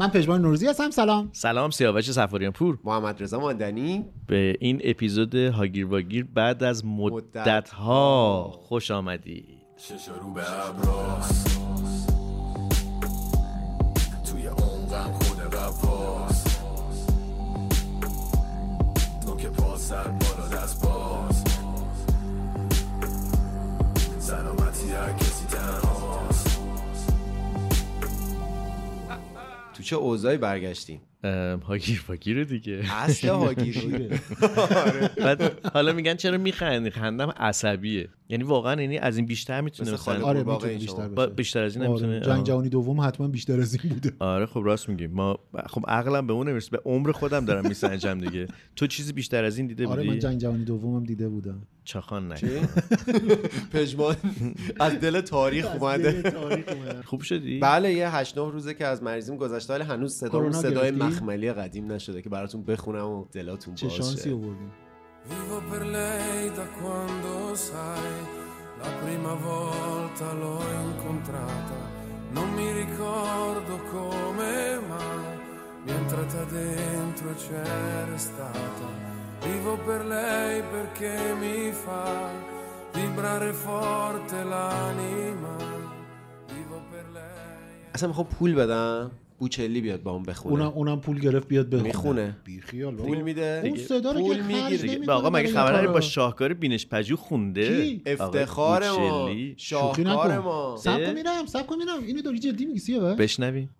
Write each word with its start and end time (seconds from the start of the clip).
من 0.00 0.08
پژمان 0.08 0.42
نوروزی 0.42 0.66
هستم. 0.66 0.90
سلام. 0.90 1.28
سلام 1.32 1.70
سیاوش 1.70 2.10
سفاریان 2.10 2.52
پور. 2.52 2.78
محمد 2.84 3.22
رضا 3.22 3.40
ماندنی 3.40 4.04
به 4.26 4.56
این 4.60 4.80
اپیزود 4.84 5.34
هاگیر 5.34 5.86
واگیر 5.86 6.26
بعد 6.34 6.62
از 6.62 6.84
مدت 6.84 7.70
ها 7.70 8.50
خوش 8.50 8.90
آمدید. 8.90 9.44
رو 10.22 10.32
به 10.34 10.42
ابراز. 10.68 11.44
توی 14.30 14.46
عمقم 14.46 15.12
خود 15.12 15.54
قواز 15.54 16.44
نوک 19.26 19.46
پا 19.46 19.76
سر 19.76 20.19
چه 29.90 29.96
اوضاعی 29.96 30.36
برگشتیم؟ 30.36 31.00
هاگیر 31.66 32.04
واگیر 32.08 32.44
دیگه. 32.44 32.82
اصل 32.92 33.28
هاگیری. 33.28 34.08
بعد 35.24 35.66
حالا 35.66 35.92
میگن 35.92 36.14
چرا 36.14 36.38
میخندی؟ 36.38 36.90
خندم 36.90 37.30
عصبیه. 37.36 38.08
یعنی 38.30 38.44
واقعا 38.44 38.80
یعنی 38.82 38.98
از 38.98 39.16
این 39.16 39.26
بیشتر 39.26 39.60
می‌تونه 39.60 39.92
مثلا 39.92 40.24
آره 40.26 40.42
می‌تونه. 40.42 40.74
بیشتر 40.74 41.08
با- 41.08 41.26
بشه 41.26 41.34
بیشتر 41.34 41.62
از 41.62 41.76
این 41.76 41.86
آره، 41.86 42.06
نمی‌تونه 42.06 42.20
جنگ. 42.20 42.46
جهانی 42.46 42.68
دوم 42.68 43.00
حتما 43.00 43.28
بیشتر 43.28 43.60
از 43.60 43.74
این 43.84 43.92
بوده. 43.92 44.12
آره 44.18 44.46
خب 44.46 44.60
راست 44.64 44.88
میگی. 44.88 45.06
ما 45.06 45.38
خب 45.66 45.84
عقلم 45.88 46.26
به 46.26 46.32
اون 46.32 46.48
نمی‌رسه 46.48 46.70
به 46.70 46.80
عمر 46.84 47.12
خودم 47.12 47.44
دارم 47.44 47.68
میسنجم 47.68 48.18
دیگه. 48.18 48.46
تو 48.76 48.86
چیزی 48.86 49.12
بیشتر 49.12 49.44
از 49.44 49.58
این 49.58 49.66
دیده 49.66 49.86
آره 49.86 50.00
من 50.02 50.06
بودی 50.06 50.18
جنگ 50.18 50.38
جهانی 50.38 50.64
دومم 50.64 51.04
دیده 51.04 51.28
بودم. 51.28 51.62
چاخان 51.84 52.28
نه. 52.28 52.36
پژمان. 53.72 54.16
از 54.80 54.92
دل 55.00 55.20
تاریخ 55.20 55.66
اومده. 55.80 56.32
خوب 57.04 57.20
شدی؟ 57.22 57.58
بله 57.58 57.92
یه 57.92 58.16
هشت 58.16 58.38
نه 58.38 58.50
روزه 58.50 58.74
که 58.74 58.86
از 58.86 59.02
مریضیم 59.02 59.36
گذشته 59.36 59.74
ولی 59.74 59.82
هنوز 59.84 60.14
صدا 60.14 60.52
صدای؟ 60.52 60.90
مخملی 60.90 61.52
قدیم 61.52 61.92
نشده 61.92 62.22
که 62.22 62.28
براتون 62.28 62.62
بخونم 62.64 63.06
و 63.08 63.24
دلاتون 63.32 63.74
چه 63.74 63.86
باز 63.86 63.96
شانسی. 63.96 64.30
آوردیم 64.32 64.70
Vivo 65.31 65.57
per 65.69 65.83
lei 65.85 66.51
da 66.53 66.65
quando 66.79 67.55
sai, 67.55 68.17
la 68.81 68.89
prima 69.03 69.33
volta 69.33 70.25
l'ho 70.33 70.61
incontrata, 70.83 71.79
non 72.31 72.47
mi 72.57 72.71
ricordo 72.71 73.73
come 73.91 74.79
mai, 74.87 75.39
mi 75.83 75.91
è 75.91 75.95
entrata 75.95 76.43
dentro 76.43 77.29
e 77.31 77.35
c'era 77.35 78.17
stata. 78.17 78.87
Vivo 79.45 79.77
per 79.77 80.05
lei 80.05 80.61
perché 80.75 81.15
mi 81.39 81.71
fa 81.71 82.29
vibrare 82.93 83.51
forte 83.53 84.43
l'anima. 84.43 85.55
Vivo 86.53 86.81
per 86.91 87.05
lei. 87.11 87.33
اصلا 87.95 88.07
میخوام 88.07 88.27
پول 88.39 88.55
بدم 88.55 89.11
بوچلی 89.40 89.80
بیاد 89.80 90.02
با 90.02 90.10
اون 90.10 90.22
بخونه. 90.22 90.54
اونم 90.54 90.72
اونم 90.74 91.00
پول 91.00 91.18
گرفت 91.18 91.48
بیاد 91.48 91.66
بخونه. 91.66 91.82
می‌خونه. 91.82 92.36
بی 92.44 92.60
خیال. 92.60 92.96
پول 92.96 93.22
میده. 93.22 93.62
اون 93.64 93.76
صدا 93.76 94.12
رو 94.12 94.20
پول 94.20 94.40
می‌گیره. 94.40 95.12
آقا 95.12 95.30
مگه 95.30 95.52
خبر. 95.52 95.86
با 95.86 96.00
شاهکار 96.00 96.54
بینش 96.54 96.86
پژو 96.86 97.16
خونده؟ 97.16 98.00
افتخار 98.06 98.90
ما. 98.90 99.30
شاهکار 99.56 100.38
ما 100.38 100.76
سب؟ 100.76 101.06
کن 101.06 101.14
میرم 101.14 101.46
سب 101.46 101.66
کن 101.66 101.76
میرم. 101.76 102.02
اینو 102.06 102.22
داری 102.22 102.38
جدی 102.38 102.66
میگی 102.66 102.78
سیاه 102.78 103.16
بشنویم 103.16 103.70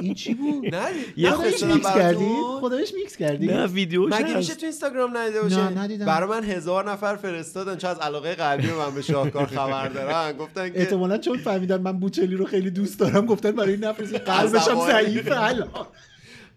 این 0.00 0.14
چی 0.14 0.34
بود 0.34 0.74
نه 0.74 0.88
یه 1.16 1.30
خودش 1.30 1.62
میکس. 1.62 1.94
کردی 1.94 2.24
خودش 2.60 2.94
میکس 2.94 3.16
کردی 3.16 3.46
نه 3.46 3.66
ویدیوش 3.66 4.12
مگه 4.12 4.36
میشه 4.36 4.54
تو 4.54 4.66
اینستاگرام 4.66 5.16
ندیده 5.16 5.42
باشه 5.42 5.70
نه، 5.70 5.78
ندیدم. 5.82 6.06
برای 6.06 6.28
من 6.28 6.44
هزار 6.44 6.90
نفر 6.90 7.16
فرستادن 7.16 7.76
چون 7.76 7.90
از 7.90 7.98
علاقه 7.98 8.34
قلبی 8.34 8.68
من 8.70 8.94
به 8.94 9.02
شاهکار 9.02 9.46
خبر 9.46 9.88
دارن 9.88 10.32
گفتن 10.36 10.68
که 10.70 10.80
احتمالا 10.80 11.18
چون 11.18 11.38
فهمیدن 11.38 11.80
من 11.80 11.98
بوچلی 12.00 12.36
رو 12.36 12.44
خیلی 12.44 12.70
دوست 12.70 13.00
دارم 13.00 13.26
گفتن 13.26 13.50
برای 13.50 13.70
این 13.72 13.84
نفرستین 13.84 14.18
قلبش 14.18 14.68
هم 14.68 14.78
عصبانی. 14.78 14.92
ضعیفه 14.92 15.40
الان 15.48 15.68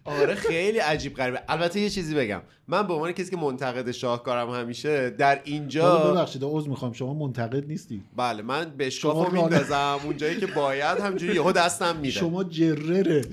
آره 0.04 0.34
خیلی 0.34 0.78
عجیب 0.78 1.14
غریبه. 1.14 1.42
البته 1.48 1.80
یه 1.80 1.90
چیزی 1.90 2.14
بگم. 2.14 2.42
من 2.68 2.86
به 2.86 2.94
عنوان 2.94 3.12
کسی 3.12 3.30
که 3.30 3.36
منتقد 3.36 3.90
شاهکارم 3.90 4.50
همیشه 4.50 5.10
در 5.10 5.40
اینجا 5.44 5.98
ببخشید 5.98 6.42
عذر 6.44 6.68
می‌خوام. 6.68 6.92
شما 6.92 7.14
منتقد 7.14 7.66
نیستی 7.66 8.02
بله 8.16 8.42
من 8.42 8.70
به 8.76 8.90
شما 8.90 9.28
میندازم. 9.28 9.98
اونجایی 10.04 10.40
که 10.40 10.46
باید 10.46 10.98
همینجوری 10.98 11.34
یهو 11.34 11.52
دستم 11.52 11.96
میره 11.96 12.14
شما 12.14 12.44
جرره. 12.44 13.24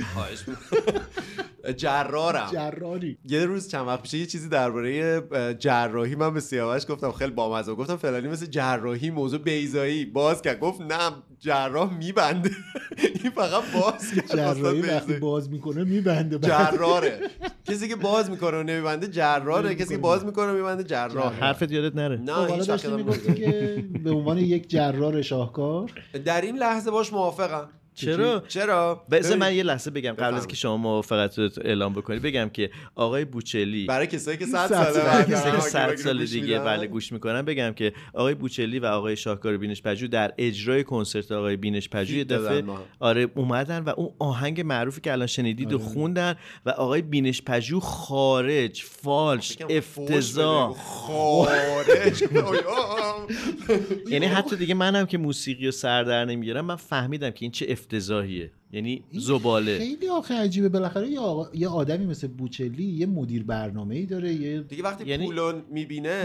جرارم 1.74 2.50
جراری 2.52 3.18
یه 3.26 3.46
روز 3.46 3.68
چند 3.68 3.88
وقت 3.88 4.02
پیش 4.02 4.14
یه 4.14 4.26
چیزی 4.26 4.50
درباره 4.50 5.22
جراحی 5.60 6.16
من 6.16 6.34
به 6.34 6.40
سیاوش 6.40 6.86
گفتم 6.90 7.12
خیلی 7.12 7.32
بامزه. 7.32 7.74
گفتم 7.74 7.96
فلانی 7.96 8.28
مثل 8.28 8.46
جراحی 8.46 9.10
موضوع 9.10 9.40
بیزایی 9.40 10.06
باز 10.06 10.42
کرد. 10.42 10.60
گفت 10.60 10.82
نه 10.82 11.12
جراح 11.40 11.98
میبنده. 11.98 12.50
این 13.24 13.32
فقط 13.32 13.64
باز 13.74 14.14
کرد. 14.14 14.38
جراحی 14.58 14.82
وقتی. 14.82 15.14
باز 15.14 15.50
می‌کنه 15.50 15.84
میبنده 15.84 16.40
جراره 16.40 17.20
کسی 17.68 17.88
که 17.88 17.96
باز 17.96 18.30
می‌کنه 18.30 18.60
و 18.60 18.64
نمیبنده 18.64 19.08
جراره 19.08 19.76
کسی 19.76 19.90
که 19.90 19.98
باز 19.98 20.26
می‌کنه 20.26 20.52
و 20.52 20.56
میبنده 20.56 20.84
جراح. 20.84 21.34
حرفت 21.34 21.72
یادت 21.72 21.96
نره. 21.96 22.18
نه 22.18 22.34
خب 22.34 22.48
حالا 22.50 22.64
داشتی 22.64 22.88
می‌گفتی. 22.92 23.34
که 23.34 23.86
به 24.04 24.12
عنوان 24.12 24.38
یک 24.38 24.70
جرار 24.70 25.22
شاهکار. 25.22 25.92
در 26.26 26.42
این 26.42 26.58
لحظه 26.58 26.92
باش 26.92 27.14
موافقم. 27.14 27.70
چرا 27.98 28.44
چرا 28.48 29.06
بذار 29.12 29.38
من 29.38 29.56
یه 29.56 29.64
لحظه 29.64 29.92
بگم 29.92 30.12
قبل 30.12 30.34
از. 30.36 30.48
که 30.48 30.56
شما 30.56 30.78
موافقت 30.78 31.40
رو 31.40 31.50
اعلام 31.62 31.94
بکنی 31.94 32.20
بگم 32.20 32.50
که 32.50 32.70
آقای 32.96 33.26
بوچلی 33.26 33.86
برای 33.86 34.08
کسایی 34.08 34.38
که 34.38 34.46
100 34.46 34.68
صد 34.68 34.68
ساله 34.68 34.92
ساله. 34.92 35.06
بعد 35.06 35.32
کسی 35.32 35.44
که 35.44 35.50
دارن 35.50 35.60
صد 35.60 35.80
هاگیر 35.80 36.04
سال 36.04 36.18
واگیر 36.18 36.42
دیگه. 36.42 36.60
بله 36.60 36.88
گوش 36.88 37.12
می‌کنن 37.12 37.42
بگم 37.42 37.74
که 37.74 37.94
آقای 38.14 38.34
بوچلی 38.36 38.80
و 38.80 38.86
آقای 38.86 39.16
شاهکار 39.16 39.58
بینش 39.58 39.82
پژو 39.82 40.08
در 40.08 40.34
اجرای 40.38 40.84
کنسرت 40.84 41.32
آقای 41.32 41.56
بینش 41.56 41.90
پژو 41.90 42.16
یه 42.16 42.24
دفعه. 42.24 42.64
آره 43.00 43.28
اومدن 43.36 43.80
و 43.80 43.90
اون 43.90 44.10
آهنگ 44.20 44.62
معروفی 44.62 45.02
که 45.02 45.12
الان 45.12 45.28
شنیدید 45.28 45.68
آره. 45.68 45.76
و 45.76 45.80
خوندن 45.80 46.36
و 46.66 46.70
آقای 46.70 47.02
بینش 47.02 47.42
پژو 47.42 47.80
خارج 47.80 48.84
فالش 48.84 49.58
افتضاح. 49.70 50.74
خارج. 50.78 52.24
یعنی 54.12 54.26
حتی 54.26 54.56
دیگه 54.56 54.74
منم 54.74 55.06
که 55.06 55.18
موسیقی 55.18 55.68
و 55.68 55.72
سر 55.72 56.04
در 56.04 56.26
نمی‌گیرم 56.26 56.66
من 56.66 56.76
فهمیدم 56.76 57.30
که 57.30 57.38
این 57.46 57.52
چه 57.52 57.66
افتضاحیه. 57.92 58.52
یعنی 58.72 59.04
زباله. 59.12 59.78
خیلی 59.78 60.10
آخه 60.10 60.34
عجیبه. 60.34 60.70
بالاخره 60.70 61.08
یه, 61.10 61.20
آقا- 61.20 61.50
یه 61.54 61.68
آدمی 61.68 62.06
مثل 62.06 62.28
بوچلی 62.28 62.84
یه 62.84 63.06
مدیر 63.06 63.44
برنامه 63.44 63.96
ای 63.96 64.06
داره 64.06 64.34
یه 64.34 64.62
دیگه 64.62 64.84
وقتی 64.84 65.06
یعنی- 65.06 65.26
پولو 65.26 65.62
می‌بینه؟ 65.72 66.24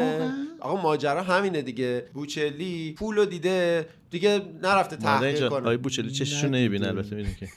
آقا 0.60 0.82
ماجرا 0.82 1.22
همینه 1.22 1.62
دیگه. 1.62 2.04
بوچلی 2.14 2.92
پولو 2.98 3.24
دیده 3.24 3.86
دیگه 4.10 4.42
نرفته 4.62 4.96
تحقیق 4.96 5.48
کنه. 5.48 5.58
آقای 5.60 5.76
بوچلی 5.76 6.10
چششو 6.10 6.36
ندیده. 6.46 6.58
نمی‌بینه 6.58 6.86
البته 6.88 7.16
می‌دونی 7.16 7.34
که. 7.40 7.48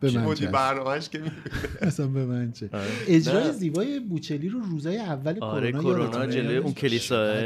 به 0.00 0.10
من 0.10 0.34
چه 0.34 0.46
برنامهش 0.46 1.08
که 1.08 1.22
اصلا 1.80 2.06
به 2.06 2.24
من 2.24 2.52
چه 2.52 2.70
آره. 2.72 2.84
اجرای. 3.08 3.52
زیبای 3.52 4.00
بوچلی 4.00 4.48
رو 4.48 4.60
روزای 4.60 4.98
اول 4.98 5.38
آره 5.40 5.72
کرونا 5.72 5.82
کرونا 5.82 6.04
یادتونه؟ 6.04 6.32
جلوی 6.32 6.56
اون 6.56 6.72
کلیساه 6.72 7.36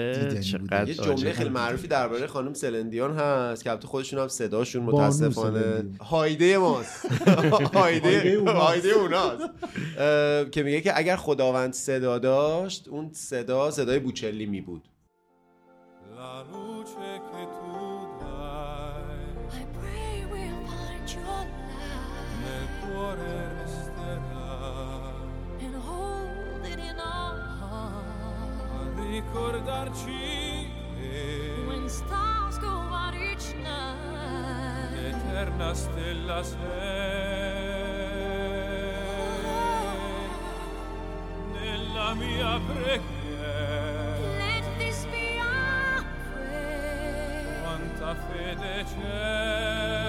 چقدر. 0.40 0.88
یه 0.88 0.94
جمله. 0.94 1.32
خیلی 1.32 1.50
معروفی 1.50 1.88
درباره 1.88 2.26
خانم 2.26 2.54
سلندیان 2.54 3.16
هست 3.16 3.64
که 3.64 3.70
البته 3.70 3.87
خودشون 3.88 4.19
هم 4.19 4.28
صداشون 4.28 4.82
متاسفانه. 4.82 5.84
هایده 6.00 6.58
ماست 6.58 7.06
هایده 7.75 8.43
هایده 8.46 8.88
اوناست. 8.88 9.44
که 10.50 10.62
میگه 10.62 10.81
که 10.81 10.99
اگر 10.99 11.16
خداوند 11.16 11.72
صدا 11.72 12.19
داشت 12.19 12.88
اون 12.88 13.10
صدا 13.12 13.70
صدای 13.70 13.99
بوچلی 13.99 14.46
می 14.46 14.60
بود 14.60 14.82
La 16.22 16.44
luce 16.52 16.94
ricordarci 29.12 30.70
When 31.66 31.88
stars 31.88 32.58
go 32.58 32.69
out 32.69 33.14
each 33.14 33.54
night, 33.62 34.93
l'eterna 34.94 35.75
stella 35.75 36.43
sei 36.43 36.58
nella 41.52 42.14
mia 42.14 42.60
preghiera. 42.66 44.19
Let 44.38 44.64
this 44.78 45.04
be 45.10 45.38
our 45.38 46.04
prayer. 46.32 47.60
quanta 47.62 48.14
fede 48.28 48.84
c'è 48.84 50.01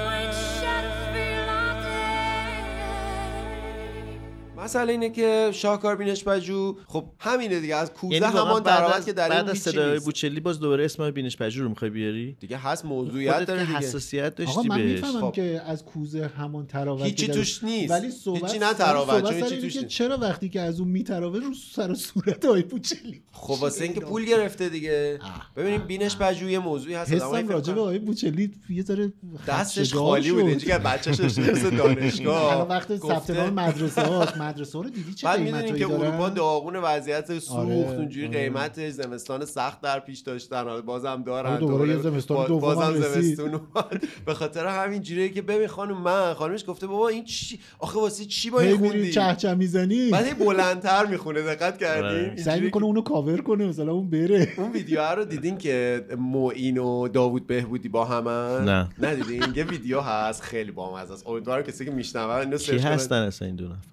مسئله 4.64 4.92
اینه 4.92 5.10
که 5.10 5.50
شاهکار 5.54 5.96
بینش 5.96 6.24
پژوه 6.24 6.76
خب 6.88 7.06
همینه 7.20 7.60
دیگه 7.60 7.76
از 7.76 7.94
کوزه 7.94 8.14
یعنی 8.14 8.26
همان 8.26 8.64
درآمد 8.64 9.06
که 9.06 9.14
در 9.14 9.30
بعد 9.30 9.42
این 9.42 9.50
از 9.50 9.58
صدای. 9.58 10.00
بوچلی 10.00 10.40
باز 10.40 10.60
دوباره 10.60 10.86
اسم 10.86 11.12
بینش 11.12 11.38
پژوه 11.38 11.64
رو 11.64 11.70
می‌خوای 11.70 11.92
بیاری؟ 11.92 12.38
دیگه 12.40 12.58
هست 12.58 12.86
موضوعیت 12.86 13.46
داره 13.46 13.66
دیگه. 13.66 13.78
حساسیت 13.78 14.42
آقا 14.42 14.46
داشتی 14.46 14.70
من 14.70 14.78
بهش. 14.78 14.92
می‌فهمم 14.92 15.22
خب. 15.22 15.34
که 15.34 15.62
از 15.66 15.86
کوزه 15.86 16.32
همان 16.38 16.68
تراوت 16.68 17.06
هیچی 17.06 17.28
توش 17.28 17.64
نیست. 17.64 17.92
ولی 17.92 18.12
صحبت 18.12 18.44
هیچی 18.44 18.60
نه 18.60 18.74
تراوت، 18.74 19.24
چون 19.24 19.34
هیچی 19.34 19.62
توش 19.62 19.76
نیست. 19.76 19.88
چرا 19.88 20.18
وقتی 20.18 20.50
که 20.50 20.62
از 20.62 20.80
اون 20.80 20.90
میتراوه 20.90 21.40
رو 21.40 21.54
سر 21.76 21.92
و 21.92 21.96
صورت 21.96 22.46
های 22.46 22.62
بوچلی؟ 22.62 23.22
خب 23.32 23.62
واسه 23.62 23.84
اینکه 23.84 24.00
پول 24.00 24.26
گرفته 24.26 24.70
دیگه. 24.70 25.20
ببینیم 25.56 25.82
بینش 25.82 26.18
پژوه 26.18 26.52
یه 26.52 26.60
موضوعی 26.60 26.96
هست. 26.96 27.14
فکر 27.14 27.42
راجع 27.42 27.74
به 27.74 27.82
آقای 27.82 28.00
بوچلی 28.00 28.52
یه 28.70 28.84
ذره 28.84 29.14
دستش 29.48 29.94
خالی 29.94 30.32
بود 30.32 30.64
که 30.64 30.78
بچه‌ش 30.78 31.16
داشته 31.16 31.70
دانشگاه. 31.70 32.68
وقت 32.70 32.98
ثبت 32.98 33.30
نام 33.30 33.54
مدرسه 33.54 34.02
هاست 34.02 34.38
مدرسه 34.54 34.80
رو 34.84 34.90
دیدی 34.90 35.14
چه 35.14 35.28
بعد 35.28 35.40
می‌دونین 35.40 35.62
قیمتایی 35.62 35.84
که 35.84 35.90
دارن 35.90 36.06
اروپا 36.08 36.30
داغون 36.30 36.76
وضعیت 36.76 37.40
سوخت 37.40 37.60
آره، 37.60 37.74
اونجوری 37.74 38.28
آره. 38.28 38.40
قیمتش 38.40 38.92
زمستان 38.92 39.46
سخت 39.46 39.82
در 39.82 40.00
پیش 40.00 40.20
داشتن 40.20 40.64
حالا 40.64 40.82
بازم 40.82 41.24
دارن 41.26 41.50
آره، 41.50 41.60
دوباره 41.60 41.90
یه 41.90 41.98
زمستان 41.98 42.48
دوم 42.48 42.60
بازم 42.60 42.82
هم. 42.82 43.02
زمستون. 43.02 43.62
به 44.26 44.34
خاطر 44.34 44.66
همین 44.66 45.02
جوریه 45.02 45.30
که 45.30 45.42
ببین 45.42 45.68
خانم 45.68 45.98
من 45.98 46.34
خانمش 46.34 46.64
گفته 46.68 46.88
بابا 46.88 47.08
این 47.08 47.24
چی 47.24 47.60
آخه 47.80 48.00
واسه 48.00 48.26
چی 48.26 48.50
با 48.50 48.60
این 48.60 48.78
خوندی 48.78 49.12
چهچه 49.12 49.54
می‌زنی 49.54 50.10
بعد 50.12 50.40
بلندتر 50.40 51.06
می‌خونه 51.06 51.42
دقت 51.42 51.62
آره. 51.62 51.78
کردین 51.80 52.44
سعی 52.44 52.62
می‌کنه 52.62 52.84
اونو 52.84 53.02
کاور 53.02 53.42
کنه 53.42 53.66
مثلا 53.66 53.92
اون 53.92 54.10
بره 54.10 54.48
اون 54.58 54.72
ویدیو 54.72 55.02
رو 55.02 55.26
دیدین 55.26 55.58
که 55.58 56.06
معین 56.18 56.78
و 56.78 57.08
داوود 57.08 57.48
بهبودی 57.48 57.90
با 57.90 58.06
همن 58.06 58.66
نه. 58.66 58.90
ندیدین 59.02 59.44
یه 59.56 59.64
ویدیو 59.64 60.02
هست 60.02 60.42
خیلی 60.42 60.72
بامزه 60.72 61.14
است 61.14 61.28
امیدوارم 61.28 61.64
کسی 61.64 61.86
که 61.86 61.92
میشنون 61.92 62.30
اینو 62.30 62.58
سرچ 62.58 62.82
کنن. 62.82 62.92
هستن 62.92 63.16
اصلا 63.16 63.46
این 63.46 63.56
دو 63.56 63.66
نفر 63.66 63.93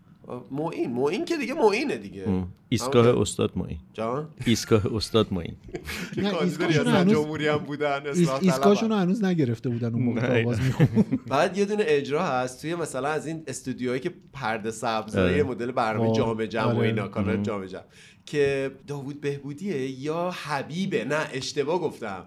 معین 0.51 0.93
معین 0.93 1.25
که 1.25 1.37
دیگه 1.37 1.55
معینه 1.55 1.97
دیگه. 1.97 2.45
ایستگاه 2.69 3.21
استاد 3.21 3.53
معین. 3.57 3.79
جان؟ 3.93 4.29
ایستگاه 4.47 4.97
استاد 4.97 5.33
معین. 5.33 5.57
جمهوری 7.15 7.49
هم 7.49 7.57
بودن 7.57 8.07
ایستگاهشون. 8.07 8.93
هنوز 8.93 9.25
نگرفته 9.25 9.69
بودن 9.69 9.95
اون 9.95 10.03
موقع. 10.03 10.45
آواز 10.45 10.59
بعد 11.31 11.59
یه 11.59 11.65
دونه 11.65 11.85
اجرا 11.87 12.23
هست 12.23 12.61
توی 12.61 12.75
مثلا 12.75 13.09
از 13.09 13.27
این 13.27 13.43
استودیوهایی 13.47 14.01
که 14.01 14.15
پرده 14.33 14.71
سبز. 14.71 15.15
یه 15.15 15.43
مدل 15.43 15.73
برنامه 15.73 16.13
جام 16.13 16.45
جم 16.45 16.67
و 16.67 16.69
آره. 16.69 16.79
اینا 16.79 17.09
کانال 17.09 17.43
جام 17.43 17.67
جم 17.67 17.85
که 18.27 18.71
داوود 18.87 19.21
بهبودیه 19.21 20.01
یا 20.01 20.31
حبیبه؟ 20.31 21.05
نه 21.05 21.29
اشتباه 21.33 21.79
گفتم. 21.79 22.27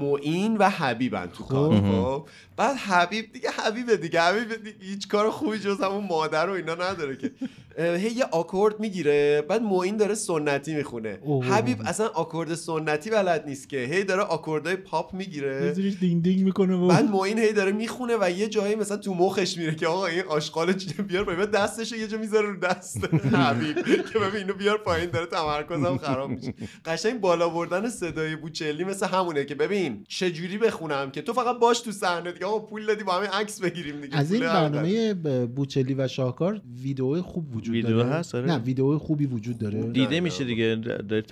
معین 0.00 0.56
و 0.56 0.68
حبیبن 0.68 1.26
تو 1.26 1.44
کار. 1.44 1.80
خب. 1.80 2.26
بعد 2.56 2.76
حبیب 2.76 3.32
دیگه 3.32 3.50
حبیبه 3.50 3.96
دیگه. 3.96 4.22
حبیب 4.22 4.64
دیگه 4.64 4.84
هیچ 4.84 5.08
کار 5.08 5.30
خوبی 5.30 5.58
جز 5.58 5.80
همون 5.80 6.06
مادر 6.06 6.48
و 6.48 6.52
اینا 6.52 6.74
نداره 6.74 7.16
که. 7.16 7.30
هی 7.78 8.10
یه 8.10 8.24
آکورد 8.24 8.80
می‌گیره 8.80 9.42
بعد 9.48 9.62
معین 9.62 9.96
داره 9.96 10.14
سنتی 10.14 10.74
می‌خونه. 10.74 11.18
حبیب 11.50 11.78
اصلا 11.84 12.06
آکورد 12.06 12.54
سنتی 12.54 13.10
بلد 13.10 13.44
نیست 13.46 13.68
که. 13.68 13.76
هی 13.76 14.04
داره 14.04 14.22
آکوردهای 14.22 14.76
پاپ 14.76 15.14
می‌گیره. 15.14 15.72
زیرش 15.72 15.94
دینگ 16.00 16.22
دینگ 16.22 16.44
می‌کنه 16.44 16.74
و 16.74 16.88
بعد 16.88 17.10
معین 17.10 17.38
هی 17.38 17.52
داره 17.52 17.72
می‌خونه 17.72 18.16
و 18.20 18.30
یه 18.30 18.48
جایی 18.48 18.74
مثلا 18.74 18.96
تو 18.96 19.14
مخش 19.14 19.56
میره 19.56 19.74
که 19.74 19.86
آقا 19.86 20.06
این 20.06 20.22
آشغال 20.28 20.72
چیه؟ 20.72 20.92
بیار 20.92 21.24
پایین. 21.24 21.44
دستش 21.44 21.92
یه 21.92 22.08
جا 22.08 22.18
می‌ذاره 22.18 22.46
رو 22.46 22.56
دست 22.56 23.14
حبیب 23.14 23.76
که 24.12 24.18
ببین 24.18 24.36
اینو 24.36 24.54
بیار 24.54 24.78
پایین 24.78 25.10
داره 25.10 25.26
تمرکزم 25.26 25.96
خراب 26.06 26.30
میشه. 26.30 26.54
قشنگ 26.84 27.20
بالا 27.20 27.48
بردن 27.48 27.88
صدای 27.88 28.36
بوچلی 28.36 28.84
مثل 28.84 29.06
همونه 29.06 29.44
که 29.44 29.54
ببین 29.54 30.04
چه 30.08 30.30
جوری 30.30 30.58
بخونم 30.58 31.10
که؟ 31.10 31.22
تو 31.22 31.32
فقط 31.32 31.58
باش 31.58 31.80
تو 31.80 31.92
صحنه 31.92 32.32
دیگه. 32.32 32.46
آقا 32.46 32.58
پول 32.58 32.86
دادی 32.86 33.04
با 33.04 33.12
همین 33.12 33.28
عکس 33.28 33.60
بگیریم 33.60 34.00
دیگه. 34.00 34.16
از 34.16 34.32
این. 34.32 34.42
برنامه 34.42 35.14
بوچلی 35.46 35.94
و 35.94 36.08
شاهکار 36.08 36.60
ویدیو 36.82 37.22
خوب 37.22 37.50
وجود 37.62 37.74
ویدیو 37.74 37.96
داره؟ 37.96 38.08
هست، 38.10 38.34
آره. 38.34 38.46
نه 38.46 38.58
ویدیو 38.58 38.98
خوبی 38.98 39.26
وجود 39.26 39.58
داره. 39.58 39.82
دیده 39.82 40.14
نه. 40.14 40.20
میشه 40.20 40.44
دیگه 40.44 40.74
داره 41.08 41.24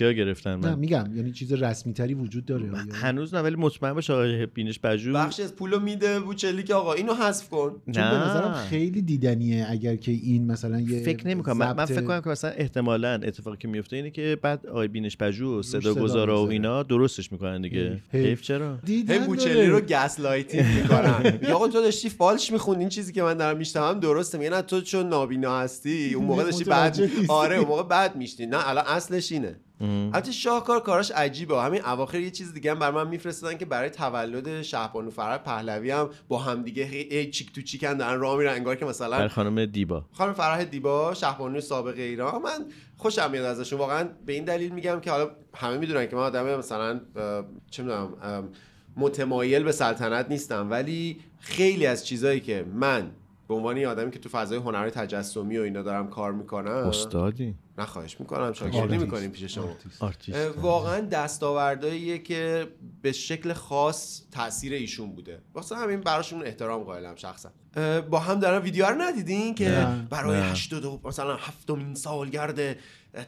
ها 0.00 0.12
گرفتن 0.12 0.50
نه 0.50 0.56
من 0.56 0.78
میگم 0.78 1.10
یعنی 1.16 1.32
چیز 1.32 1.52
رسمی 1.52 1.92
تری 1.92 2.14
وجود 2.14 2.44
داره 2.44 2.66
یا- 2.66 2.74
هنوز 2.92 3.34
نه 3.34 3.40
ولی 3.40 3.56
مطمئن 3.56 3.92
باش 3.92 4.10
آقای 4.10 4.46
بینش 4.46 4.80
پژوه. 4.80 5.14
بخشی 5.14 5.42
از 5.42 5.54
پولو 5.56 5.80
میده 5.80 6.20
بوچلی 6.20 6.62
که 6.62 6.74
آقا 6.74 6.92
اینو 6.92 7.14
حذف 7.14 7.48
کن. 7.48 7.70
چون 7.70 7.92
به 7.94 8.00
نظرم 8.00 8.50
نه 8.50 8.54
خیلی 8.54 9.02
دیدنیه 9.02 9.66
اگر 9.70 9.96
که 9.96 10.12
این 10.12 10.46
مثلا 10.46 10.80
یه 10.80 11.00
فکر 11.02 11.28
نمی 11.28 11.42
کنم 11.42 11.56
من, 11.56 11.76
من 11.76 11.84
فکر 11.84 12.00
کنم 12.00 12.20
که 12.20 12.30
مثلا 12.30 12.50
احتمالا 12.50 13.12
اتفاقی 13.12 13.56
که 13.56 13.68
میفته 13.68 13.96
اینه 13.96 14.10
که 14.10 14.38
بعد 14.42 14.66
آقای 14.66 14.88
بینش 14.88 15.16
پژوه 15.16 15.58
و 15.58 15.62
صدا 15.62 15.94
گذارا 15.94 16.44
و. 16.44 16.48
اینا 16.48 16.82
درستش 16.82 17.32
می‌کنن 17.32 17.60
دیگه. 17.62 18.00
حیف. 18.12 18.42
چرا؟ 18.42 18.78
هی 18.86 19.02
داره. 19.02 19.26
بوچلی 19.26 19.66
رو 19.66 19.80
gaslighting 19.80 20.66
می‌کنن. 20.82 21.38
میگه 21.40 21.52
آقا 21.52 21.68
تو 21.68 21.80
داشتی 21.80 22.08
فالش 22.08 22.52
میخوندی؟ 22.52 22.80
این 22.80 22.88
چیزی 22.88 23.12
که 23.12 23.22
من 23.22 23.34
دارم 23.34 23.56
میشنوم 23.56 24.00
درسته. 24.00 24.38
میگه 24.38 24.50
نه 24.50 24.62
تو 24.62 24.80
چون 24.80 25.08
نابینا 25.08 25.56
هستی 25.78 26.14
اون 26.14 26.24
موقع 26.30 26.42
داشتی 26.42 26.64
بعد. 26.64 26.98
آره 27.28 27.56
اون 27.56 27.68
موقع 27.68 27.82
بعد 27.82 28.16
میشنی. 28.16 28.46
نه 28.46 28.68
الان 28.68 28.84
اصلش 28.86 29.32
اینه. 29.32 29.60
البته 29.80 30.32
شاهکار 30.32 30.80
کاراش 30.80 31.10
عجیبه. 31.10 31.62
همین 31.62 31.84
اواخر 31.84 32.20
یه 32.20 32.30
چیز 32.30 32.54
دیگه 32.54 32.70
هم 32.70 32.78
بر 32.78 32.90
من 32.90 33.08
میفرستادن 33.08 33.58
که 33.58 33.64
برای 33.64 33.90
تولد 33.90 34.62
شهبانو 34.62 35.10
فرح 35.10 35.38
پهلوی 35.38 35.90
هم 35.90 36.10
با 36.28 36.38
هم 36.38 36.62
دیگه 36.62 36.84
هی 36.84 37.08
هی 37.10 37.30
cheek 37.30 37.52
to 37.54 37.62
cheek 37.62 37.89
ن 37.89 37.94
دارن 37.94 38.20
راه 38.20 38.38
میرن. 38.38 38.52
انگار 38.54 38.76
که 38.76 38.84
بر 38.84 38.90
مثلا 38.90 39.28
خانم 39.28 39.66
دیبا. 39.66 40.04
خانم 40.12 40.32
فرح 40.32 40.64
دیبا 40.64 41.14
شهبانوی 41.14 41.60
سابق 41.60 41.94
ایران. 41.96 42.42
من 42.42 42.66
خوشم 42.96 43.30
میاد 43.30 43.44
ازشون. 43.44 43.78
واقعا 43.78 44.08
به 44.26 44.32
این 44.32 44.44
دلیل 44.44 44.72
میگم 44.72 45.00
که 45.00 45.10
حالا 45.10 45.30
همه 45.54 45.78
می‌دونن 45.78 46.06
که 46.06 46.16
من 46.16 46.22
آدم 46.22 46.58
مثلا 46.58 47.00
چه 47.70 47.82
می‌دونم 47.82 48.48
متمایل 48.96 49.62
به 49.62 49.72
سلطنت 49.72 50.26
نیستم. 50.30 50.70
ولی 50.70 51.20
خیلی 51.38 51.86
از 51.86 52.06
چیزایی 52.06 52.40
که 52.40 52.64
من 52.74 53.10
به 53.48 53.54
عنوان 53.54 53.76
یه 53.76 53.88
آدمی 53.88 54.10
که 54.10 54.18
تو 54.18 54.28
فضای 54.28 54.58
هنری 54.58 54.90
تجسمی 54.90 55.58
و 55.58 55.62
اینا 55.62 55.82
دارم 55.82 56.10
کار 56.10 56.32
می‌کنم 56.32 56.70
استادی؟ 56.70 57.54
نه 57.78 57.84
خواهش 57.84 58.20
می‌کنم 58.20 58.52
شاگردی. 58.52 58.98
می‌کنیم 58.98 59.30
پیش 59.30 59.42
شما. 59.42 59.76
واقعا 60.56 61.00
دستاوردهاییه 61.00 62.18
که 62.18 62.68
به 63.02 63.12
شکل 63.12 63.52
خاص 63.52 64.22
تاثیر 64.32 64.72
ایشون 64.72 65.12
بوده. 65.12 65.40
واسه 65.54 65.76
همین 65.76 66.00
براشون 66.00 66.42
احترام 66.42 66.82
قائلم 66.82 67.16
شخصا. 67.16 67.50
با 68.10 68.18
هم 68.18 68.40
دارن 68.40 68.62
ویدیو 68.62 68.86
رو 68.86 69.02
ندیدین 69.02 69.54
که 69.54 69.68
نه، 69.68 70.06
برای 70.10 70.40
نه. 70.40 70.44
82 70.44 71.00
مثلا 71.04 71.36
هفتمین 71.36 71.94
سالگرد 71.94 72.76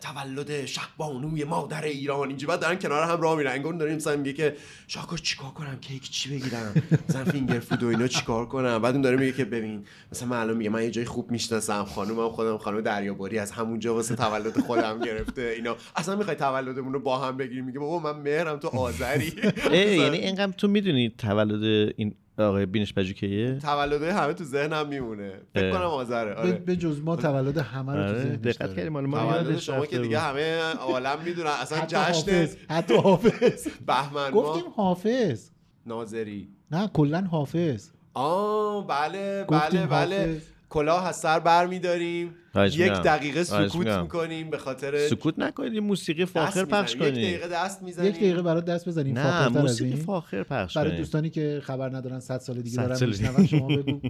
تولد 0.01 0.67
شهبانوی 0.67 1.45
مادر 1.45 1.85
ایران. 1.85 2.29
اینجا 2.29 2.49
بعد 2.49 2.61
دارن 2.61 2.79
کنار 2.79 3.03
هم 3.03 3.21
راه 3.21 3.37
میرن. 3.37 3.53
انگار 3.53 3.73
داریم 3.73 3.97
مثلا 3.97 4.17
میگه 4.17 4.33
که 4.33 4.57
شاکر 4.89 5.17
چیکار 5.17 5.51
کنم؟ 5.51 5.79
کیک 5.81 6.11
چی 6.11 6.31
بگیرم؟ 6.31 6.75
مثلا 7.09 7.25
فینگر 7.25 7.61
فود 7.61 7.83
و 7.83 7.87
اینا 7.87 8.09
چیکار 8.09 8.47
کنم؟ 8.47 8.79
بعد 8.83 8.95
اون 8.95 9.03
داره 9.03 9.17
میگه 9.17 9.33
که 9.33 9.45
ببین 9.45 9.85
مثلا 10.13 10.29
من 10.29 10.57
میگه 10.57 10.71
من 10.71 10.83
یه 10.83 10.91
جای 10.91 11.05
خوب 11.05 11.31
می‌شناسم. 11.31 11.85
خانومم 11.85 12.29
خودم 12.29 12.59
خانم 12.59 12.81
دریاباری 12.81 13.39
از 13.39 13.53
همونجا 13.53 13.95
واسه 13.95 14.17
تولد 14.17 14.61
خودم 14.61 14.99
گرفته. 14.99 15.43
اینا 15.57 15.77
اصلا 15.97 16.17
می‌خوای 16.17 16.37
تولدمون 16.37 16.93
رو 16.93 17.01
با 17.01 17.19
هم 17.19 17.37
بگیریم؟ 17.37 17.65
میگه 17.65 17.79
بابا 17.79 18.13
من 18.13 18.21
مهرم 18.21 18.59
تو 18.59 18.69
آذری. 18.69 19.33
یعنی 19.73 20.17
اینقدر 20.17 20.53
تو 20.53 20.69
می‌دونی 20.69 21.15
تولد 21.19 21.93
این 21.97 22.15
آقای 22.43 22.67
بینش 22.67 22.95
پژوه 22.95 23.13
کیه 23.15 23.59
تولدهای 23.59 24.11
همه 24.11 24.33
تو 24.33 24.45
ذهنم 24.45 24.89
میمونه. 24.89 25.33
فکر. 25.55 25.71
کنم 25.71 25.81
آذره 25.83 26.35
به- 26.35 26.41
آره. 26.41 26.53
به 26.53 26.77
جز 26.77 27.01
ما 27.03 27.17
تولد 27.17 27.59
همه 27.59 27.93
رو 27.95 28.03
تو 28.03 28.09
آره 28.09 28.19
ذهنش 28.23 28.39
دقت. 28.57 28.75
کردیم 28.77 28.93
مال 28.93 29.07
ما 29.07 29.19
تولد 29.19 29.47
یادش 29.51 29.67
شما 29.67 29.87
که 29.87 29.99
دیگه. 29.99 30.19
همه 30.19 30.61
عالم 30.81 31.19
می‌دونن. 31.25 31.51
اصلا 31.51 31.85
جشن 31.89 32.49
حتی 32.71 32.97
حافظ. 32.97 33.69
بهمن 33.87 34.31
ما 34.31 34.43
گفتیم 34.43 34.71
حافظ. 34.77 35.51
ناظری. 35.87 36.49
نه 36.71 36.89
کلا 36.95 37.21
حافظ. 37.31 37.89
آه 38.15 38.87
بله 38.87 39.45
بله 39.49 39.87
بله. 39.87 40.41
کلاه 40.71 41.07
از 41.09 41.17
سر 41.17 41.39
بر 41.39 41.67
میداریم. 41.67 42.35
یک. 42.55 42.93
دقیقه 42.93 43.45
سکوت. 43.45 43.87
می‌کنیم 43.87 44.51
به 44.51 44.59
خاطر 44.59 45.09
سکوت 45.09 45.39
نکنید 45.39 45.79
موسیقی 45.83 46.25
فاخر 46.25 46.65
پخش 46.65 46.95
می‌زنیم. 46.97 47.09
یک 47.09 47.15
کنید. 47.15 47.41
دقیقه 47.41 47.49
دست 47.49 47.83
می‌زنیم. 47.83 48.09
یک 48.11 48.17
دقیقه 48.17 48.43
برات 48.43 48.65
دست 48.65 48.89
بزنیم 48.89 49.19
نه 49.19 49.49
موسیقی 49.49 49.91
این. 49.91 50.05
فاخر 50.05 50.43
پخش 50.43 50.77
برای 50.77 50.89
کنید. 50.89 51.01
دوستانی 51.01 51.31
که 51.31 51.61
خبر 51.65 51.97
ندارن 51.97 52.21
100 52.21 52.39
سال 52.39 52.61
دیگه 52.61 52.77
دارن 52.77 52.95
سال 52.95 53.09
میشنون 53.09 53.47
شما 53.47 53.67
بگو. 53.67 54.01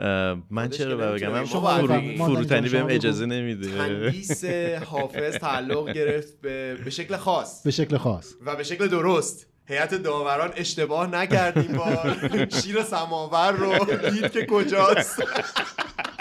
من 0.56 0.68
چرا 0.68 1.12
بگم؟ 1.12 1.28
من. 1.32 1.44
فروتنی 2.16 2.68
بهم. 2.68 2.86
اجازه 2.90 3.26
نمیده. 3.26 3.68
تندیس 3.68 4.44
حافظ 4.84 5.34
تعلق 5.34 5.92
گرفت 5.92 6.40
به, 6.40 6.76
به 6.84 6.90
شکل 6.90 7.16
خاص. 7.16 7.62
به 7.62 7.70
شکل 7.70 7.96
خاص. 7.96 8.32
و 8.46 8.56
به 8.56 8.62
شکل 8.62 8.86
درست. 8.88 9.46
هیئت 9.66 9.94
داوران 9.94 10.50
اشتباه 10.56 11.06
نکردیم 11.06 11.76
با 11.76 11.96
شیر 12.62 12.82
سماور 12.82 13.50
رو 13.52 13.84
دید 14.10 14.30
که 14.30 14.46
کجاست. 14.46 15.22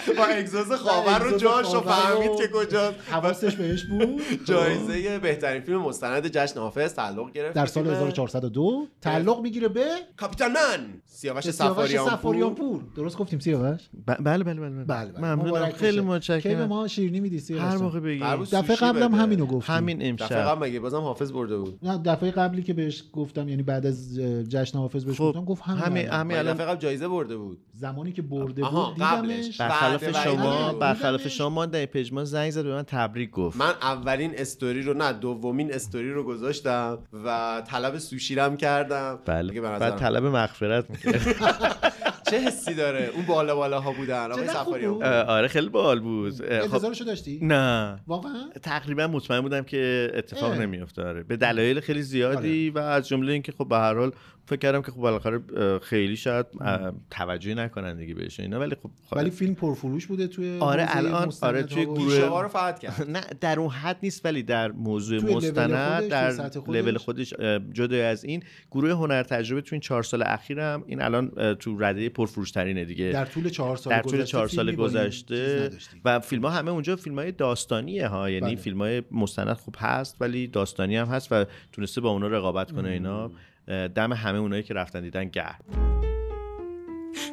و 0.17 0.25
اگزوز 0.29 0.71
خاور 0.71 1.19
رو 1.19 1.37
جاش 1.37 1.73
رو 1.73 1.81
فهمید 1.81 2.31
که 2.37 2.47
کجاست. 2.53 2.95
حواسش 3.11 3.55
بهش 3.55 3.83
بود. 3.83 4.21
جایزه 4.49 5.19
بهترین 5.19 5.61
فیلم 5.61 5.81
مستند 5.81 6.27
جشن 6.27 6.59
حافظ 6.59 6.93
تعلق 6.93 7.31
گرفت 7.31 7.55
در 7.55 7.61
به 7.63 7.67
سال 7.69 7.83
فیلم. 7.83 7.95
1402 7.95 8.87
تعلق 9.01 9.41
می‌گیره 9.41 9.67
به 9.67 9.85
کاپیتان 10.17 10.51
من 10.51 10.85
سیاوش 11.05 11.49
سفاریان 11.51 12.55
پور 12.55 12.83
درست 12.95 13.17
گفتیم 13.17 13.39
سیاوش؟ 13.39 13.81
ب- 14.07 14.11
بله 14.19 14.43
بله 14.43 14.53
بله 14.61 14.69
بله. 14.69 14.85
بله 15.11 15.35
ممنونم. 15.35 15.69
خیلی 15.71 16.01
باشه. 16.01 16.41
کی 16.41 16.49
به 16.49 16.55
متشکرم 16.55 16.65
ما 16.65 16.87
شیرینی 16.87 17.19
میدی 17.19 17.39
سیاوش 17.39 17.63
هر؟ 17.63 17.77
موقع 17.77 17.99
بگی. 17.99 18.19
دفعه 18.51 18.75
قبلم. 18.75 19.15
همینو 19.15 19.45
گفتیم. 19.45 19.75
همین 19.75 19.97
دفعه 19.97 20.09
امشب 20.09 20.35
قبل 20.35 20.67
مگه 20.67 20.79
بازم 20.79 20.97
حافظ 21.01 21.31
برده 21.31 21.57
بود؟ 21.57 21.79
نه 21.83 21.97
دفعه 21.97 22.31
قبلی 22.31 22.63
که 22.63 22.73
بهش 22.73 23.03
گفتم 23.13 23.49
یعنی 23.49 23.63
بعد 23.63 23.85
از 23.85 24.15
جشن 24.49 24.77
حافظ 24.77 25.05
بهش 25.05 25.17
خب، 25.17 25.23
گفتم 25.23 25.45
گفت 25.45 25.61
همین 25.63 26.07
همین- 26.07 26.37
الان. 26.37 26.53
دفعه 26.53 26.65
قبل 26.65 26.79
جایزه 26.79 27.07
برده 27.07 27.37
بود. 27.37 27.57
زمانی 27.73 28.11
که 28.11 28.21
برده 28.21 28.61
بود 28.61 28.95
قبلش. 29.01 29.35
دیدمش 29.35 29.61
برخلاف 29.97 30.23
شما 30.23 30.65
وحید. 30.65 30.79
برخلاف. 30.79 31.27
شما 31.27 31.65
در 31.65 31.85
پژمان 31.85 32.25
زنگ 32.25 32.51
زد 32.51 32.63
به 32.63 32.73
من 32.73 32.83
تبریک 32.83 33.31
گفت. 33.31 33.57
من 33.57 33.73
اولین 33.81 34.33
استوری 34.37 34.81
رو 34.81 34.93
نه 34.93 35.13
دومین 35.13 35.73
استوری 35.73 36.11
رو 36.11 36.23
گذاشتم 36.23 36.99
و 37.25 37.61
طلب 37.67 37.97
سوشیرم 37.97 38.57
کردم. 38.57 39.19
دیگه 39.25 39.61
بله 39.61 39.61
به 39.61 39.79
بعد 39.79 39.99
طلب 39.99 40.25
مغفرت 40.25 40.89
می‌کرد. 40.89 41.21
چه 42.29 42.39
حسی 42.39 42.73
داره؟ 42.73 43.09
اون 43.15 43.25
بالا 43.25 43.55
بالاها 43.55 43.91
بودن 43.91 44.31
آقای. 44.31 44.85
اه، 44.85 45.23
آره 45.23 45.47
خیلی 45.47 45.69
باحال 45.69 45.99
بود. 45.99 46.35
خب 46.35 46.43
انتظارشو 46.51 47.03
داشتی؟ 47.03 47.39
نه. 47.41 47.99
واقعا؟ 48.07 48.49
تقریبا 48.63 49.07
مطمئن 49.07 49.41
بودم 49.41 49.63
که 49.63 50.11
اتفاق 50.13 50.51
اه. 50.51 50.59
نمیفته 50.59 51.03
آره 51.03 51.23
به 51.23 51.37
دلایل 51.37 51.79
خیلی 51.79 52.01
زیادی 52.01 52.69
و 52.69 52.79
از 52.79 53.07
جمله 53.07 53.33
اینکه 53.33 53.51
خب 53.51 53.67
به 53.67 53.77
هر 53.77 53.93
حال 53.95 54.11
فکر 54.49 54.59
کردم 54.59 54.81
که 54.81 54.91
خب 54.91 54.97
بالاخره 54.97 55.39
خیلی 55.79 56.15
شاید 56.17 56.45
اه، 56.61 56.91
توجهی 57.11 57.55
نکنن 57.55 57.97
دیگه 57.97 58.13
بهش 58.13 58.39
و 58.39 58.43
اینا. 58.43 58.59
ولی 58.59 58.75
خب 58.75 58.89
خب- 59.09 59.17
ولی 59.17 59.29
فیلم 59.29 59.55
پرفروش 59.55 60.05
بوده 60.07 60.27
توی 60.27 60.57
آره، 60.59 60.85
الان- 60.97 61.33
آره، 61.41 61.63
توی 61.63 61.85
گروه- 61.85 61.97
گوشه 61.97 62.25
ها 62.27 62.41
رو 62.41 62.47
فتح 62.47 62.71
کرد. 62.77 63.09
نه 63.15 63.21
در 63.41 63.59
اون 63.59 63.69
حد 63.69 63.97
نیست 64.03 64.25
ولی 64.25 64.43
در 64.43 64.71
موضوع 64.71 65.23
مستند 65.23 65.99
خودش، 65.99 66.09
در. 66.09 66.51
لول 66.67 66.97
خودش. 66.97 67.33
جدا 67.73 68.07
از 68.07 68.23
این 68.23 68.43
گروه 68.71 68.91
هنر 68.91 69.23
تجربه 69.23 69.61
تو 69.61 69.67
این 69.75 69.81
چهار 69.81 70.03
سال 70.03 70.23
اخیرم 70.25 70.83
این 70.87 71.01
الان 71.01 71.55
تو 71.55 71.77
رده 71.79 72.09
پرفروش 72.09 72.51
ترینه 72.51 72.85
دیگه. 72.85 73.11
در 73.11 73.25
طول 73.25 73.49
چهار 73.49 73.77
سال 73.77 73.93
در 73.93 74.01
طول 74.01 74.11
گذشته 74.11 74.25
چهار 74.31 74.47
سال 74.47 74.75
گذشته. 74.75 75.69
و 76.05 76.19
فیلم 76.19 76.41
ها 76.45 76.49
همه 76.49 76.71
اونجا 76.71 76.95
فیلم 76.95 77.19
های 77.19 77.31
داستانیه 77.31 78.07
ها 78.07 78.29
یعنی 78.29 78.45
بله. 78.45 78.55
فیلم 78.55 78.77
های 78.81 79.03
مستند 79.11 79.53
خوب 79.53 79.75
هست 79.79 80.17
ولی 80.21 80.47
داستانی 80.47 80.95
هم 80.97 81.07
هست 81.07 81.31
و 81.31 81.45
تونسته 81.71 82.01
با 82.01 82.09
اونا 82.09 82.27
رقابت 82.27 82.71
کنه 82.71 82.89
اینا. 82.89 83.31
دم 83.69 84.13
همه 84.13 84.37
اونایی 84.37 84.63
که 84.63 84.73
رفتن 84.73 85.01
دیدن 85.01 85.25
گرم. 85.25 85.59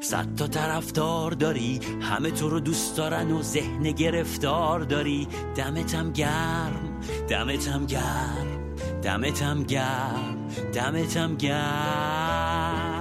صد 0.01 0.35
تا 0.37 0.47
طرفدار 0.47 1.31
داری 1.31 1.81
همه 2.01 2.31
تو 2.31 2.49
رو 2.49 2.61
دوست 2.61 2.97
دارن 2.97 3.31
و 3.31 3.43
ذهن 3.43 3.83
گرفتار 3.83 4.81
داری. 4.81 5.29
دمتم 5.57 6.13
گرم 6.13 7.01
دمتم 7.29 7.87
گرم 7.87 8.75
دمتم 9.03 9.63
گرم 9.63 10.49
دمتم 10.75 11.37
گرم. 11.37 12.96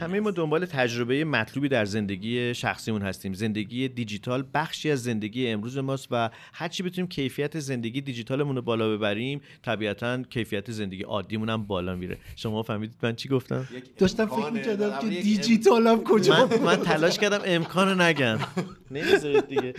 همه 0.00 0.20
ما 0.20 0.30
دنبال 0.30 0.66
تجربه 0.66 1.24
مطلوبی 1.24 1.68
در 1.68 1.84
زندگی 1.84 2.54
شخصیمون 2.54 3.02
هستیم. 3.02 3.32
زندگی 3.32 3.88
دیجیتال 3.88 4.44
بخشی 4.54 4.90
از 4.90 5.02
زندگی 5.02 5.48
امروز 5.48 5.78
ماست 5.78 6.08
و 6.10 6.30
هرچی 6.52 6.82
بتونیم 6.82 7.08
کیفیت 7.08 7.58
زندگی 7.58 8.00
دیجیتالمون 8.00 8.56
رو 8.56 8.62
بالا 8.62 8.96
ببریم 8.96 9.40
طبیعتا 9.62 10.22
کیفیت 10.22 10.70
زندگی 10.70 11.02
عادیمون 11.02 11.48
هم 11.48 11.62
بالا 11.62 11.94
میره. 11.96 12.18
شما 12.36 12.62
فهمیدید 12.62 12.96
من 13.02 13.16
چی 13.16 13.28
گفتم؟ 13.28 13.68
داشتم 13.98 14.26
فکر 14.26 14.50
می‌کردم 14.50 14.98
که 14.98 15.08
دیجیتالم 15.08 16.04
کجا 16.04 16.46
من, 16.46 16.58
من 16.58 16.76
تلاش 16.76 17.18
کردم 17.18 17.40
امکانو 17.44 18.02
نگم. 18.02 18.38
نمی‌ذارید 18.90 19.48
دیگه. 19.48 19.74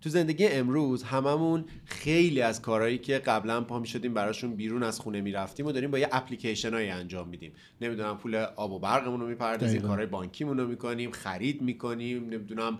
تو 0.00 0.08
زندگی 0.08 0.46
امروز 0.46 1.02
هممون 1.02 1.64
خیلی 1.84 2.40
از 2.40 2.62
کارهایی 2.62 2.98
که 2.98 3.18
قبلا 3.18 3.60
پا 3.60 3.78
می 3.78 3.86
شدیم 3.86 4.14
براشون 4.14 4.56
بیرون 4.56 4.82
از 4.82 5.00
خونه 5.00 5.20
می‌رفتیم 5.20 5.66
و 5.66 5.72
داریم 5.72 5.90
با 5.90 5.98
یه 5.98 6.08
اپلیکیشن 6.12 6.74
هایی 6.74 6.88
انجام 6.88 7.28
میدیم 7.28 7.52
نمی‌دونم 7.80 8.18
پول 8.18 8.34
آب 8.56 8.72
و 8.72 8.78
برقمون 8.78 9.20
رو 9.20 9.26
می‌پردازیم. 9.26 9.82
کارهای 9.82 10.06
بانکیمون 10.06 10.58
رو 10.58 10.66
می‌کنیم 10.66 11.10
خرید 11.10 11.62
می‌کنیم 11.62 12.24
نمی‌دونم 12.24 12.78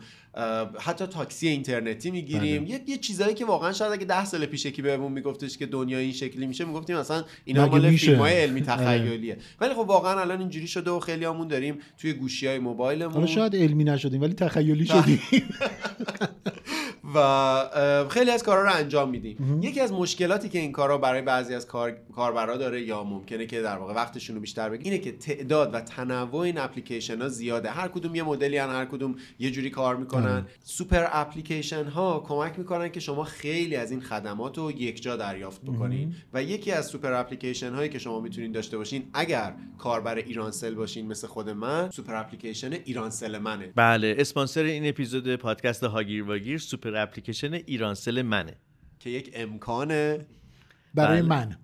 حتی 0.81 1.07
تاکسی 1.07 1.49
اینترنتی 1.49 2.11
می‌گیریم 2.11 2.65
بله. 2.65 2.71
یه, 2.71 2.81
یه 2.87 2.99
چیزایی 2.99 3.35
که 3.35 3.45
واقعا 3.45 3.73
شاید 3.73 3.93
اگه 3.93 4.05
ده 4.05 4.25
سال 4.25 4.47
پیش 4.47 4.67
یکی 4.67 4.83
بهمون 4.83 5.13
میگفتش 5.13 5.59
که 5.59 5.67
دنیا 5.67 5.99
این 5.99 6.13
شکلی 6.13 6.47
میشه 6.47 6.65
می‌گفتیم 6.65 6.97
اصلا 6.97 7.25
اینا 7.45 7.67
مال 7.67 7.91
میشه؟ 7.91 8.07
فیلم 8.07 8.19
های 8.19 8.35
علمی 8.35 8.61
آره. 8.69 8.99
تخیلیه 8.99 9.39
ولی 9.61 9.75
خب 9.75 9.79
واقعا 9.79 10.21
الان 10.21 10.41
اینجوری 10.41 10.67
شده 10.67 10.91
و 10.91 11.01
خیلی 11.01 11.25
همون 11.25 11.49
داریم 11.49 11.79
توی 11.99 12.13
گوشی 12.13 12.47
های 12.47 12.59
موبایلمون 12.59 13.27
شاید 13.27 13.57
علمی 13.57 13.85
نشدیم 13.85 14.21
ولی 14.21 14.35
تخیلی 14.35 14.87
شدیم 14.87 15.21
و 17.15 18.09
خیلی 18.09 18.31
از 18.31 18.43
کارا 18.43 18.63
رو 18.63 18.71
انجام 18.75 19.11
میدیم. 19.11 19.61
یکی 19.63 19.81
از 19.81 19.93
مشکلاتی 19.93 20.49
که 20.49 20.59
این 20.59 20.73
کارا 20.73 20.99
برای 20.99 21.23
بعضی 21.23 21.55
از 21.55 21.67
کار 21.67 21.97
کاربرا 22.15 22.57
داره 22.57 22.83
یا 22.83 23.05
ممکنه 23.05 23.47
که 23.47 23.63
در 23.63 23.77
واقع 23.77 23.95
وقتشون 23.95 24.37
رو 24.37 24.41
بیشتر 24.41 24.69
بگیره 24.69 24.91
اینه 24.91 25.05
که 25.05 25.13
تعداد 25.13 25.75
و 25.75 25.81
تنوع 25.81 26.41
این 26.41 26.59
اپلیکیشن 26.59 27.23
ها 27.23 27.29
زیاده. 27.29 27.71
هر 27.71 27.89
کدوم 27.89 28.15
یه 28.15 28.23
مدلی 28.23 28.57
هن 28.57 28.69
هر 28.69 28.85
کدوم 28.85 29.17
یه 29.39 29.51
جوری 29.51 29.71
کار 29.71 29.97
می‌کنن. 29.97 30.47
سوپر 30.65 31.07
اپلیکیشن 31.13 31.85
ها 31.85 32.25
کمک 32.29 32.59
می‌کنن 32.59 32.89
که 32.89 33.01
شما 33.01 33.25
خیلی 33.25 33.77
از 33.77 33.91
این 33.91 34.01
خدمات 34.01 34.59
رو 34.59 34.71
یکجا 34.71 35.17
دریافت 35.17 35.63
بکنین. 35.63 36.15
و 36.33 36.43
یکی 36.43 36.73
از 36.73 36.87
سوپر 36.87 37.13
اپلیکیشن 37.13 37.73
هایی 37.75 37.89
که 37.89 37.99
شما 37.99 38.21
می‌تونین 38.21 38.53
داشته 38.53 38.79
باشین 38.79 39.03
اگر 39.15 39.55
کاربر 39.79 40.15
ایرانسل 40.15 40.75
باشین 40.75 41.07
مثل 41.07 41.27
خود 41.27 41.49
من 41.49 41.91
سوپر 41.91 42.15
اپلیکیشن 42.15 42.73
ایرانسل 42.73 43.39
منه. 43.39 43.73
بله 43.75 44.15
اسپانسر 44.19 44.63
این 44.63 44.89
اپیزود 44.89 45.37
پادکست 45.37 45.85
هاگیر 45.85 46.25
واگیر 46.25 46.59
سوپر 46.59 46.90
اپلیکیشن 46.97 47.53
ایرانسل 47.55 48.23
منه. 48.23 48.57
که 49.01 49.11
یک 49.11 49.31
امکانه 49.35 50.27
برای 50.95 51.23
بله. 51.23 51.29
من. 51.29 51.57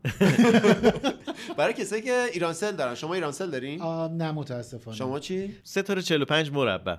برای 1.59 1.73
کسایی 1.75 2.03
که 2.03 2.23
ایرانسل 2.33 2.73
دارن. 2.77 2.95
شما 2.95 3.15
ایرانسل 3.15 3.51
دارین 3.51 3.83
نه 4.17 4.33
متاسفانه. 4.33 4.97
شما 4.97 5.19
چی؟ 5.21 5.57
ستاره 5.63 6.03
45 6.03 6.51
مربع. 6.53 6.97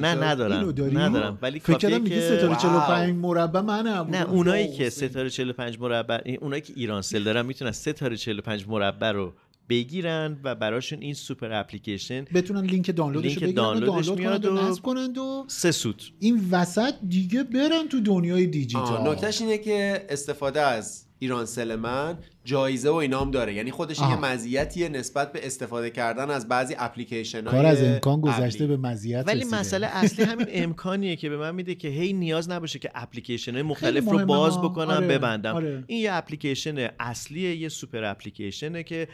نه؟ 0.00 0.14
ندارم. 0.14 0.52
اینو 0.52 0.72
داری؟ 0.72 0.96
ندارم. 0.96 1.38
ولی 1.42 1.58
فکر 1.60 1.72
کافیه 1.72 1.90
کردم 1.90 2.02
میگه 2.02 2.16
که 2.16 2.20
ستاره 2.26 2.46
واو. 2.48 2.56
45 2.56 3.14
مربع 3.14 3.60
منم 3.60 4.06
نه 4.10 4.30
اونایی 4.30 4.72
که. 4.76 4.90
ستاره 4.90 5.30
45 5.30 5.78
مربع 5.80 6.20
این- 6.24 6.38
اونایی 6.40 6.62
که 6.62 6.72
ایرانسل 6.76 7.22
دارن 7.24 7.46
می‌تونن 7.46 7.72
ستاره 7.72 8.16
45 8.16 8.68
مربع 8.68 9.12
رو 9.12 9.34
بگیرن 9.68 10.40
و 10.44 10.54
براشون 10.54 11.02
این 11.02 11.14
سوپر 11.14 11.52
اپلیکیشن 11.52 12.24
بتونن 12.34 12.64
لینک 12.66 12.96
دانلودش 12.96 13.24
لینک 13.26 13.38
رو 13.42 13.46
بگیرن 13.48 13.58
و 13.58 13.62
دانلودش 13.74 14.06
دانلود 14.06 14.18
میاد 14.18 14.42
کنند 14.42 14.58
و 14.58 14.62
و- 14.62 14.68
نصب 14.70 14.82
کنند 14.82 15.18
و 15.18 15.44
سه 15.48 15.70
سوت 15.72 16.02
این 16.20 16.48
وسط 16.50 16.94
دیگه 17.08 17.42
برن 17.44 17.88
تو 17.90 18.00
دنیای 18.00 18.46
دیجیتال. 18.46 19.08
نکتهش 19.12 19.40
اینه 19.40 19.58
که 19.58 20.06
استفاده 20.08 20.60
از 20.60 21.05
ایرانسل 21.18 21.76
من 21.76 22.18
جایزه 22.44 22.90
و 22.90 22.94
اینام 22.94 23.30
داره 23.30 23.54
یعنی 23.54 23.70
خودش 23.70 23.98
یه. 23.98 24.16
مزیتیه 24.16 24.88
نسبت 24.88 25.32
به 25.32 25.46
استفاده 25.46 25.90
کردن 25.90 26.30
از 26.30 26.48
بعضی 26.48 26.74
اپلیکیشنا 26.78 27.44
که 27.44 27.66
از 27.66 27.82
امکان 27.82 28.20
گذشته 28.20 28.66
به 28.66 28.76
مزیت 28.76 29.24
ولی 29.26 29.40
رسیده. 29.40 29.58
مسئله 29.58 29.86
اصلی 29.86 30.24
همین 30.24 30.46
امکانیه 30.50 31.16
که 31.16 31.28
به 31.28 31.36
من 31.36 31.54
میده 31.54 31.74
که 31.74 31.88
هی 31.88 32.12
نیاز 32.12 32.50
نباشه 32.50 32.78
که 32.78 32.90
اپلیکیشن 32.94 33.52
های 33.52 33.62
مختلف 33.62 34.04
رو 34.08 34.26
باز. 34.26 34.56
بکنم 34.56 34.90
آره، 34.90 35.06
ببندم 35.06 35.54
آره. 35.54 35.84
این 35.86 36.00
یه 36.00 36.12
اپلیکیشن 36.12 36.88
اصلیه 37.00 37.56
یه 37.56 37.68
سوپر 37.68 38.04
اپلیکیشنه 38.04 38.82
که 38.82 39.08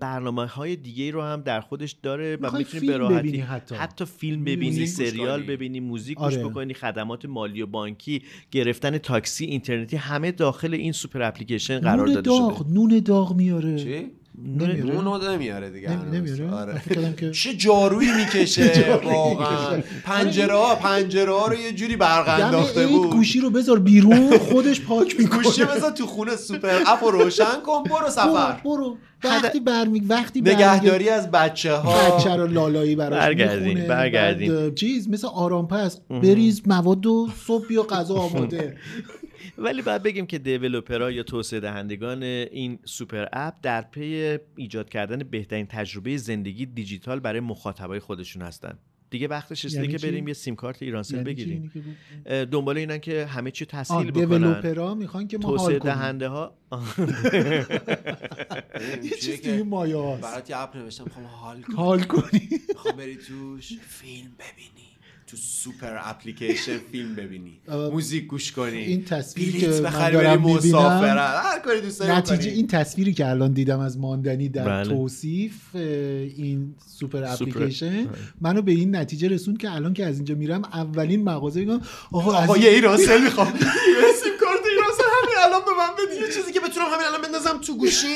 برنامه 0.00 0.46
های 0.46 0.76
دیگه 0.76 1.10
رو 1.10 1.22
هم 1.22 1.40
در 1.40 1.60
خودش 1.60 1.92
داره 2.02 2.36
و 2.36 2.50
می‌تونی 2.50 2.64
به 2.64 2.80
فیلم 2.80 3.00
راحتی 3.00 3.28
ببینی 3.28 3.38
حتی. 3.38 4.04
فیلم 4.04 4.44
ببینی 4.44 4.80
موزیک 4.80 4.98
گوش 4.98 5.08
سریال 5.08 5.38
کنی. 5.38 5.56
ببینی 5.56 5.80
موزیک 5.80 6.18
آره. 6.18 6.36
گوش 6.36 6.50
بکنی 6.50 6.74
خدمات 6.74 7.24
مالی 7.24 7.62
و 7.62 7.66
بانکی 7.66 8.22
گرفتن 8.50 8.98
تاکسی 8.98 9.44
اینترنتی 9.44 9.96
همه 9.96 10.32
داخل 10.32 10.74
این 10.74 10.92
سوپر 10.92 11.22
اپلیکیشن 11.38 11.78
قرار 11.80 12.06
نون 12.06 12.14
داده 12.14 12.20
داغ 12.20 12.58
شده. 12.58 12.72
نون 12.72 12.98
داغ 13.04 13.36
میاره. 13.36 13.78
چی؟ 13.78 14.06
نمیاره. 14.44 14.84
نون 14.84 15.04
رو 15.04 15.30
نمیاره 15.32 15.70
دیگه. 15.70 16.04
نمیاره؟ 16.04 16.50
آره. 16.50 16.82
که 17.16 17.30
چه 17.30 17.54
جارویی 17.54 18.08
می‌کشه. 18.12 18.94
واقعا. 19.04 19.82
پنجره 20.04 20.54
ها 20.54 20.74
پنجره 20.74 21.32
ها 21.32 21.46
رو 21.46 21.54
یه 21.54 21.72
جوری 21.72 21.96
برق 21.96 22.40
انداخته 22.42 22.86
بود. 22.86 23.10
گوشی 23.10 23.40
رو 23.40 23.50
بذار 23.50 23.78
بیرون 23.78 24.38
خودش 24.50 24.80
پاک 24.80 25.20
می‌کنه. 25.20 25.42
گوشی 25.42 25.64
بذار 25.64 25.90
تو 25.90 26.06
خونه 26.06 26.36
سوپر 26.36 26.82
اپ 26.86 27.04
رو 27.04 27.10
روشن 27.22 27.60
کن 27.66 27.82
برو 27.82 28.10
سفر. 28.10 28.60
برو 28.64 28.96
وقتی 29.24 29.60
برمی 29.60 30.00
وقتی 30.00 30.40
نگهداری 30.40 31.08
از 31.08 31.30
بچه 31.30 31.72
ها 31.74 32.16
بچه 32.16 32.36
رو 32.36 32.46
لالایی 32.46 32.96
براش 32.96 33.18
برگردین،. 33.18 33.86
برگردین. 33.88 34.74
چیز 34.74 35.08
مثل 35.08 35.26
آرام 35.26 35.68
پس 35.68 36.00
بریز 36.10 36.62
مواد 36.66 37.06
و 37.06 37.28
صبح 37.46 37.66
بیا 37.66 37.82
غذا 37.82 38.14
آماده. 38.14 38.76
ولی 39.58 39.82
باید 39.82 40.02
بگیم 40.02 40.26
که 40.26 40.38
developer 40.38 41.03
ها 41.03 41.10
یا 41.10 41.22
توسعه 41.22 41.60
دهندگان 41.60 42.22
این 42.22 42.78
سوپر 42.84 43.26
اپ 43.32 43.54
در 43.62 43.82
پی 43.82 44.38
ایجاد 44.56 44.88
کردن 44.88 45.18
بهترین 45.18 45.66
تجربه 45.66 46.16
زندگی 46.16 46.66
دیجیتال 46.66 47.20
برای 47.20 47.40
مخاطبای 47.40 48.00
خودشون 48.00 48.42
هستن. 48.42 48.78
دیگه 49.10 49.28
وقتش 49.28 49.64
رسیده 49.64 49.82
یعنی 49.82 49.92
که 49.92 49.98
چی؟ 49.98 50.06
بریم 50.06 50.28
یه 50.28 50.34
سیم 50.34 50.54
کارت 50.56 50.82
ایرانسل 50.82 51.14
یعنی 51.14 51.24
بگیریم. 51.24 51.72
دنبال 52.24 52.78
اینن 52.78 52.98
که 52.98 53.26
همه 53.26 53.50
چی 53.50 53.66
تسهیل 53.66 54.10
بکنن. 54.10 54.96
می‌خوان 54.96 55.28
که 55.28 55.38
ما 55.38 55.48
حال 55.48 55.56
توسعه 55.58 55.78
کنیم. 55.78 55.94
دهنده 55.94 56.28
ها 56.28 56.58
یه 59.02 59.10
چیز 59.10 59.40
توی 59.40 59.62
مایه 59.62 60.18
برات 60.22 60.50
یه 60.50 60.58
اپ 60.58 60.76
نوشتم 60.76 61.04
می‌خوام 61.04 61.26
حال 61.26 61.62
کنی 61.62 61.76
حال 61.76 62.02
کنی 62.02 62.48
می‌خوام 62.68 62.96
بری 62.96 63.16
توش 63.16 63.72
فیلم 63.88 64.30
ببینی 64.38 64.87
تو 65.28 65.36
سوپر 65.36 65.96
اپلیکیشن 66.00 66.78
فیلم 66.92 67.14
ببینی 67.14 67.60
موزیک 67.68 68.26
گوش 68.26 68.52
کنی 68.52 68.76
این 68.76 69.04
تصویری 69.04 69.50
بلیط 69.50 69.64
که 69.64 69.68
من 69.68 69.82
بخری 69.82 70.16
بری 70.16 70.70
دارم 70.70 71.18
هر 71.44 71.58
کاری 71.58 71.80
دوست 71.80 72.00
داری 72.00 72.12
نتیجه. 72.12 72.50
این 72.50 72.66
تصویری 72.66 73.12
که 73.12 73.28
الان 73.28 73.52
دیدم 73.52 73.80
از 73.80 73.98
ماندنی 73.98 74.48
در 74.48 74.64
بله. 74.64 74.88
توصیف 74.88 75.76
این 75.76 76.74
سوپر 76.86 77.34
سوپر. 77.34 77.50
اپلیکیشن 77.50 78.08
منو 78.40 78.62
به 78.62 78.72
این 78.72 78.96
نتیجه 78.96 79.28
رسون 79.28 79.56
که 79.56 79.72
الان 79.72 79.94
که 79.94 80.06
از 80.06 80.16
اینجا 80.16 80.34
میرم 80.34 80.62
اولین 80.64 81.24
مغازه 81.24 81.60
میگم 81.60 81.80
آقا 82.12 82.36
از 82.36 82.48
آقا 82.48 82.58
یه 82.58 82.70
ایرانسل 82.70 83.22
می‌خوام 83.24 83.48
یه 83.56 84.12
سیم 84.22 84.32
کارت 84.40 84.60
ایرانسل 84.70 85.04
همین 85.22 85.36
الان 85.44 85.60
به 85.64 85.70
من 85.78 85.90
بدی 85.98 86.20
یه 86.20 86.32
چیزی 86.32 86.52
که 86.52 86.60
بتونم 86.60 86.86
همین 86.86 87.06
الان 87.06 87.17
بندازم 87.28 87.60
تو 87.60 87.76
گوشیم 87.76 88.08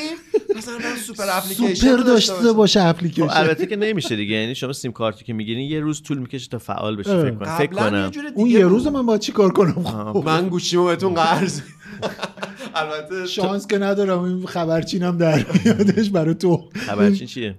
مثلا 0.57 0.73
من 0.73 0.95
سوپر 0.95 1.23
اپلیکیشن 1.31 1.73
سوپر 1.73 2.03
داشته. 2.03 2.53
باشه 2.53 2.79
خب 2.79 2.87
اپلیکیشن 2.89 3.27
البته 3.29 3.65
که 3.65 3.75
نمیشه 3.75 4.15
دیگه. 4.15 4.35
یعنی 4.35 4.55
شما 4.55 4.73
سیم 4.73 4.91
کارتی 4.91 5.25
که 5.25 5.33
می‌گیرین 5.33 5.71
یه 5.71 5.79
روز 5.79 6.03
طول 6.03 6.17
می‌کشه 6.17 6.49
تا 6.49 6.57
فعال 6.57 6.95
بشه. 6.95 7.21
فکر 7.21 7.35
کنم. 7.35 7.57
فکر 7.57 7.71
کنم. 7.71 8.11
اون 8.35 8.47
یه. 8.47 8.65
روز 8.65 8.87
من 8.87 9.05
باید 9.05 9.21
چی 9.21 9.31
کار 9.31 9.51
کنم؟ 9.51 9.83
خب. 10.13 10.23
من 10.25 10.49
گوشیمو 10.49 10.85
بهتون 10.85 11.13
قرض 11.13 11.61
البته 12.75 13.27
شانس 13.27 13.67
که 13.67 13.77
ندارم 13.77 14.23
این 14.23 14.45
خبرچینم 14.45 15.17
در 15.17 15.45
میادش 15.65 16.09
برای 16.09 16.35
تو. 16.35 16.69
خبرچین 16.75 17.27
چیه؟ 17.27 17.55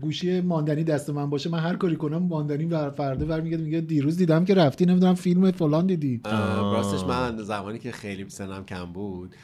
گوشی 0.00 0.40
ماندنی 0.40 0.84
دست 0.84 1.10
من 1.10 1.30
باشه 1.30 1.50
من 1.50 1.58
هر 1.58 1.76
کاری 1.76 1.96
کنم 1.96 2.22
ماندنی 2.22 2.64
بر 2.64 2.90
فرده 2.90 3.24
برمیگرده 3.24 3.62
میگه 3.62 3.80
دیروز 3.80 4.16
دیدم 4.16 4.44
که 4.44 4.54
رفتی 4.54 4.86
نمی‌دونم 4.86 5.14
فیلم 5.14 5.50
فلان 5.50 5.86
دیدی. 5.86 6.20
راستش 6.62 7.00
من 7.04 7.42
زمانی 7.42 7.78
که 7.78 7.92
خیلی 7.92 8.24
سنم 8.28 8.64
کم 8.64 8.84
بود 8.84 9.34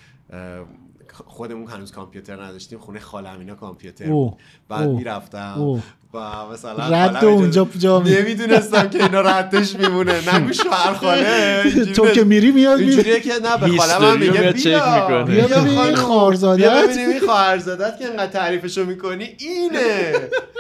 خودمون 1.27 1.71
هنوز 1.71 1.93
کامپیوتر 1.93 2.43
نداشتیم 2.45 2.79
خونه 2.79 3.01
خالم 3.01 3.39
اینا 3.39 3.55
کامپیوتر. 3.55 4.11
بود 4.11 4.39
بعد. 4.69 4.89
می‌رفتم. 4.89 5.83
و 6.15 6.47
مثلا 6.53 6.89
رد 6.89 7.25
اونجا 7.25 7.69
جا 7.79 8.01
می- 8.01 8.11
نمی‌دونستم 8.11 8.89
که 8.91 9.03
اینا 9.05 9.21
ردش 9.21 9.77
میمونه. 9.77 10.35
نگو 10.37 10.53
شوهر 10.63 10.95
خاله 10.95 11.61
اینجوری 11.65 11.93
تو 11.93 12.11
که 12.11 12.25
میری 12.25 12.51
میاد 12.51 12.79
اینجوریه 12.81 13.21
که 13.21 13.33
نه 13.45 13.57
به 13.57 13.67
هیستوری 13.67 14.11
رو 14.11 14.19
میگه 14.19 14.53
بیا. 14.53 14.95
می‌کنه. 14.95 15.25
بیا 15.47 15.47
ببین 15.61 15.79
این. 15.79 15.95
خواهرزادت. 15.95 16.57
بیا 16.61 16.83
ببینیم 16.83 17.09
این 17.09 17.21
خواهرزادت 17.21 17.99
که 17.99 18.07
انقدر 18.07 18.27
تعریفشو 18.27 18.85
می‌کنی. 18.85 19.37
اینه. 19.39 20.15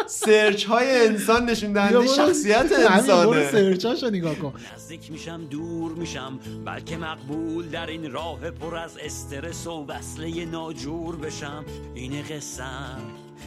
سرچ 0.07 0.65
های 0.65 1.07
انسان 1.07 1.51
نشون 1.51 1.73
دهنده 1.73 2.07
شخصیت 2.07 2.73
همین 2.73 3.07
برو 3.07 3.31
انسانه. 3.31 3.51
سرچاشو 3.53 4.07
نگاه 4.11 4.35
کن. 4.35 4.53
نزدیک 4.77 5.13
میشم 5.13 5.41
دور 5.51 5.93
میشم 5.93 6.39
بلکه 6.67 6.97
مقبول 6.97 7.69
در 7.69 7.87
این 7.87 8.13
راه 8.13 8.51
پر 8.51 8.77
از 8.77 8.91
استرس 9.05 9.67
و 9.67 9.87
وصله 9.89 10.45
ناجور 10.45 11.17
بشم. 11.17 11.65
اینه 11.95 12.23
قسم 12.23 12.99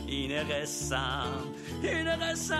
اینه 0.08 0.44
قسم 0.44 1.28
اینه 1.84 2.16
قسم. 2.16 2.58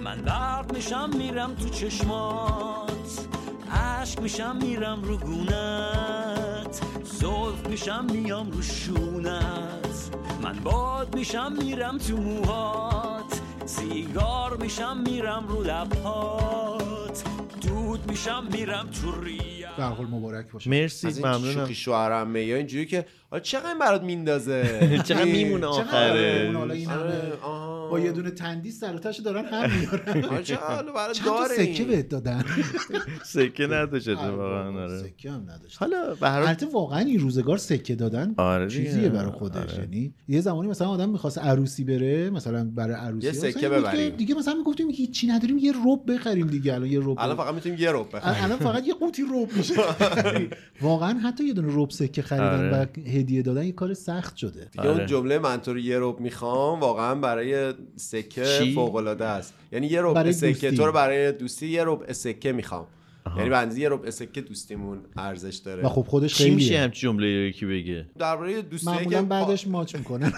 من 0.00 0.16
درد 0.16 0.72
میشم 0.76 1.10
میرم 1.16 1.54
تو 1.54 1.68
چشمات. 1.68 3.26
عشق 3.72 4.20
میشم 4.20 4.56
میرم 4.56 5.02
رو 5.02 5.16
گونت. 5.16 6.80
زلف 7.04 7.66
میشم 7.68 8.04
میام 8.04 8.50
رو 8.50 8.62
شونت. 8.62 10.10
من 10.42 10.60
باد 10.60 11.14
میشم 11.14 11.52
میرم 11.52 11.98
تو 11.98 12.16
موهات. 12.16 13.40
سیگار 13.64 14.56
میشم 14.56 14.96
میرم 14.96 15.46
رو 15.48 15.62
لبهات. 15.62 17.24
دود 17.62 18.10
میشم 18.10 18.46
میرم 18.52 18.90
تو 18.90 19.20
ریت 19.20 19.61
به 19.76 19.84
حال 19.84 20.06
مبارک 20.06 20.52
باشه. 20.52 20.70
مرسی 20.70 21.06
از 21.06 21.18
این 21.18 21.26
ممنونم. 21.26 21.52
شوخی 21.52 21.74
شوهرم 21.74 22.36
یا 22.36 22.56
اینجوری 22.56 22.86
که 22.86 23.06
حالا 23.30 23.40
چقدر 23.42 23.78
برات 23.80 24.02
میندازه؟ 24.02 24.62
چقدر 25.08 25.24
میمونه 25.24 25.66
آخره؟ 25.66 26.52
آره،. 26.56 27.90
با 27.90 28.00
یه 28.00 28.12
دونه 28.12 28.30
تندیس 28.30 28.80
سر 28.80 28.92
دارن 29.24 29.44
هم 29.44 29.70
میارن. 29.78 30.24
آره، 30.34 30.56
حالا 30.56 30.92
برات 30.92 31.16
چند 31.16 31.26
تا 31.26 31.48
داره 31.48 31.74
سکه. 31.74 31.84
بهت 31.84 32.08
دادن. 32.08 32.44
سکه 33.24 33.66
نداشت 33.66 34.08
ای 34.08 34.14
واقعا 34.14 34.82
آره. 34.82 34.98
سکه 34.98 35.30
هم 35.30 35.50
نداشت 35.50 35.78
حالا 35.78 36.14
به 36.14 36.28
هر 36.30 36.56
واقعا 36.72 36.98
این 36.98 37.20
روزگار 37.20 37.56
سکه 37.56 37.94
دادن 37.94 38.34
آره. 38.36 38.68
چیزیه 38.68 39.08
برای 39.08 39.30
خودش. 39.30 39.56
آره. 39.56 39.78
یعنی 39.78 40.14
یه 40.28 40.40
زمانی 40.40 40.68
مثلا 40.68 40.88
آدم 40.88 41.10
می‌خواست 41.10 41.38
عروسی 41.38 41.84
بره 41.84 42.30
مثلا 42.30 42.70
برای 42.74 42.94
عروسی 42.94 43.26
یه 43.26 43.32
سکه 43.32 43.68
ببریم. 43.68 44.16
دیگه 44.16 44.34
مثلا 44.34 44.54
می‌گفتیم 44.54 44.90
هیچی 44.90 45.26
نداریم 45.26 45.58
یه 45.58 45.72
رب 45.72 46.12
بخریم 46.14 46.46
دیگه. 46.46 46.74
الان 46.74 46.88
یه 46.90 47.00
رب 47.00 47.18
الان 47.18 47.36
فقط 47.36 47.54
می‌تونیم 47.54 47.78
یه 47.78 47.92
رب 47.92 48.16
بخریم. 48.16 48.44
الان 48.44 48.58
فقط 48.58 48.86
یه 48.86 48.94
قوطی 48.94 49.22
رب 49.22 49.48
واقعا 50.80 51.18
حتی 51.18 51.44
یه 51.44 51.52
دونه 51.52 51.68
رب 51.70 51.90
سکه 51.90 52.22
خریدن 52.22 52.74
آره. 52.74 52.82
و 52.82 53.10
هدیه 53.10 53.42
دادن 53.42 53.64
یه 53.64 53.72
کار 53.72 53.94
سخت 53.94 54.36
شده 54.36 54.68
دیگه 54.72 54.86
اون 54.86 54.94
آره. 54.94 55.06
جمله 55.06 55.38
من 55.38 55.60
تو 55.60 55.72
رو 55.72 55.78
یه 55.78 55.96
رب 56.00 56.20
می‌خوام 56.20 56.80
واقعا 56.80 57.14
برای 57.14 57.74
سکه؟ 57.96 58.72
فوق 58.74 58.94
العاده 58.94 59.24
است 59.24 59.54
یعنی 59.72 59.86
یه 59.86 60.02
برای 60.02 60.32
سکه 60.32 60.48
دوستی. 60.48 60.76
تو 60.76 60.86
رو 60.86 60.92
برای 60.92 61.32
دوستی 61.32 61.68
یه 61.68 61.84
رب 61.84 62.12
سکه 62.12 62.52
می‌خوام 62.52 62.86
یعنی 63.36 63.54
اندازه 63.54 63.80
یه 63.80 63.88
رب 63.88 64.10
سکه 64.10 64.40
دوستیمون 64.40 65.00
ارزش 65.16 65.56
داره. 65.56 65.82
و 65.82 65.88
خب 65.88 66.02
خودش 66.02 66.34
چی 66.34 66.50
میشه 66.50 66.78
همچین 66.78 67.10
جمله 67.10 67.26
رو 67.26 67.46
یکی 67.46 67.66
بگه؟ 67.66 68.06
درباره 68.18 68.62
دوستیایی 68.62 69.06
که 69.06 69.22
بعدش 69.22 69.66
ماچ 69.66 69.96
می‌کنن 69.96 70.32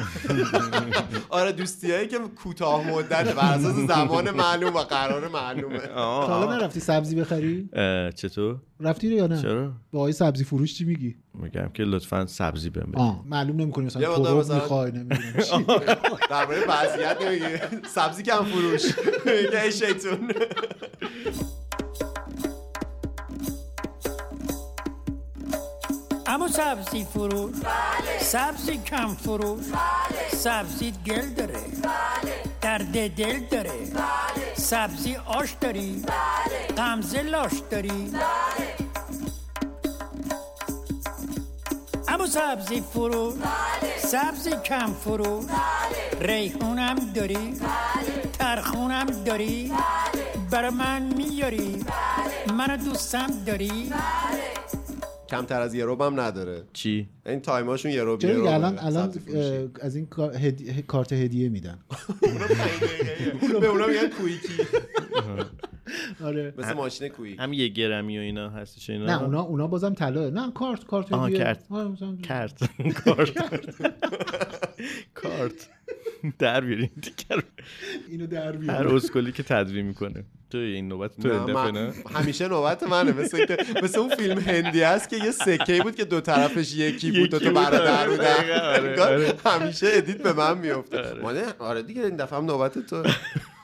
آره 1.28 1.52
دوستیایی 1.52 2.08
که 2.08 2.18
کوتاه 2.18 2.90
مدت 2.90 3.34
بر 3.34 3.54
اساس 3.54 3.76
زمان 3.76 4.30
معلوم 4.30 4.74
و 4.74 4.78
قرار 4.78 5.28
معلومه. 5.28 5.78
تا 5.78 6.26
حالا 6.26 6.56
نرفتی 6.56 6.80
سبزی 6.80 7.16
بخری؟ 7.16 7.68
اه، 7.72 8.12
چطور؟ 8.12 8.56
رفتی 8.80 9.08
یا 9.08 9.26
نه؟ 9.26 9.42
چرا؟ 9.42 9.72
با 9.92 9.98
آقای 9.98 10.12
سبزی 10.12 10.44
فروش 10.44 10.74
چی 10.74 10.84
میگی؟ 10.84 11.16
میگم 11.34 11.70
که 11.74 11.82
لطفا 11.82 12.26
سبزی 12.26 12.70
بهم 12.70 12.90
بده. 12.90 13.00
آه 13.00 13.24
معلوم 13.26 13.56
نمی‌کنی 13.56 13.86
مثلا 13.86 14.16
تو 14.16 14.54
می‌خوای 14.54 14.92
نمی‌دونم 14.92 15.20
چی. 15.44 15.64
درباره 16.30 16.64
وضعیت 16.68 17.22
نمیگه 17.22 17.60
سبزی 17.88 18.22
کم 18.22 18.44
فروش. 18.44 18.82
میگه 19.26 19.70
شیطون. 19.70 20.32
اما 26.34 26.48
سبزی 26.48 27.04
فروش 27.04 27.54
سبزی 28.20 28.76
کم 28.78 29.14
فروش 29.14 29.64
سبزی 30.32 30.92
گل 31.06 31.28
داره. 31.28 31.60
درد 32.60 33.14
دل 33.14 33.40
داره. 33.50 33.70
سبزی 34.56 35.16
آش 35.16 35.50
داری. 35.60 36.04
غمزه 36.76 37.22
لاش 37.22 37.52
داری. 37.70 38.12
اما 42.08 42.26
سبزی 42.26 42.80
فروش 42.80 43.34
سبزی 43.98 44.50
کم 44.50 44.94
فروش 45.04 45.44
ریحونم 46.20 46.96
داری. 47.14 47.60
ترخونم 48.38 49.06
داری. 49.06 49.72
برا 50.50 50.70
من 50.70 51.02
میاری. 51.02 51.84
منو 52.52 52.76
دوستم 52.76 53.26
داری. 53.46 53.92
کمتر 55.28 55.60
از 55.60 55.74
یه 55.74 55.84
رب 55.86 56.00
هم 56.00 56.20
نداره. 56.20 56.62
چی؟ 56.72 57.08
این 57.26 57.40
تایماشون 57.40 57.92
یه 57.92 58.04
رب 58.04 58.18
چرا 58.18 58.54
الان 58.54 58.78
الان 58.78 59.12
از 59.80 59.96
این 59.96 60.06
کارت 60.86 61.12
هدیه 61.12 61.48
میدن. 61.48 61.78
به 63.60 63.66
اونا 63.66 63.86
میگن 63.86 64.08
کویکی. 64.08 64.48
آره. 66.24 66.54
مثل 66.58 66.72
ماشین 66.72 67.08
کویک. 67.08 67.40
هم 67.40 67.52
یه 67.52 67.68
گرمی 67.68 68.18
و 68.18 68.20
اینا 68.20 68.50
هستش 68.50 68.90
اینا. 68.90 69.06
نه 69.06 69.22
اونا 69.22 69.42
اونا 69.42 69.66
بازم 69.66 69.94
طلا. 69.94 70.30
نه 70.30 70.52
کارت 70.52 70.84
کارت 70.84 71.12
هدیه. 71.12 71.38
کارت 72.28 72.70
کارت. 73.04 73.38
کارت. 75.14 75.68
در 76.38 76.60
بیارین. 76.60 76.90
دیگر 77.02 77.42
اینو 78.08 78.26
در 78.26 78.46
هر 78.46 78.52
بیار 78.52 78.94
اسکلی 78.94 79.32
که 79.32 79.42
تدوین 79.42 79.86
می‌کنه. 79.86 80.24
تو 80.50 80.58
این 80.58 80.88
نوبت 80.88 81.10
تو 81.22 81.28
نه، 81.28 81.34
این 81.34 81.42
دفعه 81.44 81.54
من- 81.54 81.70
نه 81.86 81.92
همیشه 82.14 82.48
نوبت 82.48 82.82
منه. 82.82 83.12
مثل 83.12 83.46
که 83.46 83.56
مثل 83.82 83.98
اون 83.98 84.14
فیلم 84.16 84.38
هندی 84.38 84.82
است 84.82 85.08
که 85.08 85.16
یه 85.16 85.30
سکه 85.30 85.82
بود 85.82 85.94
که 85.96 86.04
دو 86.04 86.20
طرفش 86.20 86.74
یکی 86.74 87.10
بود 87.10 87.20
یکی 87.20 87.28
تا 87.28 87.38
بود، 87.38 87.54
برادر 87.54 88.06
آره، 88.76 89.00
آره،. 89.02 89.34
همیشه 89.46 89.86
ادیت 89.90 90.22
به 90.22 90.32
من 90.32 90.58
میفته 90.58 90.98
آره. 90.98 91.44
آره 91.58 91.82
دیگه 91.82 92.02
این 92.02 92.16
دفعه 92.16 92.38
هم 92.38 92.44
نوبت 92.44 92.78
تو. 92.78 93.02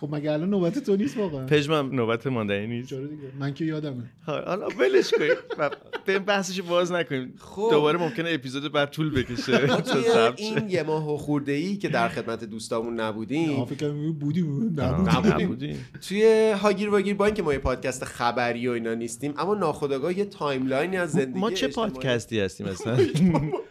خب 0.00 0.14
مگه 0.14 0.32
الان 0.32 0.50
نوبت 0.50 0.78
تو 0.78 0.96
نیست 0.96 1.16
واقعا؟ 1.16 1.46
پژمم 1.46 1.94
نوبت 1.94 2.26
ماندنی 2.26 2.66
نیست. 2.66 2.88
چرا 2.88 3.06
دیگه. 3.06 3.22
من 3.38 3.54
که 3.54 3.64
یادمه. 3.64 4.02
حالا 4.26 4.68
ولش 4.68 5.10
کنیم. 5.10 5.30
و 5.58 5.70
به 6.04 6.18
بحثش 6.18 6.60
باز 6.60 6.92
نکنیم. 6.92 7.34
خب. 7.38 7.68
دوباره 7.70 7.98
ممکنه 7.98 8.30
اپیزود 8.30 8.72
بعد 8.72 8.90
طول 8.90 9.10
بکشه. 9.10 9.60
این 10.36 10.68
یه 10.68 10.82
ماه 10.82 11.18
خورده 11.18 11.52
ای 11.52 11.76
که 11.76 11.88
در 11.88 12.08
خدمت 12.08 12.44
دوستامون 12.44 13.00
نبودیم. 13.00 13.64
فکر 13.64 13.76
کنم 13.76 14.12
بودیم. 14.12 14.80
نبودیم. 14.80 15.86
توی 16.08 16.50
هاگیر 16.62 16.88
واگیر 16.88 17.14
با 17.14 17.26
اینکه 17.26 17.42
ما 17.42 17.52
یه 17.52 17.58
پادکست 17.58 18.04
خبری 18.04 18.68
و 18.68 18.70
اینا 18.70 18.94
نیستیم 18.94 19.34
اما 19.38 19.54
ناخودآگاه 19.54 20.18
یه 20.18 20.24
timeline 20.24 20.88
ی 20.88 20.96
از 20.96 21.12
زندگی 21.12 21.40
ما 21.40 21.50
چه 21.50 21.68
پادکستی 21.68 22.40
هستیم 22.40 22.66
اصلا؟ 22.74 22.96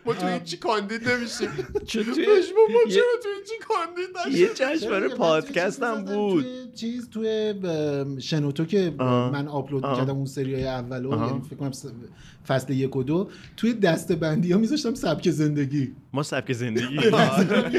ما 0.05 0.13
توی 0.13 0.29
این 0.29 0.43
چی 0.43 0.57
کاندید 0.57 1.09
نمیشیم؟ 1.09 1.49
چه 1.85 2.03
توی 2.03 2.25
ما 2.25 2.91
چرا 2.91 3.03
توی 3.23 3.31
این 3.31 3.43
چی 3.45 3.55
کاندید 3.67 4.09
یه 4.39 4.77
دیگه؟ 4.79 5.15
پادکست 5.15 5.83
هم 5.83 6.05
توی 6.05 6.18
بود. 6.19 6.43
توی 6.43 6.67
چیز 6.75 7.09
توی 7.09 7.53
شنوتو 8.19 8.65
که 8.65 8.93
آه. 8.97 9.31
من 9.31 9.47
آپلود 9.47 9.85
آه. 9.85 9.91
می‌کردم 9.91 10.15
اون 10.15 10.25
سری 10.25 10.53
های 10.53 10.67
اولو 10.67 11.13
آها. 11.13 11.27
یعنی 11.27 11.41
فکر 11.41 11.55
کنم 11.55 11.71
فصل 12.47 12.73
یک 12.73 12.95
و 12.95 13.03
دو. 13.03 13.29
توی 13.57 13.73
دست 13.73 14.11
بندی 14.11 14.51
ها 14.51 14.59
میذاشتم 14.59 14.93
سبک 14.93 15.29
زندگی. 15.29 15.91
ما 16.13 16.23
سبک 16.23 16.53
زندگی. 16.53 16.95
یه 16.95 17.01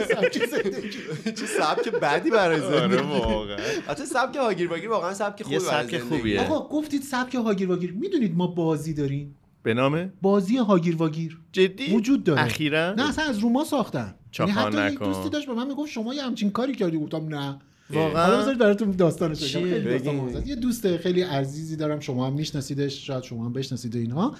سبک 0.14 0.46
زندگی. 0.46 0.88
چه 1.24 1.46
سبک 1.46 1.88
بدی 2.02 2.30
برای 2.30 2.60
آره 2.60 2.78
زندگی. 2.80 3.02
واقعا. 3.02 3.56
حتی 3.88 4.04
سبک 4.06 4.36
هاگیر 4.36 4.70
واگیر 4.70 4.88
واقعا 4.88 5.14
سبک 5.14 5.44
برای 5.44 5.58
سبک 5.60 5.90
زندگی. 5.90 5.98
خوبیه. 5.98 6.40
آقا 6.40 6.68
گفتید 6.68 7.02
سبک 7.02 7.34
هاگیر 7.34 7.68
واگیر 7.68 7.92
می‌دونید 7.92 8.36
ما 8.36 8.46
بازی 8.46 8.94
داریم؟ 8.94 9.36
به 9.62 9.74
نام؟ 9.74 10.12
بازی 10.22 10.56
هاگیر 10.56 10.96
واگیر 10.96 11.38
جدی؟ 11.52 11.94
وجود 11.96 12.24
داره. 12.24 12.42
اخیرا؟ 12.42 12.92
نه 12.92 13.08
اصلا 13.08 13.24
از 13.24 13.38
روما 13.38 13.64
ساختن. 13.64 13.98
یعنی 14.38 14.52
چاخان 14.52 14.74
حتی 14.74 14.92
یک. 14.92 14.98
دوستی 14.98 15.28
داشت 15.28 15.46
به 15.46 15.54
من 15.54 15.66
می‌گفت 15.68 15.90
شما 15.90 16.14
یه 16.14 16.22
همچین 16.22 16.50
کاری 16.50 16.74
کردی. 16.74 16.98
گفتم 16.98 17.28
نه. 17.28 17.58
واقعا؟ 17.92 18.26
حالا 18.26 18.40
بذارید 18.40 18.58
براتون 18.58 18.90
داستانش 18.90 19.56
بگم. 19.56 20.46
یه 20.46 20.54
دوست 20.54 20.96
خیلی 20.96 21.22
عزیزی 21.22 21.76
دارم. 21.76 22.00
شما 22.00 22.26
هم 22.26 22.32
میشناسیدش. 22.32 23.06
شاید 23.06 23.22
شما 23.22 23.44
هم 23.44 23.52
بشناسید 23.52 23.96
اینها. 23.96 24.36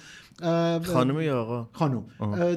خانم 0.83 1.21
یا 1.21 1.41
آقا؟ 1.41 1.69
خانم. 1.73 2.03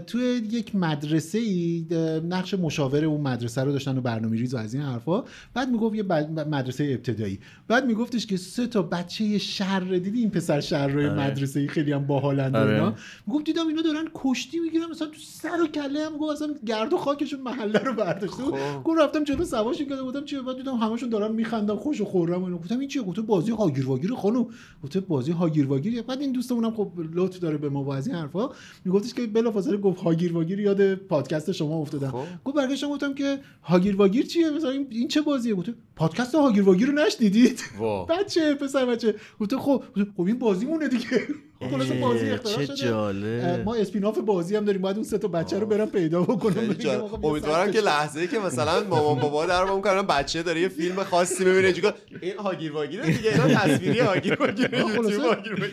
توی 0.07 0.23
یک 0.51 0.75
مدرسه 0.75 1.39
ای 1.39 1.87
نقش 2.29 2.55
مشاور 2.55 3.05
اون 3.05 3.21
مدرسه 3.21 3.65
رو 3.65 3.73
داشتن 3.73 3.99
و 3.99 4.01
برنامه 4.01 4.37
ریز 4.37 4.55
و 4.55 4.57
از 4.57 4.75
این 4.75 4.83
حرفا. 4.83 5.25
بعد 5.55 5.71
می‌گفت 5.71 5.95
یه 5.95 6.03
مدرسه 6.03 6.85
ابتدایی. 6.85 7.39
بعد 7.69 7.87
میگفتش 7.87 8.27
که 8.27 8.37
سه 8.37 8.67
تا 8.67 8.83
بچه 8.83 9.39
شر 9.39 9.81
دیدی؟ 9.81 10.21
این 10.21 10.31
پسر 10.31 10.61
شر 10.61 11.15
مدرسه 11.15 11.61
ای 11.61 11.69
خیلی 11.69 11.93
هم 11.93 12.07
باحالند 12.07 12.57
آره. 12.57 12.75
اینا. 12.75 12.95
می‌گفت 13.27 13.45
دیدم 13.45 13.69
اینا 13.69 13.83
دارن 13.83 14.05
کشتی 14.15 14.59
می‌گیرن 14.59 14.85
مثلا 14.91 15.09
تو 15.09 15.19
سر 15.19 15.63
و 15.63 15.67
کله 15.67 16.07
هم. 16.07 16.17
گفت 16.17 16.33
اصلا 16.33 16.55
گرد 16.67 16.93
و 16.93 16.97
خاکشون 16.97 17.41
محله 17.41 17.79
رو 17.79 17.95
برداشته 17.95 18.43
بود. 18.43 18.55
خب. 18.55 18.83
گفت 18.85 18.99
رفتم 19.01 19.25
جلو 19.25 19.45
سواشون 19.45 19.87
کردم 19.87 20.03
گفتم 20.03 20.25
چیه؟ 20.25 20.43
بعد 20.43 20.57
دیدم 20.57 20.75
همشون 20.75 21.09
دارن 21.09 21.35
میخندن 21.35 21.77
خوش 21.77 22.01
و 22.01 22.05
خورم 22.05 22.43
و 22.43 22.45
اینا. 22.45 22.59
گفتم 22.59 22.79
این 22.79 22.89
چیه؟ 22.89 23.03
گفت 23.03 23.21
بازی 23.21 23.53
هاگیر 23.53 23.87
واگیر 23.87 24.15
خانم. 24.15 24.47
گفت 24.85 24.99
بازی 24.99 25.33
هاگیر 25.33 25.67
واگیر 25.67 26.03
بعد 26.03 26.21
این 26.21 26.33
دوستمونم 26.33 26.71
خب 26.71 26.93
لطف 27.15 27.39
داره 27.39 27.59
به 27.59 27.69
ما 27.75 27.85
و 27.85 27.93
از 27.93 28.07
این 28.07 28.17
حرفا. 28.17 28.51
میگفتش 28.85 29.15
که 29.15 29.27
بلافاصله 29.27 29.77
گفت 29.77 30.01
هاگیر 30.01 30.33
واگیر 30.33 30.61
یاد 30.61 30.95
پادکست 30.95 31.53
شما 31.53 31.77
افتادم. 31.77 32.11
خب. 32.11 32.25
گفت 32.45 32.57
برگشتم 32.57 32.89
گفتم 32.89 33.15
که 33.15 33.39
هاگیر 33.63 33.97
واگیر 33.97 34.27
چیه؟ 34.27 34.51
مثلا 34.51 34.71
این, 34.71 35.09
چه 35.09 35.21
بازیه؟ 35.21 35.55
گفت 35.55 35.71
پادکست 35.97 36.35
هاگیر 36.35 36.63
واگیر 36.63 36.87
رو 36.89 36.93
نشنیدید. 36.93 37.61
بچه 38.11 38.55
پسر 38.55 38.87
بچه. 38.87 39.15
گفت 39.41 39.57
خب 39.57 39.83
خب 40.17 40.23
این 40.27 40.39
بازیمونه 40.39 40.89
دیگه. 40.89 41.27
خلاص 41.71 41.91
بازی 41.93 42.31
اختراع 42.31 42.65
چه. 42.67 42.95
اه، 42.95 43.57
ما 43.63 43.75
اسپیناف 43.75 44.19
بازی 44.19 44.57
هم 44.57 44.65
داریم. 44.65 44.83
باید 44.83 44.97
اون 44.97 45.05
سه 45.05 45.19
تا 45.19 45.29
بچه 45.29 45.59
رو 45.59 45.67
برم 45.67 45.87
پیدا 45.87 46.23
بکنم. 46.23 46.77
امیدوارم 47.23 47.71
که. 47.71 47.81
لحظه 47.81 48.27
که 48.27 48.39
مثلا 48.39 48.85
مامان 48.85 49.21
بابا 49.21 49.47
در 49.47 49.65
با 49.65 49.77
می‌کنن 49.77 50.03
بچه 50.03 50.43
داره 50.43 50.61
یه 50.61 50.69
فیلم 50.69 51.05
خاصی 51.05 51.45
می‌بینه. 51.45 51.65
اینجوری 51.65 51.89
این 52.21 52.37
هاگیر 52.39 52.73
واگیره 52.73 53.07
دیگه 53.07 53.31
اینا 53.31 53.55
تصویری 53.55 53.99
هاگیر 53.99 54.37
واگیر 54.41 54.71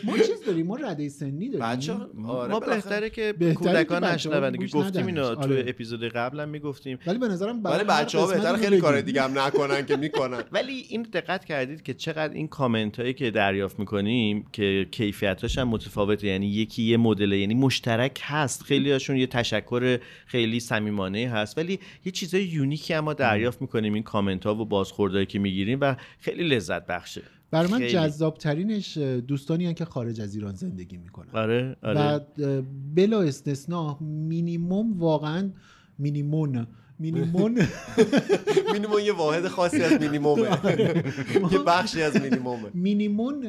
ما 0.04 0.18
چیز 0.18 0.44
داریم؟ 0.46 0.66
ما 0.66 0.76
رده 0.76 1.08
سنی 1.08 1.48
داریم. 1.48 1.76
بچه 1.76 1.96
ما 2.14 2.60
بهتره 2.60 3.10
که 3.10 3.34
بهتره 3.38 3.54
کودکان 3.54 4.00
که 4.00 4.06
بچه‌ها 4.06 4.14
نشنون 4.14 4.50
دیگه 4.50 4.64
گوش 4.64 4.74
گفتیم 4.74 5.02
ندنش. 5.02 5.18
اینا 5.26 5.42
آره. 5.42 5.64
اپیزود 5.68 6.04
قبلا 6.04 6.46
می‌گفتیم. 6.46 6.98
ولی 7.06 7.18
به 7.18 7.28
نظرم 7.28 7.62
برای 7.62 7.78
ولی 7.78 7.90
هر 7.90 8.02
بچه 8.02 8.18
ها 8.18 8.26
قسمت 8.26 8.36
بهتر 8.36 8.54
اینو 8.54 8.64
خیلی 8.64 8.80
کار. 8.80 9.00
دیگه 9.00 9.22
هم 9.22 9.38
نکنن 9.38 9.86
که 9.86 9.96
می‌کنن 10.12 10.42
ولی 10.52 10.72
این 10.88 11.02
دقت 11.02 11.44
کردید 11.44 11.82
که 11.82 11.94
چقدر 11.94 12.34
این 12.34 12.48
کامنت 12.48 13.00
هایی 13.00 13.14
که 13.14 13.30
دریافت 13.30 13.78
می‌کنیم 13.78 14.44
که 14.52 14.86
کیفیتاش 14.90 15.58
هم 15.58 15.68
متفاوته. 15.68 16.26
یعنی 16.26 16.46
یکی 16.46 16.82
یه 16.82 16.96
مدل 16.96 17.32
یعنی 17.32 17.54
مشترک 17.54 18.20
هست. 18.22 18.62
خیلی 18.62 18.92
هاشون 18.92 19.16
یه 19.16 19.26
تشکر 19.26 19.98
خیلی 20.26 20.60
صمیمانه 20.60 21.28
هست. 21.28 21.58
ولی 21.58 21.78
یه 22.04 22.12
چیزای 22.12 22.44
یونیکی 22.44 22.94
اما 22.94 23.14
دریافت 23.14 23.62
می‌کنیم 23.62 23.94
این 23.94 24.02
کامنت 24.02 24.46
ها 24.46 24.54
و 24.54 24.64
بازخوردهایی 24.64 25.26
که 25.26 25.38
می‌گیریم 25.38 25.78
و 25.80 25.96
خیلی 26.18 26.48
لذت 26.48 26.86
بخشه. 26.86 27.22
برای 27.50 27.70
من. 27.70 27.86
جذاب 27.86 28.38
ترینش 28.38 28.98
دوستانی 28.98 29.66
هن 29.66 29.74
که 29.74 29.84
خارج 29.84 30.20
از 30.20 30.34
ایران 30.34 30.54
زندگی 30.54 30.96
می‌کنن. 30.96 31.30
آره 31.32 31.76
و 31.82 31.86
آره 31.86 31.98
اه، 31.98 32.20
بلا 32.94 33.22
استثنا 33.22 33.98
مینیموم 34.00 34.98
واقعا 34.98 35.50
مینیمون 35.98 36.66
مینیمون 37.02 37.58
مینیمم 38.72 38.98
یه 39.04 39.12
واحد 39.12 39.48
خاصی 39.48 39.82
از 39.82 40.00
مینیمومه. 40.00 40.42
یه 41.52 41.58
بخشی 41.58 42.02
از 42.02 42.20
مینیمومه. 42.20 42.70
مینیمون 42.74 43.44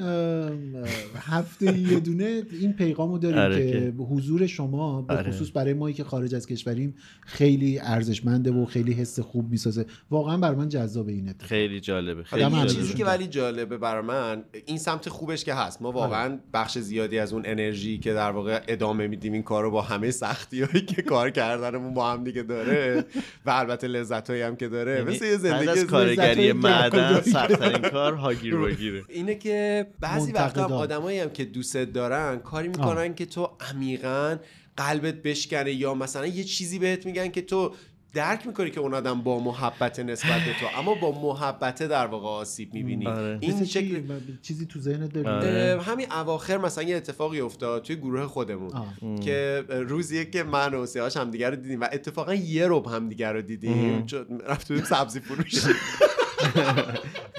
هفته 1.16 1.80
یه 1.80 2.00
دونه 2.00 2.44
این 2.62 2.74
پیغامو 2.74 3.18
داریم 3.18 3.40
آره 3.40 3.72
که 3.72 3.94
حضور 4.04 4.48
شما 4.48 5.02
به 5.02 5.14
آره. 5.14 5.32
خصوص 5.32 5.52
برای 5.54 5.74
مایی 5.74 5.96
که 5.96 6.04
خارج 6.04 6.36
از 6.36 6.48
کشوریم 6.48 6.96
خیلی 7.22 7.80
ارزشمنده 7.80 8.52
و 8.52 8.66
خیلی 8.66 8.94
حس 8.94 9.20
خوب 9.20 9.52
می‌سازه. 9.52 9.86
واقعا 10.12 10.38
برای 10.38 10.56
من 10.56 10.70
جذاب 10.70 11.08
این 11.08 11.30
اتفاق. 11.30 11.50
خیلی 11.50 11.80
جالبه 11.80 12.24
خیلی. 12.24 12.70
چیزی 12.70 12.94
که 12.94 13.06
ولی 13.06 13.28
جالبه 13.28 13.78
برای 13.78 14.06
من 14.06 14.44
این 14.66 14.78
سمت 14.78 15.10
خوبش 15.10 15.44
که 15.44 15.54
هست. 15.54 15.82
ما 15.82 15.92
واقعا 15.92 16.40
بخش 16.54 16.78
زیادی 16.78 17.20
از 17.20 17.34
اون 17.34 17.44
انرژی 17.46 17.98
که 17.98 18.14
در 18.14 18.32
واقع 18.32 18.62
ادامه 18.68 19.08
میدیم 19.08 19.34
این 19.34 19.44
کار 19.44 19.64
رو 19.64 19.72
با 19.72 19.82
همه 19.82 20.12
سختی 20.12 20.62
هایی 20.62 20.86
که 20.86 21.02
کار 21.02 21.30
کردنمون 21.30 21.94
با 21.94 22.12
هم 22.12 22.24
دیگه 22.24 22.44
داره 22.44 23.06
و 23.46 23.50
البته 23.50 23.88
لذت 23.88 24.30
هم 24.30 24.56
که 24.56 24.68
داره 24.68 24.92
یعنی 24.92 25.16
مثل 25.16 25.26
یه 25.26 25.38
زندگی 25.38 25.70
از 25.70 25.86
کارگری 25.86 26.54
معدن. 26.54 27.22
سختترین 27.22 27.90
کار 27.90 28.14
هاگیر 28.14 28.56
واگیره 28.56 29.04
اینه 29.10 29.36
که 29.36 29.88
بعضی 30.00 30.32
وقتا. 30.32 30.66
آدمایی 30.66 31.20
هم 31.20 31.30
که 31.30 31.46
دوست 31.46 31.78
دارن 31.78 32.40
کاری 32.40 32.68
می‌کنن 32.68 33.16
که 33.16 33.26
تو 33.26 33.50
عمیقا 33.60 34.38
قلبت 34.78 35.16
بشکنه 35.16 35.72
یا 35.72 35.94
مثلا 35.94 36.28
یه 36.28 36.44
چیزی 36.44 36.80
بهت 36.80 37.06
میگن 37.06 37.28
که 37.28 37.42
تو 37.42 37.74
درک 38.14 38.48
می‌کنی 38.48 38.72
که 38.72 38.80
اون 38.80 38.94
آدم 38.94 39.22
با 39.22 39.40
محبت 39.40 40.00
نسبت 40.00 40.42
به 40.42 40.54
تو 40.60 40.80
اما 40.80 40.96
با 40.96 41.22
محبت 41.22 41.84
در 41.84 42.08
واقع 42.08 42.28
آسیب 42.28 42.74
می‌بینی 42.74 43.08
آره. 43.08 43.38
این 43.42 43.66
شکل 43.66 44.08
چی؟ 44.08 44.40
چیزی 44.42 44.66
تو 44.66 44.80
ذهنت 44.80 45.14
داری 45.14 45.28
آره. 45.28 45.82
همین 45.82 46.12
اواخر 46.12 46.58
مثلا 46.58 46.84
یه 46.84 46.96
اتفاقی 46.96 47.42
افتاد 47.42 47.84
توی 47.84 47.96
گروه 47.96 48.26
خودمون 48.26 48.74
آه. 48.74 49.20
که 49.20 49.64
روزیه 49.70 50.26
که 50.26 50.44
من 50.44 50.74
و 50.74 50.86
سیاش 50.86 51.18
همدیگه 51.18 51.50
رو 51.50 51.56
دیدیم 51.56 51.82
و 51.82 51.88
اتفاقا 51.92 52.34
یه 52.34 52.68
رب 52.70 52.88
همدیگه 52.88 53.32
رو 53.32 53.42
دیدیم 53.42 54.06
چون 54.06 54.26
رفتیم 54.48 54.84
سبزی 54.84 55.20
فروش 55.20 55.66
نه 55.66 55.74
بعد 55.74 55.74
رفت 55.74 56.13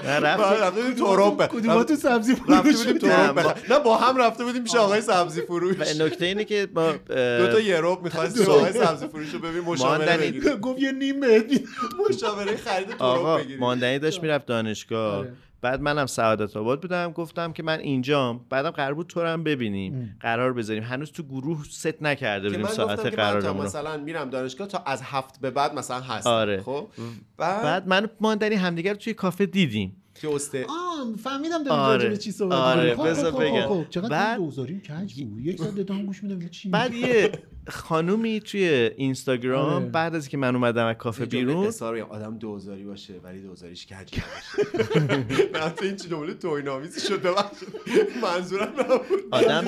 رفته 0.05 0.81
بودیم 0.81 0.93
تورپ 0.93 1.47
کدوماتون 1.47 1.95
سبزی 1.95 2.31
رفته 2.49 2.71
فروش 2.71 3.03
نه، 3.69 3.79
با 3.79 3.97
هم 3.97 4.17
رفته 4.17 4.43
بودیم 4.43 4.63
پیش 4.63 4.75
آقای 4.75 5.01
سبزی 5.01 5.41
فروش. 5.41 5.75
نکته 5.77 6.25
اینه 6.25 6.43
که 6.43 6.67
ما 6.75 6.81
اه، 6.81 7.37
دو 7.37 7.47
تا 7.47 7.59
یه 7.59 7.79
رب 7.81 8.03
می‌خواستیم 8.03 8.49
آقای 8.49 8.73
سبزی 8.73 9.07
فروش 9.07 9.33
رو 9.33 9.39
ببین 9.39 9.61
مشاوره 9.61 10.39
گفت 10.41 10.79
یه 10.79 10.91
نیم. 10.91 11.19
مشاوره 12.09 12.57
خرید 12.57 12.89
تورپ 12.97 13.39
بگیریم. 13.39 13.59
ماندنی 13.59 13.99
داشت 13.99 14.21
می‌رفت 14.21 14.45
دانشگاه. 14.45 15.17
آره. 15.17 15.33
بعد 15.65 15.81
منم 15.81 16.05
سعادت 16.05 16.57
آباد 16.57 16.81
بودم 16.81 17.11
گفتم 17.11 17.53
که 17.53 17.63
من 17.63 17.79
اینجام 17.79 18.45
بعدم 18.49 18.69
قرار 18.69 18.93
بود 18.93 19.07
تو 19.07 19.21
رو 19.21 19.27
هم 19.27 19.43
ببینیم 19.43 20.17
قرار 20.19 20.53
بذاریم 20.53 20.83
هنوز 20.83 21.11
تو 21.11 21.23
گروه 21.23 21.63
ست 21.69 22.01
نکرده 22.03 22.49
بودیم 22.49 22.65
ساعت 22.67 22.97
گفتم 22.99 23.09
که 23.09 23.17
من 23.17 23.23
تا 23.23 23.39
قرارمون. 23.39 23.65
مثلا 23.65 23.97
میرم 23.97 24.29
دانشگاه 24.29 24.67
تا 24.67 24.83
از 24.85 25.01
هفت 25.03 25.41
به 25.41 25.51
بعد 25.51 25.73
مثلا 25.73 25.99
هست 25.99 26.27
آره. 26.27 26.61
خب 26.61 26.87
بعد 27.37 27.63
بعد 27.63 27.87
من 27.87 28.09
ماندنی 28.21 28.55
همدیگه 28.55 28.91
رو 28.91 28.97
توی 28.97 29.13
کافه 29.13 29.45
دیدیم 29.45 30.01
که 30.21 30.29
استه 30.35 30.65
فهمیدم 31.23 31.63
داریم 31.63 31.79
آره. 31.79 32.09
به 32.09 32.17
چی 32.17 32.31
صحبت 32.31 32.53
آره، 32.53 32.89
می‌کنیم. 32.89 33.13
خب، 33.13 33.23
خب، 33.23 33.31
خب، 33.31 33.43
بگم. 33.43 33.67
خب. 33.67 33.89
چقدر 33.89 34.09
بعد- 34.09 34.37
دوزاریم 34.37 34.79
کج 34.79 35.23
بود 35.23 35.45
یک 35.45 35.57
ساعت 35.57 35.75
دادم 35.75 36.05
گوش 36.05 36.23
میدم 36.23 36.47
چی 36.47 36.69
بعد 36.69 36.93
یه 36.93 37.31
خانومی 37.69 38.39
توی 38.39 38.91
اینستاگرام 38.97 39.73
آره. 39.73 39.85
بعد 39.85 40.15
از 40.15 40.29
که 40.29 40.37
من 40.37 40.55
اومدم 40.55 40.85
از 40.85 40.95
کافه 40.95 41.25
بیرون 41.25 41.69
بگم. 41.69 42.05
آدم 42.09 42.37
دوزاری 42.37 42.83
باشه 42.83 43.13
ولی 43.23 43.41
دوزاریش 43.41 43.85
کج 43.85 43.93
نه 45.53 45.69
تو 45.69 45.85
این 45.85 45.95
چی 45.95 46.09
جمله 46.09 46.33
توهین‌آمیزی 46.33 47.07
شد 47.07 47.21
ببخشید. 47.21 47.67
منظورم 48.21 48.73
نبود. 48.79 49.23
آدم 49.31 49.65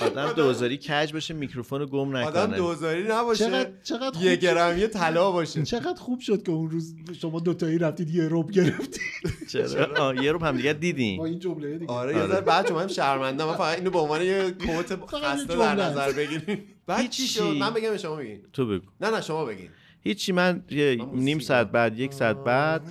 آدم 0.06 0.32
دوزاری 0.32 0.76
کج 0.76 1.12
باشه 1.12 1.34
میکروفون 1.34 1.80
رو 1.80 1.86
گم 1.86 2.16
آدم 2.16 2.40
نکنه 2.40 2.56
دوزاری 2.56 3.02
نباشه. 3.08 3.44
چقدر 3.44 3.70
چقدر 3.82 4.10
خوب 4.10 4.22
یه 4.22 4.34
شد. 4.34 4.40
گرمی 4.40 4.86
طلا 4.86 5.30
باشه. 5.30 5.62
چقدر 5.62 6.00
خوب 6.00 6.20
شد 6.20 6.42
که 6.42 6.52
اون 6.52 6.70
روز 6.70 6.94
شما 7.20 7.40
دوتایی 7.40 7.78
رفتید 7.78 8.14
یه 8.14 8.28
روب 8.28 8.50
گرفتید. 8.50 9.00
چرا؟ 9.48 9.96
آه، 9.96 10.24
یه 10.24 10.32
رو 10.32 10.44
هم 10.44 10.56
دیگه 10.56 10.72
با 10.72 10.78
دیدیم 10.78 11.20
این 11.20 11.38
جمله 11.38 11.78
دیگه. 11.78 11.92
آره 11.92 12.16
یه 12.16 12.26
ذره 12.26 12.40
بعد 12.40 12.72
من 12.72 12.88
شرمنده 12.88 13.44
من 13.44 13.56
فقط 13.56 13.78
اینو 13.78 13.90
به 13.90 13.98
عنوان 13.98 14.22
یه 14.22 14.50
کوت 14.50 14.96
خسته 15.06 15.56
در 15.56 15.76
جمله. 15.76 16.09
نظر 16.10 16.26
بگیریم. 16.26 16.64
بعد 16.86 17.10
چی 17.10 17.22
هیچی. 17.22 17.34
شد 17.34 17.56
من 17.58 17.70
بگم 17.74 17.96
شما 17.96 18.16
بگین. 18.16 18.40
تو 18.52 18.66
بگو. 18.66 18.86
نه 19.00 19.10
نه 19.10 19.20
شما 19.20 19.44
بگین. 19.44 19.68
هیچی 20.02 20.32
من 20.32 20.62
یه 20.70 20.98
نیم 21.14 21.38
ساعت 21.38 21.70
بعد 21.72 21.98
یک 21.98 22.12
ساعت 22.12 22.36
بعد. 22.44 22.82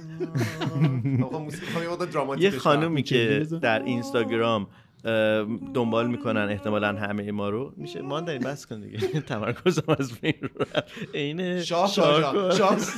آقا 1.24 1.40
موسیقی 1.40 1.66
خواهم 1.66 2.42
یه. 2.42 2.50
خانومی 2.52 3.04
که. 3.04 3.48
در 3.62 3.84
اینستاگرام 3.84 4.68
دنبال 5.74 6.08
می‌کنن 6.08 6.42
احتمالا 6.50 6.88
همه 6.88 7.32
ما 7.32 7.50
رو. 7.50 7.74
میشه 7.78 8.02
ماندنی 8.02 8.40
بس 8.40 8.66
کن 8.66 8.82
دیگه. 8.82 8.98
تمرکزم 9.22 9.96
از 10.00 10.14
بین 10.14 10.34
عین 11.14 11.62
شاه 11.62 11.88
شاهکار. 11.88 12.56
شاه. 12.56 12.78
شاه. 12.78 12.78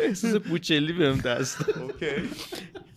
احساس 0.00 0.34
بوچلی 0.36 0.92
بهم 0.92 1.18
دست 1.18 1.58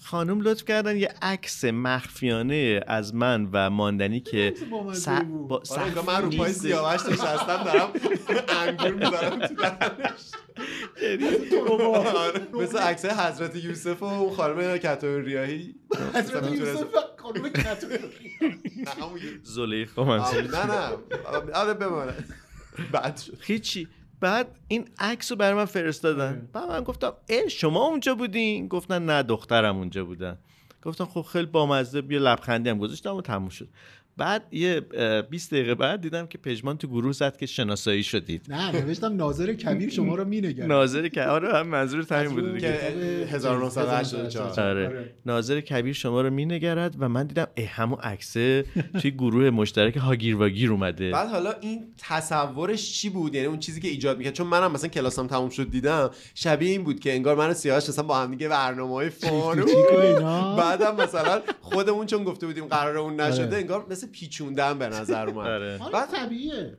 خانم 0.03 0.41
لطف 0.41 0.65
کردن 0.65 0.97
یه 0.97 1.13
عکس 1.21 1.65
مخفیانه 1.65 2.82
از 2.88 3.15
من 3.15 3.49
و 3.51 3.69
ماندنی 3.69 4.19
که 4.19 4.53
س-. 4.93 5.08
با 5.47 5.63
آره 5.69 6.01
من 6.08 6.21
رو 6.21 6.29
پای. 6.29 6.53
سیاوش 6.53 7.01
نشستم 7.06 7.63
دارم 7.63 7.89
انگور 8.60 8.91
می‌ذارم 8.93 9.47
تو 9.47 9.53
دهنش 9.56 10.21
آره. 11.95 12.41
مثل 12.53 12.77
عکس 12.77 13.06
حضرت 13.06 13.56
یوسف 13.56 14.01
و 14.01 14.06
اون 14.06 14.36
خانم 14.36 14.77
کتاب 14.77 15.06
ریاهی 15.25 15.75
حضرت 16.13 16.51
یوسف 16.51 16.86
خانم 17.17 17.45
یه- 19.17 19.39
زلیخا 19.43 20.17
نه 20.17 20.65
نه. 20.65 20.89
آره 21.53 21.73
بمانه. 21.73 22.13
بعد 22.91 23.17
شد. 23.17 23.38
هیچی. 23.41 23.88
بعد 24.23 24.47
این 24.67 24.89
عکس 24.99 25.31
رو 25.31 25.38
برای 25.38 25.53
من 25.53 25.65
فرستادن. 25.65 26.49
بعد 26.53 26.69
من 26.69 26.81
گفتم 26.83 27.13
اه 27.29 27.47
شما 27.47 27.86
اونجا 27.86 28.15
بودین؟ 28.15 28.67
گفتن 28.67 29.05
نه 29.05 29.23
دخترم 29.23 29.77
اونجا 29.77 30.05
بودن. 30.05 30.38
گفتم 30.83 31.05
خب 31.05 31.21
خیلی 31.21 31.45
بامزه 31.45 32.01
بیا 32.01 32.19
لبخندی 32.19 32.69
هم 32.69 32.77
گذاشتم 32.77 33.15
و 33.15 33.21
تموم 33.21 33.49
شد. 33.49 33.67
بعد 34.17 34.43
یه 34.52 34.82
اه، 34.93 35.21
20 35.21 35.52
دقیقه 35.54 35.76
بعد 35.76 36.02
دیدم 36.02 36.28
که 36.28 36.38
پژمان 36.38 36.78
تو 36.78 36.88
گروه 36.88 37.12
زد 37.12 37.38
که 37.38 37.45
شناسایی 37.45 38.04
شدید. 38.04 38.45
نه 38.49 38.71
نوشتم 38.71 39.15
ناظر 39.15 39.54
کبیر 39.54 39.89
شما 39.89 40.15
رو 40.15 40.26
مینگرد 40.26 40.67
ناظر 40.67 41.08
که 41.08 41.23
آره 41.23 41.54
هم 41.54 41.67
منظور 41.67 42.06
همین 42.12 42.32
بود 42.32 42.54
دیگه. 42.54 42.62
که 42.62 43.28
1984 43.36 44.60
آره. 44.60 45.13
ناظر 45.26 45.62
کبیر 45.62 45.93
شما 45.93 46.21
رو 46.21 46.30
مینگرد 46.30 46.95
و 46.99 47.10
من 47.10 47.28
دیدم 47.28 47.47
اه 47.58 47.65
همون 47.65 47.99
عکسه 47.99 48.65
توی 49.02 49.12
گروه 49.12 49.49
مشترک 49.49 49.97
هاگیر 49.97 50.36
واگیر 50.36 50.71
اومده. 50.71 51.12
بعد 51.12 51.30
حالا 51.30 51.52
این 51.62 51.86
تصورش 51.97 52.93
چی 52.93 53.10
بود؟ 53.10 53.36
یعنی 53.36 53.47
اون 53.47 53.60
چیزی 53.60 53.82
که 53.82 53.88
ایجاد 53.88 54.17
می‌کرد؟ 54.17 54.34
چون 54.34 54.47
منم 54.47 54.71
مثلا 54.71 54.89
کلاسم 54.89 55.28
تموم 55.28 55.49
شد 55.49 55.69
دیدم 55.71 56.10
شبیه 56.36 56.71
این 56.71 56.84
بود 56.84 56.99
که 56.99 57.13
انگار 57.13 57.36
من 57.36 57.49
و 57.49 57.54
سیاوش 57.54 57.89
مثلا 57.89 58.04
با 58.04 58.17
هم 58.19 58.32
دیگه 58.32 58.47
برنامه‌های 58.49 59.10
فانو 59.10 59.62
کوچیک 59.62 59.93
و 59.97 59.99
اینا. 59.99 60.56
بعدم 60.56 60.95
مثلا 60.95 61.41
خودمون 61.62 62.06
چون 62.06 62.23
گفته 62.23 62.47
بودیم 62.47 62.65
قرار 62.65 62.97
اون 62.97 63.19
نشده 63.21 63.47
آره. 63.47 63.58
انگار 63.58 63.86
مثل 63.89 64.02
پیچوندن 64.11 64.79
به 64.79 64.87
نظر 64.87 65.27
اومد. 65.27 65.47
آره. 65.47 65.79
بعد 65.93 66.09
طبیعیه. 66.11 66.77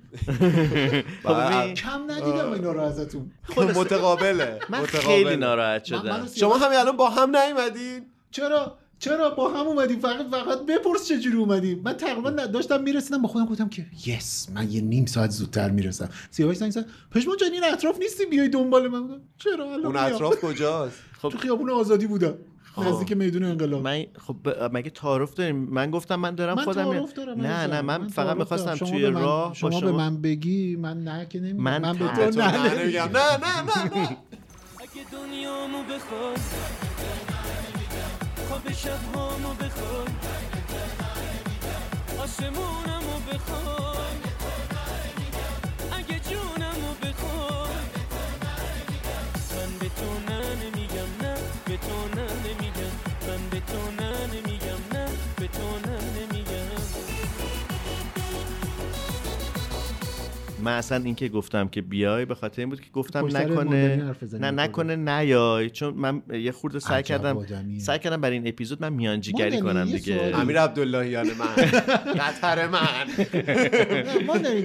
کم 1.76 2.10
ندیدم 2.10 2.52
اینا 2.52 2.72
رو 2.72 2.80
ازتون. 2.80 3.30
متقابله. 3.56 4.58
من. 4.70 4.84
خیلی 4.86 5.36
ناراحت 5.36 5.92
من- 5.92 6.00
شدم. 6.00 6.26
شما 6.36 6.56
همین 6.58 6.78
الان 6.78 6.96
با 6.96 7.10
هم 7.10 7.36
نیومدین؟ 7.36 8.06
چرا؟ 8.30 8.78
چرا 8.98 9.30
با 9.30 9.48
هم 9.50 9.66
اومدیم؟ 9.66 9.98
فقط 10.00 10.26
فقط 10.30 10.58
بپرس 10.66 11.08
چجوری 11.08 11.36
اومدیم. 11.36 11.80
من 11.84 11.92
تقریبا 11.92 12.30
داشتم 12.30 12.82
می‌رسیدم 12.82 13.22
با 13.22 13.28
خودم 13.28 13.46
گفتم 13.46 13.68
که 13.68 13.86
یس 14.06 14.48
من 14.54 14.70
یه 14.70 14.80
نیم 14.80 15.06
ساعت 15.06 15.30
زودتر 15.30 15.70
می‌رسم. 15.70 16.08
سیاوش 16.30 16.56
زنگ 16.56 16.70
زد. 16.70 16.86
پشمان 17.10 17.36
جان 17.36 17.52
این 17.52 17.64
اطراف 17.64 17.98
نیستی 17.98 18.26
بیای 18.26 18.48
دنبال 18.48 18.88
من. 18.88 19.20
چرا؟ 19.38 19.72
الان 19.72 19.86
اون. 19.86 19.96
اطراف 19.96 20.40
کجاست؟ 20.40 20.96
تو 21.22 21.30
خیابون 21.30 21.70
آزادی 21.70 22.06
بودم. 22.06 22.34
نزدیک 22.78 23.12
میدون 23.16 23.44
انقلاب. 23.44 23.82
من 23.82 24.04
خب 24.26 24.36
ب- 24.44 24.70
مگه 24.72 24.90
تعارف 24.90 25.34
داریم؟ 25.34 25.56
من 25.56 25.90
گفتم 25.90 26.16
من 26.16 26.34
دارم 26.34 26.56
من 26.56 26.64
خودم 26.64 26.82
تعارف 26.84 27.12
دارم 27.12 27.40
نه. 27.40 27.66
نه 27.66 27.80
من, 27.80 28.08
فقط 28.08 28.14
تعارف 28.26 28.38
می‌خواستم 28.38 28.74
توی 28.74 29.10
من- 29.10 29.20
راه 29.22 29.54
شما 29.54 29.70
شما 29.70 29.80
به 29.80 29.92
من 29.92 30.16
بگی 30.22 30.76
من 30.76 31.04
نه 31.04 31.26
که 31.26 31.40
نمیگم. 31.40 31.62
من 31.62 31.82
من, 31.82 31.92
به 31.92 31.98
تو 31.98 32.04
نه 32.04 32.26
نه. 32.26 33.06
نه 33.06 33.62
نه 33.62 34.18
اگه 34.80 35.04
دنیامو 35.12 35.82
بخوای 35.82 36.36
خواب 38.48 38.72
شبهامو 38.72 39.54
بخوای 39.54 40.06
آسمونمو 42.22 43.16
بخوای. 43.32 43.83
من 60.64 60.72
اصلا 60.72 61.04
این 61.04 61.14
که 61.14 61.28
گفتم 61.28 61.68
که 61.68 61.82
بیای 61.82 62.24
به 62.24 62.34
خاطر 62.34 62.62
این 62.62 62.68
بود 62.68 62.80
که 62.80 62.90
گفتم 62.92 63.36
نکنه 63.36 64.14
نه. 64.40 64.50
نکنه 64.50 64.96
نیای. 64.96 65.70
چون 65.70 65.94
من 65.94 66.22
یه 66.32 66.52
خورده 66.52 66.78
سعی 66.78 67.02
کردم. 67.02 67.46
سعی 67.78 67.98
کردم 67.98 68.20
برای 68.20 68.36
این 68.36 68.48
اپیزود 68.48 68.82
من 68.82 68.92
میانجیگری 68.92 69.60
کنم 69.60 69.84
دیگه. 69.84 70.32
امیر 70.34 70.60
عبداللهیان 70.60 71.26
من. 71.26 71.64
قطر 72.20 72.66
من. 72.68 73.06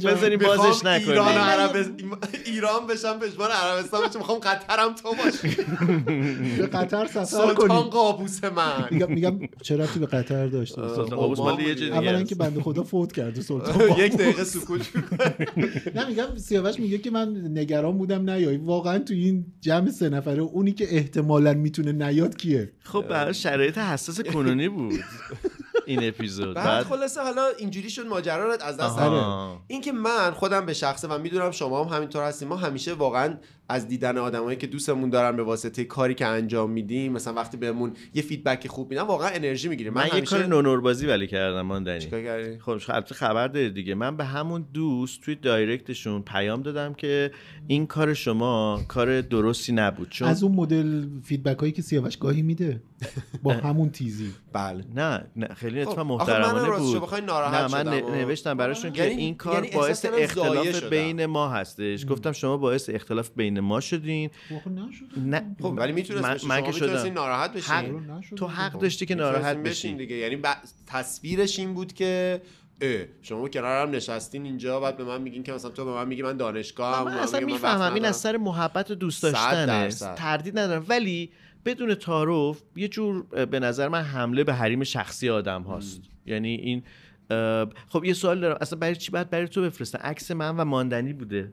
بذاریم 0.06 0.40
بازش 0.40 0.86
نکنیم 0.86 1.10
ایران 1.10 1.38
عرب... 1.38 2.92
بشم 2.92 3.20
پشمان 3.20 3.52
عربستان 3.52 4.10
بشم. 4.10 4.20
می‌خوام 4.20 4.40
قطرم 4.40 4.96
تو 4.96 5.16
باشی 5.24 5.56
به 6.58 6.68
قطر 6.68 7.06
سفر 7.06 7.24
سلطان 7.26 7.56
کنی. 7.56 7.90
قابوس 7.90 8.44
من. 8.44 8.88
میگم 8.92 9.12
میگم 9.14 9.40
رفتی 9.70 10.00
به 10.00 10.06
قطر 10.06 10.48
داشته 10.48 10.76
سلطان 10.76 11.06
قابوس 11.06 11.40
مال 11.40 11.60
یه 11.60 11.94
اولا. 11.94 12.24
که 12.24 12.36
بنده 12.36 12.62
خدا 12.62 12.84
فوت 12.84 13.12
کرده 13.12 13.42
سلطان 13.42 13.90
یک 14.06 14.18
دقیقه 14.18 14.44
سکوت 14.44 14.90
نه 15.96 16.08
میگم 16.08 16.38
سیاوش 16.38 16.80
میگه 16.80 16.98
که 16.98 17.12
من 17.12 17.58
نگران 17.58 17.98
بودم 17.98 18.30
نیای 18.30 18.58
واقعا 18.58 19.00
تو 19.00 19.14
این 19.14 19.46
جمع 19.62 19.90
سه 19.90 20.10
نفره 20.10 20.42
اونی 20.42 20.72
که 20.72 20.96
احتمالا 20.96 21.54
می‌تونه 21.54 21.92
نیاد 21.92 22.38
کیه؟ 22.38 22.72
خب 22.84 23.08
برای 23.08 23.34
شرایط 23.34 23.78
حساس 23.78 24.22
کنونی 24.22 24.70
بود 24.70 25.00
این 25.86 26.08
اپیزود. 26.08 26.56
بعد 26.56 26.66
بعد 26.66 26.86
خلاصه 26.86 27.22
حالا 27.22 27.48
اینجوری 27.58 27.90
شد 27.90 28.06
ماجرا 28.06 28.46
رو 28.46 28.52
از 28.52 28.78
دست 28.78 28.82
آها. 28.82 29.10
دادم 29.10 29.64
این 29.68 29.82
که 29.82 29.92
من 29.92 30.32
خودم 30.32 30.66
به 30.66 30.74
شخصه 30.74 31.08
و 31.08 31.18
می‌دونم 31.18 31.52
شما 31.52 31.84
هم 31.84 31.96
همینطور 31.96 32.24
هستیم 32.24 32.48
ما 32.48 32.56
همیشه 32.56 32.94
واقعا 32.94 33.38
از 33.70 33.88
دیدن 33.88 34.18
آدمایی 34.18 34.58
که 34.58 34.68
دوستمون 34.68 35.10
دارن 35.10 35.36
به 35.36 35.44
واسطه 35.44 35.84
کاری 35.84 36.14
که 36.14 36.26
انجام 36.26 36.72
میدیم 36.72 37.12
مثلا 37.12 37.34
وقتی 37.34 37.58
بهمون 37.58 37.94
یه 38.14 38.22
فیدبک 38.22 38.68
خوب 38.68 38.90
میدن 38.90 39.02
واقعا 39.02 39.30
انرژی 39.30 39.68
می‌گیریم. 39.68 39.94
من, 39.94 40.02
من, 40.02 40.08
یه 40.08 40.14
همیشه 40.14 40.38
کار 40.38 40.46
نونور 40.46 40.82
بازی 40.82 41.08
ولی 41.08 41.28
کردم 41.28 41.62
ماندنی 41.62 42.00
چیکار 42.00 42.24
کردی؟ 42.24 42.60
خب 42.60 42.72
البته 42.90 43.16
خبر 43.16 43.48
دارید 43.48 43.74
دیگه. 43.74 43.96
من 43.96 44.18
به 44.18 44.24
همون 44.26 44.66
دوست 44.74 45.22
توی 45.22 45.36
دایرکتشون 45.36 46.22
پیام 46.22 46.62
دادم 46.62 46.94
که 46.94 47.32
این 47.68 47.88
کار 47.88 48.14
شما 48.14 48.82
کار 48.88 49.22
درستی 49.22 49.72
نبود. 49.74 50.10
چون 50.10 50.28
از 50.28 50.44
اون 50.44 50.56
مدل 50.56 51.06
فیدبک 51.24 51.60
هایی 51.60 51.72
که 51.72 51.82
سیاوش 51.82 52.18
گاهی 52.18 52.42
میده 52.42 52.82
با 53.44 53.54
همون 53.54 53.90
تیزی. 53.90 54.32
بله. 54.54 54.84
نه 54.96 55.26
نه 55.36 55.48
خیلی 55.48 55.86
خب، 55.86 55.90
اتفاق 55.90 56.12
آخه 56.12 56.34
محترمانه 56.34 56.70
من 56.70 56.78
بود. 56.78 57.02
بخوای 57.02 57.22
ناراحت 57.22 57.76
نه 57.76 57.84
من. 57.84 58.16
نوشتم 58.16 58.58
براشون 58.58 58.92
که 58.94 59.04
یعنی- 59.04 59.22
این 59.22 59.36
کار 59.36 59.54
یعنی 59.54 59.76
باعث 59.76 60.06
کردم 60.06 60.26
ضایع 60.26 60.60
اختلاف. 60.60 60.84
بین 60.90 61.26
ما 61.26 61.50
هستش. 61.50 62.06
گفتم 62.06 62.32
شما 62.32 62.58
باعث 62.58 62.90
اختلاف 62.94 63.30
بین 63.36 63.59
ما 63.60 63.80
شدین. 63.80 64.30
واقعا 64.52 64.88
نشد. 64.88 65.06
نه 65.18 65.56
خب 65.62 65.74
ولی 65.78 65.92
می‌تونست 65.92 66.46
من. 66.46 66.62
من 66.62 66.66
که 66.66 66.72
شدم. 66.72 67.14
ناراحت 67.14 67.54
بشین. 67.54 67.76
حق. 67.76 68.36
تو 68.36 68.48
حق 68.48 68.74
خب. 68.74 68.80
داشتی 68.80 69.06
که 69.06 69.16
ناراحت 69.16 69.58
بشین. 69.58 69.64
بشی 69.64 69.94
دیگه. 69.94 70.16
یعنی 70.16 70.36
ب... 70.36 70.48
تصویرش 70.88 71.60
این 71.60 71.74
بود 71.74 71.94
که 71.94 72.42
اه 72.82 73.06
شما 73.22 73.50
کنارم 73.50 73.92
نشستین 73.92 74.46
اینجا 74.46 74.80
بعد 74.80 74.98
به 74.98 75.04
من 75.04 75.22
میگین 75.22 75.44
که 75.44 75.54
مثلا 75.54 75.72
تو 75.72 75.86
به 75.86 75.92
من 75.92 76.08
میگی 76.08 76.22
من 76.22 76.38
دانشگاه 76.38 77.06
من 77.06 77.14
اصلا 77.14 77.40
می‌فهمم 77.40 77.94
این 77.94 78.06
از 78.06 78.16
سر 78.16 78.38
محبت 78.38 78.92
و 78.92 78.96
دوست 78.96 79.24
داشتنه. 79.24 79.90
تردید 80.16 80.60
ندارم. 80.60 80.86
ولی 80.88 81.32
بدون 81.66 81.96
تعارف 81.96 82.62
یه 82.76 82.88
جور 82.88 83.24
به 83.46 83.60
نظر 83.60 83.88
من 83.88 84.02
حمله 84.02 84.44
به 84.44 84.54
حریم 84.54 84.84
شخصی 84.84 85.30
آدم 85.30 85.62
هاست. 85.62 86.02
یعنی 86.26 86.56
این 86.56 86.84
خب 87.90 88.06
یه 88.06 88.14
سوال 88.14 88.40
دارم. 88.40 88.58
اصلا 88.62 88.80
برای 88.80 88.96
چی 88.96 89.12
باید 89.12 89.30
برای 89.30 89.48
تو 89.48 89.62
بفرستن؟ 89.62 90.00
عکس 90.00 90.32
من 90.32 90.58
و 90.58 90.66
ماندنی 90.66 91.14
بوده. 91.14 91.52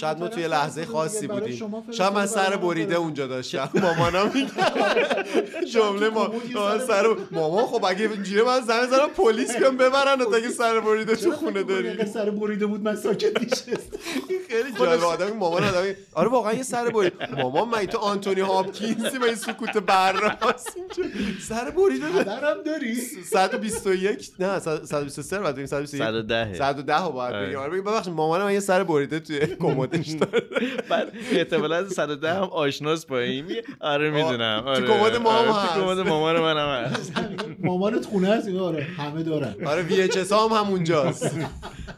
شاید 0.00 0.18
ما 0.18 0.28
توی 0.28 0.48
لحظه 0.48 0.86
خاصی 0.86 1.26
بودیم. 1.26 1.72
شاید 1.90 2.12
من 2.12 2.26
سر 2.26 2.56
بریده. 2.56 2.94
اونجا 2.94 3.26
داشتم. 3.26 3.70
مامانم 3.82 4.30
میگه. 4.34 4.50
جمله 5.72 6.08
ما 6.08 6.32
سر 6.78 7.16
مامان 7.30 7.64
خب 7.66 7.84
اگه 7.84 8.10
اینجوری 8.10 8.42
من 8.42 8.60
زنگ 8.60 8.86
زدم 8.86 9.08
پلیس 9.08 9.56
بیان 9.56 9.76
ببرن 9.76 10.18
تا 10.18 10.36
اگه 10.36 10.48
سر 10.48 10.80
بریده 10.80 11.16
تو 11.16 11.32
خونه 11.32 11.62
داری؟ 11.62 11.88
اگه 11.88 12.06
سر 12.06 12.30
بریده 12.30 12.66
بود 12.66 12.80
من 12.82 12.96
ساکت 12.96 13.38
خیلی 14.48 14.72
جالب 14.78 15.04
آدم 15.04 15.36
مامان 15.36 15.64
آدم 15.64 15.94
آره 16.12 16.28
واقعا 16.28 16.52
یه 16.52 16.62
سر 16.62 16.90
برید 16.90 17.12
مامان 17.36 17.68
من 17.68 17.86
تو 17.86 17.98
آنتونی 17.98 18.40
هاپکینزی 18.40 19.18
من 19.18 19.24
این 19.24 19.34
سکوت 19.34 19.76
اینجا 20.76 21.16
سر 21.40 21.70
بریده 21.70 22.12
داری؟ 22.12 22.24
خبرم 22.30 22.62
داری 22.62 22.94
121 22.94 24.30
نه 24.38 24.58
123 25.12 25.36
رو 25.36 25.42
بعد 25.44 25.54
بگیم 25.54 25.66
121 25.66 26.02
110 26.02 26.54
110 26.54 27.02
رو 27.04 27.10
باید 27.12 27.34
آره. 27.34 27.46
بگیم. 27.46 27.58
آره 27.58 27.70
بگیم 27.70 27.84
ببخشید 27.84 28.12
مامانم 28.14 28.44
من 28.44 28.52
یه 28.52 28.60
سر 28.60 28.84
بریده 28.84 29.20
توی 29.20 29.38
کمدش 29.60 30.08
داره. 30.08 30.42
بعد 30.90 31.12
احتمالاً 31.32 31.88
110 31.88 32.34
هم 32.34 32.42
آشناس 32.42 33.06
با 33.06 33.18
این. 33.18 33.44
آره 33.80 34.10
می‌دونم. 34.10 34.60
تو 34.64 34.68
آره. 34.68 34.86
کمد 34.86 35.16
مامان 35.16 35.48
آره، 35.48 35.52
هست. 35.52 35.74
تو 35.74 35.80
کمد 35.80 35.98
مامان 35.98 36.40
منم 36.40 36.84
هست. 36.84 37.12
مامانت 37.64 38.06
خونه 38.06 38.28
هست 38.28 38.48
اینا 38.48 38.64
آره 38.64 38.82
همه 38.82 39.22
دارن. 39.22 39.54
آره 39.66 39.82
VHS 39.82 40.32
هم 40.32 40.48
همونجاست. 40.52 41.36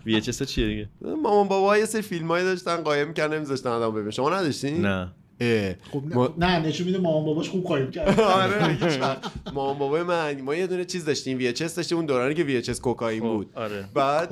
VHS 0.07 0.43
چیه 0.43 0.67
دیگه؟ 0.67 0.89
مامان 1.23 1.49
بابا 1.49 1.79
یه 1.79 1.85
سری 1.85 2.03
فیلمایی 2.03 2.45
داشتن 2.45 2.77
قایم 2.77 3.13
کردن 3.15 3.37
نمیذاشتن 3.37 3.71
آدم 3.71 3.95
ببینه 3.95 4.11
شما 4.11 4.31
نداشتین؟ 4.31 4.87
نه. 4.87 5.13
خب 5.93 6.03
نه, 6.07 6.15
ما- 6.17 6.35
نه 6.39 6.59
نشون 6.59 6.87
میده 6.87 6.99
مامان 6.99 7.25
باباش 7.25 7.49
خوب 7.51 7.65
قایم 7.65 7.91
کرد. 7.91 8.21
آره. 8.41 8.79
مامان 9.53 9.79
بابای 9.79 10.03
من 10.03 10.41
ما 10.41 10.55
یه 10.55 10.67
دونه 10.67 10.85
چیز 10.85 11.05
داشتیم 11.05 11.39
VHS 11.39 11.75
داشتیم 11.75 11.99
اون 11.99 12.07
دورانی 12.07 12.35
که 12.35 12.45
VHS 12.45 12.81
کوکائین 12.81 13.21
خب، 13.21 13.27
بود. 13.27 13.51
آره. 13.55 13.89
بعد 13.95 14.31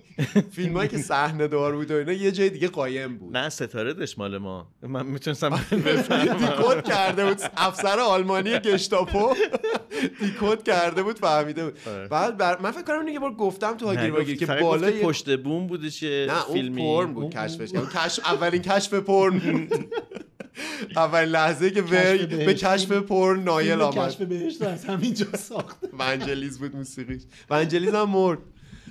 فیلمایی 0.56 0.88
که 0.88 0.98
صحنه 0.98 1.46
دار 1.48 1.76
بود 1.76 1.90
و 1.90 1.94
اینا 1.96 2.12
یه 2.12 2.32
جای 2.32 2.50
دیگه 2.50 2.68
قایم 2.68 3.18
بود. 3.18 3.36
نه 3.36 3.48
ستاره 3.48 3.92
داشت 3.94 4.18
مال 4.18 4.38
ما. 4.38 4.66
من 4.82 5.06
می‌تونستم 5.06 5.50
بفهمم 5.50 6.36
دیکود 6.46 6.82
کرده 6.82 7.24
بود. 7.26 7.40
افسر 7.56 7.98
آلمانی 8.00 8.58
گشتاپو. 8.58 9.34
دیکود 10.20 10.62
کرده 10.62 11.02
بود 11.02 11.18
فهمیده 11.18 11.64
بود. 11.64 11.78
آره. 11.86 12.08
بعد 12.08 12.36
بر... 12.36 12.58
من 12.58 12.70
فکر 12.70 12.82
کنم 12.82 13.08
یه 13.08 13.18
بار 13.20 13.34
گفتم 13.34 13.76
تو 13.76 13.86
هاگیر 13.86 14.12
واگیر 14.12 14.36
که 14.36 14.46
فقط 14.46 14.62
بالا 14.62 14.86
گفتی 14.90 15.02
پشت 15.02 15.38
بوم 15.38 15.66
بودش 15.66 16.02
یه 16.02 16.26
نه 16.28 16.44
اون 16.46 16.56
فیلمی. 16.56 16.82
پرن 16.82 17.12
بود 17.14 17.34
کشفش. 17.34 17.72
کرد 17.72 17.90
کشف 17.94 18.26
اولین 18.26 18.62
کشف 18.62 18.94
پرن 18.94 19.68
اولین 20.96 21.28
لحظه 21.28 21.70
که 21.70 21.82
به, 21.82 22.18
کشف 22.18 22.26
به. 22.26 22.54
کشف 22.54 22.92
پرن 22.92 23.42
نایل 23.42 23.80
آمد. 23.80 24.08
کشف 24.08 24.22
بهشت 24.22 24.62
از 24.62 24.84
همینجا 24.84 25.26
ساخت 25.36 25.76
ونجلیز 25.98 26.58
بود 26.58 26.76
موسیقیش. 26.76 27.22
ونجلیز 27.50 27.94
هم 27.94 28.10
مرد. 28.10 28.38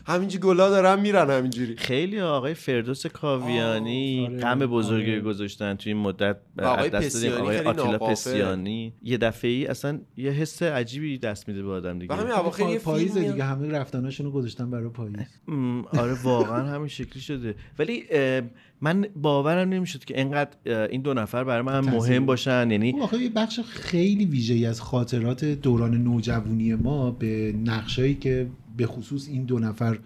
همینجوری 0.06 0.44
گلا 0.44 0.70
دارن 0.70 1.00
میرن 1.00 1.30
همینجوری. 1.30 1.76
خیلی 1.78 2.22
آقای 2.22 2.54
فردوس 2.54 3.08
کاویانی 3.08 4.28
آره، 4.28 4.38
غم 4.38 4.60
بزرگی 4.60 5.12
آره. 5.12 5.22
گذاشتن 5.22 5.76
توی 5.76 5.94
این 5.94 6.02
مدت. 6.02 6.38
آقای 6.60 6.86
از 6.86 6.92
دست 6.92 7.14
دادیم 7.14 7.32
پسیانی 7.32 7.42
آقای 7.42 7.58
آتیلا. 7.58 7.98
پسیانی. 7.98 8.94
یه 9.04 9.18
دفعه 9.18 9.52
ای 9.52 9.66
اصلا 9.66 10.00
یه 10.18 10.32
حس 10.32 10.64
عجیبی 10.64 11.18
دست 11.18 11.48
میده 11.48 11.64
به 11.64 11.72
آدم 11.72 12.00
دیگه. 12.00 12.16
همین 12.16 12.32
اواخر 12.32 12.70
یه 12.70 12.80
پاییز 12.80 13.18
دیگه 13.18 13.44
همه 13.44 13.70
رفتناشون 13.70 14.26
رو 14.26 14.32
گذاشتن 14.32 14.72
برای 14.72 14.90
پاییز. 14.90 15.16
آره 16.00 16.14
واقعا 16.24 16.64
همین 16.64 16.88
شکلی 16.88 17.22
شده. 17.22 17.56
ولی 17.80 18.04
من 18.82 19.06
باورم 19.16 19.70
نمی‌شد 19.70 20.06
که 20.06 20.22
انقدر 20.22 20.52
اه، 20.66 20.88
این 20.90 21.02
دو 21.02 21.14
نفر 21.14 21.44
برای 21.44 21.62
من 21.62 21.80
مهم 21.80 22.26
باشن. 22.26 22.72
یعنی 22.72 22.92
اون 22.92 23.02
آخه 23.02 23.18
یه 23.18 23.30
بخش 23.30 23.60
خیلی 23.60 24.26
ویژه‌ای 24.26 24.66
از 24.66 24.82
خاطرات 24.82 25.46
دوران 25.46 25.98
نوجوانی 25.98 26.76
ما 26.76 27.12
به 27.12 27.56
نقشایی 27.66 28.16
که 28.16 28.48
به 28.80 28.88
خصوص 28.88 29.28
این 29.28 29.46
دو 29.46 29.60
نفر 29.60 30.00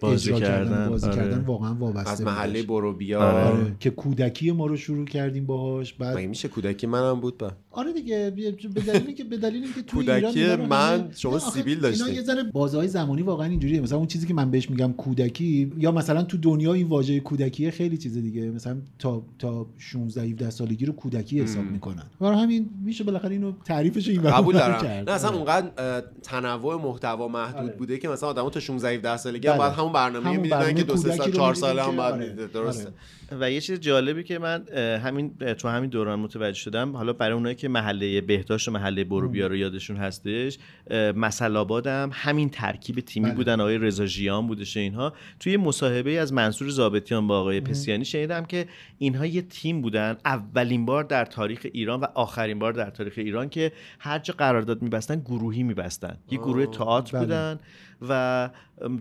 بازی 0.00 0.34
کردن 0.34 0.86
و 0.86 0.90
بازی 0.90 1.06
آره. 1.06 1.16
کردن 1.16 1.40
واقعا 1.40 1.74
وابسته 1.74 2.10
از 2.10 2.22
محله. 2.22 2.62
برو 2.62 2.92
بیا 2.92 3.20
آره. 3.20 3.44
آره 3.44 3.76
که 3.80 3.90
کودکی 3.90 4.52
ما 4.52 4.66
رو 4.66 4.76
شروع 4.76 5.06
کردیم 5.06 5.46
باهاش 5.46 5.92
بعد 5.92 6.16
مگه 6.16 6.26
میشه 6.26 6.48
کودکی 6.48 6.86
منم 6.86 7.20
بود 7.20 7.38
با 7.38 7.52
آره 7.70 7.92
دیگه 7.92 8.32
به 8.74 8.80
دلیلی 8.80 9.14
که 9.14 9.24
به 9.24 9.36
دلیلی 9.36 9.66
که 9.74 9.82
تو 9.82 9.98
ایران 9.98 10.20
کودکی 10.20 10.42
اینا 10.44 10.66
من، 10.66 11.00
همه- 11.00 11.08
شما 11.16 11.38
سیبیل 11.38 11.76
اینا 11.76 11.88
داشتین. 11.88 12.14
یه 12.14 12.22
ذره 12.22 12.42
بازهای 12.42 12.88
زمانی 12.88 13.22
واقعا 13.22 13.46
اینجوریه 13.46 13.80
مثلا 13.80 13.98
اون 13.98 14.06
چیزی 14.06 14.26
که 14.26 14.34
من 14.34 14.50
بهش 14.50 14.70
میگم 14.70 14.92
کودکی 14.92 15.72
یا 15.78 15.92
مثلا 15.92 16.22
تو 16.22 16.36
دنیا 16.36 16.72
این 16.72 16.88
واژه 16.88 17.20
کودکیه 17.20 17.70
خیلی 17.70 17.96
چیز 17.98 18.18
دیگه 18.18 18.50
مثلا 18.50 18.76
تا 18.98 19.22
تا 19.38 19.66
16 19.78 20.22
17 20.22 20.50
سالگی 20.50 20.86
رو 20.86 20.92
کودکی 20.92 21.40
حساب 21.40 21.64
می‌کنن 21.64 22.02
برای 22.20 22.42
همین 22.42 22.70
میشه 22.84 23.04
بالاخره 23.04 23.30
اینو 23.32 23.52
تعریفش 23.64 24.08
این 24.08 24.22
قبول 24.22 24.54
دارم. 24.54 24.84
نه 24.86 25.10
اصلا 25.12 25.28
آره. 25.28 25.36
اونقدر 25.36 26.02
تنوع 26.22 26.82
محتوا 26.82 27.28
محدود 27.28 27.62
آره. 27.62 27.76
بوده 27.76 27.98
که 27.98 28.08
مثلا 28.08 28.28
آدمو 28.28 28.50
تا 28.50 28.60
16 28.60 28.93
17 28.94 29.16
سالگی 29.16 29.48
بله. 29.48 29.52
هم 29.52 29.58
باید 29.58 29.72
همون 29.72 29.92
برنامه 29.92 30.26
همون 30.26 30.36
می‌دیدن 30.36 30.58
برنامه 30.58 30.74
که 30.74 30.82
دو 30.82 30.96
سه 30.96 31.16
سال 31.16 31.32
4 31.32 31.54
ساله 31.54 31.82
هم 31.82 31.96
بعد 31.96 32.12
آره. 32.12 32.24
می‌دیده. 32.24 32.46
درسته 32.46 32.84
آره. 32.84 32.94
و 33.40 33.50
یه 33.50 33.60
چیز 33.60 33.80
جالبی 33.80 34.24
که 34.24 34.38
من 34.38 34.68
همین 35.04 35.34
تو 35.58 35.68
همین 35.68 35.90
دوران 35.90 36.18
متوجه 36.18 36.58
شدم 36.58 36.96
حالا 36.96 37.12
برای 37.12 37.32
اونایی 37.32 37.54
که 37.54 37.68
محله 37.68 38.20
بهداشت 38.20 38.68
و 38.68 38.70
محله 38.70 39.04
برو 39.04 39.28
بیا 39.28 39.46
رو 39.46 39.56
یادشون 39.56 39.96
هستش 39.96 40.58
اه، 40.90 41.12
مسل 41.12 41.56
آباد 41.56 41.86
هم 41.86 42.10
همین 42.12 42.50
ترکیب 42.50 43.00
تیمی 43.00 43.26
بله. 43.26 43.34
بودن 43.34 43.60
آقای 43.60 43.78
رضا 43.78 44.06
ژیان 44.06 44.46
بودش 44.46 44.76
اینها 44.76 45.12
توی 45.40 45.56
مصاحبه 45.56 46.10
از 46.20 46.32
منصور 46.32 46.70
ضابطیان 46.70 47.26
با 47.26 47.40
آقای 47.40 47.60
پسیانی 47.60 48.04
شنیدم 48.04 48.44
که 48.44 48.66
اینها 48.98 49.26
یه 49.26 49.42
تیم 49.42 49.82
بودن 49.82 50.16
اولین 50.24 50.86
بار 50.86 51.04
در 51.04 51.24
تاریخ 51.24 51.66
ایران 51.72 52.00
و 52.00 52.06
آخرین 52.14 52.58
بار 52.58 52.72
در 52.72 52.90
تاریخ 52.90 53.14
ایران 53.16 53.48
که 53.48 53.72
هر 53.98 54.18
جا 54.18 54.34
قرارداد 54.38 54.82
میبستن 54.82 55.20
گروهی 55.20 55.62
میبستن 55.62 56.16
یه 56.30 56.38
گروه 56.38 56.66
تئاتر 56.66 57.12
بله. 57.12 57.20
بودن 57.20 57.60
و 58.08 58.50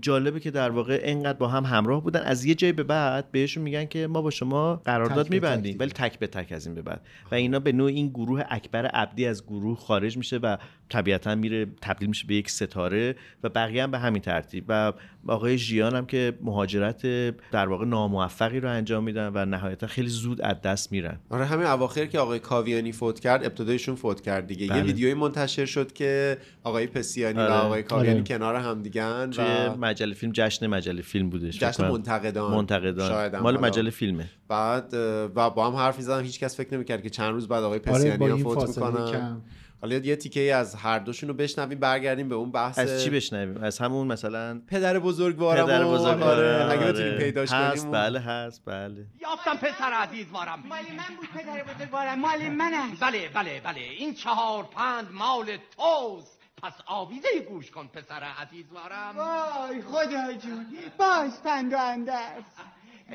جالبه 0.02 0.40
که 0.40 0.52
در 0.52 0.70
واقع 0.70 1.00
انقدر 1.04 1.38
با 1.38 1.48
هم 1.48 1.66
همراه 1.66 2.04
بودن. 2.04 2.22
از 2.22 2.46
یه 2.46 2.56
جای 2.56 2.72
به 2.72 2.84
بعد 2.84 3.32
بهشون 3.32 3.64
میگن 3.64 3.86
که 3.86 4.08
ما 4.08 4.22
با 4.22 4.30
شما 4.30 4.76
قرارداد 4.76 5.30
میبندیم. 5.30 5.76
ولی 5.80 5.92
تک 5.92 6.20
به 6.20 6.28
تک 6.28 6.52
از 6.52 6.66
این 6.66 6.76
به 6.76 6.82
بعد. 6.82 7.02
و 7.32 7.36
اینا 7.36 7.60
به 7.60 7.72
نوع 7.72 7.88
این 7.88 8.10
گروه 8.10 8.44
اکبر 8.50 8.86
عبدی 8.86 9.26
از 9.26 9.46
گروه 9.46 9.78
خارج 9.78 10.18
میشه 10.18 10.38
و 10.38 10.58
طبیعتا 10.94 11.36
میره 11.36 11.66
تبدیل 11.82 12.10
میشه 12.10 12.28
به 12.28 12.36
یک 12.36 12.50
ستاره 12.50 13.16
و 13.44 13.50
بقیه 13.50 13.84
هم 13.84 13.92
به 13.92 14.00
همین 14.00 14.22
ترتیب 14.22 14.66
و 14.68 14.94
آقای 15.28 15.58
ژیان 15.58 15.96
هم 15.96 16.06
که 16.06 16.34
مهاجرت 16.42 17.02
در 17.52 17.68
واقع 17.68 17.86
ناموفقی 17.86 18.60
رو 18.60 18.70
انجام 18.70 19.04
میدن 19.04 19.32
و 19.34 19.46
نهایتا 19.46 19.88
خیلی 19.88 20.08
زود 20.08 20.42
از 20.42 20.62
دست 20.62 20.92
میرن 20.92 21.20
آره 21.30 21.46
همین 21.46 21.68
اواخر 21.68 22.06
که 22.06 22.20
آقای 22.20 22.40
کاویانی 22.40 22.92
فوت 22.92 23.20
کرد 23.20 23.46
ابتدایشون 23.46 23.96
فوت 23.96 24.22
کرد 24.22 24.48
دیگه 24.48 24.68
بله. 24.68 24.78
یه 24.78 24.84
ویدیویی 24.84 25.14
منتشر 25.14 25.66
شد 25.66 25.94
که 25.94 26.38
آقای 26.64 26.88
پسیانی 26.88 27.40
آره. 27.40 27.54
و 27.54 27.56
آقای 27.56 27.84
کاویانی 27.84 28.20
آره. 28.20 28.24
کنار 28.24 28.56
هم 28.56 28.82
دیگن 28.82 29.30
توی 29.32 29.46
و 29.46 29.78
مجله 29.78 30.14
فیلم 30.14 30.32
جشن 30.36 30.68
مجله 30.68 31.02
فیلم 31.02 31.30
بودش 31.30 31.60
جشن. 31.60 31.90
منتقدان 31.90 32.52
شاید 32.52 32.56
منتقدان 32.56 33.42
مال. 33.42 33.58
مجله 33.58 33.90
فیلمه 33.90 34.30
بعد 34.48 34.94
و 35.36 35.50
با 35.50 35.68
هم 35.68 35.76
حرف 35.76 35.98
می‌زدن 35.98 36.24
هیچ 36.24 36.40
کس 36.40 36.58
فکر 36.58 36.74
نمی‌کرد 36.74 37.04
که 37.04 37.10
چند 37.10 37.34
روز 37.34 37.48
بعد 37.48 37.64
آقای 37.64 37.80
آره 37.88 37.92
پسیانی 37.92 38.26
این 38.26 38.44
فوت 38.44 38.70
می‌کنن 38.70 39.42
حالا 39.84 39.96
یه 39.96 40.16
تیکه 40.16 40.40
ای 40.40 40.52
از 40.52 40.76
هر 40.76 41.00
دوشون 41.00 41.30
رو 41.30 41.36
بشنویم 41.36 41.80
برگردیم 41.80 42.30
به 42.30 42.36
اون 42.36 42.52
بحث 42.52 42.80
از 42.80 43.04
چی 43.04 43.10
بشنویم؟ 43.10 43.64
از 43.64 43.80
همون 43.80 44.08
مثلا 44.08 44.62
پدر 44.68 45.00
بزرگوارم 45.00 45.66
پدر 45.66 45.84
و- 45.84 45.92
بزرگ 45.92 46.22
آره. 46.22 46.72
اگه 46.72 46.86
بتونیم 46.92 47.18
پیداش 47.18 47.52
هست 47.52 47.82
کنیم 47.82 47.92
بله 47.92 48.20
هست 48.20 48.62
بله. 48.66 49.06
یافتم 49.22 49.58
پسر 49.58 49.94
عزیزوارم 49.94 50.64
مال 50.70 50.80
من 50.98 51.16
بود 51.16 51.30
پدر 51.42 51.64
بزرگوارم 51.74 52.20
مال 52.20 52.50
من 52.50 52.74
است 52.74 53.04
بله 53.04 53.30
بله 53.30 53.62
بله. 53.64 53.82
این 53.82 54.14
چهار 54.14 54.64
پند 54.64 55.08
مال 55.12 55.46
توست. 55.78 56.40
پس 56.64 56.74
آویزه 56.86 57.28
گوش 57.50 57.72
کن 57.72 57.88
پسر 57.88 58.24
عزیزوارم 58.24 59.18
وای 59.18 59.82
خدا 59.82 60.34
جون. 60.34 60.66
باز 61.00 61.44
پند 61.44 61.74
و 61.74 61.78
اندرز 61.78 62.44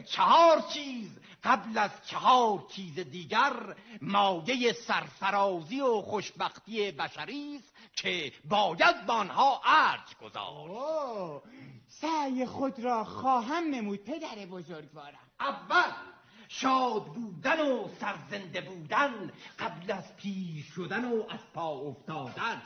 چهار 0.05 0.63
چیز 0.75 1.09
قبل 1.49 1.79
از 1.79 1.91
چهار 2.07 2.65
چیز 2.71 2.99
دیگر 2.99 3.77
مایه 4.03 4.73
سرفرازی 4.73 5.81
و 5.81 6.01
خوشبختی 6.01 6.91
بشری 6.91 7.57
است 7.57 7.73
که 7.97 8.33
باید 8.49 9.07
به 9.07 9.13
آنها 9.13 9.61
ارج 9.65 10.17
گذار 10.23 11.43
سعی 11.89 12.47
خود 12.47 12.81
را 12.81 13.05
خواهم 13.05 13.65
نمود 13.71 14.05
پدر 14.05 14.47
بزرگوارم. 14.47 15.19
اول 15.41 15.93
شاد 16.49 17.05
بودن 17.05 17.61
و 17.61 17.89
سرزنده 18.01 18.61
بودن 18.61 19.33
قبل 19.59 19.93
از 19.93 20.17
پیر 20.17 20.65
شدن 20.75 21.05
و 21.05 21.23
از 21.31 21.41
پا 21.55 21.71
افتادن. 21.71 22.63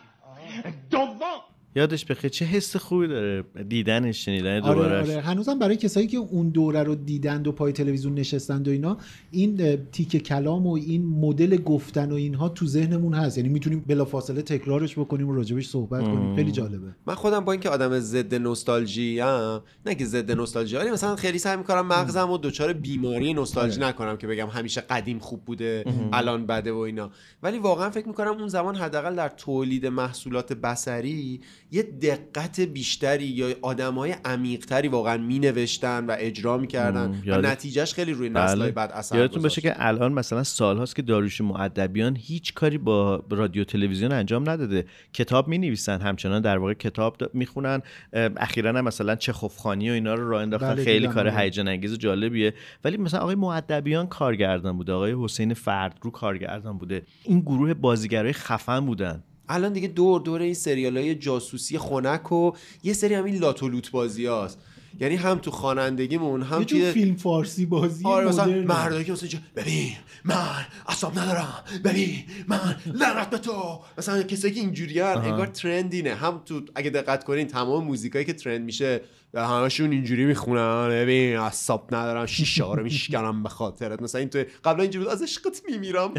دوم 0.91 1.41
یادش 1.77 2.05
بخیر 2.05 2.31
چه 2.31 2.45
حس 2.45 2.77
خوبی 2.77 3.09
داره 3.09 3.45
دیدنش 3.69 4.25
شنیدن 4.25 4.61
دوباره 4.61 4.81
آره. 4.81 5.01
آره 5.01 5.21
هنوزم 5.21 5.59
برای 5.59 5.77
کسایی 5.77 6.07
که 6.07 6.17
اون 6.17 6.49
دوره 6.49 6.83
رو 6.83 6.95
دیدند 6.95 7.47
و 7.47 7.53
پای 7.53 7.73
تلویزیون 7.73 8.15
نشستند 8.15 8.69
و 8.69 8.71
اینا 8.71 8.97
این 9.31 9.57
اه، 9.61 9.77
تیکه 9.77 10.19
کلام 10.19 10.67
و 10.67 10.75
این 10.75 11.07
مدل 11.07 11.57
گفتن 11.57 12.13
و 12.13 12.15
اینها 12.15 12.49
تو 12.49 12.67
ذهنمون 12.67 13.15
هست. 13.15 13.39
یعنی 13.39 13.51
می‌تونیم 13.51 13.85
بلافاصله 13.87 14.43
تکرارش 14.43 14.99
بکنیم 14.99 15.29
و 15.29 15.35
راجبش 15.35 15.69
صحبت 15.69 16.03
کنیم. 16.03 16.37
خیلی 16.37 16.53
جالبه. 16.53 16.89
من 17.07 17.15
خودم 17.15 17.41
با 17.41 17.53
اینکه 17.53 17.69
آدم 17.69 17.99
ضد 18.01 18.35
نوستالژی 18.35 19.21
ام 19.21 19.63
نه 19.87 19.95
که 19.95 20.05
ضد 20.05 20.31
نوستالژی 20.31 20.77
ولی 20.77 20.91
مثلا 20.91 21.17
خیلی 21.17 21.39
سعی 21.39 21.57
می‌کنم 21.57 21.87
مغزم 21.87 22.31
و 22.31 22.39
دچار 22.39 22.73
بیماری 22.73 23.35
نوستالژی 23.35 23.81
نکنم 23.81 24.17
که 24.17 24.27
بگم 24.27 24.47
همیشه 24.47 24.81
قدیم 24.81 25.19
خوب 25.19 25.45
بوده 25.45 25.85
الان 26.13 26.47
بده 26.47 26.73
و 26.73 26.77
اینا. 26.77 27.11
ولی 27.43 27.59
واقعا 27.59 27.91
فکر 27.91 28.09
می‌کنم 28.09 28.39
اون 28.39 28.49
زمان 28.49 28.77
حداقل 28.77 29.15
در 29.15 29.29
تولید 29.29 29.87
محصولات 29.87 30.53
بصری 30.53 31.41
یه 31.75 31.83
دقت 31.83 32.61
بیشتری 32.61 33.25
یا 33.25 33.55
آدمای 33.63 34.15
عمیقتری 34.25 34.89
واقعا 34.89 35.17
مینوشتن 35.17 36.07
و 36.07 36.17
اجرا 36.19 36.59
می‌کردن 36.59 37.11
و 37.11 37.27
یاد- 37.27 37.47
نتیجهش 37.47 37.95
خیلی 37.95 38.13
روی 38.13 38.29
بله. 38.29 38.45
نسل‌های 38.45 38.71
بعد 38.71 38.93
اثر 38.93 39.17
یادتون 39.19 39.43
باشه. 39.43 39.61
که 39.61 39.75
الان 39.77 40.13
مثلا 40.13 40.43
سالهاست 40.43 40.97
که 40.97 41.03
داریوش 41.03 41.41
معدبیان 41.41 42.17
هیچ 42.17 42.55
کاری 42.55 42.79
با 42.79 43.25
رادیو 43.31 43.65
تلویزیون 43.65 44.13
انجام 44.13 44.51
نداده 44.51 44.85
کتاب 45.13 45.49
می 45.49 45.59
نویسن 45.59 46.01
همچنان 46.01 46.43
در 46.43 46.59
واقع 46.59 46.75
کتاب 46.75 47.17
می‌خونن 47.35 47.83
اخیرا 48.13 48.71
هم 48.71 48.85
مثلا 48.85 49.17
چخوفخانی 49.17 49.91
و 49.91 49.93
اینا 49.93 50.15
رو 50.15 50.29
راه 50.29 50.43
انداختن 50.43 50.75
بله، 50.75 50.85
خیلی 50.85 51.09
کار. 51.09 51.29
هیجان 51.29 51.69
انگیز 51.69 51.93
و 51.93 51.97
جالبیه 51.97 52.55
ولی 52.85 52.97
مثلا 52.97 53.21
آقای 53.21 53.35
معدبیان 53.35 54.07
کارگردان 54.07 54.77
بوده 54.77 54.93
آقای 54.93 55.15
حسین 55.25 55.55
فردرو 55.55 56.11
کارگردان 56.11 56.79
بوده 56.79 57.03
این 57.25 57.41
گروه 57.41 57.75
بازیگرای 57.75 58.33
خفن 58.33 58.81
بودن 58.81 59.23
الان 59.53 59.73
دیگه 59.73 59.89
دور 59.89 60.21
دور 60.21 60.41
این 60.41 60.55
سریال 60.55 60.99
های 60.99 61.15
جاسوسی 61.15 61.79
خنک 61.79 62.33
و 62.33 62.53
یه 62.83 62.93
سری 62.93 63.15
همین 63.15 63.37
لاتولوت 63.37 63.91
بازی 63.91 64.27
هاست. 64.27 64.59
یعنی 65.01 65.17
هم 65.17 65.39
تو 65.39 65.51
خوانندگیمون 65.51 66.43
هم 66.43 66.65
توی 66.65 66.93
فیلم 66.93 67.17
فارسی 67.17 67.67
بازی 67.67 68.05
آره 68.07 68.29
مثلا. 68.29 68.47
مردایی 68.47 69.05
که 69.05 69.13
مثلا 69.13 69.29
ببین 69.57 69.93
من 70.25 70.67
اصاب 70.89 71.19
ندارم. 71.19 71.65
ببین 71.85 72.25
من 72.49 72.77
لعنت 72.95 73.31
به 73.31 73.39
تو. 73.39 73.81
مثلا 73.99 74.23
کسایی 74.23 74.55
که 74.55 74.61
اینجوری 74.61 75.01
انگار 75.01 75.47
ترندینه. 75.47 76.15
هم 76.15 76.43
تو 76.45 76.63
اگه 76.75 76.91
دقت 76.91 77.25
کنین 77.25 77.47
تمام 77.47 77.85
موزیکایی 77.85 78.25
که 78.25 78.33
ترند 78.33 78.61
میشه 78.61 79.01
همشون 79.35 79.93
اینجوری 79.93 80.25
می‌خونن 80.25 80.89
ببین 80.89 81.37
اصاب 81.37 81.95
ندارم 81.95 82.27
شیشه 82.27 82.65
رو 82.65 82.83
میشکنم 82.83 83.43
به 83.43 83.49
خاطرت 83.49 84.03
مثلا 84.03 84.19
این 84.19 84.29
تو 84.31 84.45
قبلا 84.65 84.83
اینجوری 84.83 85.05
بود 85.05 85.15
از 85.15 85.23
عشقت 85.23 85.63
میمیرم 85.69 86.15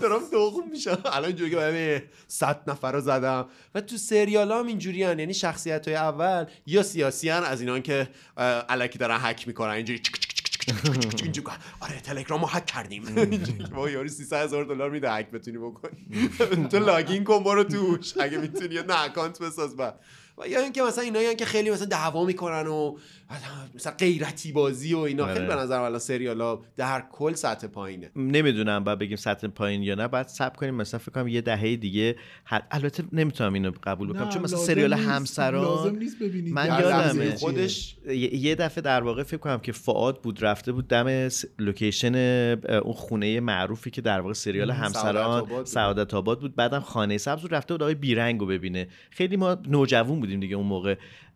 دارم 0.00 0.20
دوغم 0.32 0.68
میشم 0.70 0.98
الان 1.04 1.24
اینجوری 1.24 1.50
که 1.50 1.56
ببین 1.56 2.02
صد 2.28 2.60
نفر 2.66 2.92
رو 2.92 3.00
زدم 3.00 3.46
و 3.74 3.80
تو 3.80 3.96
سریال 3.96 4.52
هم 4.52 4.66
اینجوری 4.66 5.02
هن. 5.02 5.18
یعنی 5.18 5.34
شخصیت 5.34 5.88
های 5.88 5.96
اول 5.96 6.44
یا 6.66 6.82
سیاسی 6.82 7.28
هن 7.28 7.42
از 7.42 7.60
اینان 7.60 7.82
که 7.82 8.08
اه، 8.36 8.64
الکی 8.68 8.98
دارن 8.98 9.18
حک 9.18 9.48
می‌کنن 9.48 9.70
اینجوری. 9.70 10.00
آره 11.80 12.00
تلگرام 12.00 12.40
رو 12.40 12.46
حک 12.46 12.66
کردیم. 12.66 13.02
ما 13.72 13.90
یارو 13.90 14.08
300 14.08 14.44
هزار 14.44 14.64
دلار 14.64 14.90
میده 14.90 15.10
حک 15.10 15.30
بتونی 15.30 15.58
بکنی 15.58 16.28
تو 16.70 16.78
لاگین 16.78 17.24
کن 17.24 17.44
برو 17.44 17.64
توش 17.64 18.18
اگه 18.18 18.38
می‌تونی 18.38 18.74
یه 18.74 18.82
نه 18.82 19.00
اکانت 19.04 19.42
بساز 19.42 19.76
بعد 19.76 20.00
و 20.38 20.48
یا 20.48 20.60
اینکه 20.60 20.82
مثلا 20.82 21.04
اینایی 21.04 21.36
که 21.36 21.44
خیلی 21.44 21.70
مثلا 21.70 21.86
دعوا 21.86 22.24
می‌کنن 22.24 22.66
و 22.66 22.96
مثلا 23.74 23.92
غیرتی 23.98 24.52
بازی 24.52 24.94
و 24.94 24.98
اینا. 24.98 25.24
آره. 25.24 25.34
خیلی 25.34 25.46
به 25.46 25.54
نظر 25.54 25.80
الان 25.80 25.98
سریالا 25.98 26.60
در 26.76 27.04
کل 27.12 27.32
سطح 27.32 27.66
پایینه. 27.66 28.10
نمی‌دونم 28.16 28.84
باید 28.84 28.98
بگیم 28.98 29.16
سطح 29.16 29.46
پایین 29.46 29.82
یا 29.82 29.94
نه. 29.94 30.08
بعد 30.08 30.28
سب 30.28 30.56
کنیم 30.56 30.74
مثلا 30.74 30.98
فکر 30.98 31.12
کنم 31.12 31.28
یه 31.28 31.40
دهه 31.40 31.76
دیگه 31.76 32.16
حد... 32.44 32.66
البته 32.70 33.04
نمی‌تونم 33.12 33.52
اینو 33.52 33.72
قبول 33.82 34.12
بکنم. 34.12 34.28
چون 34.28 34.42
مثلا 34.42 34.58
سریال 34.58 34.94
نیست. 34.94 35.08
همسران 35.08 35.64
لازم 35.64 35.96
نیست 35.96 36.18
ببینید. 36.18 36.52
من 36.52 37.12
چیه. 37.12 37.34
خودش 37.34 37.96
یه 38.32 38.54
دفعه 38.54 38.82
در 38.82 39.02
واقع 39.02 39.22
فکر 39.22 39.36
کنم 39.36 39.58
که 39.58 39.72
فعاد 39.72 40.22
بود 40.22 40.44
رفته 40.44 40.72
بود 40.72 40.88
دم 40.88 41.28
لوکیشن 41.58 42.14
اون 42.84 42.94
خونه 42.94 43.40
معروفی 43.40 43.90
که 43.90 44.00
در 44.00 44.20
واقع 44.20 44.32
سریال 44.32 44.70
همسران. 44.70 45.64
سعادت 45.64 46.14
آباد 46.14 46.40
بود. 46.40 46.56
بعدم 46.56 46.80
خانه 46.80 47.18
سبز 47.18 47.42
بود 47.42 47.54
رفته 47.54 47.74
بود 47.74 47.82
آقای 47.82 47.94
بیرنگ 47.94 48.40
رو 48.40 48.46
ببینه. 48.46 48.88
خیلی 49.10 49.36
ما 49.36 49.58
نوجوان 49.68 50.20
بودیم 50.20 50.40
دیگه 50.40 50.56
اون 50.56 50.66
موقع. 50.66 50.94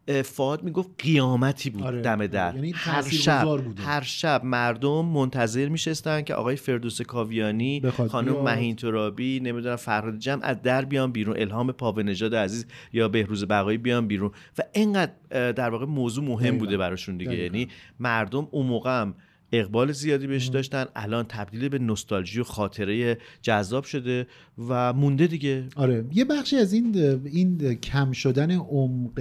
اه، 0.09 0.23
فعاد 0.23 0.63
می‌گفت 0.63 0.91
قیامتی 0.99 1.71
بود 1.71 1.83
آره، 1.83 2.01
دم 2.01 2.19
آره. 2.19 2.27
در 2.27 2.55
یعنی 2.55 2.73
هر 2.77 3.03
شب 3.03 3.45
بوده. 3.65 3.83
هر 3.83 4.01
شب 4.01 4.45
مردم 4.45 5.05
منتظر 5.05 5.69
میشستن 5.69 6.23
که 6.23 6.35
آقای 6.35 6.57
فردوس 6.57 7.03
کاویانی 7.03 7.83
خانم. 8.09 8.43
مهین 8.43 8.77
ترابی 8.77 9.41
نمی‌دونم 9.41 9.77
فرهاد 9.77 10.19
جمع 10.19 10.41
از 10.45 10.63
در 10.63 10.85
بیان 10.85 11.13
بیرون 11.13 11.37
الهام 11.39 11.73
پاونژاد 11.73 12.35
عزیز 12.35 12.67
یا 12.93 13.09
بهروز 13.09 13.45
بقایی 13.45 13.79
بیان 13.79 14.07
بیرون 14.07 14.31
و 14.59 14.63
اینقدر 14.73 15.13
در 15.53 15.71
واقع 15.71 15.85
موضوع 15.87 16.25
مهم 16.25 16.41
دقیقاً. 16.41 16.59
بوده 16.59 16.77
براشون 16.77 17.17
دیگه. 17.17 17.35
یعنی 17.35 17.69
مردم 18.01 18.49
اون 18.51 18.67
موقع 18.67 19.01
هم 19.01 19.15
اقبال 19.53 19.93
زیادی 19.93 20.27
بهش 20.27 20.47
داشتن. 20.47 20.85
الان 20.97 21.25
تبدیل 21.29 21.69
به 21.69 21.79
نوستالژی 21.79 22.41
و 22.41 22.45
خاطره 22.45 23.19
جذاب 23.43 23.85
شده 23.85 24.27
و 24.69 24.93
مونده 24.93 25.27
دیگه. 25.27 25.65
آره. 25.77 26.05
یه 26.13 26.25
بخشی 26.25 26.57
از 26.57 26.73
این 26.73 26.97
این 27.25 27.75
کم 27.75 28.13
شدن 28.13 28.51
عمق 28.51 29.21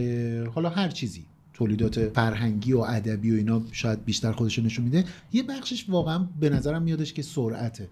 حالا 0.54 0.70
هر 0.70 0.90
چیزی 0.90 1.26
تولیدات 1.54 2.10
فرهنگی 2.10 2.74
و 2.74 2.80
ادبی 2.80 3.32
و 3.32 3.36
اینا 3.36 3.62
شاید 3.72 4.06
بیشتر 4.06 4.32
خودش 4.32 4.60
نشون 4.60 4.86
میده. 4.86 5.06
یه 5.34 5.44
بخشش 5.44 5.90
واقعا 5.90 6.28
به 6.40 6.50
نظرم 6.50 6.82
میادش 6.82 7.14
که 7.14 7.22
سرعته. 7.22 7.90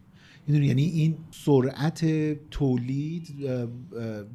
یعنی 0.49 0.83
این 0.83 1.15
سرعت 1.31 2.05
تولید 2.51 3.27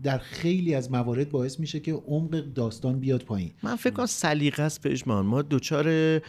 در 0.03 0.19
خیلی 0.19 0.75
از 0.75 0.91
موارد 0.91 1.31
باعث 1.31 1.61
میشه 1.61 1.81
که 1.81 1.93
عمق 1.93 2.31
داستان 2.55 2.99
بیاد 2.99 3.23
پایین. 3.23 3.51
من 3.63 3.77
فکر 3.77 3.93
کنم 3.93 4.07
سلیقه 4.07 4.63
است 4.63 4.87
پژمان 4.87 5.27
ما 5.27 5.43
دوچار 5.43 6.21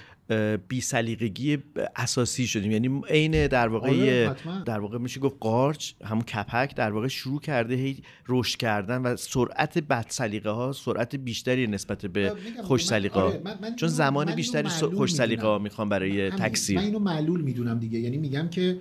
بی 0.67 0.81
سلیقگی 0.81 1.57
اساسی 1.95 2.47
شدیم. 2.47 2.71
یعنی 2.71 3.01
عین 3.09 3.47
در 3.47 3.67
واقع 3.67 3.89
آره،. 3.89 4.63
در 4.65 4.79
واقع 4.79 4.97
میشه 4.97 5.19
گفت 5.19 5.35
قارچ 5.39 5.91
همون 6.05 6.21
کپک 6.21 6.75
در 6.75 6.91
واقع 6.91 7.07
شروع 7.07 7.39
کرده 7.41 7.75
هی 7.75 8.03
رشد 8.27 8.57
کردن 8.57 9.01
و 9.01 9.15
سرعت 9.15 9.77
بد 9.77 10.05
سلیقه 10.09 10.49
ها 10.49 10.71
سرعت 10.71 11.15
بیشتری 11.15 11.67
نسبت 11.67 12.05
به 12.05 12.33
خوش 12.63 12.85
سلیقه 12.85 13.19
ها 13.19 13.25
آره، 13.25 13.41
چون 13.75 13.89
زمان 13.89 14.35
بیشتری 14.35 14.69
خوش 14.69 15.13
سلیقه 15.13 15.47
ها. 15.47 15.59
می‌خوان 15.59 15.89
برای. 15.89 16.29
تکثیر 16.29 16.77
من 16.77 16.83
اینو 16.85 16.99
معلول 16.99 17.41
می‌دونم 17.41 17.79
دیگه. 17.79 17.99
یعنی 17.99 18.17
میگم 18.17 18.49
که 18.49 18.77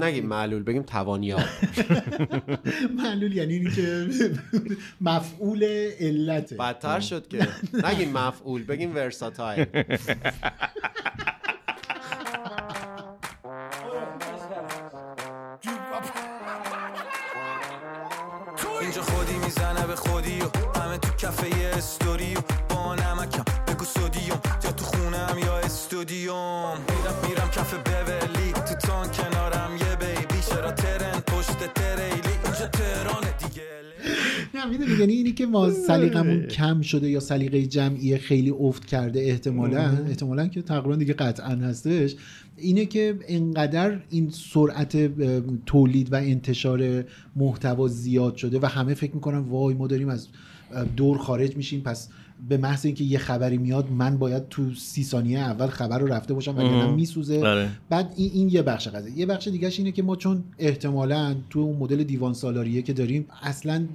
نگیم 0.00 0.26
معلول 0.26 0.62
بگیم 0.62 0.82
توانیاب 0.82 1.40
معلول 3.02 3.36
یعنی 3.36 3.52
اینی 3.54 3.70
که 3.70 4.08
مفعول 5.00 5.64
علته. 6.00 6.56
بدتر 6.56 7.00
شد 7.00 7.28
که. 7.28 7.48
نگیم 7.84 8.12
مفعول 8.12 8.64
بگیم 8.64 8.94
ورساتایل. 8.94 9.66
اینجا 18.80 19.02
خودی 19.02 19.38
می‌زنه 19.38 19.86
به 19.86 19.96
خودی 19.96 20.40
و 20.40 20.48
همه 20.80 20.98
تو 20.98 21.08
کفه 21.10 21.58
یه 21.58 21.68
استوری 21.68 22.36
و 22.36 22.40
با 22.68 22.94
نمکم 22.94 23.44
بگو 23.66 23.84
سودیوم 23.84 24.40
یا 24.64 24.72
تو 24.72 24.84
خونم 24.84 25.38
یا 25.38 25.58
استودیوم. 25.58 26.78
میرم 26.88 27.14
میرم 27.28 27.50
کف 27.50 27.74
بولی. 27.74 28.52
تو 28.52 28.74
تان 28.74 29.10
کنارم 29.10 29.76
یه 29.76 29.96
بیبی. 29.96 30.40
چرا 30.42 30.72
ترن؟ 30.72 31.20
پشت 31.20 31.74
تریلی. 31.74 32.38
اینجا 32.44 32.66
تهرانه 32.66 33.30
دیگه. 33.38 33.83
نه 34.64 34.70
می‌دونی 34.70 35.00
یعنی 35.00 35.12
اینی 35.12 35.32
که 35.32 35.46
ما 35.46 35.70
سلیقمون 35.70 36.46
کم 36.46 36.80
شده 36.80 37.10
یا 37.10 37.20
سلیقه 37.20 37.66
جمعی 37.66 38.18
خیلی 38.18 38.50
افت 38.50 38.84
کرده 38.84 39.20
احتمالا. 39.20 39.80
احتمالا 40.08 40.48
که 40.48 40.62
تقریبا 40.62 40.96
دیگه 40.96 41.14
قطعا 41.14 41.54
هستش. 41.54 42.16
اینه 42.56 42.86
که 42.86 43.18
انقدر 43.28 43.98
این 44.10 44.30
سرعت 44.30 45.10
تولید 45.66 46.12
و 46.12 46.16
انتشار 46.16 47.04
محتوا 47.36 47.88
زیاد 47.88 48.36
شده 48.36 48.58
و 48.58 48.66
همه 48.66 48.94
فکر 48.94 49.14
می‌کنن 49.14 49.38
وای 49.38 49.74
ما 49.74 49.86
داریم 49.86 50.08
از 50.08 50.28
دور 50.96 51.18
خارج 51.18 51.56
میشیم 51.56 51.80
پس 51.80 52.08
به 52.48 52.56
محض 52.56 52.86
اینکه 52.86 53.04
یه 53.04 53.18
خبری 53.18 53.58
میاد 53.58 53.90
من 53.90 54.18
باید 54.18 54.48
تو 54.48 54.74
سی 54.74 55.04
ثانیه 55.04 55.38
اول 55.38 55.66
خبر 55.66 55.98
رو 55.98 56.06
رفته 56.06 56.34
باشم 56.34 56.56
وگرنه 56.56 56.86
میسوزه. 56.86 57.46
آره. 57.46 57.68
بعد 57.90 58.12
این, 58.16 58.30
این 58.34 58.48
یه 58.48 58.62
بخش 58.62 58.88
قضیه. 58.88 59.18
یه 59.18 59.26
بخش 59.26 59.48
دیگهش 59.48 59.78
اینه 59.78 59.92
که 59.92 60.02
ما 60.02 60.16
چون 60.16 60.44
احتمالا 60.58 61.34
تو 61.50 61.58
اون 61.58 61.76
مدل 61.76 62.02
دیوان 62.02 62.32
سالاریه 62.32 62.82
که 62.82 62.92
داریم 62.92 63.26
اصلا 63.42 63.86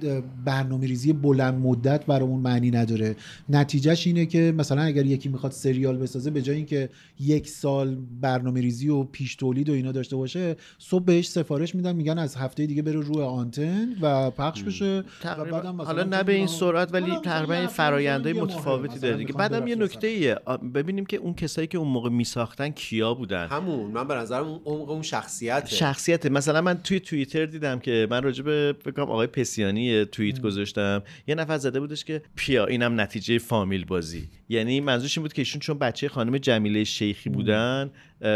برنامه 0.44 0.86
ریزی 0.86 1.12
بلند 1.12 1.54
مدت 1.54 2.06
برامون 2.06 2.40
معنی 2.40 2.70
نداره. 2.70 3.16
نتیجهش 3.48 4.06
اینه 4.06 4.26
که 4.26 4.54
مثلا 4.58 4.82
اگر 4.82 5.06
یکی 5.06 5.28
می‌خواد 5.28 5.52
سریال 5.52 5.96
بسازه 5.96 6.30
به 6.30 6.42
جای 6.42 6.56
اینکه 6.56 6.88
یک 7.20 7.48
سال 7.48 7.96
برنامه 8.20 8.60
ریزی 8.60 8.88
و 8.88 9.02
پیش 9.02 9.34
تولید 9.34 9.68
و 9.68 9.72
اینا 9.72 9.92
داشته 9.92 10.16
باشه 10.16 10.56
صبح 10.78 11.04
بهش 11.04 11.28
سفارش 11.28 11.74
میدن 11.74 11.96
میگن 11.96 12.18
از 12.18 12.36
هفته 12.36 12.66
دیگه 12.66 12.82
بره 12.82 13.00
روی 13.00 13.22
آنتن 13.22 13.88
و 14.00 14.30
پخش 14.30 14.62
بشه. 14.62 15.04
و 15.24 15.44
بعدم 15.44 15.74
مثلا 15.74 15.84
حالا 15.84 16.04
نه 16.04 16.22
به 16.22 16.32
این 16.32 16.46
سرعت 16.46 16.94
ولی 16.94 17.12
تقریبا 17.24 17.54
مثلا 17.54 18.39
متفاوتی 18.40 18.98
داره 18.98 19.16
دیگه. 19.16 19.32
بعدم 19.32 19.66
یه. 19.66 19.74
نکته 19.74 20.06
ایه 20.06 20.34
ببینیم 20.74 21.06
که 21.06 21.16
اون 21.16 21.34
کسایی 21.34 21.68
که 21.68 21.78
اون 21.78 21.88
موقع 21.88 22.10
میساختن 22.10 22.68
کیا 22.68 23.14
بودن؟ 23.14 23.46
همون. 23.46 23.90
من 23.90 24.08
به 24.08 24.14
نظرم 24.14 24.46
اون 24.46 24.60
عمق 24.64 24.90
اون 24.90 25.02
شخصیته. 25.02 25.66
شخصیت 25.66 26.26
مثلا 26.26 26.60
من 26.60 26.82
توی 26.82 27.00
توییتر 27.00 27.46
دیدم 27.46 27.78
که 27.78 28.06
من 28.10 28.22
راجع 28.22 28.42
به 28.42 28.74
فکر 28.80 28.90
کنم 28.90 29.10
آقای 29.10 29.26
پسیانی 29.26 30.04
توییت 30.04 30.40
گذاشتم. 30.40 31.02
یه 31.26 31.34
نفر 31.34 31.58
زده 31.58 31.80
بودش 31.80 32.04
که 32.04 32.22
پیا 32.36 32.66
اینم 32.66 33.00
نتیجه 33.00 33.38
فامیل 33.38 33.84
بازی 33.84 34.28
یعنی 34.50 34.80
منظورش 34.80 35.18
این 35.18 35.22
بود 35.22 35.32
که 35.32 35.42
ایشون 35.42 35.60
چون 35.60 35.78
بچه 35.78 36.08
خانم 36.08 36.38
جمیله 36.38 36.84
شیخی 36.84 37.30
بودن 37.30 37.90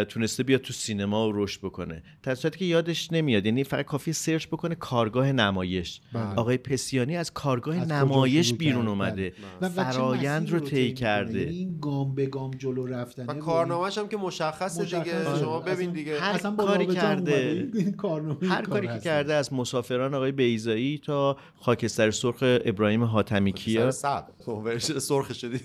تونسته 0.08 0.42
بیاد 0.42 0.60
تو 0.60 0.72
سینما 0.72 1.28
و 1.28 1.32
رشد 1.34 1.60
بکنه. 1.60 2.02
در 2.22 2.34
صورتی 2.34 2.58
که 2.58 2.64
یادش 2.64 3.12
نمیاد 3.12 3.46
یعنی 3.46 3.64
فقط 3.64 3.84
کافی 3.84 4.12
سرچ 4.12 4.46
بکنه 4.46 4.74
کارگاه 4.74 5.32
نمایش. 5.32 6.00
آقای 6.36 6.56
پسیانی 6.58 7.16
از 7.16 7.32
کارگاه 7.32 7.76
از 7.76 7.88
نمایش 7.90 8.52
بیرون؟ 8.54 8.88
اومده. 8.88 9.32
چه 9.60 9.68
فرایند 9.68 10.50
رو 10.50 10.60
طی؟ 10.60 10.92
کرده. 10.94 11.40
یعنی 11.40 11.56
این 11.56 11.78
گام 11.80 12.14
به 12.14 12.26
گام 12.26 12.50
جلو 12.50 12.86
رفتنه 12.86 13.26
و 13.26 13.34
کارنامهش 13.34 13.98
هم 13.98 14.08
که 14.08 14.16
مشخصه 14.16 14.82
مشخصه. 14.82 15.04
دیگه 15.04 15.28
آره. 15.28 15.40
شما 15.40 15.60
اصلا- 15.60 15.74
ببین 15.74 15.90
دیگه. 15.90 16.20
هر 16.20 16.34
اصلا 16.34 16.50
با 16.50 16.64
کاری 16.64 16.86
کرده. 16.86 17.68
هر 17.78 17.90
کار 17.90 18.36
کاری 18.62 18.86
که. 18.86 18.98
کرده 18.98 19.34
از 19.34 19.52
مسافران 19.52 20.14
آقای 20.14 20.32
بیزایی 20.32 20.98
تا 20.98 21.36
خاکستر 21.60 22.10
سرخ 22.10 22.38
ابراهیم 22.42 23.04
حاتمی 23.04 23.52
کیا 23.52 23.90
سرخ 23.90 25.34
شدی 25.34 25.60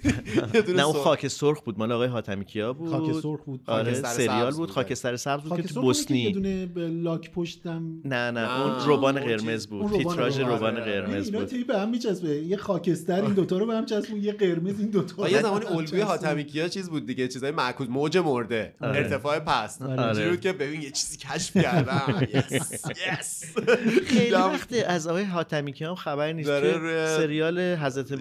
نه 0.76 0.84
اون. 0.86 0.94
خاک 0.94 1.28
سرخ 1.28 1.62
بود 1.62 1.80
مال 1.80 1.92
آقای 1.92 2.08
حاتمی 2.08 2.46
کیا 2.46 2.74
بود 2.74 2.90
خاک 2.90 3.22
سرخ 3.22 3.44
بود 3.44 3.62
آره 3.68 3.84
خاکستر 3.84 4.10
سریال 4.10 4.54
بود. 4.54 4.72
خاکستر 4.72 5.16
سبز 5.16 5.44
بود 5.44 5.62
که 5.62 5.68
تو 5.68 5.82
بود 5.82 5.96
که 5.96 6.14
یه 6.16 6.30
بوسنی 6.30 6.32
دونه 6.32 6.66
به 6.66 6.88
لاک 6.88 7.32
پشتم 7.32 8.02
نه 8.06 8.32
نه 8.32 8.62
اون 8.62 8.86
روبان 8.86 9.20
قرمز 9.20 9.68
بود 9.68 9.92
تیتراژ 9.92 10.38
قرمز. 10.38 10.52
روبان 10.52 10.78
آره. 10.78 11.02
قرمز 11.02 11.26
اینا 11.26 11.40
بود 11.40 11.48
تی 11.48 11.64
به 11.64 11.80
هم 11.80 11.90
میچسبه 11.90 12.30
یه 12.30 12.58
خاکستر 12.58 13.22
این 13.22 13.34
دوتا 13.34 13.58
رو 13.58 13.66
به 13.66 13.76
هم 13.76 13.86
چسبون 13.86 14.24
یه 14.24 14.32
قرمز 14.32 14.80
این 14.80 14.90
دوتا 14.90 15.30
یه 15.30 15.42
زمانی 15.42 15.66
الگوی. 15.66 16.02
حاتمی 16.02 16.44
کیا 16.44 16.68
چیز 16.68 16.90
بود 16.90 17.06
دیگه 17.06 17.28
چیزای 17.28 17.52
معکوس 17.52 17.88
موج 17.90 18.18
مرده 18.18 18.76
ارتفاع 18.82 19.40
پست 19.40 19.82
آره. 19.82 20.06
اینجوری 20.06 20.30
بود 20.30 20.40
که 20.40 20.54
ببین 20.54 20.82
یه 20.82 20.92
چیزی 20.92 21.18
کشف 21.18 21.58
کردم 21.58 22.28
یس 22.34 22.84
یس 23.20 23.44
خیلی 24.06 24.32
وقت 24.32 24.74
از 24.88 25.08
آقای 25.08 25.24
حاتمی 25.24 25.74
کیا 25.74 25.90
هم 25.90 25.96
خبری 25.96 26.34
نیست 26.34 26.50
که 26.50 26.80
سریال 27.18 27.60
حضرت 27.60 28.12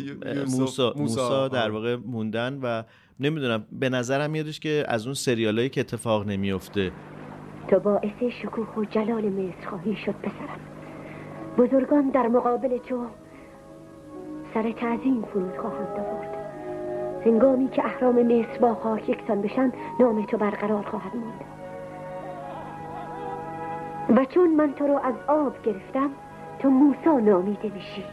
موسی 0.49 0.91
موسی، 0.97 1.17
در 1.17 1.23
آره. 1.23 1.69
واقع 1.71 1.97
موندن 2.09 2.59
و 2.63 2.83
نمی‌دونم 3.21 3.65
به 3.73 3.89
نظرم 3.89 4.31
میادش 4.31 4.61
که 4.61 4.85
از 4.89 5.05
اون 5.07 5.15
سریالایی 5.15 5.69
که 5.69 5.81
اتفاق 5.81 6.27
نمیفته 6.27 6.93
تو 7.69 7.81
باعث 7.81 8.23
شکوه 8.43 8.75
و 8.77 8.85
جلال 8.85 9.25
مصر 9.25 9.69
خواهی 9.69 9.97
شد 9.97 10.15
پسرم. 10.23 10.61
بزرگان 11.59 12.11
در 12.11 12.29
مقابل 12.29 12.79
تو 12.79 13.07
سر 14.55 14.73
تعظیم 14.73 15.23
فرود 15.23 15.57
خواهند 15.57 15.99
آورد. 15.99 16.35
هنگامی 17.27 17.69
که 17.69 17.85
اهرام 17.85 18.23
مصر 18.23 18.59
با 18.61 18.75
خاک 18.75 19.09
یکسان 19.09 19.43
بشن 19.43 19.73
نام 20.01 20.27
تو 20.27 20.37
برقرار 20.37 20.83
خواهد 20.83 21.13
ماند 21.17 21.45
و 24.19 24.25
چون 24.25 24.55
من 24.57 24.73
تو 24.73 24.87
رو 24.87 24.99
از 24.99 25.15
آب 25.29 25.63
گرفتم 25.63 26.11
تو 26.59 26.71
موسا 26.71 27.21
نامیده 27.21 27.69
میشی. 27.75 28.05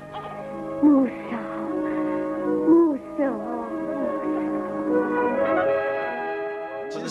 موسا 0.83 1.44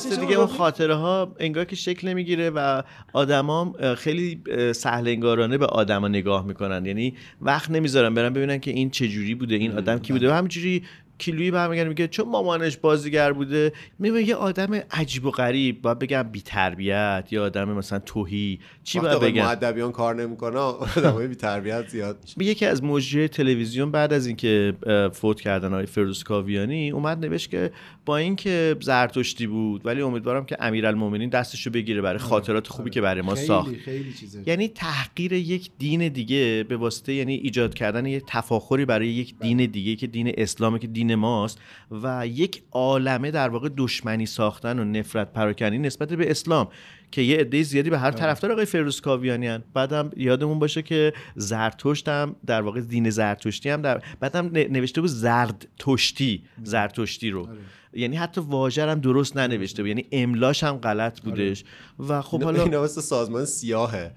درسته 0.05 0.27
دیگه 0.27 0.39
اون 0.39 0.47
خاطره 0.47 0.95
ها 0.95 1.35
انگار 1.39 1.65
که 1.65 1.77
شکل 1.77 2.09
نمی‌گیره 2.09 2.51
و 2.51 2.83
آدما 3.13 3.75
خیلی 3.97 4.41
سهل 4.75 5.09
انگارانه 5.09 5.59
به 5.59 5.67
آدما 5.67 6.09
نگاه 6.09 6.47
می‌کنن. 6.47 6.87
یعنی 6.87 7.15
وقت 7.41 7.71
نمی‌ذارن 7.71 8.15
برن 8.15 8.33
ببینن 8.33 8.59
که 8.59 8.71
این 8.71 8.91
چه 8.91 9.09
جوری 9.09 9.35
بوده 9.35 9.55
این 9.55 9.73
آدم 9.73 9.99
کی 9.99 10.13
بوده. 10.13 10.31
و 10.31 10.33
همینجوری 10.33 10.83
کیلویی 11.19 11.51
برمیگرده 11.51 11.89
میگه 11.89 12.09
چون 12.09 12.29
مامانش 12.29 12.77
بازیگر 12.77 13.33
بوده 13.33 13.73
میگه 13.99 14.23
یه 14.23 14.35
آدم 14.35 14.75
عجیب 14.91 15.27
و 15.27 15.31
غریب 15.31 15.83
باید 15.83 15.99
بگم 15.99 16.23
بی 16.23 16.41
تربیت 16.41 17.29
یا 17.31 17.45
آدم 17.45 17.73
مثلا 17.73 17.99
توهی 17.99 18.59
چی 18.85 19.01
باید 19.01 19.21
بگم؟ 19.21 19.47
مؤدبیان 19.47 19.93
کار 19.93 20.15
نمی‌کنه 20.15 20.59
آدمای 20.59 21.29
بی 21.29 21.35
تربیت 21.35 21.89
زیاد 21.89 22.19
میشه. 22.23 22.35
به 22.39 22.45
یکی 22.45 22.67
از 22.67 22.85
مجری 22.85 23.29
تلویزیون 23.29 23.91
بعد 23.91 24.13
از 24.13 24.27
اینکه 24.27 24.75
فوت 25.13 25.41
کردن 25.41 25.73
آقای 25.73 25.87
فردوس 25.87 26.23
کاویانی 26.23 26.91
اومد 26.91 27.25
نوشت 27.25 27.51
که 27.51 27.71
با 28.07 28.17
اینکه 28.17 28.77
زرتشتی 28.81 29.47
بود 29.47 29.87
ولی 29.87 30.03
امیدوارم 30.03 30.45
که 30.45 30.57
امیرالمومنین 30.61 31.29
دستشو 31.29 31.71
بگیره 31.71 32.03
برای 32.03 32.19
خاطرات 32.19 32.69
خوبی 32.69 32.91
که 32.91 33.01
برای 33.01 33.23
ما 33.23 33.35
ساخت. 33.35 33.71
خیلی 33.71 33.81
خیلی 33.81 34.13
چیزه. 34.13 34.43
یعنی 34.47 34.69
تحقیر 34.69 35.33
یک 35.33 35.71
دین 35.79 36.09
دیگه 36.09 36.65
به 36.69 36.77
واسطه 36.77 37.13
یعنی 37.13 37.35
ایجاد 37.35 37.75
کردن 37.75 38.07
یک 38.07 38.23
تفاخری 38.27 38.85
برای 38.85 39.09
یک 39.09 39.35
دین 39.39 39.67
دیگه 39.67 39.97
که 39.97 40.07
دین 40.07 40.33
اسلامه 40.37 40.79
که 40.79 40.87
دین 40.87 41.04
ماست 41.13 41.59
و 41.91 42.27
یک 42.27 42.63
عالمه 42.73 43.31
در 43.31 43.49
واقع 43.49 43.69
دشمنی 43.77 44.27
ساختن 44.27 44.79
و 44.79 44.85
نفرت 44.85 45.33
پراکنی 45.33 45.79
نسبت 45.79 46.13
به 46.13 46.31
اسلام 46.31 46.69
که 47.11 47.23
یه 47.23 47.37
عده 47.37 47.63
زیادی 47.63 47.91
به 47.91 47.99
هر 47.99 48.11
طرفدار 48.11 48.53
آقای 48.53 48.65
فیروز 48.65 49.01
کاویانی 49.01 49.47
هن. 49.47 49.63
بعدم 49.75 50.11
یادمون 50.17 50.59
باشه 50.59 50.83
که 50.83 51.13
زرتشت 51.37 52.09
هم 52.09 52.37
در 52.47 52.63
واقع 52.63 52.81
دین 52.81 53.11
زرتشتی 53.11 53.71
هم 53.71 53.83
در 53.83 54.03
بعدم 54.21 54.51
نوشته 54.53 55.01
بود 55.01 55.11
زرد 55.11 55.69
تشتی 55.79 56.43
زرتشتی 56.63 57.31
رو. 57.31 57.49
یعنی 57.97 58.17
حتی 58.17 58.41
واژه 58.41 58.91
هم 58.91 59.01
درست 59.01 59.37
ننوشته 59.37 59.83
بود 59.83 59.89
یعنی 59.89 60.07
املاش 60.13 60.65
هم 60.65 60.77
غلط 60.77 61.21
بودش. 61.21 61.65
و 62.09 62.23
خب 62.23 62.43
حالا 62.43 62.63
اینا 62.63 62.83
مثل 62.83 63.01
سازمان 63.01 63.45
سیاهه. 63.45 64.13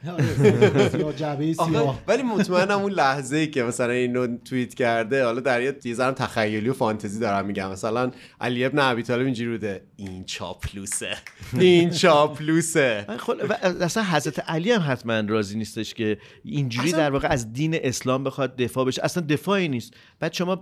سیاه 0.92 1.14
جعبه 1.14 1.56
آخه، 1.58 1.72
سیاه. 1.72 2.04
ولی 2.08 2.24
مطمئنم 2.24 2.80
اون 2.80 2.92
لحظه 2.92 3.38
ای 3.38 3.48
که 3.48 3.64
مثلا 3.64 3.92
اینو 3.92 4.38
توییت 4.38 4.74
کرده 4.74 5.26
حالا 5.26 5.40
در 5.40 5.62
یه 5.62 5.72
تیزرم 5.72 6.14
تخیلی 6.14 6.70
و 6.70 6.74
فانتزی 6.74 7.20
دارم 7.20 7.46
میگم. 7.46 7.72
مثلا 7.72 8.12
علی 8.42 8.66
ابن 8.66 8.80
ابی 8.80 9.04
طالب 9.04 9.26
اینجوری 9.26 9.52
بوده 9.52 9.82
این 9.96 10.24
چاپلوسه. 10.24 11.18
این 11.60 11.90
چاپلوسه. 11.90 13.06
خب 13.18 13.34
و 13.50 13.54
اصلا 13.84 14.04
حضرت 14.04 14.40
علی 14.40 14.72
هم 14.72 14.92
حتما 14.92 15.20
راضی 15.20 15.58
نیستش 15.58 15.94
که 15.94 16.18
اینجوری 16.44 16.92
در 16.92 17.10
واقع 17.10 17.28
از 17.28 17.54
دین 17.54 17.76
اسلام 17.82 18.24
بخواد 18.24 18.56
دفاع 18.56 18.86
بشه. 18.86 19.04
اصلا 19.04 19.24
دفاعی 19.30 19.68
نیست. 19.68 19.94
بعد 20.20 20.34
شما 20.34 20.56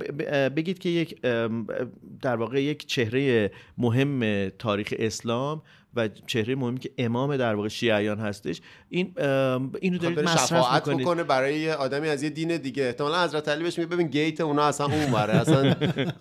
بگید 0.55 0.79
که 0.79 0.89
یک 0.89 1.21
در 2.21 2.35
واقع 2.35 2.63
یک 2.63 2.85
چهره 3.05 3.51
مهم 3.77 4.49
تاریخ 4.49 4.93
اسلام 4.99 5.61
و 5.95 6.09
چهره 6.27 6.55
مهمی 6.55 6.79
که 6.79 6.91
امام 6.97 7.37
در 7.37 7.55
واقع 7.55 7.67
شیعیان 7.67 8.19
هستش. 8.19 8.61
این 8.89 9.13
اینو 9.81 9.97
خب 9.97 10.03
دارید 10.03 10.19
مصرف 10.19 10.73
می‌کنید. 10.73 11.01
بکنه 11.01 11.23
برای 11.23 11.59
یه 11.59 11.73
آدمی 11.73 12.07
از 12.07 12.23
یه 12.23 12.29
دین 12.29 12.57
دیگه. 12.57 12.83
احتمالا 12.83 13.23
حضرت 13.23 13.49
علی 13.49 13.63
بهش 13.63 13.77
میگه 13.77 13.89
ببین 13.89 14.07
گیت 14.07 14.41
اونا 14.41 14.63
اصلا 14.63 14.85
اون 14.85 15.11
بره 15.11 15.33
اصلا 15.33 15.75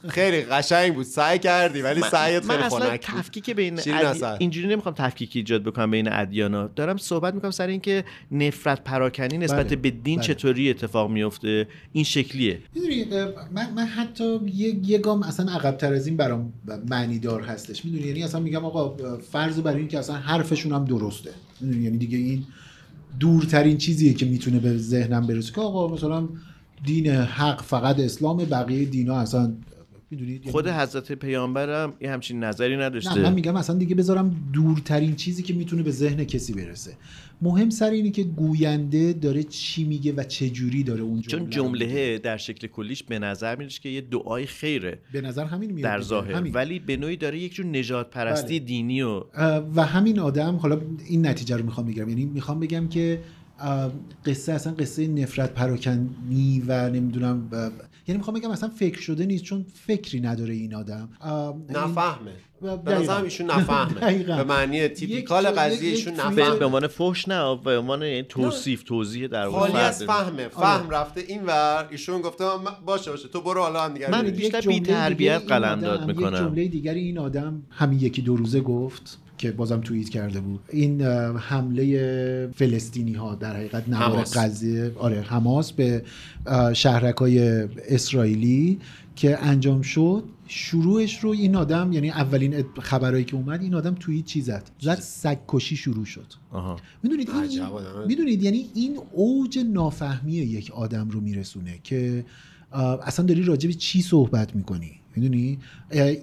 خیلی 0.09 0.43
قشنگ 0.43 0.95
بود. 0.95 1.05
سعی 1.05 1.39
کردی 1.39 1.83
ولی 1.83 2.03
سعیت 2.03 2.45
من 2.45 2.55
خیلی 2.55 2.67
اصلا 2.67 2.81
خنک 2.81 3.11
بود. 3.11 3.21
تفکیک 3.21 3.51
بین 3.51 3.79
عسل. 3.79 4.37
اینجوری 4.39 4.69
نمی‌خوام 4.69 4.95
تفکیک 4.95 5.31
ایجاد 5.35 5.63
بکنم 5.63 5.91
بین 5.91 6.13
ادیانا. 6.13 6.67
دارم 6.67 6.97
صحبت 6.97 7.35
می‌کنم 7.35 7.51
سر 7.51 7.67
اینکه 7.67 8.05
نفرت 8.31 8.85
پراکنی 8.85 9.39
نسبت 9.39 9.67
بله، 9.67 9.77
به 9.77 9.91
دین 9.91 10.19
بله. 10.19 10.27
چطوری 10.27 10.71
اتفاق 10.71 11.11
میفته 11.11 11.69
این 11.93 12.05
شکلیه. 12.05 12.59
می‌دونی 12.75 13.05
من, 13.53 13.73
من 13.77 13.85
حتی 13.85 14.41
یه, 14.55 14.75
یه 14.83 14.99
گام 14.99 15.23
اصلا 15.23 15.53
عقبتر 15.53 15.93
از 15.93 16.07
این 16.07 16.17
برام 16.17 16.53
معنی 16.89 17.19
دار 17.19 17.43
هستش. 17.43 17.85
می‌دونی؟ 17.85 18.07
یعنی 18.07 18.23
اصلا 18.23 18.41
میگم 18.41 18.65
آقا 18.65 18.97
فرض 19.33 19.61
بر 19.65 19.75
این 19.75 19.89
که 19.89 19.99
اصلا 19.99 20.17
حرفشون 20.17 20.73
هم 20.73 20.85
درسته. 20.85 21.31
یعنی 21.61 21.99
دیگه 21.99 22.19
این 22.19 22.45
دورترین 23.21 23.79
چیزیه 23.79 24.15
که 24.15 24.27
می‌تونه 24.27 24.59
به 24.59 24.79
ذهنم 24.79 25.27
برسه 25.27 25.53
که 25.53 25.61
آقا 25.61 25.95
مثلا 25.95 26.29
دین 26.85 27.07
حق 27.07 27.63
فقط 27.63 28.01
اسلام 28.01 28.37
بقیه 28.37 28.85
دینا 28.85 29.17
اصلا 29.17 29.53
می‌دونید 30.15 30.51
خود 30.51 30.69
حضرت 30.69 31.13
پیامبرم 31.13 31.93
یه 32.01 32.11
همچین 32.11 32.45
نظری 32.45 32.77
نداشته 32.77 33.15
نه 33.15 33.23
من 33.23 33.33
میگم 33.33 33.57
اصلا 33.57 33.77
دیگه 33.77 33.95
بذارم 33.95 34.37
دورترین 34.53 35.17
چیزی 35.17 35.43
که 35.43 35.55
می‌تونه 35.55 35.83
به 35.83 35.91
ذهن 35.91 36.25
کسی 36.25 36.53
برسه 36.53 36.97
مهم 37.43 37.71
سر 37.71 37.91
اینه 37.91 38.11
که 38.11 38.23
گوینده 38.23 39.13
داره 39.13 39.43
چی 39.43 39.85
میگه 39.85 40.13
و 40.13 40.23
چه 40.23 40.51
جوری 40.51 40.83
داره 40.83 41.03
اون 41.03 41.21
جمله 41.21 41.41
چون 41.41 41.51
جمله. 41.51 42.19
در 42.19 42.37
شکل 42.37 42.67
کلیش 42.67 43.03
به 43.03 43.19
نظر 43.19 43.57
میاد 43.57 43.71
که 43.71 43.89
یه 43.89 44.01
دعای 44.01 44.47
خیره 44.47 44.99
به 45.13 45.21
نظر 45.21 45.45
همین 45.45 45.73
میاد 45.73 45.85
در. 45.85 46.01
ظاهر 46.01 46.33
همین. 46.33 46.53
ولی 46.53 46.79
به 46.79 46.97
نوعی 46.97 47.17
داره 47.17 47.39
یک 47.39 47.55
جور 47.55 47.67
نجات 47.67 48.11
پرستی 48.11 48.59
بله. 48.59 48.67
دینی 48.67 49.03
و 49.03 49.23
و 49.75 49.83
همین 49.83 50.19
آدم 50.19 50.57
حالا 50.57 50.81
این 51.07 51.27
نتیجه 51.27 51.57
رو 51.57 51.65
می‌خوام 51.65 51.87
بگم 51.87 52.09
یعنی 52.09 52.25
می‌خوام 52.25 52.61
بگم 52.61 52.89
که 52.89 53.21
قصه 54.27 54.53
اصلا 54.53 54.73
قصه 54.73 55.07
نفرت 55.09 55.55
پراکنی 55.55 56.63
و 56.67 56.91
نمی‌دونم 56.91 57.49
اه، 57.53 57.59
یعنی 58.09 58.19
می‌خوام 58.19 58.37
بگم 58.37 58.51
اصلا 58.51 58.69
فکر 58.69 59.01
شده 59.01 59.27
نیست 59.27 59.45
چون 59.45 59.67
فکری 59.87 60.21
نداره 60.21 60.55
این 60.55 60.75
آدم. 60.75 61.09
این- 61.25 61.77
نفهمه. 61.77 62.31
به 62.85 62.95
نظرم 62.95 63.25
ایشون 63.25 63.51
نفهمه. 63.51 63.95
دقیقاً. 64.01 64.37
به 64.37 64.45
معنی 64.45 64.89
تیپیکال 64.89 65.45
یک- 65.45 65.51
قضیه 65.51 65.91
ایشون 65.91 66.13
نفهمه. 66.15 66.51
به 66.59 66.65
عنوان 66.65 66.87
فحش 66.87 67.29
نه 67.29 67.57
به 67.65 67.79
عنوان 67.79 68.03
یعنی 68.03 68.23
توصیف 68.23 68.83
توضیح 68.83 69.27
در 69.27 69.47
واقع 69.47 69.59
خالی 69.59 69.79
از. 69.85 70.03
فهمه. 70.03 70.49
فهم 70.49 70.91
رفته 70.91 71.21
این 71.29 71.45
ور 71.47 71.89
ایشون 71.91 72.21
گفته 72.21 72.45
باشه 72.87 73.11
باشه. 73.11 73.29
تو 73.29 73.41
برو 73.41 73.61
حالا 73.63 73.85
هم 73.85 73.95
دیگه. 73.95 74.11
من. 74.11 74.31
بیشتر 74.31 74.61
دیگه 74.61 75.33
این 75.33 75.39
قلمداد 75.39 75.99
آدم- 76.01 76.07
می‌کنم. 76.07 76.33
یک 76.35 76.39
جمله 76.41 76.69
دیگری 76.69 77.01
این 77.01 77.19
آدم 77.19 77.63
همین 77.71 78.01
یکی 78.01 78.23
دو 78.23 78.37
روزه 78.37 78.61
گفت. 78.61 79.19
که 79.39 79.53
بازم 79.53 79.81
توییت 79.81 80.09
کرده 80.09 80.41
بود 80.41 80.61
این 80.71 81.03
حمله 81.37 82.47
فلسطینی 82.55 83.13
ها 83.13 83.35
در 83.35 83.57
حقیقت 83.57 83.89
نوار. 83.89 84.25
غزه 84.35 84.93
آره 84.97 85.21
حماس 85.21 85.73
به 85.73 86.05
شهرک 86.75 87.17
های 87.17 87.39
اسرائیلی 87.89 88.79
که 89.17 89.39
انجام 89.45 89.83
شد 89.83 90.25
شروعش 90.47 91.19
رو 91.19 91.31
این 91.31 91.57
آدم 91.57 91.93
یعنی 91.93 92.11
اولین 92.11 92.65
خبرایی 92.81 93.25
که 93.25 93.37
اومد 93.37 93.63
این 93.63 93.75
آدم 93.75 93.95
توییت 93.95 94.25
چی 94.25 94.41
زد 94.41 94.71
زد 94.81 94.95
سگ 95.01 95.39
کشی 95.49 95.77
شروع 95.77 96.05
شد. 96.05 96.27
می‌دونید 97.03 97.31
این. 97.31 97.63
می‌دونید 98.07 98.43
یعنی 98.43 98.67
این 98.75 98.99
اوج 99.13 99.59
نافهمی 99.59 100.33
یک 100.33 100.71
آدم 100.71 101.09
رو 101.09 101.21
میرسونه 101.21 101.79
که 101.83 102.25
اصلا 103.03 103.27
داری 103.27 103.43
راجع 103.43 103.67
به 103.67 103.75
چی 103.75 104.03
صحبت 104.03 104.57
می‌کنی 104.57 105.01
می‌دونی 105.17 105.59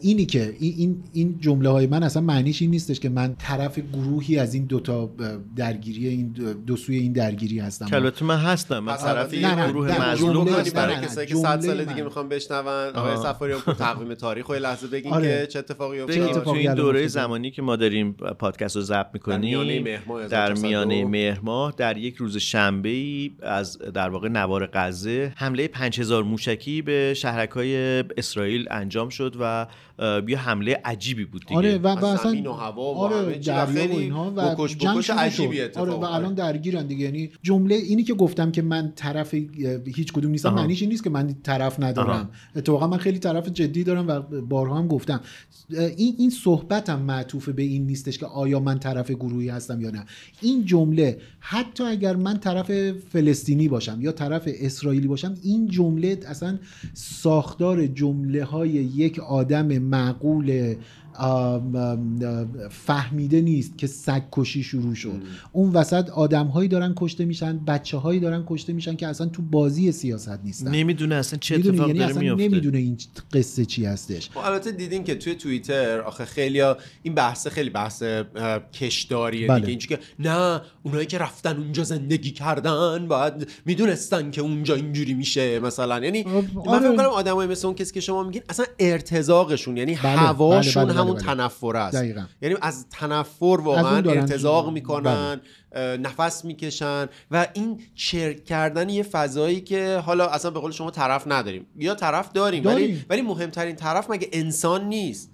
اینی 0.02 0.26
که 0.26 0.56
این 0.60 0.74
این, 0.78 1.04
این 1.14 1.38
جمله 1.40 1.70
های 1.70 1.88
من 1.88 2.04
اصلا 2.04 2.22
معنیش 2.22 2.62
این 2.62 2.72
نیستش 2.72 3.00
که 3.00 3.10
من 3.10 3.36
طرف 3.40 3.80
گروهی 3.94 4.38
از 4.38 4.54
این 4.54 4.66
دوتا 4.66 5.10
درگیری 5.56 6.08
این 6.08 6.28
دو- 6.68 6.76
سوی 6.76 6.98
این 6.98 7.14
درگیری 7.14 7.60
هستم 7.60 7.88
البته 7.92 8.26
من 8.26 8.38
هستم 8.38 8.80
من 8.80 8.96
طرف 8.96 9.34
نه، 9.34 9.68
گروه 9.72 10.10
مظلوم 10.10 10.46
برای 10.76 10.96
کسایی 10.96 11.28
که 11.28 11.36
100 11.36 11.62
سال 11.62 11.86
دیگه 11.86 11.96
من. 11.96 12.02
می‌خوان 12.02 12.30
بشنون 12.30 12.60
آقای 12.96 13.14
آها. 13.14 13.24
سفاری 13.24 13.54
هم 13.54 13.74
تقویم 13.74 14.14
تاریخ 14.14 14.50
و 14.50 14.54
لحظه 14.54 14.88
بگین 14.88 15.14
آره. 15.14 15.42
که 15.42 15.48
چه 15.48 15.60
اتفاقی 15.60 16.00
افتاد 16.00 16.20
اتفاقی 16.22 16.44
تو 16.44 16.52
این 16.52 16.74
دوره؟ 16.74 17.08
زمانی 17.08 17.52
که 17.52 17.62
ما 17.62 17.76
داریم 17.76 18.12
پادکست 18.14 18.76
رو 18.76 18.82
ضبط 18.82 19.08
می‌کنیم 19.14 19.84
در 19.84 20.52
1402. 20.52 20.68
میانه 20.68 21.06
مهر 21.06 21.40
ماه 21.44 21.74
در 21.78 21.98
یک 21.98 22.16
روز 22.16 22.38
شنبه 22.38 22.90
ای 22.90 23.32
از 23.42 23.78
در 23.78 24.10
واقع 24.10 24.30
نوار 24.30 24.70
غزه 24.74 25.34
حمله 25.36 25.68
5000 25.68 26.24
موشکی 26.24 26.82
به 26.82 27.14
شهرک 27.18 27.50
های 27.50 28.04
اسرائیل 28.18 28.68
انجام 28.82 29.10
شد 29.10 29.36
و 29.40 29.68
یه 30.28 30.38
حمله 30.38 30.82
عجیبی 30.86 31.26
بود 31.26 31.42
دیگه 31.42 31.56
آره 31.56 31.78
و, 31.78 31.88
و 31.88 32.06
اصلا 32.06 32.32
زمین 32.32 32.48
و 32.48 32.54
هوا 32.54 32.94
و 32.94 32.98
آره 32.98 33.16
همه 33.16 33.40
چی 33.40 33.52
دریا 33.52 33.94
و 33.94 33.98
اینها 33.98 34.34
و 34.36 34.56
بکش 34.56 34.76
بکش 34.76 35.10
عجیبی. 35.10 35.62
اتفاق 35.62 35.90
آره 35.90 36.00
و. 36.00 36.04
الان 36.04 36.34
درگیرن 36.34 36.88
دیگه 36.88 37.06
یعنی 37.06 37.30
جمله 37.44 37.76
اینی 37.76 38.04
که 38.04 38.14
گفتم 38.14 38.52
که 38.52 38.62
من 38.62 38.94
طرف 38.96 39.34
هیچ 39.96 40.14
کدوم 40.14 40.32
نیستم. 40.32 40.54
معنیش 40.54 40.82
این 40.82 40.92
نیست 40.92 41.04
که 41.04 41.10
من 41.10 41.36
طرف 41.44 41.80
ندارم. 41.80 42.30
اتفاقا 42.56 42.88
من 42.88 42.98
خیلی 42.98 43.20
طرف 43.20 43.50
جدی 43.50 43.84
دارم 43.84 44.08
و 44.08 44.42
بارها 44.42 44.78
هم 44.78 44.88
گفتم 44.88 45.22
این 45.98 46.16
این 46.18 46.30
صحبتم 46.30 47.00
معطوف 47.00 47.50
به 47.50 47.64
این 47.64 47.86
نیستش 47.86 48.18
که 48.18 48.26
آیا 48.26 48.60
من 48.60 48.80
طرف 48.80 49.12
گروهی 49.12 49.50
هستم 49.50 49.82
یا 49.82 49.90
نه 49.90 50.06
این 50.42 50.66
جمله 50.66 51.18
حتی 51.40 51.84
اگر 51.84 52.16
من 52.16 52.38
طرف 52.38 52.92
فلسطینی 52.92 53.68
باشم 53.68 54.02
یا 54.02 54.12
طرف 54.12 54.44
اسرائیلی 54.46 55.08
باشم 55.08 55.36
این 55.44 55.68
جمله 55.68 56.20
اصلا 56.28 56.60
ساختار 56.94 57.88
جمله 57.88 58.44
های 58.44 58.70
یک 58.70 59.20
آدم 59.20 59.66
معقول 59.92 60.76
فهمیده 62.70 63.42
نیست 63.42 63.78
که 63.78 63.88
سگ 63.88 64.22
کشی 64.32 64.64
شروع 64.64 64.96
شد. 64.96 65.22
اون 65.52 65.72
وسط 65.72 66.10
آدم 66.10 66.48
هایی 66.48 66.70
دارن 66.70 66.94
کشته 66.98 67.26
میشن 67.26 67.60
بچه 67.66 67.98
هایی 67.98 68.20
دارن 68.20 68.44
کشته 68.48 68.74
میشن 68.74 68.96
که 68.96 69.08
اصلا 69.08 69.28
تو 69.28 69.42
بازی 69.42 69.92
سیاست 69.92 70.40
نیستن. 70.44 70.72
نمی‌دونه 70.72 71.16
اصلا 71.16 71.40
چه 71.40 71.56
اتفاقی 71.56 71.78
یعنی 71.78 72.00
داره 72.00 72.12
اصلا 72.12 72.22
میفته 72.22 72.44
نمی‌دونه 72.44 72.78
این 72.78 72.98
قصه 73.34 73.66
چی 73.66 73.86
هستش. 73.86 74.30
خب 74.30 74.38
البته 74.38 74.72
دیدین 74.72 75.04
که 75.04 75.16
توی 75.16 75.36
توییتر 75.36 76.02
آخه 76.02 76.26
خیلی 76.26 76.62
این 77.04 77.16
بحث 77.16 77.48
خیلی 77.48 77.70
بحث 77.70 78.04
کشداریه 78.74 79.48
بله. 79.48 79.66
دیگه. 79.66 79.88
که 79.88 80.00
نه 80.20 80.62
اونایی 80.84 81.06
که 81.06 81.18
رفتن 81.18 81.58
اونجا 81.58 81.84
زندگی 81.84 82.32
کردن 82.32 83.08
باید 83.08 83.48
می‌دونستن 83.66 84.32
که 84.32 84.42
اونجا 84.42 84.76
اینجوری 84.76 85.14
میشه 85.14 85.60
مثلا. 85.60 86.00
یعنی 86.00 86.24
من 86.24 86.44
آره. 86.68 86.80
فکر 86.80 86.98
کنم 86.98 87.06
آدمای 87.06 87.48
مثل 87.48 87.68
اون 87.68 87.76
کسی 87.76 87.94
که 87.94 88.00
شما 88.00 88.24
میگین 88.24 88.42
اصلا 88.50 88.66
ارتزاقشون 88.80 89.78
یعنی 89.78 89.96
بله، 89.96 90.18
هواشون 90.18 90.86
بله، 90.86 90.94
بله، 90.94 91.11
همون 91.12 91.36
بله. 91.36 91.36
تنفر 91.36 91.78
است 91.78 91.98
دقیقاً. 91.98 92.26
یعنی 92.42 92.56
از 92.62 92.86
تنفر 92.90 93.60
واقعا 93.64 93.98
ارتزاق 93.98 94.70
می‌کنن 94.74 95.42
نفس 95.76 96.46
می‌کشن 96.46 97.08
و 97.32 97.48
این 97.54 97.82
چرک 97.96 98.46
کردن 98.46 98.90
یه 98.90 99.04
فضایی 99.04 99.62
که 99.62 100.02
حالا 100.06 100.28
اصلا 100.28 100.52
به 100.52 100.60
قول 100.60 100.72
شما 100.72 100.92
طرف 100.92 101.24
نداریم 101.28 101.66
یا 101.76 101.96
طرف 101.96 102.32
داریم, 102.32 102.66
ولی 102.66 102.82
داریم. 102.82 103.06
ولی 103.10 103.22
مهمترین 103.22 103.76
طرف 103.76 104.10
مگه 104.10 104.30
انسان 104.32 104.84
نیست 104.84 105.31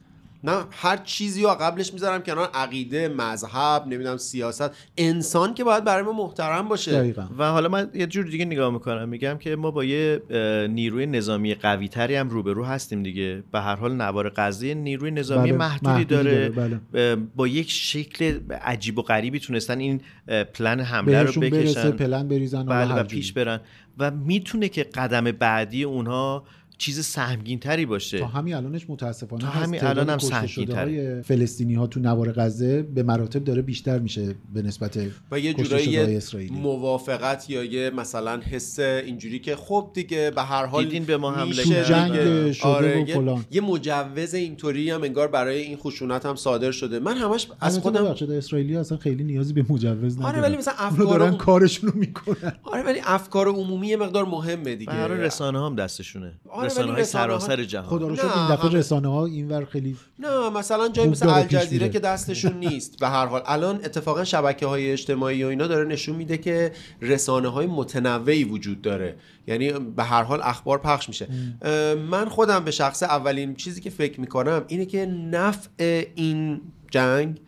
نه 0.48 0.66
هر 0.72 0.98
چیزی 0.98 1.44
رو 1.44 1.50
قبلش 1.50 1.94
می‌ذارم 1.94 2.22
کنار 2.22 2.50
عقیده 2.54 3.08
مذهب 3.08 3.88
نمی‌دونم 3.88 4.18
سیاست. 4.18 4.70
انسان 4.98 5.54
که 5.54 5.64
باید 5.64 5.84
برای 5.84 6.04
ما 6.04 6.14
محترم 6.14 6.68
باشه. 6.68 6.92
دقیقاً. 6.92 7.28
و 7.38 7.52
حالا 7.52 7.70
من 7.70 7.90
یه 7.94 8.08
جور 8.08 8.26
دیگه 8.26 8.46
نگاه 8.46 8.74
می‌کنم. 8.74 9.10
میگم 9.10 9.38
که 9.38 9.56
ما 9.56 9.72
با 9.72 9.84
یه 9.84 10.22
نیروی 10.70 11.06
نظامی 11.06 11.56
قوی 11.56 11.88
تری 11.88 12.16
هم 12.16 12.30
روبرو 12.30 12.64
هستیم 12.66 13.04
دیگه. 13.04 13.44
به 13.52 13.60
هر 13.60 13.76
حال 13.76 13.94
نوار 13.94 14.34
غزه 14.36 14.74
نیروی 14.74 15.12
نظامی 15.12 15.52
بله، 15.52 15.58
محدودی, 15.58 15.88
محدودی 15.88 16.06
داره, 16.06 16.50
داره، 16.50 16.80
بله. 16.92 17.16
با 17.36 17.48
یک 17.48 17.72
شکل 17.72 18.40
عجیب 18.62 18.98
و 18.98 19.02
غریبی 19.02 19.40
تونستن 19.40 19.80
این 19.80 20.02
پلن 20.54 20.80
حمله 20.80 21.20
رو 21.20 21.26
بهشون 21.26 21.50
برسه 21.50 21.64
بکشن 21.64 21.92
پلن 21.92 22.28
بریزن 22.28 22.66
بله 22.66 22.94
و 22.94 23.04
پیش. 23.04 23.34
برن. 23.34 23.60
و 23.98 24.12
می‌تونه 24.12 24.70
که 24.70 24.84
قدم 24.84 25.24
بعدی 25.24 25.84
اونها 25.84 26.44
چیز 26.78 27.06
سهمگین 27.06 27.60
تری 27.60 27.86
باشه 27.86 28.20
تا 28.20 28.28
همین 28.28 28.54
الانش 28.54 28.86
متاسفانه 28.90 29.42
تا 29.42 29.48
هست. 29.48 29.68
همین 29.68 29.84
الان 29.84 30.10
هم. 30.10 30.46
شده‌های 30.48 31.22
فلسطینی 31.22 31.74
ها 31.74 31.88
تو 31.88 32.00
نوار 32.00 32.32
غزه 32.32 32.82
به 32.82 33.04
مراتب 33.04 33.44
داره 33.44 33.62
بیشتر 33.62 34.00
میشه 34.00 34.36
به 34.54 34.62
نسبت 34.62 35.00
و 35.32 35.40
یه 35.40 35.54
جورایی 35.54 36.50
موافقت 36.50 37.50
یا 37.50 37.64
یه 37.64 37.90
مثلا 37.90 38.38
حس 38.40 38.80
اینجوری 38.80 39.40
که 39.40 39.56
خب 39.56 39.92
دیگه 39.94 40.32
به 40.36 40.42
هر 40.44 40.66
حال 40.66 40.84
دیدین 40.84 41.04
به 41.06 41.18
ما 41.18 41.32
حمله 41.32 41.64
جنگ 41.64 42.12
دیگه. 42.12 42.54
شده 42.54 42.68
و 42.68 42.72
آره، 42.72 43.00
یه- 43.08 43.16
فلان. 43.16 43.46
یه 43.52 43.62
مجوز 43.62 44.34
اینطوری 44.34 44.90
هم 44.92 45.04
انگار 45.04 45.28
برای 45.28 45.62
این 45.62 45.78
خشونت 45.78 46.26
هم 46.26 46.36
صادر 46.36 46.72
شده 46.72 47.00
من 47.00 47.18
همش 47.18 47.48
از 47.60 47.80
خودم 47.80 48.06
اسرائیلی 48.06 48.76
اصلا 48.76 48.98
خیلی 48.98 49.24
نیازی 49.24 49.54
به 49.54 49.66
مجوز 49.70 50.18
ندارن 50.18 50.34
آره 50.36 50.42
ولی 50.42 50.58
مثلا 50.58 50.74
افکار 50.78 51.18
دارن 51.20 51.36
کارشون 51.38 51.90
رو 51.90 52.00
می‌کنن 52.00 52.54
آره 52.64 52.84
ولی 52.84 53.00
افکار 53.06 53.48
عمومی 53.48 53.88
یه 53.88 53.98
مقدار 53.98 54.26
مهمه 54.26 54.76
دیگه 54.76 54.92
حال 54.92 55.12
رسانه 55.12 55.66
هم 55.66 55.76
دستشونه 55.76 56.34
آره، 56.50 56.67
رسانه 56.68 56.92
های 56.92 57.04
سراسر 57.04 57.64
جهان. 57.64 57.86
خدا 57.86 58.08
رو 58.08 58.14
نه، 58.14 58.22
شکر 58.22 58.40
این 58.40 58.56
دفعه 58.56 58.72
رسانه 58.72 59.08
ها 59.08 59.26
اینور 59.26 59.66
خیلی 59.66 59.98
نه 60.20 60.50
مثلا 60.50 60.90
جایی 60.90 61.10
مثل 61.10 61.30
الجزیره. 61.30 61.90
که 61.90 62.00
دستشون 62.00 62.54
نیست. 62.68 63.00
به 63.00 63.08
هر 63.08 63.26
حال 63.26 63.42
الان 63.46 63.76
اتفاقا 63.76 64.24
شبکه 64.24 64.66
های 64.66 64.92
اجتماعی 64.92 65.44
و 65.44 65.48
اینا 65.48 65.68
داره 65.68 65.86
نشون 65.86 66.16
میده 66.16 66.38
که 66.38 66.72
رسانه 67.02 67.48
های 67.48 67.68
متنوعی 67.68 68.44
وجود 68.44 68.82
داره. 68.82 69.16
یعنی 69.48 69.72
به 69.72 70.04
هر 70.04 70.24
حال 70.24 70.40
اخبار 70.44 70.78
پخش 70.78 71.08
میشه. 71.10 71.28
من 72.10 72.30
خودم 72.30 72.64
به 72.64 72.72
شخص 72.72 73.04
اولین 73.04 73.56
چیزی 73.56 73.82
که 73.82 73.90
فکر 73.90 74.22
می‌کنم 74.22 74.66
اینه 74.68 74.86
که 74.86 75.06
نفع 75.06 76.06
این 76.16 76.62
جنگ 76.92 77.42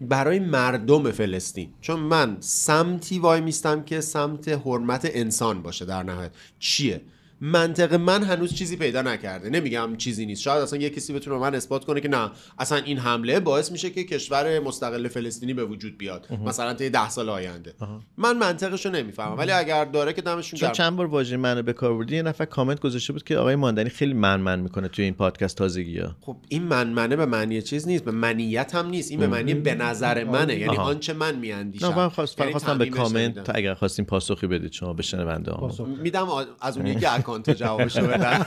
برای 0.00 0.38
مردم 0.38 1.10
فلسطین. 1.10 1.68
چون 1.80 2.00
من 2.00 2.36
سمتی 2.40 3.18
وای 3.18 3.40
میستم 3.40 3.82
که 3.82 4.00
سمت 4.00 4.48
حرمت 4.48 5.10
انسان 5.14 5.62
باشه 5.62 5.84
در 5.84 6.02
نهایت. 6.02 6.30
چیه؟ 6.58 7.00
منطق 7.40 7.94
من 7.94 8.22
هنوز 8.22 8.54
چیزی 8.54 8.76
پیدا 8.76 9.02
نکرده. 9.02 9.50
نمیگم 9.50 9.96
چیزی 9.96 10.26
نیست. 10.26 10.42
شاید 10.42 10.62
اصلا 10.62 10.78
یه 10.78 10.90
کسی 10.90 11.12
بتونه 11.12 11.38
من 11.38 11.54
اثبات 11.54 11.84
کنه 11.84 12.00
که 12.00 12.08
نه 12.08 12.30
اصلا 12.58 12.78
این 12.78 12.98
حمله 12.98 13.40
باعث 13.40 13.72
میشه 13.72 13.90
که 13.90 14.04
کشور 14.04 14.58
مستقل 14.58 15.08
فلسطینی 15.08 15.54
به 15.54 15.64
وجود 15.64 15.98
بیاد. 15.98 16.28
مثلا 16.46 16.74
تا 16.74 16.84
یه 16.84 16.90
ده 16.90 17.10
سال 17.10 17.28
آینده. 17.28 17.74
من 18.16 18.38
منطقش 18.38 18.86
رو 18.86 18.92
نمی‌فهمم. 18.92 19.38
ولی 19.38 19.50
اگر 19.50 19.84
داره 19.84 20.12
که 20.12 20.22
دمشون 20.22 20.60
چون 20.60 20.72
چند 20.72 20.96
بار 20.96 21.06
واژه 21.06 21.36
منو 21.36 21.62
به 21.62 21.72
کار 21.72 21.94
بردی 21.94 22.16
یه 22.16 22.22
نفر 22.22 22.44
کامنت 22.44 22.80
گذاشته 22.80 23.12
بود 23.12 23.24
که 23.24 23.38
آقای 23.38 23.56
ماندنی 23.56 23.90
خیلی 23.90 24.14
من 24.14 24.40
من 24.40 24.60
می‌کنه 24.60 24.88
توی 24.88 25.04
این 25.04 25.14
پادکست 25.14 25.56
تازگی 25.56 25.98
ها. 25.98 26.16
خب 26.20 26.36
این 26.48 26.62
من 26.62 26.88
منه 26.88 27.16
به 27.16 27.26
معنی 27.26 27.62
چیز 27.62 27.88
نیست. 27.88 28.04
به 28.04 28.10
منیت 28.10 28.74
هم 28.74 28.86
نیست. 28.86 29.10
این 29.10 29.20
به 29.20 29.26
معنی 29.26 29.54
به 29.54 29.74
نظر 29.74 30.24
منه. 30.24 30.56
یعنی 30.56 30.76
آها. 30.76 30.82
آنچه 30.82 31.12
من 31.12 31.36
میاندیشم. 31.36 31.86
نه 31.86 31.96
من 31.96 32.08
خواست 32.08 32.40
یعنی 32.40 32.52
خواستم 32.52 32.78
به 32.78 32.86
کامنت. 32.86 33.44
تا 33.44 33.52
اگر 33.52 33.74
خواستیم 33.74 34.04
پاسخی 34.04 34.46
بدید 34.46 34.72
شما 34.72 34.92
به 34.92 35.02
شنونده 35.02 35.50
ها 35.50 35.56
پاسخ. 35.56 35.86
میدم 35.86 36.26
از 36.60 36.76
اون 36.76 36.86
یکی 36.86 37.06
account 37.26 37.50
جوابشو 37.50 38.06
بدن 38.06 38.44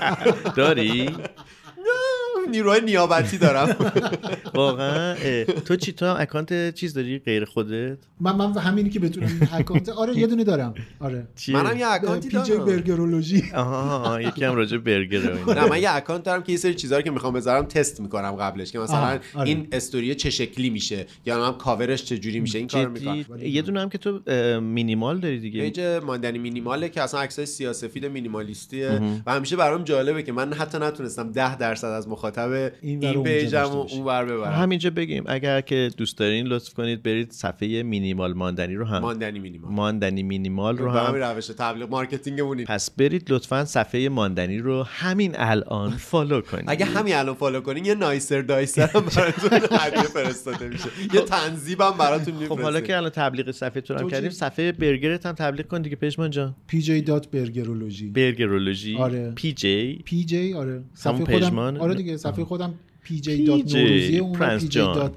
داری؟ 0.55 1.15
نیروهای 2.49 2.81
نیابتی 2.81 3.37
دارم. 3.37 3.75
واقعا 4.53 5.15
تو 5.65 5.75
چی 5.75 5.93
تو 5.93 6.05
هم 6.05 6.15
account 6.19 6.75
چیز 6.75 6.93
داری؟ 6.93 7.19
غیر 7.19 7.45
خودت؟ 7.45 7.97
من 8.19 8.35
من 8.35 8.57
همینی 8.57 8.89
که 8.89 8.99
بتونم 8.99 9.49
account 9.53 9.89
آره 9.89 10.17
یه 10.17 10.27
دونه 10.27 10.43
دارم. 10.43 10.73
آره؟ 10.99 11.27
منم 11.47 11.77
یه 11.77 11.87
account 11.87 12.29
ی 12.29 12.41
PJ 12.41 12.51
دارم. 12.51 12.65
Burgerology. 12.65 13.43
آها 13.55 13.95
آها، 13.95 14.21
یکی 14.21 14.45
هم 14.45 14.55
راجع 14.55 14.77
به 14.77 14.99
برگر. 14.99 15.53
نه 15.53 15.69
من 15.69 15.81
یه 15.81 15.95
account 15.95 16.23
دارم 16.23 16.43
که 16.43 16.51
یه 16.51 16.57
سری 16.57 16.73
چیزا 16.73 16.95
رو 16.95 17.01
که 17.01 17.11
می‌خوام 17.11 17.33
بذارم 17.33 17.65
تست 17.65 18.01
می‌کنم 18.01 18.31
قبلش 18.31 18.71
که 18.71 18.79
مثلا 18.79 19.19
آره. 19.35 19.49
این 19.49 19.67
استوری 19.71 20.15
چه 20.15 20.29
شکلی 20.29 20.69
میشه 20.69 21.05
یا 21.25 21.45
هم 21.45 21.53
کاورش 21.53 22.03
چه 22.03 22.17
جوری 22.17 22.39
میشه 22.39 22.57
این 22.57 22.67
کارو 22.67 22.91
می‌کنم. 22.91 23.25
یه 23.41 23.61
دونه 23.61 23.81
هم 23.81 23.89
که 23.89 23.97
تو 23.97 24.19
مینیمال 24.59 25.19
داری 25.19 25.39
دیگه؟ 25.39 25.61
page 25.61 25.79
ماندنی 25.79 26.37
مینیماله 26.37 26.89
که 26.89 27.01
اصلا 27.01 27.19
عکسای 27.19 27.45
سیاسفید 27.45 28.05
مینیمالیستیه 28.05 29.01
و 29.25 29.31
همیشه 29.33 29.55
برام 29.55 29.83
جالبه 29.83 30.23
که 30.23 30.31
من 30.31 30.53
حتی 30.53 30.77
نتونستم 30.77 31.31
10 31.31 31.57
درصد 31.57 31.87
از 31.87 32.07
مخاطب 32.07 32.38
این 32.41 32.99
و 32.99 33.05
این 33.05 33.17
اونجا 33.17 33.23
page 33.23 33.55
م. 33.55 33.71
اون 33.71 34.05
ور 34.05 34.25
ببرم. 34.25 34.53
همینجا 34.53 34.89
بگیم 34.89 35.23
اگر 35.27 35.61
که 35.61 35.89
دوست 35.97 36.17
دارین 36.17 36.47
لطف 36.47 36.73
کنید 36.73 37.03
برید 37.03 37.31
صفحه 37.31 37.83
مینیمال 37.83 38.33
ماندنی 38.33 38.75
رو 38.75 38.85
هم. 38.85 38.99
ماندنی 38.99 39.39
مینیمال. 39.39 39.71
ماندنی 39.71 40.23
مینیمال 40.23 40.77
رو 40.77 40.91
به 40.91 40.99
همین 40.99 41.21
هم 41.21 41.35
روش 41.35 41.47
تبلیغ 41.47 41.89
marketing 41.89 42.40
مون 42.40 42.57
این. 42.57 42.67
پس 42.67 42.91
برید 42.91 43.31
لطفا 43.31 43.65
صفحه 43.65 44.09
ماندنی 44.09 44.57
رو 44.57 44.83
همین 44.83 45.31
الان 45.35 45.91
follow 45.91 46.41
کنید. 46.41 46.65
اگه 46.67 46.85
همین 46.85 47.15
الان 47.15 47.35
follow 47.35 47.61
کنین 47.61 47.85
یه 47.85 47.95
Nicer 47.95 48.41
Dicer 48.41 48.87
هم 48.87 49.01
براتون 49.15 49.59
هدیه 49.71 50.03
فرستاده 50.03 50.67
میشه. 50.67 50.89
یه 51.13 51.21
تنظیبم 51.21 51.91
براتون 51.91 52.33
میفرستیم 52.33 52.57
خب 52.57 52.61
حالا 52.61 52.81
که 52.81 52.97
الان 52.97 53.09
تبلیغ 53.09 53.51
صفحه 53.51 53.81
تو 53.81 53.93
هم 53.93 54.09
کردیم؟ 54.09 54.29
صفحه 54.29 54.71
برگرت 54.71 55.25
هم 55.25 55.33
تبلیغ 55.33 55.67
کن 55.67 55.81
دیگه 55.81 55.95
پژمان 55.95 56.29
جان. 56.29 56.55
PJ 56.67 57.01
dot 57.01 57.31
Burgerology 57.31 58.09
Burgerology. 58.09 58.95
آره. 58.95 59.31
PJ 59.35 60.01
PJ 60.05 60.53
آره. 60.53 60.83
صفحه 60.93 61.25
خودم؟ 61.25 61.59
آره 61.59 61.95
دیگه 61.95 62.17
صفحه 62.19 62.45
خودم 62.45 62.73
پی 63.03 63.19
جی 63.19 63.43
دات 63.45 63.61
PJ، 63.61 63.75
نوروزیه 63.75 64.19
اون 64.19 64.39
PJ. 64.39 64.79
dot 64.79 65.13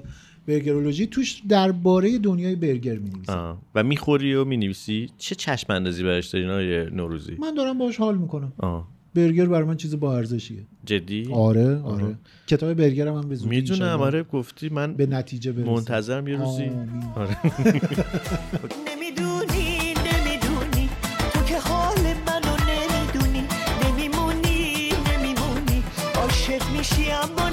Burgerology 0.47 1.07
توش 1.07 1.41
درباره 1.49 2.17
دنیای 2.17 2.55
برگر 2.55 2.95
می 2.95 3.11
آه. 3.27 3.61
و 3.75 3.83
می‌خوری 3.83 4.35
و 4.35 4.45
می‌نویسی. 4.45 5.09
چه 5.17 5.35
چشم 5.35 5.73
اندازی 5.73 6.03
براش 6.03 6.27
دارین 6.27 6.49
آقای 6.49 6.89
نوروزی؟ 6.89 7.35
من 7.39 7.53
دارم 7.55 7.77
باش 7.77 7.97
حال 7.97 8.17
می‌کنم. 8.17 8.53
آه. 8.57 8.87
برگر 9.15 9.45
برای 9.45 9.67
من 9.67 9.77
چیز 9.77 9.99
با 9.99 10.17
ارزشیه 10.17 10.65
جدی؟ 10.85 11.27
آره 11.33 11.81
آره. 11.81 12.15
کتاب 12.47 12.73
برگرم 12.73 13.15
هم 13.15 13.29
به 13.29 13.35
زودی 13.35 13.55
می‌دونم 13.55 14.01
آره 14.01 14.23
گفتی 14.23 14.69
من 14.69 14.93
به 14.93 15.05
نتیجه 15.05 15.51
برسه 15.51 15.69
منتظرم 15.71 16.27
یه 16.27 16.35
روزی. 16.37 16.71
آره. 17.15 17.37
نمی‌دونی 18.89 19.62
عاشق 26.83 26.99
میشی 26.99 27.52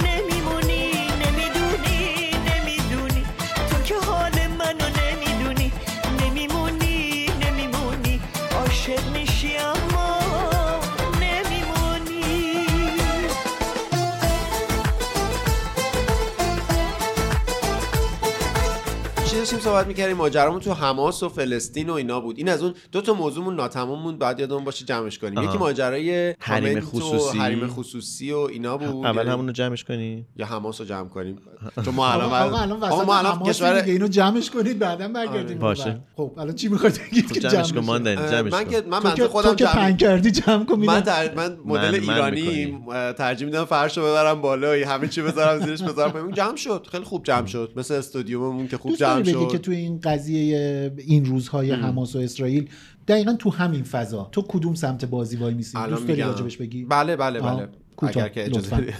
داشتیم 19.51 19.73
صحبت 19.73 19.87
می‌کردیم 19.87 20.17
ماجرامون 20.17 20.61
تو 20.61 20.73
حماس 20.73 21.23
و 21.23 21.29
فلسطین 21.29 21.91
و 21.91 21.93
اینا 21.93 22.21
بود. 22.21 22.39
این 22.39 22.49
از 22.49 22.63
اون 22.63 22.75
دو 22.93 23.01
تا 23.01 23.15
موضوعمون 23.15 23.57
ناتمام 23.57 24.03
موند 24.03 24.19
بعد 24.19 24.41
یادمون 24.41 24.65
باشه 24.65 24.85
جمعش 24.85 25.19
کنیم. 25.19 25.39
آها. 25.39 25.49
یکی 25.49 25.59
ماجرای 25.59 26.35
حریم 26.39 26.81
کامنت 26.81 26.85
و 26.85 26.87
خصوصی. 26.87 27.39
حریم 27.39 27.67
خصوصی 27.67 28.33
و 28.33 28.39
اینا 28.39 28.77
بود. 28.77 29.07
اول 29.07 29.29
همون 29.29 29.47
رو 29.47 29.53
جمعش 29.53 29.85
کنی 29.85 30.27
یا 30.37 30.47
حماس 30.47 30.81
رو 30.81 30.87
جمع 30.87 31.09
کنیم. 31.09 31.39
چون 31.85 31.95
ما 31.95 32.13
الان 32.13 32.81
وسط 32.81 33.07
ما 33.07 33.19
الان 33.19 33.33
حماس 33.33 33.49
کشور 33.49 33.75
اینو 33.75 34.09
جمعش 34.09 34.51
کنید 34.51 34.79
بعدا 34.79 35.09
برگردیم. 35.09 35.59
باشه. 35.59 35.83
اونور. 35.83 36.01
خب 36.17 36.39
الان 36.39 36.55
چی 36.55 36.69
می‌خواید 36.69 37.01
بگید؟ 37.11 37.27
خب 37.27 37.33
که 37.33 37.41
جمعش 37.41 37.73
جمع 37.73 37.99
کن 37.99 38.07
اه، 38.07 38.31
جمعش 38.31 38.53
من 38.53 38.69
که 38.69 38.83
من 38.91 39.15
که 39.15 39.29
خودم 39.29 39.57
که 39.57 39.65
جمع 39.65 39.73
پنج 39.73 40.01
کردی 40.01 40.31
جمع 40.31 40.65
کن 40.65 40.75
من. 40.75 41.03
من 41.37 41.57
مدل 41.65 42.01
من 42.01 42.11
ایرانی 42.15 42.79
ترجیح 43.19 43.47
میدم 43.47 43.65
فرش 43.65 43.99
رو 43.99 44.05
ببرم 44.05 44.41
بالا 44.41 44.89
همه 44.89 45.09
چی 45.09 45.23
بذارم 45.23 45.67
زیرش 45.67 45.83
بذارم. 45.83 46.31
جمع 46.31 46.57
شد. 46.57 46.87
خیلی 46.93 47.05
خوب 47.05 47.25
جمع 47.25 47.47
شد. 47.47 47.73
مثل 47.77 47.95
استودیوممون 47.95 48.69
که 48.69 48.79
خوب 48.79 48.97
جمع 48.97 49.23
داری 49.23 49.40
شد 49.41 49.53
که 49.53 49.59
تو 49.59 49.71
این 49.71 50.01
قضیه 50.01 50.93
این 50.99 51.25
روزهای 51.25 51.71
حماس 51.71 52.17
و 52.17 52.19
اسرائیل 52.19 52.69
دقیقا 53.09 53.33
تو 53.33 53.51
همین 53.51 53.83
فضا. 53.83 54.29
تو 54.33 54.43
کدوم 54.49 54.75
سمت 54.75 55.05
بازی 55.05 55.37
وای 55.37 55.55
میسی 55.55 55.79
دوست 55.89 56.07
داری. 56.07 56.23
راجبش 56.23 56.57
بگی؟ 56.57 56.85
بله 56.85 57.17
بله 57.17 57.41
بله. 57.41 57.69
اگر 58.03 58.29
که 58.29 58.47
اجازه 58.47 58.95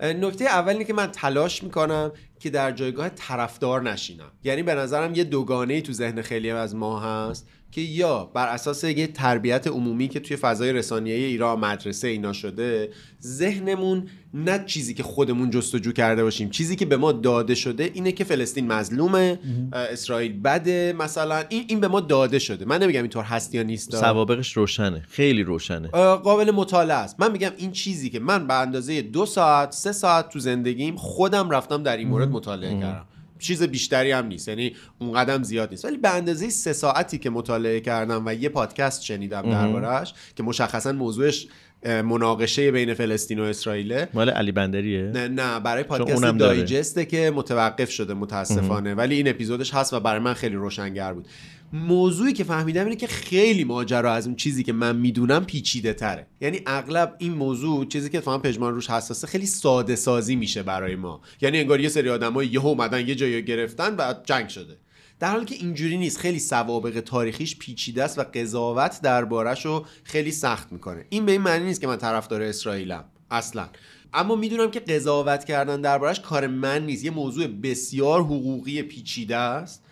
نکته 0.26 0.44
اول 0.44 0.72
اینه 0.72 0.84
که 0.84 0.92
من 0.92 1.06
تلاش 1.06 1.62
می‌کنم 1.62 2.12
که 2.40 2.50
در 2.50 2.72
جایگاه 2.72 3.08
طرفدار 3.08 3.82
نشینم. 3.82 4.30
یعنی 4.44 4.62
به 4.62 4.74
نظرم 4.74 5.14
یه 5.14 5.24
دوگانه 5.24 5.74
ای 5.74 5.82
تو 5.82 5.92
ذهن 5.92 6.22
خیلی 6.22 6.50
از 6.50 6.74
ما 6.74 7.00
هست 7.00 7.48
که 7.72 7.80
یا 7.80 8.24
بر 8.24 8.48
اساس 8.48 8.84
یه 8.84 9.06
تربیت 9.06 9.66
عمومی 9.66 10.08
که 10.08 10.20
توی 10.20 10.36
فضای 10.36 10.72
رسانه‌ای 10.72 11.24
ایران 11.24 11.60
مدرسه 11.60 12.08
اینا 12.08 12.32
شده 12.32 12.90
ذهنمون 13.22 14.08
نه 14.34 14.64
چیزی 14.66 14.94
که 14.94 15.02
خودمون 15.02 15.50
جستجو 15.50 15.92
کرده 15.92 16.22
باشیم. 16.22 16.50
چیزی 16.50 16.76
که 16.76 16.86
به 16.86 16.96
ما 16.96 17.12
داده 17.12 17.54
شده 17.54 17.90
اینه 17.94 18.12
که 18.12 18.24
فلسطین 18.24 18.72
مظلومه 18.72 19.38
اسرائیل 19.72 20.40
بده 20.40 20.94
مثلا. 20.98 21.44
این 21.48 21.64
این 21.68 21.80
به 21.80 21.88
ما 21.88 22.00
داده 22.00 22.38
شده. 22.38 22.64
من 22.64 22.82
نمیگم 22.82 23.02
اینطور 23.02 23.24
هست 23.24 23.54
یا 23.54 23.62
نیست. 23.62 23.96
سوابقش 23.96 24.56
روشنه. 24.56 25.02
خیلی 25.08 25.42
روشنه. 25.42 25.88
قابل 26.16 26.50
مطالعه 26.50 26.96
است. 26.96 27.20
من 27.20 27.32
میگم 27.32 27.50
این 27.56 27.72
چیزی 27.72 28.10
که 28.10 28.20
من 28.20 28.46
به 28.46 28.54
اندازه 28.54 29.02
دو 29.02 29.26
ساعت 29.26 29.72
سه 29.72 29.92
ساعت 29.92 30.28
تو 30.28 30.38
زندگیم 30.38 30.96
خودم 30.96 31.50
رفتم 31.50 31.82
در 31.82 31.96
این 31.96 32.08
مورد 32.08 32.28
مطالعه 32.28 32.80
کردم. 32.80 33.06
چیز 33.40 33.62
بیشتری 33.62 34.10
هم 34.10 34.26
نیست. 34.26 34.48
یعنی 34.48 34.76
اون 34.98 35.12
قدم 35.12 35.42
زیاد 35.42 35.70
نیست. 35.70 35.84
ولی 35.84 35.96
به 35.96 36.14
اندازه 36.14 36.50
سه 36.50 36.72
ساعتی 36.72 37.18
که 37.18 37.30
مطالعه 37.30 37.80
کردم 37.80 38.22
و 38.26 38.34
یه 38.34 38.48
پادکست 38.48 39.02
شنیدم 39.02 39.42
دربارهش 39.42 40.14
که 40.36 40.42
مشخصا 40.42 40.92
موضوعش 40.92 41.46
مناقشه 41.84 42.70
بین 42.70 42.94
فلسطین 42.94 43.40
و 43.40 43.42
اسرائیله. 43.42 44.08
مال 44.14 44.30
علی 44.30 44.52
بندریه؟ 44.52 45.02
نه 45.02 45.28
نه 45.28 45.60
برای 45.60 45.82
پادکست. 45.82 46.24
دایجسته 46.24 47.04
که 47.04 47.32
متوقف 47.34 47.90
شده 47.90 48.14
متاسفانه. 48.14 48.94
ولی 48.94 49.14
این 49.14 49.28
اپیزودش 49.28 49.74
هست 49.74 49.92
و 49.92 50.00
برای 50.00 50.20
من 50.20 50.34
خیلی 50.34 50.54
روشنگر 50.54 51.12
بود. 51.12 51.28
موضوعی 51.72 52.32
که 52.32 52.44
فهمیدم 52.44 52.84
اینه 52.84 52.96
که 52.96 53.06
خیلی 53.06 53.64
ماجرا 53.64 54.12
از 54.12 54.26
اون 54.26 54.36
چیزی 54.36 54.62
که 54.62 54.72
من 54.72 54.96
می‌دونم 54.96 55.44
پیچیده 55.44 55.92
تره. 55.92 56.26
یعنی 56.40 56.60
اغلب 56.66 57.16
این 57.18 57.32
موضوع 57.32 57.84
چیزی 57.84 58.10
که 58.10 58.20
فهم 58.20 58.42
پژمان 58.42 58.74
روش 58.74 58.90
حساسه 58.90 59.26
خیلی 59.26 59.46
ساده 59.46 59.96
سازی 59.96 60.36
میشه 60.36 60.62
برای 60.62 60.96
ما. 60.96 61.20
یعنی 61.40 61.58
انگار 61.58 61.80
یه 61.80 61.88
سری 61.88 62.10
آدمای 62.10 62.46
یهو 62.46 62.66
اومدن 62.66 63.08
یه 63.08 63.14
جایی 63.14 63.44
گرفتن 63.44 63.96
و 63.98 64.14
جنگ 64.24 64.48
شده. 64.48 64.76
در 65.20 65.30
حالی 65.30 65.44
که 65.44 65.54
اینجوری 65.54 65.98
نیست 65.98 66.18
خیلی 66.18 66.38
سوابق 66.38 67.00
تاریخیش 67.00 67.56
پیچیده 67.56 68.04
است 68.04 68.18
و 68.18 68.22
قضاوت 68.34 69.00
دربارش 69.02 69.66
رو 69.66 69.86
خیلی 70.04 70.30
سخت 70.30 70.72
می‌کنه. 70.72 71.04
این 71.08 71.26
به 71.26 71.32
این 71.32 71.40
معنی 71.40 71.64
نیست 71.64 71.80
که 71.80 71.86
من 71.86 71.96
طرفدار 71.96 72.42
اسرائیلم 72.42 73.04
اصلا. 73.30 73.68
اما 74.14 74.36
می‌دونم 74.36 74.70
که 74.70 74.80
قضاوت 74.80 75.44
کردن 75.44 75.80
دربارش 75.80 76.20
کار 76.20 76.46
من 76.46 76.86
نیست. 76.86 77.04
یه 77.04 77.10
موضوع 77.10 77.46
بسیار 77.46 78.20
حقوقی 78.20 78.82
پیچیده 78.82 79.36
است. 79.36 79.84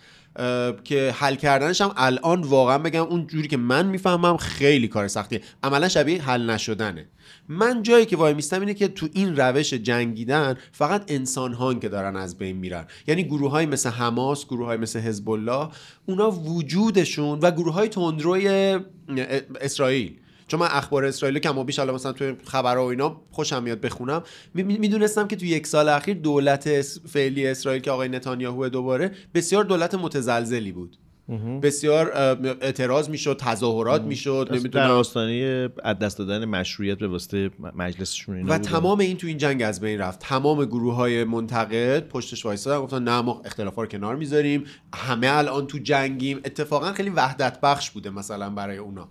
که 0.83 1.15
حل 1.17 1.35
کردنش 1.35 1.81
هم 1.81 1.91
الان 1.97 2.41
واقعا 2.41 2.77
بگم 2.77 3.03
اون 3.03 3.27
جوری 3.27 3.47
که 3.47 3.57
من 3.57 3.85
می‌فهمم 3.85 4.37
خیلی 4.37 4.87
کار 4.87 5.07
سختیه 5.07 5.41
عملا 5.63 5.89
شبیه 5.89 6.21
حل 6.21 6.49
نشدنه. 6.49 7.07
من 7.47 7.83
جایی 7.83 8.05
که 8.05 8.17
وای 8.17 8.33
میستم 8.33 8.59
اینه 8.59 8.73
که 8.73 8.87
تو 8.87 9.07
این 9.13 9.35
روش 9.35 9.73
جنگیدن 9.73 10.57
فقط 10.71 11.03
انسان 11.07 11.53
هان 11.53 11.79
که 11.79 11.89
دارن 11.89 12.15
از 12.15 12.37
بین 12.37 12.57
میرن. 12.57 12.85
یعنی 13.07 13.23
گروه 13.23 13.51
های 13.51 13.65
مثل 13.65 13.89
حماس 13.89 14.45
گروه 14.45 14.65
های 14.65 14.77
مثل 14.77 14.99
حزب 14.99 15.29
الله 15.29 15.69
اونا 16.05 16.31
وجودشون 16.31 17.39
و 17.39 17.51
گروه 17.51 17.73
های 17.73 17.89
تندروی 17.89 18.77
اسرائیل. 19.61 20.19
چون 20.49 20.59
من 20.59 20.67
اخبار 20.71 21.05
اسرائیل 21.05 21.39
کم 21.39 21.57
و 21.57 21.63
بیش 21.63 21.79
حالا 21.79 21.93
مثلا 21.93 22.11
توی 22.11 22.35
خبرها 22.45 22.85
و 22.85 22.89
اینا 22.89 23.21
خوشم 23.31 23.63
میاد 23.63 23.81
بخونم. 23.81 24.23
می‌دونستم 24.53 25.27
که 25.27 25.35
تو 25.35 25.45
یک 25.45 25.67
سال 25.67 25.89
اخیر 25.89 26.17
دولت 26.17 26.81
فعلی 27.07 27.47
اسرائیل 27.47 27.81
که 27.81 27.91
آقای 27.91 28.09
نتانیاهو 28.09 28.69
دوباره 28.69 29.11
بسیار 29.33 29.63
دولت 29.63 29.95
متزلزلی 29.95 30.71
بود. 30.71 30.97
بسیار 31.61 32.11
اعتراض 32.61 33.09
می‌شد 33.09 33.37
تظاهرات 33.37 34.01
می‌شد 34.01 34.47
در 34.49 34.55
نمی‌دونم. 34.55 34.91
آستانه 34.91 35.69
از 35.83 35.99
دست 35.99 36.17
دادن 36.17 36.45
مشروعیت 36.45 36.97
به 36.97 37.07
واسطه 37.07 37.49
مجلسشون 37.75 38.35
اینا 38.35 38.53
و 38.53 38.57
بودن. 38.57 38.69
تمام 38.71 38.99
این 38.99 39.17
تو 39.17 39.27
این 39.27 39.37
جنگ 39.37 39.61
از 39.63 39.81
بین 39.81 39.99
رفت. 39.99 40.19
تمام 40.19 40.65
گروه 40.65 40.95
های 40.95 41.23
منتقد 41.23 42.07
پشتش 42.07 42.45
وایسادن 42.45 42.83
گفتن 42.83 43.03
نه 43.03 43.21
ما 43.21 43.41
اختلافا 43.45 43.81
رو 43.81 43.87
کنار 43.87 44.15
می‌ذاریم. 44.15 44.63
همه 44.95 45.27
الان 45.31 45.67
تو 45.67 45.77
جنگیم. 45.77 46.37
اتفاقا 46.45 46.93
خیلی 46.93 47.09
وحدت 47.09 47.61
بخش 47.61 47.91
بوده 47.91 48.09
مثلا 48.09 48.49
برای 48.49 48.77
اونا. 48.77 49.09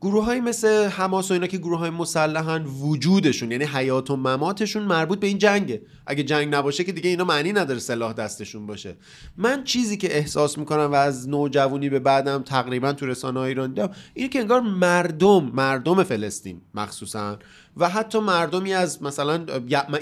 گروه 0.00 0.24
های 0.24 0.40
مثل 0.40 0.86
حماس 0.88 1.30
و 1.30 1.34
اینا 1.34 1.46
که 1.46 1.58
گروه 1.58 1.78
های 1.78 1.90
مسلحن 1.90 2.64
وجودشون 2.64 3.50
یعنی 3.50 3.64
حیات 3.64 4.10
و 4.10 4.16
مماتشون 4.16 4.82
مربوط 4.82 5.20
به 5.20 5.26
این 5.26 5.38
جنگه. 5.38 5.82
اگه 6.06 6.22
جنگ 6.22 6.54
نباشه 6.54 6.84
که 6.84 6.92
دیگه 6.92 7.10
اینا 7.10 7.24
معنی 7.24 7.52
نداره 7.52 7.78
سلاح 7.78 8.12
دستشون 8.12 8.66
باشه. 8.66 8.96
من 9.36 9.64
چیزی 9.64 9.96
که 9.96 10.16
احساس 10.16 10.58
می‌کنم 10.58 10.92
و 10.92 10.94
از 10.94 11.28
نوجوانی 11.28 11.88
به 11.88 11.98
بعدم 11.98 12.42
تقریبا 12.42 12.92
تو 12.92 13.06
رسانه 13.06 13.40
ایران 13.40 13.68
دیدم 13.68 13.90
اینه 14.14 14.28
که 14.28 14.40
انگار 14.40 14.60
مردم 14.60 15.50
مردم 15.54 16.02
فلسطین 16.02 16.60
مخصوصا 16.74 17.38
و 17.80 17.88
حتی 17.88 18.18
مردمی 18.18 18.72
از 18.72 19.02
مثلا 19.02 19.40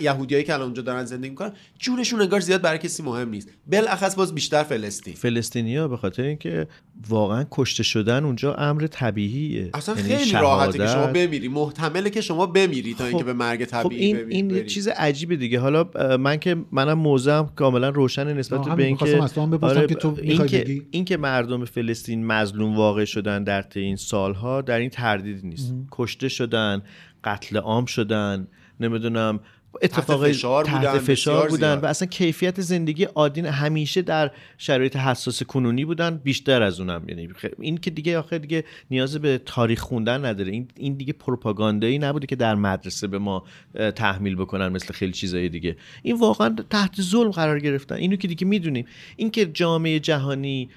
یهودیایی 0.00 0.44
که 0.44 0.52
الان 0.54 0.64
اونجا 0.64 0.82
دارن 0.82 1.04
زندگی 1.04 1.30
می‌کنن 1.30 1.52
جونشون 1.78 2.20
انگار 2.20 2.40
زیاد 2.40 2.62
برای 2.62 2.78
کسی 2.78 3.02
مهم 3.02 3.28
نیست. 3.28 3.48
بالاخص 3.66 4.14
باز 4.14 4.34
بیشتر 4.34 4.62
فلسطین. 4.62 5.14
فلسطینیا 5.14 5.88
به 5.88 5.96
خاطر 5.96 6.22
اینکه 6.22 6.68
واقعا 7.08 7.46
کشته 7.50 7.82
شدن 7.82 8.24
اونجا 8.24 8.54
امر 8.54 8.86
طبیعیه. 8.86 9.70
اصلا 9.74 9.94
یعنی 9.96 10.16
خیلی 10.16 10.32
راحته 10.32 10.78
که 10.78 10.86
شما. 10.86 11.06
بمیری. 11.06 11.48
محتمله 11.48 12.10
که 12.10 12.20
شما 12.20 12.46
بمیری 12.46 12.94
تا 12.94 13.04
اینکه 13.06 13.24
به 13.24 13.32
مرگ 13.32 13.64
خب 13.64 13.70
طبیعی 13.70 14.04
این 14.04 14.16
ببی- 14.16 14.34
این 14.34 14.50
یه 14.50 14.56
بری. 14.56 14.68
چیز 14.68 14.88
عجیبه 14.88 15.36
دیگه. 15.36 15.60
حالا 15.60 15.90
من 16.20 16.36
که 16.36 16.56
منم 16.72 16.98
موضعم 16.98 17.52
کاملا 17.56 17.88
روشن 17.88 18.36
نسبت 18.38 18.60
به 18.76 18.84
اینکه 18.84 19.04
بپرسم 19.52 19.86
که 19.86 19.94
تو 19.94 20.18
این 20.22 20.46
که. 20.46 20.82
این 20.90 21.04
که 21.04 21.16
مردم 21.16 21.64
فلسطین 21.64 22.26
مظلوم 22.26 22.76
واقع 22.76 23.04
شدن 23.04 23.44
در 23.44 23.62
طی 23.62 23.80
این 23.80 23.96
سالها 23.96 24.62
در 24.62 24.78
این 24.78 24.90
تردید 24.90 25.46
نیست. 25.46 25.74
کشته 25.92 26.28
شدن 26.28 26.82
قتل 27.28 27.56
عام 27.56 27.86
شدن 27.86 28.46
نمی‌دونم 28.80 29.40
اتفاق 29.82 30.28
فشار 30.28 30.64
بودن، 30.64 30.80
تحت 30.80 30.98
فشار 30.98 31.36
بسیار 31.36 31.48
بودن 31.48 31.68
زیاد. 31.68 31.84
و 31.84 31.86
اصلا 31.86 32.08
کیفیت 32.08 32.60
زندگی 32.60 33.04
عادی 33.04 33.40
همیشه 33.40 34.02
در 34.02 34.30
شرایط 34.58 34.96
حساس 34.96 35.42
کنونی 35.42 35.84
بودن 35.84 36.16
بیشتر 36.16 36.62
از 36.62 36.80
اونم. 36.80 37.04
یعنی 37.08 37.28
این 37.58 37.76
که 37.76 37.90
دیگه 37.90 38.18
آخر 38.18 38.38
دیگه 38.38 38.64
نیاز 38.90 39.16
به 39.16 39.40
تاریخ 39.46 39.80
خوندن 39.80 40.24
نداره. 40.24 40.52
این 40.52 40.68
این 40.76 40.94
دیگه 40.94 41.12
پروپاگاندایی 41.12 41.98
نبوده 41.98 42.26
که 42.26 42.36
در 42.36 42.54
مدرسه 42.54 43.06
به 43.06 43.18
ما 43.18 43.44
تحمیل 43.96 44.36
بکنن 44.36 44.68
مثل 44.68 44.92
خیلی 44.92 45.12
چیزای 45.12 45.48
دیگه. 45.48 45.76
این 46.02 46.18
واقعا 46.18 46.56
تحت 46.70 47.00
ظلم 47.00 47.30
قرار 47.30 47.60
گرفتن. 47.60 47.94
اینو 47.94 48.16
که 48.16 48.28
دیگه 48.28 48.46
می‌دونیم. 48.46 48.86
این 49.16 49.30
که 49.30 49.46
جامعه 49.46 50.00
جهانی 50.00 50.68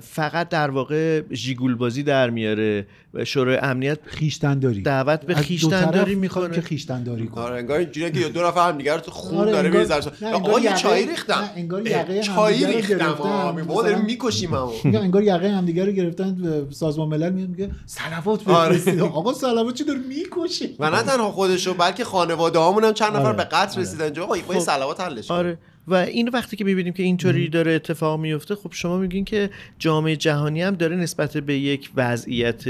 فقط 0.00 0.48
در 0.48 0.70
واقع 0.70 1.22
ژیگول 1.32 1.74
بازی 1.74 2.02
در 2.02 2.30
میاره. 2.30 2.86
و 3.14 3.24
شورای 3.24 3.56
امنیت 3.56 3.98
خیشتن 4.06 4.58
داری 4.58 4.82
دعوت 4.82 5.20
به 5.26 5.34
خیشتن 5.34 5.90
داری 5.90 6.14
می‌خواد 6.14 6.44
می‌کنه. 6.44 6.62
که 6.62 6.68
خیشتن 6.68 7.02
داری 7.02 7.26
کنه 7.26 7.44
آره 7.44 7.56
انگار 7.56 7.78
اینجوریه 7.78 8.10
که 8.10 8.28
دو 8.28 8.42
نفر 8.46 8.68
هم 8.68 8.78
دیگه 8.78 8.94
رو 8.94 9.00
تو 9.00 9.10
خون 9.10 9.38
آره، 9.38 9.52
داره 9.52 9.70
می‌ریزن 9.70 10.00
آقا 10.32 10.60
یه 10.60 10.64
یقه- 10.66 10.76
چای 10.76 11.06
ریختم. 11.06 11.50
انگار 11.56 11.86
یقه 11.86 12.20
رو 12.36 12.46
ریختم. 12.46 13.12
بابا 13.68 13.82
داریم 13.82 14.04
می‌کشیم 14.04 14.54
انگار 14.84 15.22
یقه 15.22 15.48
همدیگه 15.50 15.84
رو 15.84 15.92
گرفتن. 15.92 16.36
سازمان 16.70 17.08
ملل 17.08 17.32
میاد 17.32 17.48
میگه 17.48 17.70
صلوات 17.86 18.48
آره. 18.48 18.68
بفرستید 18.76 19.00
آقا 19.20 19.32
صلوات 19.32 19.74
چی 19.74 19.84
داره؟ 19.84 19.98
می‌کشه. 19.98 20.68
و 20.78 20.90
نه 20.90 21.02
تنها 21.02 21.30
خودشو 21.30 21.74
بلکه 21.74 22.04
خانواده 22.04 22.58
هامون 22.58 22.84
هم 22.84 22.92
چند 22.92 23.16
نفر 23.16 23.26
آره، 23.26 23.36
به 23.36 23.44
قتل 23.44 23.72
آره. 23.72 23.82
رسیدن. 23.82 24.10
جو 24.12 24.22
آقا 24.22 24.34
این 24.34 24.60
صلوات 24.60 25.00
حلش 25.00 25.28
کن. 25.28 25.34
آره. 25.34 25.58
و 25.86 25.94
این 25.94 26.28
وقتی 26.28 26.56
که 26.56 26.64
می‌بینیم 26.64 26.92
که 26.92 27.02
اینطوری 27.02 27.48
داره 27.48 27.72
اتفاق 27.72 28.20
میفته 28.20 28.54
خب 28.54 28.72
شما 28.72 28.98
میگین 28.98 29.24
که 29.24 29.50
جامعه 29.78 30.16
جهانی 30.16 30.62
هم 30.62 30.74
داره 30.74 30.96
نسبت 30.96 31.36
به 31.36 31.58
یک 31.58 31.90
وضعیت 31.96 32.64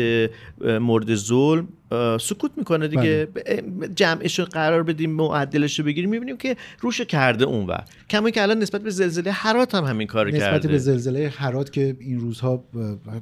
مورد 0.81 1.15
ظلم 1.15 1.69
سکوت 2.21 2.51
می‌کنه 2.57 2.89
دیگه 2.89 3.29
ب- 3.35 3.41
جمعش 3.95 4.39
رو 4.39 4.45
قرار 4.45 4.83
بدیم 4.83 5.11
معدلش 5.11 5.79
رو 5.79 5.85
بگیریم 5.85 6.11
می‌بینیم 6.11 6.37
که 6.37 6.57
روش 6.81 7.01
کرده 7.01 7.45
اونور 7.45 7.85
کما 8.11 8.31
که 8.31 8.43
الان 8.43 8.59
نسبت 8.59 8.81
به 8.83 8.91
زلزله 8.91 9.31
هرات 9.31 9.75
هم 9.75 9.85
همین 9.85 10.07
کار 10.07 10.29
نسبت 10.29 10.41
کرده 10.41 10.69
به 10.69 10.79
زلزله 10.79 11.33
هرات 11.37 11.73
که 11.73 11.97
این 12.01 12.21
روزها 12.21 12.65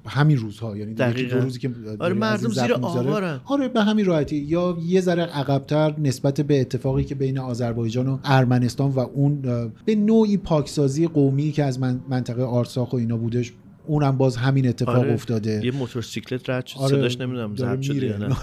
همین 0.07 0.37
روزها 0.37 0.77
یعنی 0.77 0.95
دقیقاً. 0.95 1.37
روزی 1.39 1.59
که 1.59 1.69
آره، 1.87 1.97
داریم 1.97 2.17
مردم 2.19 2.49
زیر. 2.49 2.73
آوارن. 2.75 3.41
آره 3.45 3.69
به 3.69 3.83
همین 3.83 4.05
راحتی 4.05 4.37
یا 4.37 4.77
یه 4.87 5.01
ذره 5.01 5.23
عقبتر 5.23 5.95
نسبت 5.99 6.41
به 6.41 6.61
اتفاقی 6.61 7.05
که 7.05 7.15
بین 7.15 7.39
آذربایجان 7.39 8.09
و 8.09 8.19
ارمنستان 8.25 8.91
و 8.91 8.99
اون 9.01 9.41
به 9.85 9.95
نوعی 9.95 10.37
پاکسازی 10.37 11.07
قومی 11.07 11.53
که 11.53 11.65
از 11.65 11.81
من- 11.81 12.01
منطقه 12.09 12.43
آرساخ 12.43 12.93
و 12.93 12.97
اینا 12.97 13.17
بودش 13.17 13.53
اونم 13.91 14.17
باز 14.17 14.37
همین 14.37 14.69
اتفاق 14.69 14.97
آره، 14.97 15.13
افتاده 15.13 15.61
یه 15.65 15.71
موتورسیکلت 15.71 16.51
رد 16.51 16.67
شد 16.67 16.79
آره، 16.79 16.97
صداش 16.97 17.21
نمی‌دونم 17.21 17.57
ضبط 17.57 17.81
شده 17.83 18.07
یا. 18.07 18.17
نه 18.17 18.37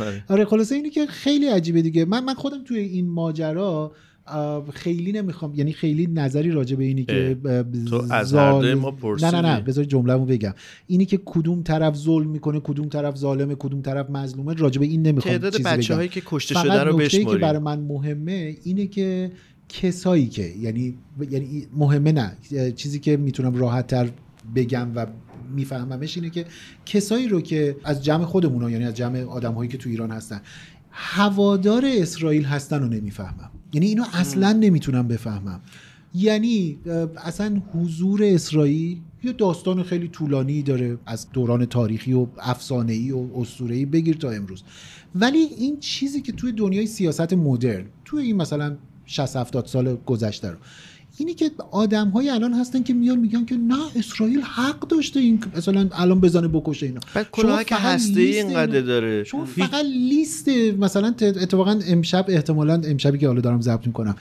آره. 0.00 0.24
آره 0.28 0.44
خلاصه 0.44 0.74
اینه 0.74 0.90
که 0.90 1.06
خیلی 1.06 1.46
عجیبه 1.46 1.82
دیگه 1.82 2.04
من 2.04 2.24
من 2.24 2.34
خودم 2.34 2.64
توی 2.64 2.78
این 2.78 3.10
ماجرا 3.10 3.92
خیلی 4.72 5.12
نمی‌خوام 5.12 5.54
یعنی 5.54 5.72
خیلی 5.72 6.06
نظری 6.06 6.50
راجع 6.50 6.76
به 6.76 6.84
اینی 6.84 7.04
که 7.04 7.36
تو 7.90 8.04
از 8.10 8.28
زال- 8.28 8.74
ما 8.74 8.90
نه 8.90 8.96
پرسیدی. 8.96 9.30
نه 9.32 9.40
نه 9.40 9.60
بذار 9.60 9.84
جمله‌مو 9.84 10.24
بگم 10.26 10.54
اینی 10.86 11.06
که 11.06 11.20
کدوم 11.24 11.62
طرف 11.62 11.94
ظلم 11.96 12.28
می‌کنه 12.30 12.60
کدوم 12.60 12.88
طرف 12.88 13.16
ظالمه 13.16 13.54
کدوم 13.58 13.82
طرف 13.82 14.10
مظلومه 14.10 14.54
راجع 14.54 14.80
به 14.80 14.86
این 14.86 15.02
نمی‌خوام 15.02 15.34
تعداد 15.34 15.52
چیزی 15.52 15.64
بچه 15.64 15.94
هایی 15.94 16.08
بگم. 16.08 16.14
که 16.14 16.22
کشته 16.26 16.54
شدن 16.54 16.86
رو 16.86 17.00
نکته‌ای 17.00 17.24
که 17.24 17.36
برای 17.36 17.58
من 17.58 17.80
مهمه 17.80 18.56
اینه 18.64 18.86
که 18.86 19.30
کسایی 19.68 20.26
که 20.26 20.42
یعنی 20.60 20.94
یعنی 21.30 21.66
مهمه 21.76 22.12
نه 22.12 22.36
چیزی 22.76 22.98
که 22.98 23.16
می‌تونم 23.16 23.54
راحت 23.54 23.86
تر 23.86 24.08
بگم 24.54 24.88
و 24.94 25.06
میفهممش 25.54 26.16
اینه 26.16 26.30
که 26.30 26.44
کسایی 26.86 27.28
رو 27.28 27.40
که 27.40 27.76
از 27.84 28.04
جمع 28.04 28.24
خودمون 28.24 28.70
یعنی 28.70 28.84
از 28.84 28.94
جمع 28.94 29.22
آدم 29.22 29.54
هایی 29.54 29.70
که 29.70 29.78
تو 29.78 29.88
ایران 29.88 30.10
هستن 30.10 30.40
هوادار 30.90 31.84
اسرائیل 31.86 32.44
هستن 32.44 32.80
رو 32.80 32.88
نمی‌فهمم. 32.88 33.50
یعنی 33.72 33.86
اینو 33.86 34.04
اصلا 34.12 34.52
نمی‌تونم 34.52 35.08
بفهمم. 35.08 35.60
یعنی 36.14 36.78
اصلا 37.24 37.62
حضور 37.72 38.24
اسرائیل 38.24 39.00
یه 39.24 39.32
داستان 39.32 39.82
خیلی 39.82 40.08
طولانی 40.08 40.62
داره 40.62 40.98
از 41.06 41.30
دوران 41.32 41.64
تاریخی 41.64 42.12
و 42.12 42.26
افسانه‌ای 42.38 43.10
و 43.12 43.26
اسطوره‌ای 43.36 43.86
بگیر 43.86 44.16
تا 44.16 44.30
امروز. 44.30 44.62
ولی 45.14 45.38
این 45.38 45.80
چیزی 45.80 46.20
که 46.20 46.32
توی 46.32 46.52
دنیای 46.52 46.86
سیاست 46.86 47.32
مدرن 47.32 47.84
توی 48.04 48.22
این 48.22 48.36
مثلا 48.36 48.76
60 49.06 49.36
70 49.36 49.66
سال 49.66 49.96
گذشته 50.06 50.50
رو 50.50 50.56
اینی 51.18 51.34
که 51.34 51.50
آدم 51.70 52.08
های 52.08 52.30
الان 52.30 52.52
هستن 52.52 52.82
که 52.82 52.94
میان 52.94 53.18
میگن 53.18 53.44
که 53.44 53.56
نه 53.56 53.78
اسرائیل 53.96 54.40
حق 54.40 54.78
داشته 54.88 55.20
این 55.20 55.40
مثلا 55.56 55.88
الان 55.92 56.20
بزنه 56.20 56.48
بکشه 56.48 56.86
اینا. 56.86 57.00
بعد 57.14 57.66
که 57.66 57.74
هسته 57.74 58.20
اینقدر 58.20 58.80
داره. 58.80 59.24
شما 59.24 59.44
فقط 59.44 59.84
لیست 59.84 60.48
مثلا 60.78 61.14
اتفاقا 61.20 61.80
امشب 61.86 62.24
احتمالا 62.28 62.80
امشبی 62.84 63.18
که 63.18 63.26
حالا 63.26 63.40
دارم 63.40 63.60
ضبط 63.60 63.86
می‌کنم 63.86 64.14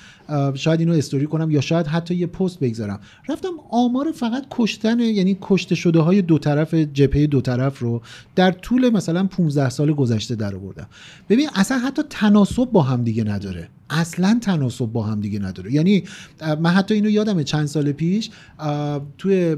شاید 0.56 0.80
اینو 0.80 0.94
استوری 0.94 1.26
کنم 1.26 1.52
یا 1.52 1.62
شاید 1.62 1.88
حتی 1.88 2.16
یه 2.16 2.28
پست 2.28 2.60
بگذارم. 2.60 3.00
رفتم 3.30 3.54
آمار 3.70 4.12
فقط 4.12 4.46
کشتن 4.52 5.00
یعنی 5.00 5.38
کشته 5.42 5.76
شده 5.76 6.00
های 6.00 6.22
دو 6.22 6.38
طرف 6.38 6.74
جبهه 6.74 7.28
دو 7.28 7.42
طرف 7.42 7.80
رو 7.80 8.02
در 8.36 8.52
طول 8.52 8.90
مثلا 8.90 9.28
15 9.28 9.70
سال 9.70 9.94
گذشته 9.94 10.36
در 10.36 10.56
آوردم. 10.56 10.88
ببین 11.30 11.50
اصلا 11.56 11.78
حتی 11.78 12.02
تناسب 12.10 12.66
با 12.66 12.82
هم 12.82 13.04
دیگه 13.04 13.24
نداره. 13.24 13.70
اصلا 13.90 14.40
تناسب 14.42 14.86
با 14.86 15.04
هم 15.04 15.20
دیگه 15.20 15.40
نداره. 15.40 15.74
یعنی 15.74 16.04
من 16.60 16.70
حتی 16.70 16.94
اینو 16.94 17.10
یادمه 17.10 17.44
چند 17.44 17.66
سال 17.66 17.92
پیش 17.92 18.30
توی 19.18 19.56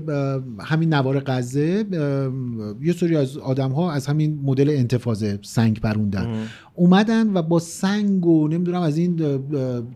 همین 0.60 0.94
نوار 0.94 1.20
غزه 1.20 1.86
یه 2.82 2.94
سری 2.94 3.16
از 3.16 3.38
آدم 3.38 3.72
ها 3.72 3.92
از 3.92 4.08
همین 4.08 4.40
مدل 4.44 4.70
انتفاضه 4.70 5.40
سنگ 5.42 5.80
پروندن. 5.80 6.48
اومدن 6.76 7.34
و 7.34 7.42
با 7.42 7.60
سنگ 7.60 8.26
و 8.26 8.48
نمی‌دونم 8.48 8.82
از 8.82 8.98
این 8.98 9.40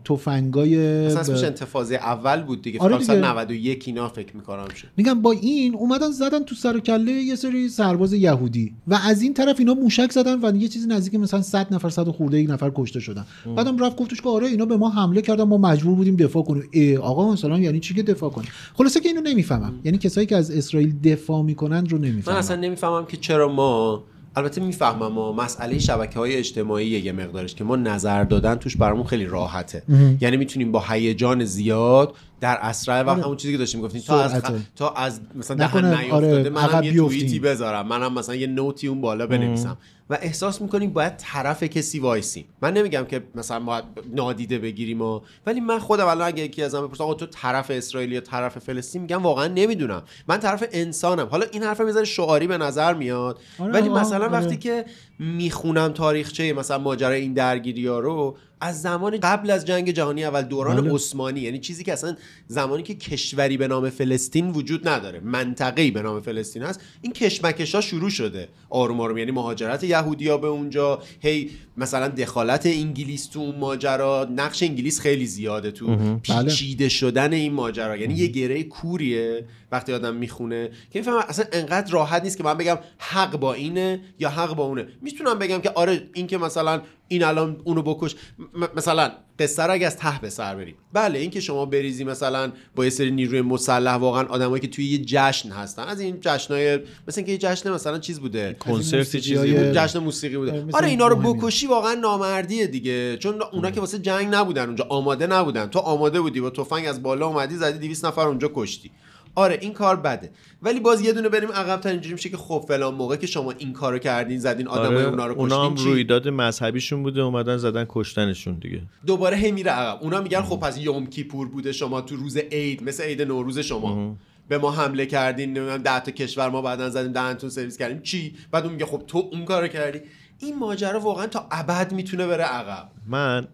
تفنگای 0.06 1.06
اصلا 1.06 1.20
اسمش 1.20 1.40
اه، 1.40 1.46
انتفاضه 1.46 1.96
اول 1.96 2.44
بود 2.44 2.62
دیگه. 2.62 2.80
آره 2.80 2.98
فکر 2.98 3.06
کنم 3.06 3.16
دیگه. 3.16 3.28
سال 3.28 3.32
91 3.32 3.84
اینا 3.88 4.10
فکر 4.10 4.36
می‌کنم 4.36 4.68
شد. 4.76 4.88
میگم 4.98 5.22
با 5.22 5.32
این 5.32 5.76
اومدن 5.76 6.12
زدن 6.12 6.44
تو 6.44 6.56
سر 6.56 6.78
و 6.78 6.80
کله 6.80 7.12
یه 7.12 7.36
سری 7.36 7.70
سرباز 7.70 8.14
یهودی 8.14 8.74
و 8.88 9.00
از 9.06 9.22
این 9.22 9.34
طرف 9.34 9.60
اینا 9.60 9.74
موشک 9.74 10.12
زدن 10.12 10.40
و 10.44 10.56
یه 10.56 10.68
چیزی 10.68 10.88
نزدیک 10.88 11.16
مثلا 11.16 11.42
100 11.42 11.74
نفر 11.74 11.90
100 11.90 12.08
خورده 12.08 12.42
یک 12.42 12.50
نفر 12.50 12.72
کشته 12.76 13.00
شدن. 13.00 13.26
بعدم 13.56 13.78
رفت 13.78 13.96
گفتش 13.96 14.22
که 14.24 14.30
آره 14.30 14.48
اینا 14.48 14.66
به 14.66 14.78
ما 14.78 14.90
حمله 14.90 15.22
کردن 15.22 15.44
ما 15.44 15.58
مجبور 15.58 15.96
بودیم 15.96 16.16
دفاع 16.16 16.44
کنیم. 16.44 16.64
ای 16.72 16.98
آقا 16.98 17.32
مثلا 17.32 17.60
یعنی 17.60 17.80
چی 17.80 17.94
که 17.94 18.04
دفاع 18.04 18.30
کنیم؟ 18.30 18.50
خلاصه 18.74 19.00
که 19.00 19.10
اینو 19.10 19.22
نمی‌فهمم. 19.22 19.74
یعنی 19.84 19.98
کسایی 19.98 20.28
که 20.28 20.36
از 20.36 20.52
اسرائیل 20.52 21.00
دفاع 21.00 21.42
می‌کنن 21.42 21.86
رو 21.86 21.98
من 21.98 22.08
نمی‌فهمم 22.08 22.38
اصلا 22.38 22.56
نمی‌فهمم 22.56 23.06
که 23.06 23.18
چرا 23.18 23.54
ما 23.54 24.04
البته 24.36 24.62
می‌فهمم 24.62 25.08
ما 25.08 25.32
مسئله 25.32 25.80
شبکه 25.80 26.20
های 26.20 26.36
اجتماعی 26.36 26.88
یه 26.88 27.12
مقدارش 27.12 27.56
که 27.56 27.64
ما 27.64 27.76
نظر 27.76 28.24
دادن 28.24 28.56
توش 28.56 28.78
برامون 28.78 29.04
خیلی 29.04 29.26
راحته. 29.26 29.84
یعنی 30.22 30.38
می‌تونیم 30.38 30.72
با 30.72 30.84
هیجان 30.90 31.46
زیاد 31.46 32.14
در 32.44 32.58
اسرع 32.62 33.02
وقت 33.02 33.10
آره. 33.10 33.24
همون 33.24 33.38
چیزی 33.38 33.54
که 33.54 33.58
داشتیم 33.58 33.82
گفتیم 33.82 34.02
تا 34.02 34.24
از. 34.24 34.44
خ... 34.44 34.52
تا 34.76 34.90
از 34.90 35.22
مثلا 35.36 35.58
دهن 35.58 35.86
نیافتاده 35.86 36.40
آره، 36.40 36.50
منم 36.50 36.84
یه. 36.84 36.94
توییتی 36.94 37.40
بذارم 37.40 37.88
منم 37.88 38.14
مثلا 38.14 38.36
یه 38.36 38.48
نوتی 38.48 38.88
اون 38.88 39.02
بالا 39.02 39.28
بنویسم 39.28 39.78
و 40.10 40.18
احساس 40.22 40.62
می‌کنیم 40.62 40.94
باید 40.94 41.18
طرف 41.18 41.64
کسی 41.64 42.00
وایسیم 42.00 42.46
من 42.62 42.74
نمیگم 42.74 43.06
که 43.06 43.24
مثلا 43.36 43.60
باید 43.60 43.84
نادیده 44.14 44.60
بگیریم 44.60 45.02
و 45.02 45.22
ولی 45.46 45.60
من 45.60 45.80
خودم 45.80 46.08
الان 46.08 46.28
اگه 46.28 46.44
یکی 46.44 46.64
ازم 46.64 46.88
بپرسه 46.88 47.04
آقا 47.04 47.14
تو 47.14 47.26
طرف 47.26 47.72
اسرائیل 47.72 48.12
یا 48.12 48.22
طرف 48.22 48.58
فلسطین 48.58 49.02
میگم 49.02 49.24
واقعا 49.24 49.48
نمی‌دونم 49.48 50.04
من 50.28 50.40
طرف 50.40 50.64
انسانم 50.72 51.28
حالا 51.28 51.46
این 51.52 51.64
حرف 51.64 51.82
می‌ذاره 51.82 52.06
شعاری 52.06 52.48
به 52.48 52.58
نظر 52.58 52.94
میاد 52.94 53.40
آره، 53.60 53.74
ولی 53.74 53.90
آه، 53.90 54.02
مثلا 54.02 54.26
آره. 54.26 54.34
وقتی 54.34 54.58
که 54.58 54.86
می‌خونم 55.20 55.88
تاریخچه 55.88 56.54
مثلا 56.54 56.78
ماجرای 56.78 57.22
این 57.22 57.34
درگیری 57.34 57.88
ها 57.88 58.00
رو 58.00 58.38
از 58.64 58.82
زمان 58.82 59.20
قبل 59.20 59.52
از 59.52 59.66
جنگ 59.66 59.92
جهانی 59.92 60.24
اول 60.24 60.42
دوران 60.42 60.82
بله. 60.82 60.94
عثمانی 60.94 61.40
یعنی 61.40 61.60
چیزی 61.60 61.84
که 61.84 61.94
اصلا 61.94 62.16
زمانی 62.48 62.84
که 62.84 62.96
کشوری 62.96 63.58
به 63.58 63.68
نام 63.68 63.90
فلسطین 63.90 64.50
وجود 64.52 64.88
نداره 64.88 65.20
منطقه‌ای 65.20 65.92
به 65.92 66.02
نام 66.02 66.22
فلسطین 66.22 66.64
هست 66.64 66.82
این 67.02 67.14
کشمکش 67.14 67.76
ها 67.76 67.82
شروع 67.82 68.10
شده 68.10 68.50
آروم 68.70 69.02
آروم 69.02 69.18
یعنی 69.18 69.32
مهاجرت 69.32 69.84
یهودیا 69.84 70.38
به 70.38 70.48
اونجا 70.48 71.02
هی 71.20 71.50
مثلا 71.78 72.08
دخالت 72.08 72.66
انگلیس 72.66 73.26
تو 73.26 73.40
اون 73.40 73.56
ماجرا 73.56 74.28
نقش 74.36 74.64
انگلیس 74.64 75.00
خیلی 75.00 75.26
زیاده 75.26 75.72
تو. 75.72 75.96
بله. 75.96 76.20
پیچیده 76.44 76.90
شدن 76.90 77.34
این 77.34 77.54
ماجرا 77.54 77.98
یعنی 77.98 78.14
یه 78.14 78.28
گره 78.28 78.64
کوریه 78.64 79.46
وقتی 79.72 79.94
آدم 79.94 80.16
می‌خونه 80.16 80.70
که 80.92 81.00
می‌فهمم 81.00 81.24
اصلا 81.30 81.46
انقدر 81.52 81.92
راحت 81.92 82.24
نیست 82.24 82.38
که 82.38 82.44
من 82.44 82.58
بگم 82.58 82.78
حق 82.98 83.38
با 83.40 83.54
اینه 83.54 84.02
یا 84.20 84.30
حق 84.30 84.56
با 84.56 84.64
اونه 84.64 84.88
می‌تونم 85.02 85.40
بگم 85.40 85.62
که 85.62 85.70
آره 85.70 86.10
این 86.14 86.28
که 86.28 86.38
مثلا 86.38 86.82
این 87.08 87.24
الان 87.24 87.62
اونو 87.64 87.82
بکش. 87.82 88.16
م- 88.40 88.66
مثلا 88.78 89.12
قصه 89.40 89.64
رو 89.64 89.74
اگه 89.74 89.88
از 89.88 89.98
ته 89.98 90.20
به 90.22 90.30
سر 90.30 90.56
بریم. 90.56 90.76
بله 90.94 91.20
این 91.20 91.30
که 91.30 91.40
شما 91.40 91.66
بریزی 91.66 92.04
مثلا 92.04 92.52
با 92.76 92.84
یه 92.84 92.90
سری 92.90 93.12
نیروی 93.12 93.42
مسلح 93.42 93.94
واقعا 93.94 94.24
آدمایی 94.28 94.62
که 94.62 94.68
توی 94.68 94.86
یه 94.86 94.98
جشن 94.98 95.50
هستن. 95.50 95.84
از 95.84 96.00
این 96.00 96.18
جشنای 96.22 96.78
مثلا 96.78 97.24
اینکه 97.24 97.32
یه 97.32 97.38
جشن 97.38 97.72
مثلا 97.72 98.00
چیز 98.00 98.20
بوده. 98.20 98.56
کنسرتی 98.60 99.22
چیزی 99.22 99.54
بود. 99.54 99.72
جشن 99.74 100.00
موسیقی 100.00 100.38
بوده. 100.38 100.66
آره 100.74 100.88
اینا 100.88 101.08
رو. 101.08 101.16
بکشی 101.34 101.68
واقعا 101.68 101.94
نامردیه 101.94 102.68
دیگه. 102.68 103.18
چون 103.18 103.42
اونا 103.52 103.72
که 103.72 103.80
واسه 103.80 104.00
جنگ 104.00 104.28
نبودن 104.36 104.66
اونجا. 104.66 104.86
آماده 104.90 105.28
نبودن. 105.28 105.66
تو 105.68 105.80
آماده 105.80 106.22
بودی 106.22 106.42
با 106.42 106.50
تفنگ 106.50 106.88
از 106.88 107.04
بالا 107.04 107.28
اومدی 107.28 107.56
زدی 107.56 107.88
200 107.88 108.06
نفر 108.06 108.28
اونجا 108.28 108.52
کشتی. 108.56 108.92
آره 109.36 109.58
این 109.62 109.74
کار 109.74 109.96
بده. 109.96 110.32
ولی 110.62 110.80
باز 110.80 111.02
یه 111.02 111.14
دونه 111.14 111.30
بریم 111.30 111.52
عقب 111.52 111.88
اینجوری 111.88 112.14
میشه 112.14 112.30
که 112.30 112.38
خب 112.38 112.66
فلان 112.68 112.96
موقع 112.96 113.16
که 113.16 113.28
شما 113.28 113.52
این 113.52 113.74
کارو 113.74 114.00
کردین 114.00 114.40
زدین 114.40 114.68
آدمای 114.68 114.98
آره 114.98 115.10
اونا 115.10 115.28
رو 115.28 115.40
اونا 115.40 115.66
هم 115.66 115.74
کشتین 115.74 115.86
چی؟ 115.86 115.92
رویداد 115.92 116.30
مذهبیشون 116.30 117.04
بوده 117.04 117.22
اومدن 117.22 117.58
زدن 117.58 117.86
کشتنشون 117.90 118.56
دیگه. 118.56 118.82
دوباره 119.06 119.38
هی 119.38 119.52
میره 119.52 119.72
عقب. 119.72 120.04
اونا 120.04 120.22
میگن 120.22 120.42
خب 120.42 120.60
پس 120.60 120.78
یوم 120.78 121.06
کیپور 121.06 121.48
بوده 121.48 121.72
شما 121.72 122.02
تو 122.02 122.16
روز 122.16 122.38
عید 122.38 122.84
مثل 122.84 123.04
عید 123.04 123.22
نوروز 123.22 123.60
شما. 123.60 124.16
به 124.48 124.58
ما 124.58 124.72
حمله 124.72 125.06
کردین 125.06 125.54
نمی‌دونم 125.54 125.78
ده 125.78 126.00
تا 126.00 126.12
کشور 126.12 126.50
ما 126.50 126.62
بعدا 126.62 126.90
زدیم 126.90 127.12
دهنتون 127.12 127.50
سرویس 127.50 127.78
کردیم. 127.78 128.02
چی؟ 128.02 128.36
بعد 128.52 128.64
اون 128.64 128.74
میگه 128.74 128.86
خب 128.86 129.04
تو 129.08 129.30
اون 129.32 129.46
کارو 129.46 129.68
کردی. 129.68 130.02
این 130.40 130.60
ماجرا 130.60 131.00
واقعا 131.00 131.28
تا 131.28 131.48
ابد 131.52 131.92
می‌تونه 131.94 132.28
بره 132.28 132.44
عقب. 132.44 132.90
من 133.08 133.48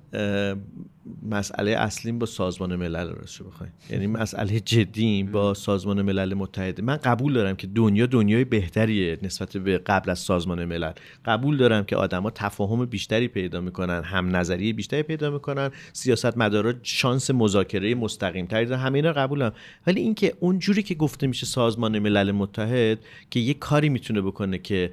مسئله 1.30 1.72
اصلیم 1.72 2.20
با 2.20 2.26
سازمان 2.26 2.76
ملل 2.76 3.10
راستش 3.10 3.42
بخواین 3.42 3.72
یعنی 3.90 4.08
مسئله 4.08 4.60
جدیم 4.60 5.32
با 5.32 5.54
سازمان 5.54 6.02
ملل 6.02 6.34
متحد 6.34 6.82
من 6.82 6.96
قبول 6.96 7.34
دارم 7.34 7.56
که 7.56 7.68
دنیا 7.68 8.06
دنیای 8.06 8.44
بهتریه 8.44 9.18
نسبت 9.24 9.58
به 9.58 9.78
قبل 9.78 10.10
از 10.10 10.20
سازمان 10.20 10.66
ملل. 10.66 10.92
قبول 11.26 11.58
دارم 11.58 11.84
که 11.84 11.96
آدما 11.96 12.30
تفاهم 12.30 12.86
بیشتری 12.86 13.28
پیدا 13.28 13.62
می‌کنن 13.62 14.04
هم 14.04 14.36
نظری 14.36 14.74
بیشتری 14.74 15.04
پیدا 15.04 15.30
می‌کنن 15.30 15.72
سیاست 15.94 16.38
مدارا 16.38 16.74
شانس 16.84 17.32
مذاکره 17.32 17.96
مستقیم 17.96 18.46
تری 18.46 18.66
دارن 18.66 18.82
همه 18.82 18.96
اینا 18.98 19.14
قبولم 19.14 19.52
ولی 19.88 20.02
اینکه 20.02 20.34
اونجوری 20.40 20.84
که 20.84 20.96
گفته 20.96 21.28
میشه 21.28 21.46
سازمان 21.46 22.00
ملل 22.00 22.32
متحد 22.32 23.00
که 23.30 23.40
یه 23.40 23.54
کاری 23.54 23.90
می‌تونه 23.90 24.22
بکنه 24.22 24.58
که 24.58 24.92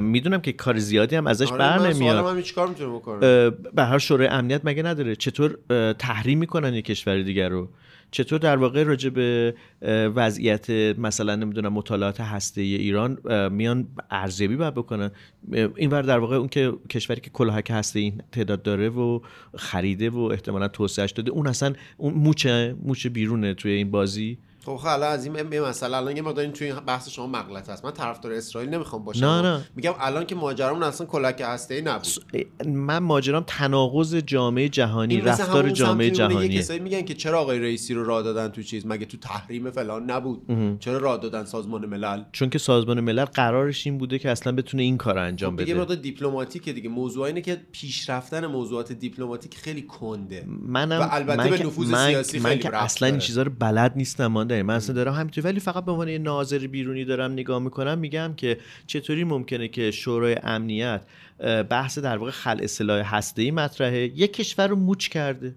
می‌دونم 0.00 0.40
که 0.40 0.52
کار 0.52 0.78
زیادی 0.78 1.16
هم 1.16 1.26
ازش 1.26 1.48
آره، 1.48 1.58
بر 1.58 1.88
نمیاد 1.88 2.40
چیکار 2.42 2.68
می‌تونه 2.68 2.94
بکنه. 2.94 3.50
به 3.50 3.84
هر 3.84 3.98
شورای 3.98 4.28
امنیت 4.28 4.60
مگه 4.64 4.82
نداره؟ 4.82 5.16
چطور 5.16 5.58
تحریم 5.92 6.38
می‌کنن 6.38 6.74
یک 6.74 6.84
کشور 6.84 7.22
دیگر 7.22 7.48
رو؟ 7.48 7.68
چطور 8.10 8.38
در 8.38 8.56
واقع 8.56 8.82
راجع 8.82 9.10
به 9.10 9.54
وضعیت 10.14 10.70
مثلا 10.98 11.36
نمی‌دونم 11.36 11.72
مطالعات 11.72 12.20
هسته 12.20 12.60
ایران 12.60 13.18
اه، 13.24 13.48
میان 13.48 13.86
ارزیابی 14.10 14.56
باید 14.56 14.74
بکنن؟ 14.74 15.10
اه، 15.52 15.68
اینور 15.76 16.02
در 16.02 16.18
واقع 16.18 16.36
اون 16.36 16.48
که 16.48 16.72
کشوری 16.90 17.20
که 17.20 17.30
کلاهک 17.30 17.70
هسته 17.70 18.00
این 18.00 18.22
تعداد 18.32 18.62
داره 18.62 18.88
و 18.88 19.20
خریده 19.56 20.10
و 20.10 20.18
احتمالا 20.18 20.68
توسعهش 20.68 21.10
داده 21.10 21.30
اون 21.30 21.46
اصلا 21.46 21.72
اون 21.96 22.14
موچه 22.14 22.76
موچه 22.82 23.08
بیرونه 23.08 23.54
توی 23.54 23.72
این 23.72 23.90
بازی؟ 23.90 24.38
خب 24.64 24.76
خب 24.76 24.86
الان 24.86 25.12
از 25.12 25.26
این 25.26 25.52
یه 25.52 25.60
مسئله 25.60 25.96
الان 25.96 26.16
یه 26.16 26.22
مقدار 26.22 26.46
توی 26.46 26.72
بحث 26.86 27.08
شما 27.08 27.26
مغلطه 27.26 27.72
است 27.72 27.84
من 27.84 27.90
طرفدار 27.90 28.32
اسرائیل 28.32 28.70
نمی‌خوام 28.70 29.04
باشم. 29.04 29.26
نه، 29.26 29.42
نه. 29.42 29.60
میگم 29.76 29.92
الان 30.00 30.26
که 30.26 30.34
ماجرامون 30.34 30.82
اصلا 30.82 31.06
کلک 31.06 31.42
هسته 31.44 31.74
ای 31.74 31.80
نبود 31.82 32.06
من 32.66 32.98
ماجرام 32.98 33.44
تناقض 33.46 34.14
جامعه 34.14 34.68
جهانی 34.68 35.20
رفتار 35.20 35.70
جامعه 35.70 36.10
میمونه 36.10 36.24
یه 36.24 36.30
جهانی. 36.34 36.58
کسایی 36.58 36.80
میگن 36.80 37.02
که 37.02 37.14
چرا 37.14 37.40
آقای 37.40 37.58
رئیسی 37.58 37.94
رو 37.94 38.04
راه 38.04 38.22
دادن 38.22 38.48
تو 38.48 38.62
چیز؟ 38.62 38.86
مگه 38.86 39.06
تو 39.06 39.16
تحریم 39.16 39.70
فلان 39.70 40.10
نبود؟ 40.10 40.42
چرا 40.80 40.98
راه 40.98 41.16
دادن 41.18 41.44
سازمان 41.44 41.86
ملل؟ 41.86 42.22
چون 42.32 42.50
که 42.50 42.58
سازمان 42.58 43.00
ملل 43.00 43.24
قرارش 43.24 43.86
این 43.86 43.98
بوده 43.98 44.18
که 44.18 44.30
اصلا 44.30 44.52
بتونه 44.52 44.82
این 44.82 44.96
کار 44.96 45.18
انجام 45.18 45.56
خب 45.56 45.62
بده. 45.62 45.74
مقدار 45.74 45.96
دیپلماتیکه 45.96 46.72
دیگه. 46.72 46.88
موضوع 46.88 47.26
اینه 47.26 47.40
که 47.40 47.60
پیشرفتن 47.72 48.46
موضوعات 48.46 48.92
دیپلماتیک 48.92 49.56
خیلی 49.56 49.82
کنده. 49.82 50.44
منم 50.62 51.00
و 51.00 51.08
البته 51.10 51.36
من 51.44 51.50
به 51.50 51.58
که- 51.58 51.66
نفوذ 51.66 51.90
من, 51.90 52.06
سیاسی 52.08 52.38
من 52.38 52.48
خیلی 52.50 52.62
که 52.62 52.68
ربط 52.68 52.82
اصلا 52.82 53.08
این. 53.08 53.18
چیزا 53.18 53.42
رو 53.42 53.50
بلد 53.58 53.92
نیستم. 53.96 54.26
مانده 54.48 54.62
من 54.62 54.74
اصلا 54.74 54.94
دارم 54.94 55.14
همینطوری. 55.14 55.44
ولی 55.44 55.60
فقط 55.60 55.84
به 55.84 55.92
عنوان 55.92 56.08
یه 56.08 56.18
ناظر 56.18 56.58
بیرونی 56.58 57.04
دارم 57.04 57.32
نگاه 57.32 57.58
می‌کنم 57.58 57.98
میگم 57.98 58.34
که 58.36 58.58
چطوری 58.86 59.24
ممکنه 59.24 59.68
که 59.68 59.90
شورای 59.90 60.36
امنیت 60.42 61.02
بحث 61.70 61.98
در 61.98 62.16
واقع 62.16 62.30
خلع 62.30 62.66
سلاح 62.66 63.16
هسته‌ای 63.16 63.50
مطرحه؟ 63.50 63.98
یک 63.98 64.32
کشور 64.32 64.66
رو 64.66 64.76
موچ 64.76 65.08
کرده. 65.08 65.54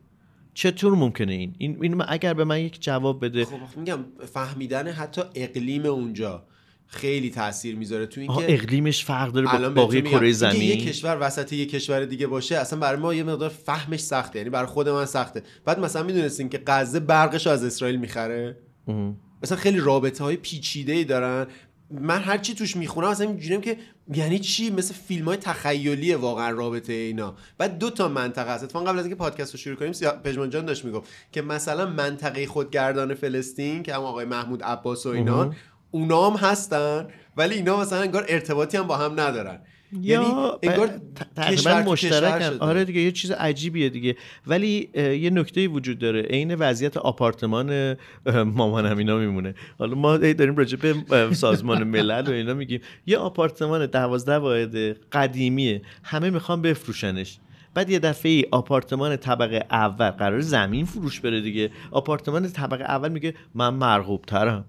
چطور 0.54 0.96
ممکنه 0.96 1.34
این؟ 1.34 1.56
این, 1.58 1.78
این 1.82 2.04
اگر 2.08 2.34
به 2.34 2.44
من 2.44 2.60
یک 2.60 2.84
جواب 2.84 3.26
بده. 3.26 3.46
خب 3.46 3.78
میگم 3.78 4.00
فهمیدن 4.34 4.88
حتی 4.88 5.22
اقلیم 5.36 5.86
اونجا 5.86 6.44
خیلی 6.88 7.30
تاثیر 7.30 7.76
می‌ذاره 7.76 8.06
تو 8.06 8.22
اینکه 8.22 8.54
اقلیمش 8.54 9.06
فرق 9.06 9.32
داره 9.32 9.48
با 9.48 9.70
باقی 9.70 10.02
کره 10.02 10.32
زمین. 10.32 10.62
یه 10.62 10.78
کشور 10.78 11.18
وسط 11.22 11.54
یه 11.54 11.66
کشور 11.66 12.06
دیگه 12.06 12.28
باشه 12.28 12.58
اصلا 12.58 12.80
برای 12.80 13.00
ما 13.00 13.14
یه 13.14 13.24
مقدار 13.24 13.50
فهمش 13.50 14.00
سخته. 14.00 14.40
یعنی 14.40 14.50
برای 14.50 14.68
خود 14.68 14.90
من 14.90 15.06
سخته. 15.06 15.44
بعد 15.66 15.80
مثلا 15.80 16.04
می‌دونستین 16.04 16.50
که 16.50 16.62
غزه 16.68 17.00
برقش 17.00 17.48
از 17.48 17.64
اسرائیل 17.64 18.00
می‌خره؟ 18.00 18.58
مثلا 19.44 19.58
خیلی 19.58 19.80
رابطه 19.80 20.24
های 20.24 20.36
پیچیده 20.36 20.94
ای 20.94 21.04
دارن. 21.04 21.48
من 21.92 22.22
هر 22.22 22.38
چی 22.38 22.54
توش 22.54 22.76
می‌خونم 22.76 23.08
اصلا 23.08 23.28
اینجوریم 23.28 23.62
که 23.62 23.78
یعنی 24.14 24.40
چی؟ 24.40 24.70
مثل 24.70 24.94
فیلم 24.94 25.26
های 25.26 25.38
تخیلیه 25.38 26.18
واقعا 26.18 26.50
رابطه 26.50 26.94
اینا. 26.94 27.36
بعد 27.58 27.78
دو 27.78 27.90
تا 27.90 28.08
منطقه 28.08 28.54
هست 28.54 28.64
اتفاقا 28.64 28.86
قبل 28.86 29.00
از 29.00 29.06
اینکه 29.06 29.18
پادکست 29.18 29.52
رو 29.52 29.60
شروع 29.60 29.76
کنیم 29.76 29.92
پژمان 30.24 30.50
جان 30.50 30.66
داشت 30.66 30.86
می‌گفت 30.86 31.10
که 31.32 31.42
مثلا 31.42 31.86
منطقه 31.86 32.48
خودگردان 32.48 33.14
فلسطین 33.14 33.84
که 33.84 33.96
هم 33.96 34.02
آقای 34.02 34.26
محمود 34.26 34.64
عباس 34.64 35.06
و 35.06 35.10
اینا 35.10 35.42
اها. 35.42 35.54
اونا 35.92 36.30
هم 36.30 36.38
هستن 36.38 37.08
ولی 37.38 37.56
اینا 37.56 37.80
مثلا 37.80 38.02
انگار 38.02 38.26
ارتباطی 38.30 38.78
هم 38.78 38.88
با 38.88 38.98
هم 38.98 39.20
ندارن. 39.20 39.60
یا 40.02 40.60
انگار 40.64 40.90
تقریبا 41.36 41.92
مشترکن. 41.92 42.58
آره 42.60 42.86
دیگه 42.86 43.02
یه 43.02 43.12
چیز 43.12 43.32
عجیبیه 43.32 43.90
دیگه. 43.90 44.16
ولی 44.48 44.90
یه 44.96 45.30
نکته 45.30 45.68
وجود 45.68 46.00
داره. 46.00 46.22
عین 46.22 46.56
وضعیت 46.56 46.98
آپارتمان 46.98 47.96
مامانم 48.46 48.98
اینا 48.98 49.18
میمونه. 49.18 49.56
حالا 49.80 49.96
ما 49.96 50.18
داریم 50.18 50.56
راجع 50.56 50.78
به 50.78 51.34
سازمان 51.34 51.84
ملل 51.84 52.28
و 52.28 52.32
اینا 52.32 52.54
میگیم. 52.54 52.82
یه 53.06 53.18
آپارتمان 53.18 53.86
دوازده 53.86 54.38
واحد 54.38 54.76
قدیمیه. 55.12 55.82
همه 56.04 56.30
می‌خوان 56.30 56.62
بفروشنش. 56.62 57.38
بعد 57.74 57.90
یه 57.90 58.00
دفعه 58.00 58.32
ای 58.32 58.46
آپارتمان 58.52 59.16
طبقه 59.16 59.66
اول 59.72 60.10
قرار 60.10 60.40
زمین 60.40 60.86
فروش 60.86 61.20
بره 61.20 61.42
دیگه. 61.42 61.70
آپارتمان 61.92 62.48
طبقه 62.50 62.84
اول 62.84 63.10
میگه 63.10 63.34
من 63.56 63.70
مرغوب 63.70 64.22
ترم 64.22 64.66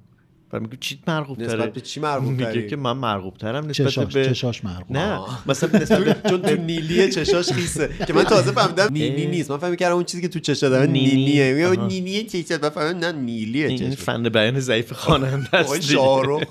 بعد 0.53 0.63
میگه 0.63 0.77
چی 0.81 0.99
مرغوب 1.07 1.39
تره 1.39 1.47
نسبت 1.47 1.73
به 1.73 1.81
چی 1.81 2.01
مرغوب 2.01 2.31
میگه؟ 2.31 2.67
که 2.67 2.77
من 2.77 2.93
مرغوب 2.93 3.37
ترم 3.37 3.67
نسبت 3.67 3.87
چشاش 3.89 4.15
به 4.15 4.25
چشاش 4.25 4.65
مرغوب. 4.65 4.97
نه. 4.97 5.21
مثلا 5.47 5.79
نسبت 5.81 5.99
به 6.05 6.31
چون 6.31 6.43
تو 6.43 6.57
نیلی 6.57 7.11
چشاش 7.11 7.53
خیسه. 7.53 7.91
که 8.07 8.13
من 8.13 8.25
تازه 8.25 8.53
فهمیدم 8.53 8.89
نیلی 8.93 9.27
نیست 9.27 9.51
من 9.51 9.57
فهمی 9.59 9.77
کردم 9.77 9.95
اون 9.95 10.05
چیزی 10.05 10.23
که 10.23 10.29
تو 10.29 10.39
چشا 10.39 10.69
داره 10.69 10.87
نینی. 10.87 11.15
نیلیه. 11.15 11.55
میگه 11.55 11.67
آها. 11.67 11.87
نیلیه 11.87 12.25
چشا 12.25 12.59
من 12.63 12.69
فهمیدم 12.69 12.99
نه 12.99 13.13
نیلیه 13.13 13.67
این 13.67 13.79
چشا 13.79 14.03
فن 14.03 14.23
بیان 14.23 14.61
ضعیف 14.61 14.93
خواننده 14.93 15.57
است. 15.57 15.81
شاهرخ. 15.81 16.43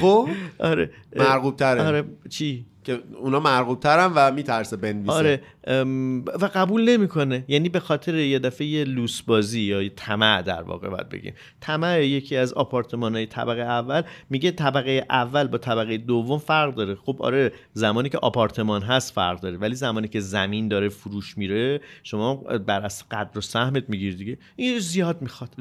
خب؟ 0.00 0.28
آره. 0.58 0.90
مرغوب 1.16 1.56
تره 1.56 1.82
آره. 1.82 2.04
چی؟ 2.28 2.66
که 2.86 3.02
اونا 3.16 3.40
مرغوب 3.40 3.80
ترن 3.80 4.12
و 4.14 4.32
میترسه 4.32 4.76
بنویسه. 4.76 5.12
آره 5.12 5.42
ام، 5.66 6.24
و 6.24 6.50
قبول 6.54 6.88
نمی‌کنه. 6.88 7.44
یعنی 7.48 7.68
به 7.68 7.80
خاطر 7.80 8.14
یه 8.14 8.38
دفعه 8.38 8.66
یه 8.66 8.84
لوس 8.84 9.22
بازی 9.22 9.60
یا 9.60 9.88
طمع 9.88 10.42
در 10.42 10.62
واقع 10.62 10.88
باید 10.88 11.08
بگیم. 11.08 11.34
طمع 11.60 12.00
یکی 12.00 12.36
از 12.36 12.52
آپارتمان 12.52 13.14
های 13.14 13.26
طبقه 13.26 13.60
اول. 13.60 14.02
میگه 14.30 14.50
طبقه 14.50 15.06
اول 15.10 15.46
با 15.46 15.58
طبقه 15.58 15.96
دوم 15.96 16.38
فرق 16.38 16.74
داره. 16.74 16.94
خب 16.94 17.16
آره 17.20 17.52
زمانی 17.72 18.08
که 18.08 18.18
آپارتمان 18.18 18.82
هست 18.82 19.12
فرق 19.12 19.40
داره 19.40 19.56
ولی 19.56 19.74
زمانی 19.74 20.08
که 20.08 20.20
زمین 20.20 20.68
داره 20.68 20.88
فروش 20.88 21.38
میره 21.38 21.80
شما 22.02 22.34
بر 22.66 22.84
از 22.84 23.04
قدر 23.10 23.38
و 23.38 23.40
سهمت 23.40 23.84
می‌گیری 23.88 24.16
دیگه. 24.16 24.38
این 24.56 24.78
زیاد 24.78 25.22
می‌خواد. 25.22 25.54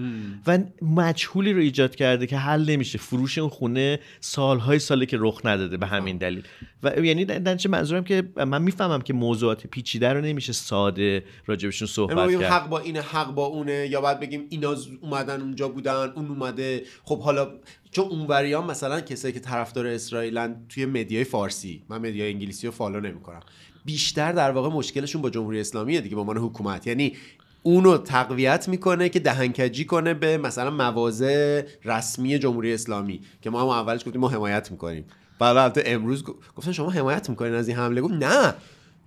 و 0.48 0.60
مجهولی 0.82 1.54
رو 1.54 1.60
ایجاد 1.60 1.96
کرده 1.96 2.28
که 2.28 2.38
حل 2.38 2.70
نمیشه. 2.70 2.98
فروش 2.98 3.38
اون 3.38 3.50
خونه 3.50 4.00
سالهای 4.20 4.80
ساله 4.80 5.06
که 5.06 5.18
رخ 5.20 5.42
نداده 5.44 5.78
به 5.78 5.88
همین 5.88 6.18
دلیل. 6.18 6.44
و 6.84 6.88
یعنی 7.20 7.56
چه 7.56 7.70
منظورم 7.70 8.04
که 8.04 8.24
من 8.36 8.62
می‌فهمم 8.62 9.02
که 9.02 9.14
موضوعات 9.14 9.68
پیچیده 9.68 10.14
رو 10.14 10.22
نمیشه 10.22 10.54
ساده 10.54 11.24
راجبشون 11.46 11.88
صحبت 11.88 12.28
بگیم 12.28 12.40
کرد. 12.40 12.52
حق 12.52 12.70
با 12.70 12.80
اینه 12.80 13.02
حق 13.02 13.34
با 13.34 13.46
اونه 13.46 13.88
یا 13.88 14.02
بعد 14.02 14.20
بگیم 14.20 14.46
اینا 14.50 14.76
اومدن 15.02 15.42
اونجا 15.42 15.68
بودن 15.68 16.12
اون 16.16 16.28
اومده. 16.28 16.84
خب 17.04 17.20
حالا 17.20 17.48
چون 17.92 18.06
اونوریان 18.06 18.66
مثلا 18.66 19.02
کسایی 19.02 19.34
که 19.34 19.40
طرفدار 19.40 19.88
اسرائیلن 19.88 20.56
توی 20.70 20.86
media 20.86 21.17
ی 21.17 21.24
فارسی 21.24 21.84
من 21.90 21.98
media 21.98 22.26
ی 22.26 22.32
انگلیسی 22.32 22.68
رو 22.68 22.74
follow 22.74 23.00
نمی‌کنم. 23.00 23.40
بیشتر 23.86 24.32
در 24.32 24.52
واقع 24.52 24.70
مشکلشون 24.70 25.22
با 25.22 25.30
جمهوری 25.30 25.60
اسلامیه 25.60 26.02
دیگه 26.02 26.16
به 26.16 26.22
عنوان 26.22 26.38
حکومت. 26.38 26.88
یعنی 26.88 27.16
اونو 27.64 27.98
تقویت 27.98 28.70
می‌کنه 28.70 29.10
که 29.10 29.20
دهنکجی 29.20 29.86
کنه 29.86 30.14
به 30.14 30.38
مثلا 30.38 30.70
مواضع 30.70 31.62
رسمی 31.86 32.40
جمهوری 32.40 32.74
اسلامی 32.74 33.22
که 33.42 33.50
ما 33.50 33.62
هم 33.62 33.68
اولش 33.68 34.06
گفتیم 34.06 34.22
ما 34.22 34.30
حمایت 34.30 34.72
می‌کنیم. 34.72 35.06
بعد 35.40 35.58
البته 35.58 35.84
امروز 35.86 36.24
گفتن 36.56 36.72
شما 36.72 36.90
حمایت 36.90 37.30
می‌کنین 37.30 37.54
از 37.54 37.68
این 37.68 37.78
حمله؟ 37.78 38.02
گفت 38.02 38.14
نه. 38.14 38.54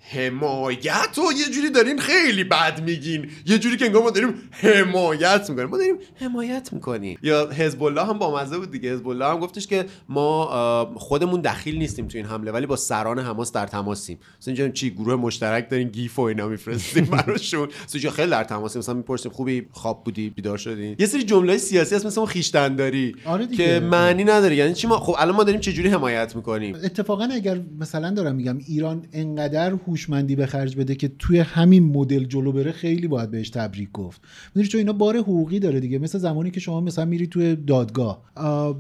حمایت؟ 0.01 1.19
و 1.19 1.33
یه 1.39 1.55
جوری 1.55 1.71
دارین 1.71 1.99
خیلی 1.99 2.45
بد 2.45 2.83
میگین. 2.83 3.31
یه 3.47 3.59
جوری 3.59 3.77
که 3.77 3.85
انگار 3.85 4.03
ما 4.03 4.11
داریم 4.11 4.35
حمایت 4.51 5.51
می‌کنیم. 5.51 5.69
ما 5.69 5.79
داریم 5.79 5.97
حمایت 6.15 6.73
می‌کنیم. 6.73 7.19
یا 7.23 7.51
حزب 7.51 7.83
الله 7.83 8.05
هم 8.05 8.19
با 8.19 8.37
مزه 8.37 8.59
بود 8.59 8.71
دیگه. 8.71 8.93
حزب 8.93 9.09
الله 9.09 9.27
هم 9.27 9.39
گفتش 9.39 9.67
که 9.67 9.87
ما 10.09 10.95
خودمون 10.97 11.41
دخیل 11.41 11.79
نیستیم 11.79 12.09
تو 12.09 12.19
این 12.19 12.27
حمله 12.27 12.53
ولی 12.53 12.67
با 12.67 12.77
سران 12.77 13.19
حماس 13.19 13.53
در 13.53 13.67
تماسیم. 13.67 14.19
مثلا 14.41 14.55
اینجا 14.55 14.69
چی 14.69 14.91
گروه 14.91 15.15
مشترک 15.15 15.71
دارین 15.71 15.89
گیف 15.89 16.19
و 16.19 16.23
اینا 16.23 16.49
میفرستیم 16.49 17.05
براشون. 17.27 17.65
مثلا 17.65 17.85
اینجا 17.95 18.11
خیلی 18.11 18.31
در 18.31 18.45
تماسیم. 18.45 18.79
مثلا 18.79 18.95
می‌پرسیم 18.95 19.33
خوبی؟ 19.33 19.67
خواب 19.73 20.05
بودی؟ 20.05 20.31
بیدار 20.31 20.59
شدین 20.59 20.97
یه 20.99 21.07
سری 21.07 21.23
جمله 21.23 21.59
سیاسی 21.59 21.95
هست 21.95 22.07
مثل 22.07 22.21
اون 22.21 22.29
خیشتنداری 22.29 23.17
آره 23.25 23.47
دیگه. 23.47 23.65
که 23.65 23.81
معنی 23.81 24.25
نداره. 24.25 24.57
یعنی 24.57 24.75
چی؟ 24.75 24.87
ما 24.87 24.99
خب 24.99 25.17
الان 25.19 25.37
ما 25.37 25.45
داریم 25.45 25.61
چه 25.61 25.73
جوری 25.73 25.89
حمایت 25.89 26.37
می‌کنیم؟ 26.37 26.75
اتفاقا 26.75 27.25
اگر 27.25 27.61
مثلا 27.81 28.11
دارم 28.11 28.35
میگم 28.35 28.59
ایران 28.67 29.05
انقدر 29.13 29.75
هوشمندی 29.89 30.37
به 30.37 30.47
خرج 30.47 30.77
بده 30.77 30.95
که 30.95 31.11
توی 31.19 31.39
همین 31.39 31.85
مدل 31.85 32.25
جلو 32.25 32.53
بره 32.53 32.73
خیلی 32.73 33.09
باید 33.09 33.31
بهش 33.31 33.51
تبریک 33.51 33.93
گفت. 33.93 34.21
می‌دونی 34.55 34.69
چون 34.69 34.79
اینا 34.79 34.93
بار 34.93 35.17
حقوقی 35.17 35.59
داره 35.59 35.81
دیگه 35.81 35.99
مثل 35.99 36.19
زمانی 36.19 36.51
که 36.51 36.61
شما 36.61 36.81
مثلا 36.81 37.05
میری 37.05 37.27
توی 37.27 37.57
دادگاه. 37.57 38.23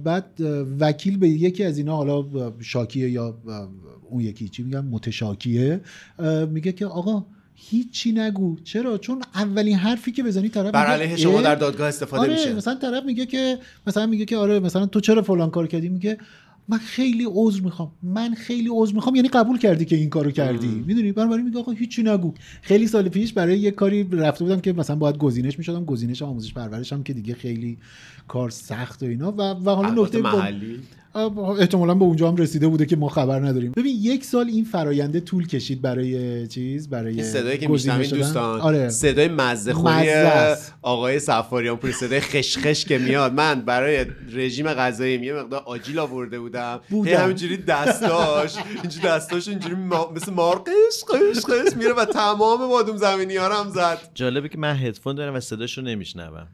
بعد 0.04 0.40
وکیل 0.80 1.18
به 1.18 1.28
یکی 1.28 1.64
از 1.64 1.78
اینا 1.78 1.96
حالا 1.96 2.24
شاکیه 2.61 3.11
یا 3.11 3.38
اون 4.11 4.20
یکی 4.20 4.48
چی 4.48 4.62
میگم 4.62 4.84
متشاکیه 4.84 5.80
میگه 6.50 6.72
که 6.72 6.86
آقا 6.86 7.24
هیچی 7.54 8.12
نگو. 8.12 8.56
چرا؟ 8.64 8.98
چون 8.98 9.22
اولین 9.34 9.76
حرفی 9.76 10.12
که 10.12 10.22
بزنی 10.22 10.48
طرف 10.48 10.70
بر 10.74 10.86
علیه 10.86 11.16
شما 11.16 11.42
در 11.42 11.54
دادگاه 11.54 11.88
استفاده 11.88 12.22
آره 12.22 12.32
میشه. 12.32 12.54
مثلا 12.54 12.74
طرف 12.74 13.04
میگه 13.04 13.26
که 13.26 13.59
مثلا 13.86 14.06
میگه 14.06 14.24
که 14.24 14.36
آره 14.36 14.61
مثلا 14.61 14.86
تو 14.86 15.00
چرا 15.00 15.22
فلان 15.22 15.50
کار 15.50 15.66
کردی؟ 15.66 15.88
میگه 15.88 16.18
من 16.68 16.78
خیلی 16.78 17.26
عذر 17.30 17.60
می‌خوام. 17.60 17.90
من 18.02 18.34
خیلی 18.34 18.68
عذر 18.72 18.94
می‌خوام. 18.94 19.14
یعنی 19.14 19.28
قبول 19.28 19.58
کردی 19.58 19.84
که 19.84 19.96
این 19.96 20.10
کارو 20.10 20.30
کردی. 20.30 20.84
می‌دونی؟ 20.86 21.12
بنابراین 21.12 21.44
میگه 21.44 21.58
آقا 21.58 21.72
هیچی 21.72 22.02
نگو. 22.02 22.34
خیلی 22.62 22.86
سال 22.86 23.08
پیش 23.08 23.32
برای 23.32 23.58
یه 23.58 23.70
کاری 23.70 24.08
رفته 24.12 24.44
بودم 24.44 24.60
که 24.60 24.72
مثلا 24.72 24.96
باید 24.96 25.18
گزینش 25.18 25.58
می‌شدم. 25.58 25.84
گزینش 25.84 26.22
آموزش 26.22 26.54
پرورش 26.54 26.92
هم 26.92 27.02
که 27.02 27.12
دیگه 27.12 27.34
خیلی 27.34 27.78
کار 28.28 28.50
سخت 28.50 29.02
و 29.02 29.06
اینا. 29.06 29.32
و, 29.32 29.40
و 29.40 29.70
حالا 29.70 30.02
نکته 30.02 30.22
محلی. 30.22 30.80
احتمالا 31.60 31.94
به 31.94 32.04
اونجا 32.04 32.28
هم 32.28 32.36
رسیده 32.36 32.68
بوده 32.68 32.86
که 32.86 32.96
ما 32.96 33.08
خبر 33.08 33.40
نداریم. 33.40 33.72
ببین 33.72 33.96
یک 34.00 34.24
سال 34.24 34.46
این 34.46 34.64
فراینده 34.64 35.20
طول 35.20 35.46
کشید 35.46 35.82
برای 35.82 36.46
چیز 36.46 36.90
برای 36.90 37.14
این 37.14 37.24
صدایی 37.24 37.58
که 37.58 37.76
شدن. 37.76 37.98
دوستان 37.98 38.60
آره. 38.60 38.88
صدای 38.88 39.28
مزه 39.28 39.72
خوری. 39.72 40.08
آقای 40.82 41.18
سفاریان 41.18 41.76
پور 41.76 41.92
صدای 41.92 42.20
خشخش 42.20 42.84
که 42.84 42.98
میاد. 42.98 43.32
من 43.32 43.60
برای 43.60 44.06
رژیم 44.32 44.66
غذایی 44.72 45.26
یه 45.26 45.34
مقدار 45.34 45.62
آجیل 45.66 45.98
آورده 45.98 46.40
بودم. 46.40 46.80
بودم. 46.90 47.16
همینجوری 47.16 47.56
دستاش 47.56 48.54
اینجوری 48.82 49.06
دستاش 49.08 49.48
اینجوری 49.48 49.74
ما- 49.74 50.12
مثل 50.16 50.32
مار 50.32 50.56
قش 50.56 51.04
قش 51.04 51.44
قش 51.44 51.76
میره 51.76 51.92
و 51.92 52.04
تمام 52.04 52.68
بادوم 52.68 52.96
زمینی 52.96 53.36
ها 53.36 53.64
هم 53.64 53.70
زد. 53.70 53.98
جالبه 54.14 54.48
که 54.48 54.58
من 54.58 54.76
هدفون 54.76 55.14
دارم 55.16 55.34
و 55.34 55.40
صداشو 55.40 55.82
نمیشنوم. 55.82 56.46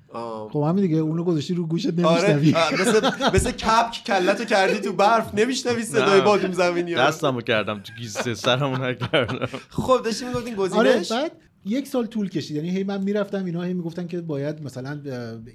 خب 0.53 0.61
همین 0.69 0.83
دیگه. 0.83 0.97
اونو 0.97 1.25
گذاشتی 1.25 1.55
رو 1.55 1.67
گوشت 1.67 1.87
آره. 2.05 2.35
نمیشنوی. 2.35 2.55
آه، 2.55 2.73
مثل 2.81 3.11
مثل 3.35 3.51
کپک 3.51 4.05
کلتو 4.07 4.45
کردی 4.55 4.81
تو 4.81 4.93
برف؟ 4.93 5.35
نمیشنوی 5.35 5.83
صدای. 5.83 6.21
بادوم 6.21 6.53
زمینی 6.53 6.95
دستمو 6.95 7.41
کردم 7.41 7.81
تو 7.81 7.93
گیسه 7.99 8.35
سرمو 8.35 8.77
نکردم. 8.77 9.49
خب 9.69 10.01
داشتی 10.05 10.25
می‌گفتین 10.25 10.55
آره 10.59 10.91
گزینش 10.93 11.13
بعد 11.13 11.33
یک 11.67 11.89
سال 11.89 12.07
طول 12.07 12.29
کشید. 12.29 12.57
یعنی 12.57 12.71
هی 12.71 12.85
من 12.85 13.03
می‌رفتم 13.03 13.45
اینا 13.45 13.63
هی 13.63 13.75
می‌گفتن 13.75 14.07
که 14.07 14.21
باید 14.21 14.63
مثلا 14.63 15.01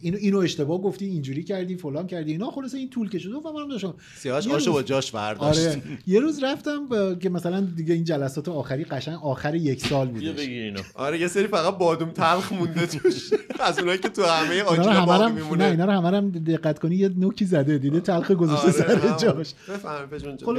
اینو 0.01 0.17
اینو 0.17 0.37
اشتباه 0.37 0.81
گفتی 0.81 1.05
اینجوری 1.05 1.43
کردی 1.43 1.75
فلان 1.75 2.07
کردی 2.07 2.31
اینا 2.31 2.51
خلاص 2.51 2.73
این 2.75 2.89
طول 2.89 3.09
کشید. 3.09 3.31
و 3.31 3.41
منم 3.55 3.67
داشتم. 3.69 3.93
آشو 4.33 4.53
روز- 4.53 4.67
با 4.69 4.83
جاش 4.83 5.11
برداشت. 5.11 5.67
آره. 5.67 5.81
یه 6.07 6.19
روز 6.19 6.43
رفتم 6.43 6.87
اه، 6.91 7.19
که 7.19 7.29
مثلا 7.29 7.61
دیگه 7.61 7.93
این 7.93 8.03
جلسات 8.03 8.49
آخری 8.49 8.83
قشنگ 8.83 9.19
آخر 9.23 9.55
یک 9.55 9.85
سال 9.85 10.11
اینو. 10.37 10.79
آره 10.95 11.19
یه 11.19 11.27
سری 11.27 11.47
فقط 11.47 11.77
بادوم 11.77 12.11
تلخ 12.11 12.53
مونده 12.53 12.85
توش. 12.87 13.29
از 13.59 13.79
اونایی 13.79 13.97
که 13.97 14.09
تو 14.09 14.23
همه 14.23 14.47
همه 14.47 14.63
باقی 14.63 14.77
هم- 14.89 15.11
نه 15.11 15.31
میمونه. 15.31 15.63
اینا 15.65 15.85
رو 15.85 15.91
همه 15.91 16.09
رو 16.09 16.15
هم 16.17 16.29
دقت 16.31 16.79
کنی 16.79 16.95
یه 16.95 17.09
نوکی 17.17 17.45
زده 17.45 17.77
دیده 17.77 17.99
تلخ 17.99 18.31
گذاشته 18.31 18.63
آره، 18.67 18.71
سر 18.71 18.95
همون. 19.07 19.17
جاش. 19.17 19.53
بفهم 19.69 20.09
با 20.45 20.53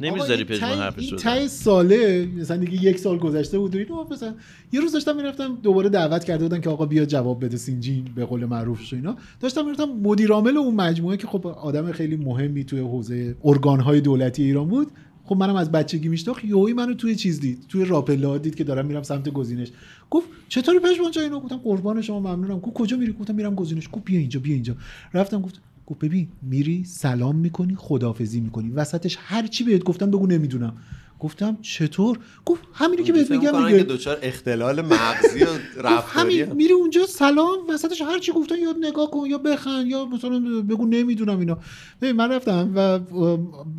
نمی‌ذاری 0.00 0.44
پژمان 0.44 0.78
حرفش 0.78 1.02
این 1.02 1.10
رو 1.10 1.16
ته 1.18 1.48
ساله 1.48 2.28
مثلا 2.36 2.56
دیگه 2.56 2.84
یک 2.84 2.98
سال 2.98 3.18
گذشته 3.18 3.58
بود 3.58 3.74
و 3.74 3.78
اینو 3.78 4.04
مثلا 4.10 4.34
یه 4.78 4.82
روز 4.82 4.92
داشتم 4.92 5.16
می‌رفتم 5.16 5.58
دوباره 5.62 5.88
دعوت 5.88 6.24
کرده 6.24 6.44
بودن 6.44 6.60
که 6.60 6.70
آقا 6.70 6.86
بیا 6.86 7.04
جواب 7.04 7.44
بده 7.44 7.56
سینجین 7.56 8.04
به 8.14 8.24
قول 8.24 8.44
معروفش 8.44 8.92
و 8.92 8.96
اینا. 8.96 9.16
داشتم 9.40 9.64
می‌رفتم 9.64 9.84
مدیر 9.84 10.30
عامل 10.30 10.56
اون 10.56 10.74
مجموعه 10.74 11.16
که 11.16 11.26
خب 11.26 11.46
آدم 11.46 11.92
خیلی 11.92 12.16
مهمی 12.16 12.64
توی 12.64 12.80
حوزه 12.80 13.36
ارگانهای 13.44 14.00
دولتی 14.00 14.42
ایران 14.42 14.68
بود. 14.68 14.90
خب 15.24 15.36
منم 15.36 15.56
از 15.56 15.72
بچگی 15.72 16.08
میشناخت 16.08 16.44
یهویی 16.44 16.74
منو 16.74 16.94
توی 16.94 17.16
چیز 17.16 17.40
دید 17.40 17.64
توی 17.68 17.84
راپلا 17.84 18.38
دید 18.38 18.54
که 18.54 18.64
دارم 18.64 18.86
میرم 18.86 19.02
سمت 19.02 19.28
گزینش. 19.28 19.68
گفت 20.10 20.28
چطوری 20.48 20.78
پژمان 20.78 21.10
جان 21.10 21.24
اینو؟ 21.24 21.40
گفتم 21.40 21.56
قربان 21.56 22.02
شما 22.02 22.20
ممنونم. 22.20 22.58
گفت 22.58 22.74
کجا 22.74 22.96
میری؟ 22.96 23.12
گفتم 23.12 23.34
میرم 23.34 23.54
گزینش. 23.54 23.88
گفت 23.92 24.04
بیا 24.04 24.18
اینجا 24.20 24.40
بیا 24.40 24.54
اینجا. 24.54 24.74
رفتم 25.14 25.40
گفت 25.40 25.60
گفت 25.86 26.00
ببین 26.00 26.28
میری 26.42 26.84
سلام 26.84 27.36
می‌کنی 27.36 27.74
خدافزی 27.74 28.40
می‌کنی. 28.40 28.70
وسطش 28.70 29.18
هر 29.20 29.46
چی 29.46 29.64
بهت 29.64 29.84
گفتم 29.84 30.10
بگو 30.10 30.26
نمی‌دونم. 30.26 30.76
گفتم 31.20 31.58
چطور؟ 31.62 32.18
گفت 32.44 32.62
همینی 32.74 33.02
که 33.02 33.12
بهت 33.12 33.30
میگم 33.30 33.66
دیگه. 33.66 33.78
که 33.78 33.84
دچار 33.84 34.18
اختلال 34.22 34.80
مغزی 34.80 35.42
و 35.44 35.46
رفتاری 35.88 36.40
همین 36.40 36.52
میری 36.56 36.72
اونجا 36.72 37.06
سلام 37.06 37.58
وسطش 37.68 38.02
هر 38.02 38.18
چی 38.18 38.32
گفتن 38.32 38.54
یا 38.58 38.74
نگاه 38.88 39.10
کن 39.10 39.26
یا 39.26 39.38
بخند 39.38 39.86
یا 39.86 40.04
مثلا 40.04 40.40
بگو 40.70 40.86
نمی‌دونم 40.86 41.38
اینا. 41.38 41.58
ببین 42.02 42.16
من 42.16 42.32
رفتم 42.32 42.72
و 42.76 42.98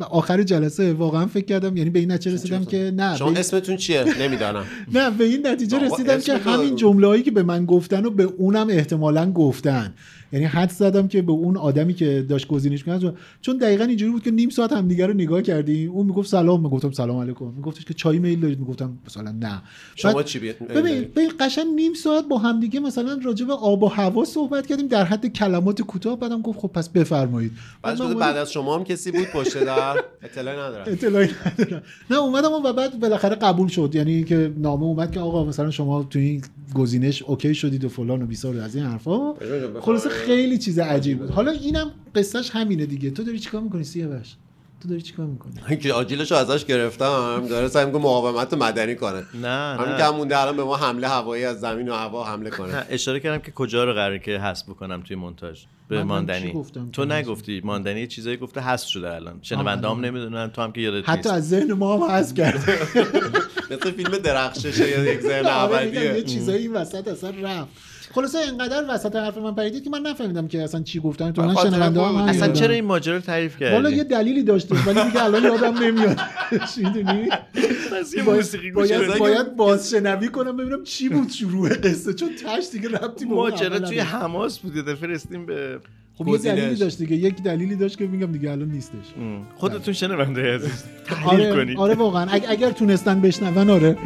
آخر 0.04 0.42
جلسه 0.42 0.92
واقعا 0.92 1.26
فکر 1.26 1.44
کردم 1.44 1.76
یعنی 1.76 1.90
به 1.90 1.98
این 1.98 2.12
نتیجه 2.12 2.34
رسیدم 2.34 2.64
که 2.64 2.92
نه 2.96 3.16
شما 3.16 3.30
اسمتون 3.30 3.76
چیه؟ 3.76 4.04
نمی‌دانم. 4.20 4.64
نه 4.94 5.10
به 5.10 5.24
این 5.24 5.46
نتیجه 5.46 5.78
رسیدم 5.78 6.20
که 6.20 6.36
همین. 6.36 6.76
جمله 6.76 7.06
هایی 7.06 7.22
که 7.22 7.30
به 7.30 7.42
من 7.42 7.66
گفتن 7.66 8.04
و 8.04 8.10
به 8.10 8.22
اونم 8.22 8.66
احتمالا 8.70 9.32
گفتن. 9.32 9.94
یعنی 10.32 10.44
حد 10.44 10.70
زدم 10.70 11.08
که 11.08 11.22
به 11.22 11.32
اون 11.32 11.56
آدمی 11.56 11.94
که 11.94 12.26
داشت 12.28 12.48
گزینش 12.48 12.86
می‌کرد 12.86 13.14
چون 13.40 13.56
دقیقا 13.56 13.84
اینجوری 13.84 14.12
بود 14.12 14.22
که 14.22 14.30
نیم 14.30 14.48
ساعت 14.50 14.72
همدیگه 14.72 15.06
رو 15.06 15.14
نگاه 15.14 15.42
کردیم. 15.42 15.90
اون 15.90 16.06
می‌گفت 16.06 16.28
سلام 16.28 16.62
می‌گفتم 16.62 16.90
سلام 16.90 17.20
علیکم. 17.20 17.44
میگفتش 17.56 17.84
که 17.84 17.94
چای 17.94 18.18
میل 18.18 18.40
دارید؟ 18.40 18.58
می‌گفتم 18.58 18.98
مثلا 19.06 19.30
نه. 19.30 19.62
شما 19.96 20.12
بعد- 20.12 20.24
چی 20.24 20.38
بیت 20.38 20.58
ببین 20.62 21.00
ببین 21.16 21.32
قشنگ 21.40 21.66
نیم 21.74 21.94
ساعت 21.94 22.28
با 22.28 22.38
همدیگه 22.38 22.80
مثلا 22.80 23.18
راجع 23.24 23.46
به 23.46 23.52
آب 23.52 23.82
و 23.82 23.86
هوا 23.86 24.24
صحبت 24.24 24.66
کردیم 24.66 24.86
در 24.86 25.04
حد 25.04 25.26
کلمات 25.26 25.82
کوتاه 25.82 26.18
بعدم 26.18 26.42
گفت 26.42 26.58
خب 26.58 26.68
پس 26.68 26.88
بفرمایید. 26.88 27.52
بعد 27.82 28.02
اومدم- 28.02 28.18
بعد 28.18 28.36
از 28.36 28.52
شما 28.52 28.76
هم 28.76 28.84
کسی 28.84 29.10
بود؟ 29.10 29.26
پشت 29.26 29.64
در؟ 29.64 30.04
اطلاعی 30.22 30.58
ندارم. 30.58 30.84
اطلاعی 30.86 31.28
ندارم. 31.58 31.82
نه 32.10 32.16
اومدم 32.16 32.52
و 32.52 32.72
بعد 32.72 33.00
بالاخره 33.00 33.34
قبول 33.34 33.68
شد. 33.68 33.90
یعنی 33.94 34.24
که 34.24 34.52
نامه 34.58 34.82
اومد 34.82 35.12
که 35.12 35.20
آقا 35.20 35.44
مثلا 35.44 35.70
شما 35.70 36.02
تو 36.02 36.18
این 36.18 36.42
گزینش 36.74 37.22
اوکی 37.22 37.54
شدید 37.54 37.84
و 37.84 37.88
فلان 37.88 38.22
و 38.22 38.26
بیسار 38.26 38.56
و 38.56 38.60
از 38.60 38.76
این 38.76 38.84
حرفا. 38.84 39.34
خلاص 39.80 40.06
خیلی 40.06 40.58
چیز 40.58 40.78
عجیب 40.78 41.18
بود. 41.18 41.30
حالا 41.30 41.50
اینم 41.50 41.90
قصهش 42.14 42.50
همینه 42.50 42.86
دیگه. 42.86 43.10
تو 43.10 43.22
داری 43.22 43.38
چیکار 43.38 43.60
می‌کنی 43.60 43.84
سیاوش؟ 43.84 44.34
تو 44.80 44.88
داری 44.88 45.02
چیکار 45.02 45.26
می‌کنی؟ 45.26 45.76
که 45.76 45.92
آجیلش 45.92 46.32
رو 46.32 46.38
ازش 46.38 46.64
گرفتم. 46.64 47.46
داره 47.48 47.68
سعی 47.68 47.86
می‌کنه 47.86 48.02
مقاومت 48.02 48.54
مدنی 48.54 48.94
کنه. 48.94 49.22
نه 49.42 49.76
همین 49.78 49.92
نه 49.92 49.98
که 49.98 50.16
مونده 50.16 50.38
الان 50.38 50.56
به 50.56 50.64
ما 50.64 50.76
حمله 50.76 51.08
هوایی 51.08 51.44
از 51.44 51.60
زمین 51.60 51.88
و 51.88 51.94
هوا 51.94 52.24
حمله 52.24 52.50
کنه. 52.50 52.76
نه، 52.76 52.86
اشاره 52.90 53.20
کردم 53.20 53.38
که 53.38 53.52
کجا 53.52 53.84
رو 53.84 53.92
قراره 53.92 54.18
که 54.18 54.38
حذف 54.38 54.68
بکنم 54.68 55.02
توی 55.02 55.16
مونتاژ. 55.16 55.64
به 55.90 56.04
ماندنی. 56.04 56.40
چی 56.46 56.52
گفتم 56.52 56.88
تو 56.92 57.04
نگفتی 57.04 57.60
ماندنی 57.64 58.00
یه 58.00 58.06
چیزایی 58.06 58.36
گفته 58.36 58.60
حذف 58.60 58.86
شده 58.88 59.14
الان. 59.14 59.38
شنونده 59.42 59.88
هم 59.88 60.00
نمی‌دونن 60.00 60.50
تو 60.50 60.62
هم 60.62 60.72
که 60.72 60.80
یادت 60.80 61.08
حتی 61.08 61.18
نیست. 61.18 61.30
از 61.30 61.48
ذهن 61.48 61.72
ما 61.72 61.96
هم 61.96 62.02
حذف 62.02 62.34
کرد 62.34 62.56
مثل 63.70 63.90
فیلم 63.90 64.18
درخشش 64.18 64.78
یا 64.78 65.04
یک 65.14 65.20
ذهن 65.20 65.46
آره 65.66 65.94
یه 65.94 66.22
چیزایی 66.22 66.62
این 66.62 66.72
وسط 66.72 67.08
اصلا 67.08 67.30
رفت. 67.42 67.89
خلاصه 68.14 68.38
اینقدر 68.38 68.84
وسط 68.88 69.16
حرف 69.16 69.38
من 69.38 69.54
پریدید 69.54 69.84
که 69.84 69.90
من 69.90 70.00
نفهمیدم 70.00 70.48
که 70.48 70.62
اصلا 70.62 70.82
چی 70.82 71.00
گفتن 71.00 71.32
تو 71.32 71.42
من 71.42 71.54
شنونده. 71.54 72.00
همین 72.02 72.18
اصلا. 72.20 72.52
چرا 72.52 72.74
این 72.74 72.84
ماجرا 72.84 73.14
رو 73.14 73.20
تعریف 73.20 73.58
کردی 73.58 73.72
والا 73.74 73.90
یه 73.90 74.04
دلیلی 74.04 74.42
داشته 74.42 74.74
ولی 74.86 75.04
دیگه 75.04 75.24
الان 75.24 75.42
یادم 75.44 75.78
نمیاد 75.84 76.20
می‌دونی 76.76 77.28
پس 77.92 78.14
یه 78.14 78.22
باید, 78.22 79.18
باید, 79.18 79.56
بازشنوی 79.56 80.28
کنم 80.28 80.56
ببینم 80.56 80.82
چی 80.84 81.08
بود 81.08 81.28
شروع 81.30 81.68
قصه 81.68 82.14
چون 82.14 82.28
تش 82.28 82.64
دیگه 82.72 82.88
ربطی 82.88 83.24
به 83.24 83.34
ماجرا 83.34 83.78
توی. 83.78 83.98
حماس 83.98 84.58
بود 84.58 84.94
فرستیم 84.94 85.46
به 85.46 85.78
خب 86.18 86.28
یه. 86.28 86.38
دلیلی 86.38 86.74
داشت 86.76 86.98
دیگه 86.98 87.16
یک 87.16 87.42
دلیلی 87.42 87.76
داشت 87.76 87.98
که 87.98 88.06
میگم 88.06 88.32
دیگه 88.32 88.50
الان 88.50 88.68
نیستش. 88.70 88.94
خودتون 89.56 89.94
شنونده 89.94 90.54
عزیز 90.54 90.84
تحلیل 91.06 91.46
آره 91.46 91.64
کنید 91.64 91.78
آره 91.78 91.94
واقعا 91.94 92.26
اگ- 92.26 92.44
اگر 92.48 92.70
تونستن 92.70 93.20
بشنون 93.20 93.70
آره 93.70 93.96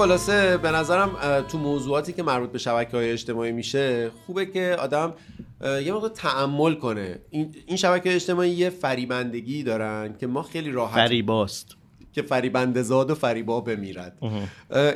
خلاصه 0.00 0.56
به 0.56 0.70
نظرم 0.70 1.10
تو 1.48 1.58
موضوعاتی 1.58 2.12
که 2.12 2.22
مربوط 2.22 2.52
به 2.52 2.58
شبکه 2.58 2.96
های 2.96 3.10
اجتماعی 3.10 3.52
میشه 3.52 4.10
خوبه 4.26 4.46
که 4.46 4.76
آدم 4.78 5.14
یه 5.84 5.92
موقع 5.92 6.08
تعمل 6.08 6.74
کنه. 6.74 7.18
این, 7.30 7.54
این 7.66 7.76
شبکه 7.76 8.14
اجتماعی 8.14 8.50
یه 8.50 8.70
فریبندگی 8.70 9.62
دارن 9.62 10.14
که 10.20 10.26
ما 10.26 10.42
خیلی 10.42 10.72
راحت 10.72 11.06
فریباست. 11.06 11.76
که 12.12 12.22
فریبنده 12.22 12.82
زاد 12.82 13.10
و 13.10 13.14
فریبا 13.14 13.60
بمیرد. 13.60 14.18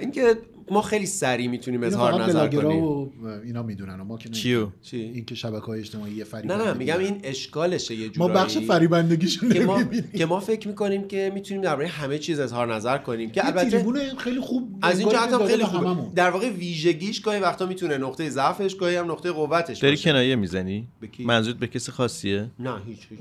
اینکه 0.01 0.39
ما 0.71 0.83
خیلی 0.83 1.07
سریع 1.07 1.49
می‌تونیم 1.49 1.83
اظهار 1.83 2.23
نظر 2.23 2.49
کنیم. 2.49 2.85
و 2.85 3.09
اینا 3.45 3.63
می‌دونن. 3.63 3.95
ما 3.95 4.19
که 4.19 4.29
چیو؟ 4.29 4.69
چی؟ 4.83 4.97
این 4.97 5.25
که 5.25 5.35
شبکه 5.35 5.67
های 5.67 5.81
اجتماعی 5.81 6.13
یه 6.13 6.25
فریب 6.25 6.53
نه 6.53 6.65
نه 6.65 6.73
میگم 6.73 6.99
این 6.99 7.21
اشکالشه 7.23 7.95
یه 7.95 8.07
ما 8.07 8.11
جورایی. 8.13 8.35
بخش 8.35 8.59
فریبندگیشو 8.59 9.49
که 9.49 9.61
ما 9.61 9.85
که 10.17 10.27
ما 10.27 10.41
فکر 10.41 10.69
می‌کنیم 10.69 11.09
که 11.09 11.31
می‌تونیم 11.35 11.63
درباره 11.63 11.89
همه 11.89 12.19
چیز 12.19 12.41
اظهار 12.41 12.75
نظر 12.75 12.99
کنیم. 12.99 13.31
که 13.31 13.47
البته 13.47 13.85
خیلی 14.19 14.41
خوب 14.41 14.79
از 14.83 14.99
این 14.99 15.09
جهت 15.09 15.47
خیلی 15.47 15.57
به 15.57 15.65
خوبه 15.65 15.89
هممون. 15.89 16.13
در 16.15 16.31
واقع 16.31 16.51
ویژگیش 16.51 17.21
گاهی 17.21 17.41
وقتا 17.41 17.67
می‌تونه 17.67 17.99
نقطه 17.99 18.31
ضعفش 18.31 18.75
گاهی 18.75 18.97
هم 18.97 19.11
نقطه 19.11 19.33
قوتش 19.33 19.79
داری 19.79 19.95
باشه. 19.95 20.11
کنایه 20.11 20.37
می‌زنی؟ 20.37 20.89
به؟ 21.01 21.09
منظورت 21.19 21.57
به 21.57 21.67
کسی 21.67 21.93
خاصیه؟ 21.93 22.51
نه 22.59 22.75
هیچ, 22.87 22.99
هیچ. 23.11 23.21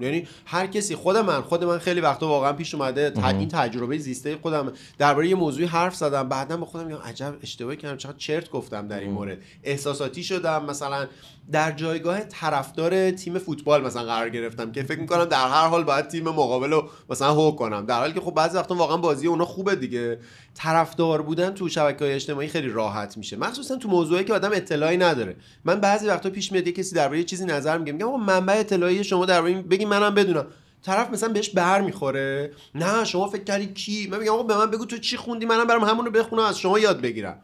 یعنی 0.00 0.26
هر 0.44 0.66
کسی 0.66 0.94
خود 0.94 1.16
من 1.16 1.40
خود 1.40 1.64
من 1.64 1.78
خیلی 1.78 2.00
وقتا 2.00 2.28
واقعا 2.28 2.52
پیش 2.52 2.74
اومده 2.74 3.12
این 3.24 3.48
تجربه 3.48 3.98
زیسته 3.98 4.36
خودم. 4.42 4.72
درباره 4.98 5.28
یه 5.28 5.34
موضوعی 5.34 5.66
حرف 5.66 5.94
زدم 5.94 6.28
بعدا 6.28 6.56
با 6.56 6.66
خودم 6.66 6.83
میگم 6.84 7.00
عجب 7.00 7.34
اشتباهی 7.42 7.76
کردم 7.76 7.96
چقدر 7.96 8.16
چرت 8.16 8.50
گفتم 8.50 8.88
در 8.88 9.00
این 9.00 9.10
مورد. 9.10 9.38
احساساتی 9.64 10.24
شدم 10.24 10.64
مثلا 10.64 11.06
در 11.52 11.72
جایگاه 11.72 12.20
طرفدار 12.20 13.10
تیم 13.10 13.38
فوتبال 13.38 13.82
مثلا 13.82 14.04
قرار 14.04 14.28
گرفتم 14.28 14.72
که 14.72 14.82
فکر 14.82 15.00
می‌کنم 15.00 15.24
در 15.24 15.48
هر 15.48 15.66
حال 15.66 15.84
باید 15.84 16.08
تیم 16.08 16.24
مقابل 16.24 16.70
رو 16.70 16.88
مثلا 17.10 17.32
هو 17.32 17.56
کنم. 17.56 17.86
در 17.86 17.98
حالی 17.98 18.12
که 18.12 18.20
خب 18.20 18.34
بعضی 18.34 18.58
وقتا 18.58 18.74
واقعا 18.74 18.96
بازی 18.96 19.26
اونا 19.26 19.44
خوبه 19.44 19.76
دیگه. 19.76 20.18
طرفدار 20.54 21.22
بودن 21.22 21.50
تو 21.50 21.68
شبکه 21.68 22.04
های 22.04 22.14
اجتماعی 22.14 22.48
خیلی 22.48 22.68
راحت 22.68 23.16
میشه. 23.16 23.36
مخصوصا 23.36 23.76
تو 23.76 23.88
موضوعی 23.88 24.24
که 24.24 24.34
آدم 24.34 24.50
اطلاعی 24.52 24.96
نداره. 24.96 25.36
من 25.64 25.80
بعضی 25.80 26.06
وقتا 26.06 26.30
پیش 26.30 26.52
میاد 26.52 26.66
یه 26.66 26.72
کسی 26.72 26.94
درباره 26.94 27.18
یه 27.18 27.24
چیزی 27.24 27.44
نظر 27.44 27.78
میگه 27.78 27.92
میگم 27.92 28.08
آقا 28.08 28.16
منبع 28.16 28.58
اطلاعی 28.58 29.04
شما 29.04 29.26
درباره 29.26 29.52
این 29.52 29.62
بگی 29.62 29.84
منم 29.84 30.14
بدونم. 30.14 30.46
طرف 30.84 31.10
مثلا 31.10 31.28
بهش 31.28 31.50
بر 31.50 31.80
می‌خوره. 31.80 32.50
نه 32.74 33.04
شما 33.04 33.28
فکر 33.28 33.44
کردی 33.44 33.66
کی؟ 33.66 34.08
من 34.10 34.18
میگم 34.18 34.32
آقا 34.32 34.42
به 34.42 34.56
من 34.56 34.70
بگو 34.70 34.84
تو 34.84 34.98
چی 34.98 35.16
خوندی؟ 35.16 35.46
منم 35.46 35.66
برم 35.66 35.84
همون 35.84 36.04
رو 36.04 36.10
بخونم 36.10 36.42
از 36.42 36.58
شما 36.58 36.78
یاد 36.78 37.00
بگیرم. 37.00 37.38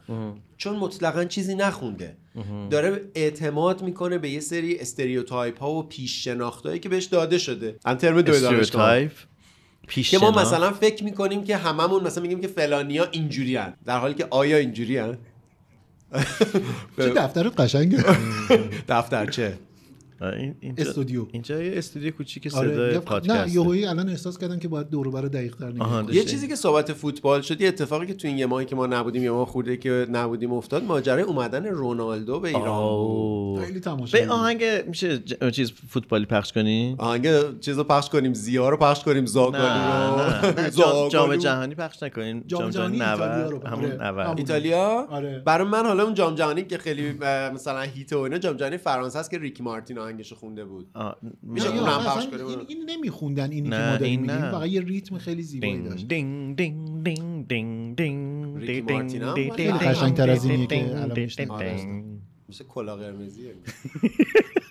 چون 0.57 0.77
مطلقا 0.77 1.25
چیزی 1.25 1.55
نخونده. 1.55 2.17
داره 2.71 3.01
اعتماد 3.15 3.83
می‌کنه 3.83 4.19
به 4.19 4.31
یه 4.31 4.41
سری 4.41 4.79
stereotype 4.79 5.61
ها 5.61 5.71
و 5.71 5.83
پیش 5.83 6.25
شناختایی 6.25 6.81
که 6.81 6.89
بهش 6.89 7.05
داده 7.05 7.39
شده. 7.39 7.77
ان 7.85 7.97
ترم 7.97 8.17
دو 8.17 8.23
دانشگاه. 8.23 8.61
stereotype 8.61 9.13
پیش 9.87 10.11
که 10.11 10.19
ما. 10.19 10.31
مثلا 10.31 10.71
فکر 10.71 11.05
می‌کنیم 11.05 11.45
که 11.45 11.57
هممون 11.57 12.03
مثلا 12.03 12.23
میگیم 12.23 12.41
که 12.41 12.49
فلانیا 12.49 13.09
اینجوریان 13.11 13.75
در 13.85 13.99
حالی 13.99 14.15
که 14.15 14.27
آیا 14.31 14.57
اینجوریان 14.57 15.19
چه 16.97 17.09
دفترت 17.09 17.61
قشنگه. 17.61 18.05
دفترچه 18.89 19.59
این- 20.23 20.55
اینجا- 20.61 20.85
استودیو. 20.85 21.27
اینجا 21.33 21.63
یه 21.63 21.79
استودیو 21.79 22.11
کوچیک 22.11 22.55
آره 22.55 22.73
صدای 22.73 22.93
نه 22.93 22.99
پادکست 22.99 23.55
یهویی 23.55 23.85
الان 23.87 24.09
احساس 24.09 24.39
کردن 24.39 24.59
که 24.59 24.69
باید 24.69 24.89
دور 24.91 25.09
و 25.09 25.11
بر 25.11 25.23
دقیق 25.23 25.57
تر 25.57 25.69
نگاه. 25.73 26.15
یه 26.15 26.25
چیزی 26.25 26.49
که 26.49 26.57
صحبت 26.57 26.93
فوتبال 26.93 27.41
شد 27.41 27.61
یه 27.61 27.69
اتفاقی 27.69 28.07
که 28.07 28.15
تو 28.15 28.29
این 28.29 28.39
یه 28.39 28.47
ماهی 28.47 28.67
که 28.67 28.77
ما 28.77 28.87
نبودیم 28.87 29.23
یه 29.25 29.31
ماه 29.31 29.47
خورده 29.47 29.77
که 29.77 30.07
نبودیم 30.13 30.53
افتاد 30.53 30.85
ماجرای 30.85 31.23
اومدن 31.23 31.67
رونالدو 31.67 32.41
به 32.41 32.49
ایران. 32.49 33.65
خیلی 33.65 33.81
تماشا 33.81 34.19
به 34.19 34.29
آهنگ 34.33 34.63
میشه 34.89 35.19
ج- 35.19 35.51
چیز 35.51 35.73
فوتبالی 35.89 36.27
پخش 36.27 36.53
کنی 36.53 36.95
آهنگ 36.99 37.61
چیز 37.61 37.79
رو 37.79 37.85
پخش 37.85 38.09
کنیم 38.09 38.35
زیا 38.35 38.69
رو 38.69 38.77
پخش 38.77 39.05
کنیم 39.05 39.27
زاگالو 39.27 39.65
نه 39.65 40.41
رو 40.41 40.61
نه 40.61 40.71
جام. 41.11 41.37
جهانی 41.37 41.75
پخش 41.75 42.03
نکنین 42.03 42.45
جام 42.47 42.71
جهانی 42.71 42.99
جهانی 42.99 43.23
ایتالیا 43.23 43.45
90 43.45 43.51
رو. 43.53 43.69
همون 43.69 43.85
آره. 43.85 43.95
90 44.09 44.19
همون. 44.27 44.39
ایتالیا 44.39 45.07
آره. 45.11 45.43
برای 45.47 45.67
من 45.69 45.87
حالا 45.87 46.03
اون 46.05 46.15
جام 46.15 46.35
جهانی 46.35 46.63
که 46.63 46.79
خیلی 46.79 47.13
مثلا 47.55 47.81
هیت 47.81 48.13
و 48.13 48.19
اینا 48.19 48.39
جام 48.39 48.57
جهانی 48.57 48.77
فرانسه 48.77 49.19
است 49.19 49.31
که 49.31 49.39
ریکی 49.39 49.63
مارتین 49.63 49.99
آهنگ 50.11 50.21
آهنگشو 50.21 50.37
خونده 50.37 50.65
بود 50.65 50.91
آه، 50.95 51.17
میشه 51.43 51.69
اونم 51.69 51.83
اصلا 51.85 52.15
پخش 52.15 52.27
کنیم 52.27 52.47
این, 52.69 52.91
نمیخوندن 52.91 53.51
اینی 53.51 53.71
که 53.71 53.77
ما 53.77 53.97
داریم 53.97 54.05
این 54.05 54.21
میگیم. 54.21 54.51
فقط 54.51 54.69
یه 54.69 54.81
ریتم 54.81 55.19
خیلی 55.19 55.43
زیبایی 55.43 55.83
داشت 55.83 56.09
دینگ 56.09 56.57
دینگ 56.57 57.05
دینگ 57.05 57.49
دینگ 57.49 57.97
دینگ 57.97 58.67
دینگ 58.67 58.93
مارتین 58.93 59.23
هم 59.23 59.35
دینگ 59.35 59.53
خیلی 59.53 59.69
دینگ 59.69 59.81
قشنگتر 59.81 60.31
از 60.31 60.45
اینیه 60.45 60.67
که 60.67 60.97
الان. 60.97 61.15
دینگ 61.15 61.51
آره. 61.51 61.77
دینگ. 61.77 62.05
مثل 62.49 62.65
کلا 62.65 62.97
قرمزیه 62.97 63.55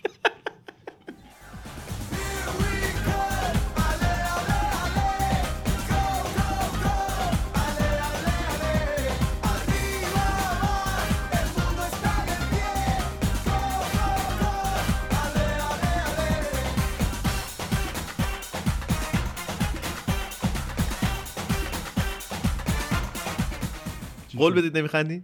قول 24.39 24.53
بدید 24.53 24.77
نمیخندی؟ 24.77 25.23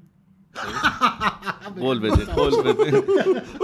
قول 1.80 2.00
بدید 2.00 2.28
قول 2.30 2.62
بدید. 2.74 3.04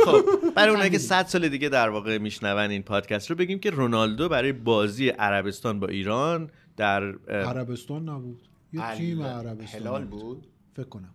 خب 0.06 0.26
برای 0.56 0.72
اونایی 0.72 0.90
که 0.90 0.98
100 0.98 1.26
سال 1.26 1.50
دیگه 1.50 1.70
در 1.70 1.90
واقع 1.90 2.18
میشنون 2.18 2.58
این 2.58 2.82
پادکست 2.82 3.30
رو 3.30 3.36
بگیم 3.36 3.60
که 3.60 3.70
رونالدو 3.70 4.30
برای 4.30 4.52
بازی 4.52 5.10
عربستان 5.10 5.80
با 5.80 5.88
ایران 5.88 6.50
در 6.78 7.04
عربستان 7.30 8.10
نبود. 8.10 8.42
یه 8.74 8.96
تیم 8.98 9.24
عربستان 9.24 9.82
هلال 9.82 10.06
بود؟ 10.06 10.48
فکر 10.74 10.90
کنم. 10.90 11.14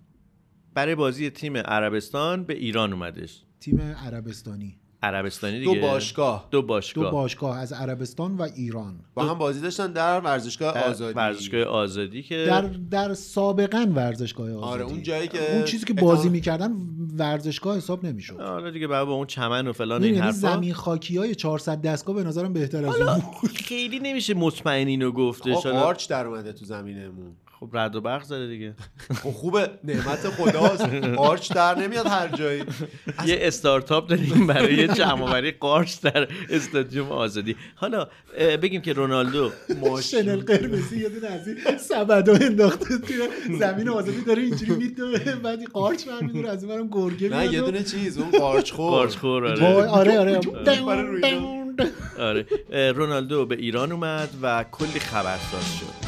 برای 0.75 0.95
بازی 0.95 1.31
تیم 1.31 1.57
عربستان 1.57 2.45
به 2.45 2.55
ایران 2.55 2.93
اومدش. 2.93 3.43
تیم 3.61 3.81
عربستانی. 3.81 4.79
عربستانی 5.07 5.65
دو 5.65 5.75
دیگه؟ 5.75 5.87
باشگاه. 5.87 6.49
دو 6.51 6.61
دو 6.61 6.67
باشگاه 6.67 7.13
باشگاه 7.13 7.59
از 7.59 7.73
عربستان 7.73 8.37
و 8.37 8.49
ایران. 8.57 9.01
با 9.15 9.25
هم 9.25 9.39
بازی 9.39 9.61
داشتن 9.61 9.93
در 9.93 10.21
ورزشگاه 10.21 10.75
در 10.75 10.85
آزادی. 10.85 11.15
ورزشگاه 11.15 11.63
آزادی 11.63 12.23
که 12.23 12.45
در 12.47 12.63
در 12.91 13.15
سابقا 13.15 13.87
ورزشگاه 13.95 14.47
آزادی. 14.47 14.73
آره 14.73 14.85
اون 14.85 15.03
جایی 15.03 15.29
که 15.29 15.55
اون 15.55 15.65
چیزی 15.65 15.85
که 15.85 15.95
بازی 15.95 16.29
می‌کردن 16.29 16.73
ورزشگاه 17.19 17.77
حساب 17.77 18.07
نمی‌شد. 18.07 18.41
حالا 18.41 18.71
دیگه 18.71 18.87
بعد 18.87 19.07
با 19.07 19.13
اون 19.13 19.27
چمن 19.27 19.69
و 19.69 19.73
فلان 19.73 20.05
این 20.05 20.17
حرفا. 20.17 20.39
زمین 20.39 20.75
خاکی 20.75 21.19
های 21.19 21.35
400 21.35 21.83
دستگاه 21.83 22.17
به 22.17 22.25
نظرم 22.25 22.53
بهتر 22.53 22.87
از 22.87 23.01
اون. 23.01 23.21
خیلی 23.55 23.99
نمیشه 23.99 24.35
مطمئن 24.35 24.87
اینو 24.87 25.33
حالا 25.41 25.81
قارچ 25.81 26.09
در 26.09 26.27
اومده 26.27 26.53
تو 26.53 26.65
زمینمون. 26.65 27.37
خب 27.61 27.69
رد 27.73 27.97
و 27.97 28.01
برق 28.01 28.23
زده 28.23 28.47
دیگه. 28.47 28.75
خب 29.23 29.31
خوبه. 29.31 29.71
نعمت 29.85 30.29
خداست. 30.29 30.83
قارچ 31.17 31.53
در 31.53 31.79
نمیاد 31.79 32.07
هر 32.07 32.29
جایی. 32.29 32.65
یه 33.27 33.39
استارتاپ 33.41 34.09
داریم 34.09 34.47
برای 34.47 34.89
جمع 34.89 35.23
آوری 35.23 35.51
قارچ 35.51 36.01
در 36.01 36.29
استادیوم 36.51 37.13
آزادی. 37.13 37.57
حالا 37.75 38.09
بگیم 38.63 38.81
که 38.81 38.93
رونالدو 38.93 39.51
شنل 40.03 40.41
قرمزی 40.41 40.99
یه 40.99 41.09
دونه 41.09 41.27
از 41.27 41.49
این 41.49 41.79
سبدا 41.79 42.35
انداخته 42.35 42.99
توی 42.99 43.17
زمین 43.59 43.89
آزادی. 43.89 44.21
داره 44.21 44.43
اینجوری 44.43 44.75
میدوه. 44.75 45.19
بعد 45.19 45.59
این 45.59 45.69
قارچ 45.73 46.05
برمیداره 46.05 46.49
از 46.49 46.65
اونورم 46.65 46.89
گرگه 46.89 47.29
نه 47.29 47.53
یه 47.53 47.61
دونه 47.61 47.83
چیز. 47.83 48.19
اون 48.19 48.31
قارچ 48.31 48.73
خور. 48.73 48.91
قارچ 48.91 49.17
خور 49.17 49.47
آره. 49.47 49.89
آره 49.89 50.19
آره. 50.19 50.41
آره. 52.19 52.47
رونالدو 52.93 53.47
به 53.47 53.55
ایران 53.55 53.93
اومد 53.93 54.29
و 54.43 54.65
کلی 54.73 55.01
خبرساز 55.01 55.79
شد. 55.79 56.06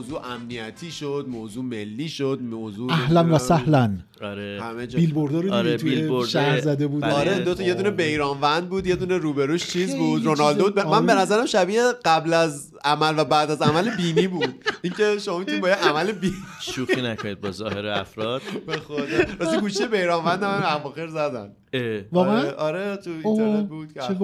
موضوع 0.00 0.26
امنیتی 0.26 0.90
شد 0.90 1.26
موضوع 1.28 1.64
ملی 1.64 2.08
شد 2.08 2.38
موضوع 2.42 2.92
اهلا 2.92 3.34
و 3.34 3.38
سهلا. 3.38 3.98
آره. 4.22 4.60
همه 4.62 4.86
جا 4.86 4.98
بیلبوردا 4.98 5.36
رو 5.36 5.42
دیدی 5.42 5.54
آره، 5.54 5.76
توی. 5.76 6.26
شهر 6.26 6.60
زده 6.60 6.86
بود. 6.86 7.02
بله. 7.02 7.12
آره 7.12 7.40
دو 7.40 7.54
تا 7.54 7.62
یه 7.62 7.74
دونه 7.74 7.90
بیرانوند 7.90 8.68
بود 8.68 8.86
یه 8.86 8.96
دونه 8.96 9.18
روبروش 9.18 9.66
چیز 9.66 9.96
بود 9.96 10.24
رونالدو 10.24 10.64
بود. 10.64 10.78
من 10.78 11.06
به 11.06 11.12
آره. 11.12 11.22
نظرم 11.22 11.46
شبیه 11.46 11.82
قبل 12.04 12.34
از 12.34 12.72
عمل 12.84 13.14
و 13.18 13.24
بعد 13.24 13.50
از 13.50 13.62
عمل 13.62 13.96
بینی 13.96 14.28
بود. 14.28 14.64
اینکه 14.82 15.18
شما 15.18 15.38
می‌تونید 15.38 15.60
با 15.60 15.68
یه 15.68 15.74
عمل 15.74 16.12
بینی 16.12 16.34
شوخی 16.60 17.02
نکنید 17.02 17.40
با 17.40 17.50
ظاهر 17.50 17.86
افراد. 17.86 18.42
به 18.66 18.76
خدا. 18.76 19.04
راستی 19.40 19.60
گوشه 19.60 19.86
بیرانوند 19.86 20.42
هم 20.42 20.76
اواخر 20.76 21.08
زدن. 21.08 21.52
واقعا؟ 22.12 22.38
آره, 22.38 22.52
آره 22.52 22.96
تو 22.96 23.10
اینترنت 23.24 23.68
بود 23.68 23.92
که 23.92 24.00
چه. 24.00 24.16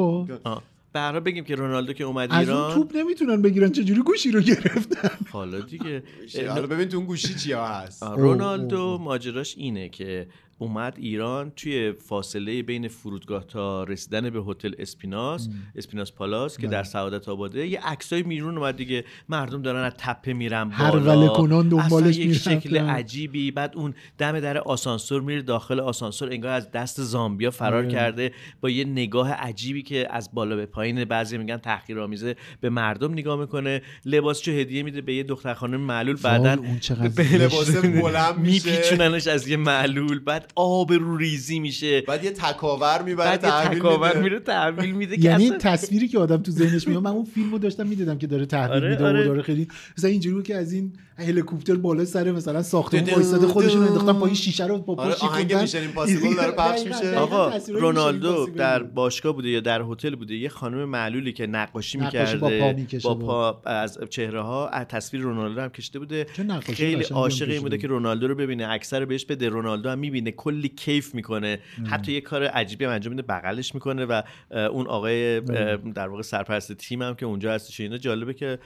به 0.96 1.02
حال 1.02 1.20
بگیم 1.20 1.44
که 1.44 1.54
رونالدو 1.54 1.92
که 1.92 2.04
اومد 2.04 2.28
از 2.32 2.48
اون 2.48 2.58
ایران. 2.58 2.74
توپ 2.74 2.96
نمی‌تونن 2.96 3.42
بگیرن 3.42 3.70
چجوری 3.72 4.02
گوشی 4.02 4.30
رو 4.30 4.40
گرفتن؟ 4.40 5.10
حالا 5.30 5.60
دیگه 5.60 6.02
حالا 6.54 6.66
ببین 6.66 6.88
تو 6.88 6.96
اون 6.96 7.06
گوشی 7.06 7.34
چیا 7.34 7.66
هست. 7.66 8.02
رونالدو 8.02 8.98
ماجراش 8.98 9.54
اینه 9.58 9.88
که 9.88 10.26
اومد 10.58 10.94
ایران 10.98 11.52
توی 11.56 11.92
فاصله 11.92 12.62
بین 12.62 12.88
فرودگاه 12.88 13.46
تا 13.46 13.84
رسیدن 13.84 14.30
به 14.30 14.42
هتل 14.46 14.74
اسپیناس 14.78 15.48
اسپیناس 15.76 16.12
پالاس 16.12 16.58
که 16.58 16.66
در 16.66 16.82
سعادت 16.82 17.28
آباده. 17.28 17.66
یه 17.66 17.80
عکسای 17.80 18.22
میرون 18.22 18.58
اومد 18.58 18.76
دیگه. 18.76 19.04
مردم 19.28 19.62
دارن 19.62 19.84
از 19.84 19.92
تپه 19.98 20.32
میرن 20.32 20.70
هرولة 20.70 21.04
بالا. 21.04 21.28
کنان 21.28 21.68
دنبالش 21.68 22.18
اصلا 22.18 22.24
یک. 22.24 22.32
شکل 22.32 22.78
عجیبی. 22.78 23.50
بعد 23.50 23.76
اون 23.76 23.94
دم 24.18 24.40
در 24.40 24.58
آسانسور 24.58 25.22
میره 25.22 25.42
داخل 25.42 25.80
آسانسور 25.80 26.32
انگار 26.32 26.52
از 26.52 26.70
دست 26.70 27.02
زامبیا 27.02 27.50
فرار 27.50 27.82
آره. 27.84 27.92
کرده 27.92 28.32
با 28.60 28.70
یه 28.70 28.84
نگاه 28.84 29.32
عجیبی 29.32 29.82
که 29.82 30.08
از 30.10 30.30
بالا 30.34 30.56
به 30.56 30.66
پایین 30.66 31.04
بعضی 31.04 31.38
میگن 31.38 31.56
تحقیرآمیزه 31.56 32.36
به 32.60 32.70
مردم 32.70 33.12
نگاه 33.12 33.40
می‌کنه. 33.40 33.82
لباسشو 34.04 34.50
هدیه 34.50 34.82
میده 34.82 35.00
به 35.00 35.14
یه 35.14 35.22
دختر 35.22 35.54
خانم 35.54 35.80
معلول. 35.80 36.16
بعدن 36.22 36.54
وای، 36.54 36.68
اون 36.68 36.78
چقدر 36.78 37.08
به 37.08 37.38
لباس 37.38 37.76
بلند 37.76 38.38
میشه. 38.38 38.70
میپیچوننش 38.70 39.26
از 39.26 39.48
یه 39.48 39.56
معلول. 39.56 40.18
بعد 40.18 40.45
آب 40.54 40.92
رو 40.92 41.16
ریزی 41.16 41.58
میشه 41.58 42.00
بعد 42.00 42.24
یه 42.24 42.30
تکاور 42.30 43.02
می‌بره 43.02 43.26
بعد 43.30 43.44
یه 43.44 43.50
تحویل 43.50 43.78
تکاور. 43.78 44.22
میره 44.22 44.40
تحویل 44.40 44.92
میده 44.92 45.16
که 45.16 45.22
یعنی 45.22 45.50
تصویری 45.50 46.08
که 46.08 46.18
آدم 46.18 46.36
تو 46.36 46.50
ذهنش 46.52 46.88
میاد 46.88 47.02
من 47.02 47.10
اون 47.10 47.24
فیلمو 47.24 47.58
داشتم 47.58 47.86
می‌دیدم 47.86 48.18
که 48.18 48.26
داره 48.26 48.46
تحویل 48.46 48.76
آره، 48.76 48.90
میده 48.90 49.04
آره. 49.04 49.20
و 49.22 49.24
داره 49.24 49.42
خیلی 49.42 49.68
مثلا 49.98 50.10
اینجوری 50.10 50.34
بود 50.34 50.44
که 50.44 50.56
از 50.56 50.72
این 50.72 50.92
هلیکوپتر 51.18 51.74
بالا 51.74 52.04
سر 52.04 52.32
مثلا 52.32 52.62
ساختمون 52.62 53.10
وایساده 53.10 53.46
خودشون. 53.46 53.82
انداختن 53.82 54.12
پای 54.12 54.34
شیشه 54.34 54.66
رو 54.66 54.78
با 54.78 54.94
آره، 54.94 55.12
پشت 55.12 55.24
آهنگ. 55.24 55.54
میشن 55.54 55.78
ایمپاسیبل 55.78 56.34
داره 56.40 56.52
پخش 56.52 56.80
دقیقاً، 56.80 56.98
میشه. 56.98 57.16
آقا 57.16 57.52
رونالدو 57.68 58.46
در. 58.46 58.82
باشگاه 58.82 59.32
بوده 59.32 59.48
یا 59.48 59.60
در 59.60 59.82
هتل 59.82 60.14
بوده 60.14 60.34
یه 60.34 60.48
خانم 60.48 60.84
معلولی 60.84 61.32
که 61.32 61.46
نقاشی 61.46 61.98
نقاشی 61.98 62.36
با 62.36 62.48
می‌کرده 62.48 62.98
پا 62.98 63.14
با. 63.14 63.52
پا 63.54 63.70
از 63.70 63.98
چهره 64.10 64.42
ها 64.42 64.68
از 64.68 64.86
تصویر 64.86 65.22
رونالدو 65.22 65.60
هم 65.60 65.68
کشته 65.68 65.98
بوده 65.98 66.26
خیلی 66.74 67.04
عاشق 67.04 67.48
این 67.48 67.60
بوده 67.60 67.76
بود. 67.76 67.82
که 67.82 67.88
رونالدو 67.88 68.28
رو 68.28 68.34
ببینه 68.34 68.68
اکثر 68.68 69.04
بهش 69.04 69.24
بده 69.24 69.48
رونالدو 69.48 69.88
هم 69.88 69.98
می‌بینه 69.98 70.30
کلی 70.30 70.68
کیف 70.68 71.14
می‌کنه 71.14 71.58
حتی 71.90 72.12
یه 72.12 72.20
کار 72.20 72.44
عجیبی 72.44 72.84
هم 72.84 72.90
انجام 72.90 73.14
میده 73.14 73.22
بغلش 73.22 73.74
می‌کنه 73.74 74.04
و 74.04 74.22
اون 74.50 74.86
آقای 74.86 75.36
اه، 75.36 75.76
در 75.76 76.08
واقع 76.08 76.22
سرپرست 76.22 76.72
تیم 76.72 77.02
هم 77.02 77.14
که 77.14 77.26
اونجا 77.26 77.52
هستش 77.52 77.80
اینا 77.80 77.98
جالبه 77.98 78.34
که 78.34 78.58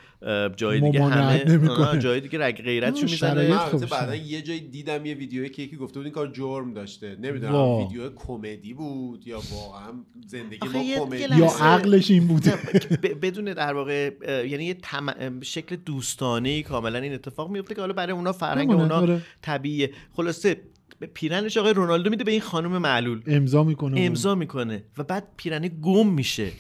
جای 0.57 0.81
دیگه 0.81 1.05
همه 1.05 1.99
جای 1.99 2.21
دیگه 2.21 2.40
رگ 2.43 2.63
غیرتشو 2.63 3.07
می‌زنه 3.07 3.49
من. 3.49 3.87
بعدا 3.91 4.15
یه 4.15 4.43
جایی 4.43 4.61
دیدم 4.61 5.07
یه 5.07 5.15
ویدیویی 5.15 5.49
که 5.49 5.63
یکی 5.63 5.77
گفته 5.77 5.99
بود 5.99 6.07
این 6.07 6.15
کار 6.15 6.33
جرم 6.33 6.75
داشته 6.75 7.17
نمی‌دونم. 7.21 7.55
ویدیو 7.55 8.11
کمدی 8.17 8.75
بود 8.75 9.27
یا 9.27 9.41
واقعا 9.53 9.93
زندگی 10.27 10.69
ما 10.69 10.85
کمدی 10.97 11.39
یا 11.39 11.47
عقلش 11.47 12.11
این 12.11 12.27
بوده 12.27 12.55
بدون 13.23 13.45
در 13.45 13.75
واقع 13.75 14.11
یعنی 14.29 14.65
یه 14.65 14.77
شکل 15.43 15.77
دوستانه 15.77 16.63
کاملا 16.63 16.99
این 16.99 17.15
اتفاق 17.15 17.51
میفته 17.51 17.75
که 17.75 17.81
حالا 17.81 17.93
برای 17.93 18.13
اونا 18.13 18.33
فرهنگ 18.33 18.71
اونا 18.71 18.95
آره. 18.95 19.23
طبیعیه 19.43 19.91
خلاصه 20.13 20.61
به 20.99 21.07
پیرنش 21.07 21.57
آقای 21.57 21.73
رونالدو 21.73 22.11
میده 22.11 22.25
به 22.25 22.33
این 22.33 22.41
خانم 22.41 22.79
معلول 22.79 23.23
امضا 23.27 23.65
می‌کنه 23.65 24.01
امضا 24.01 24.35
می‌کنه 24.35 24.85
و 24.99 25.05
بعد 25.05 25.29
پیرنه 25.37 25.69
گم 25.69 26.07
میشه 26.07 26.53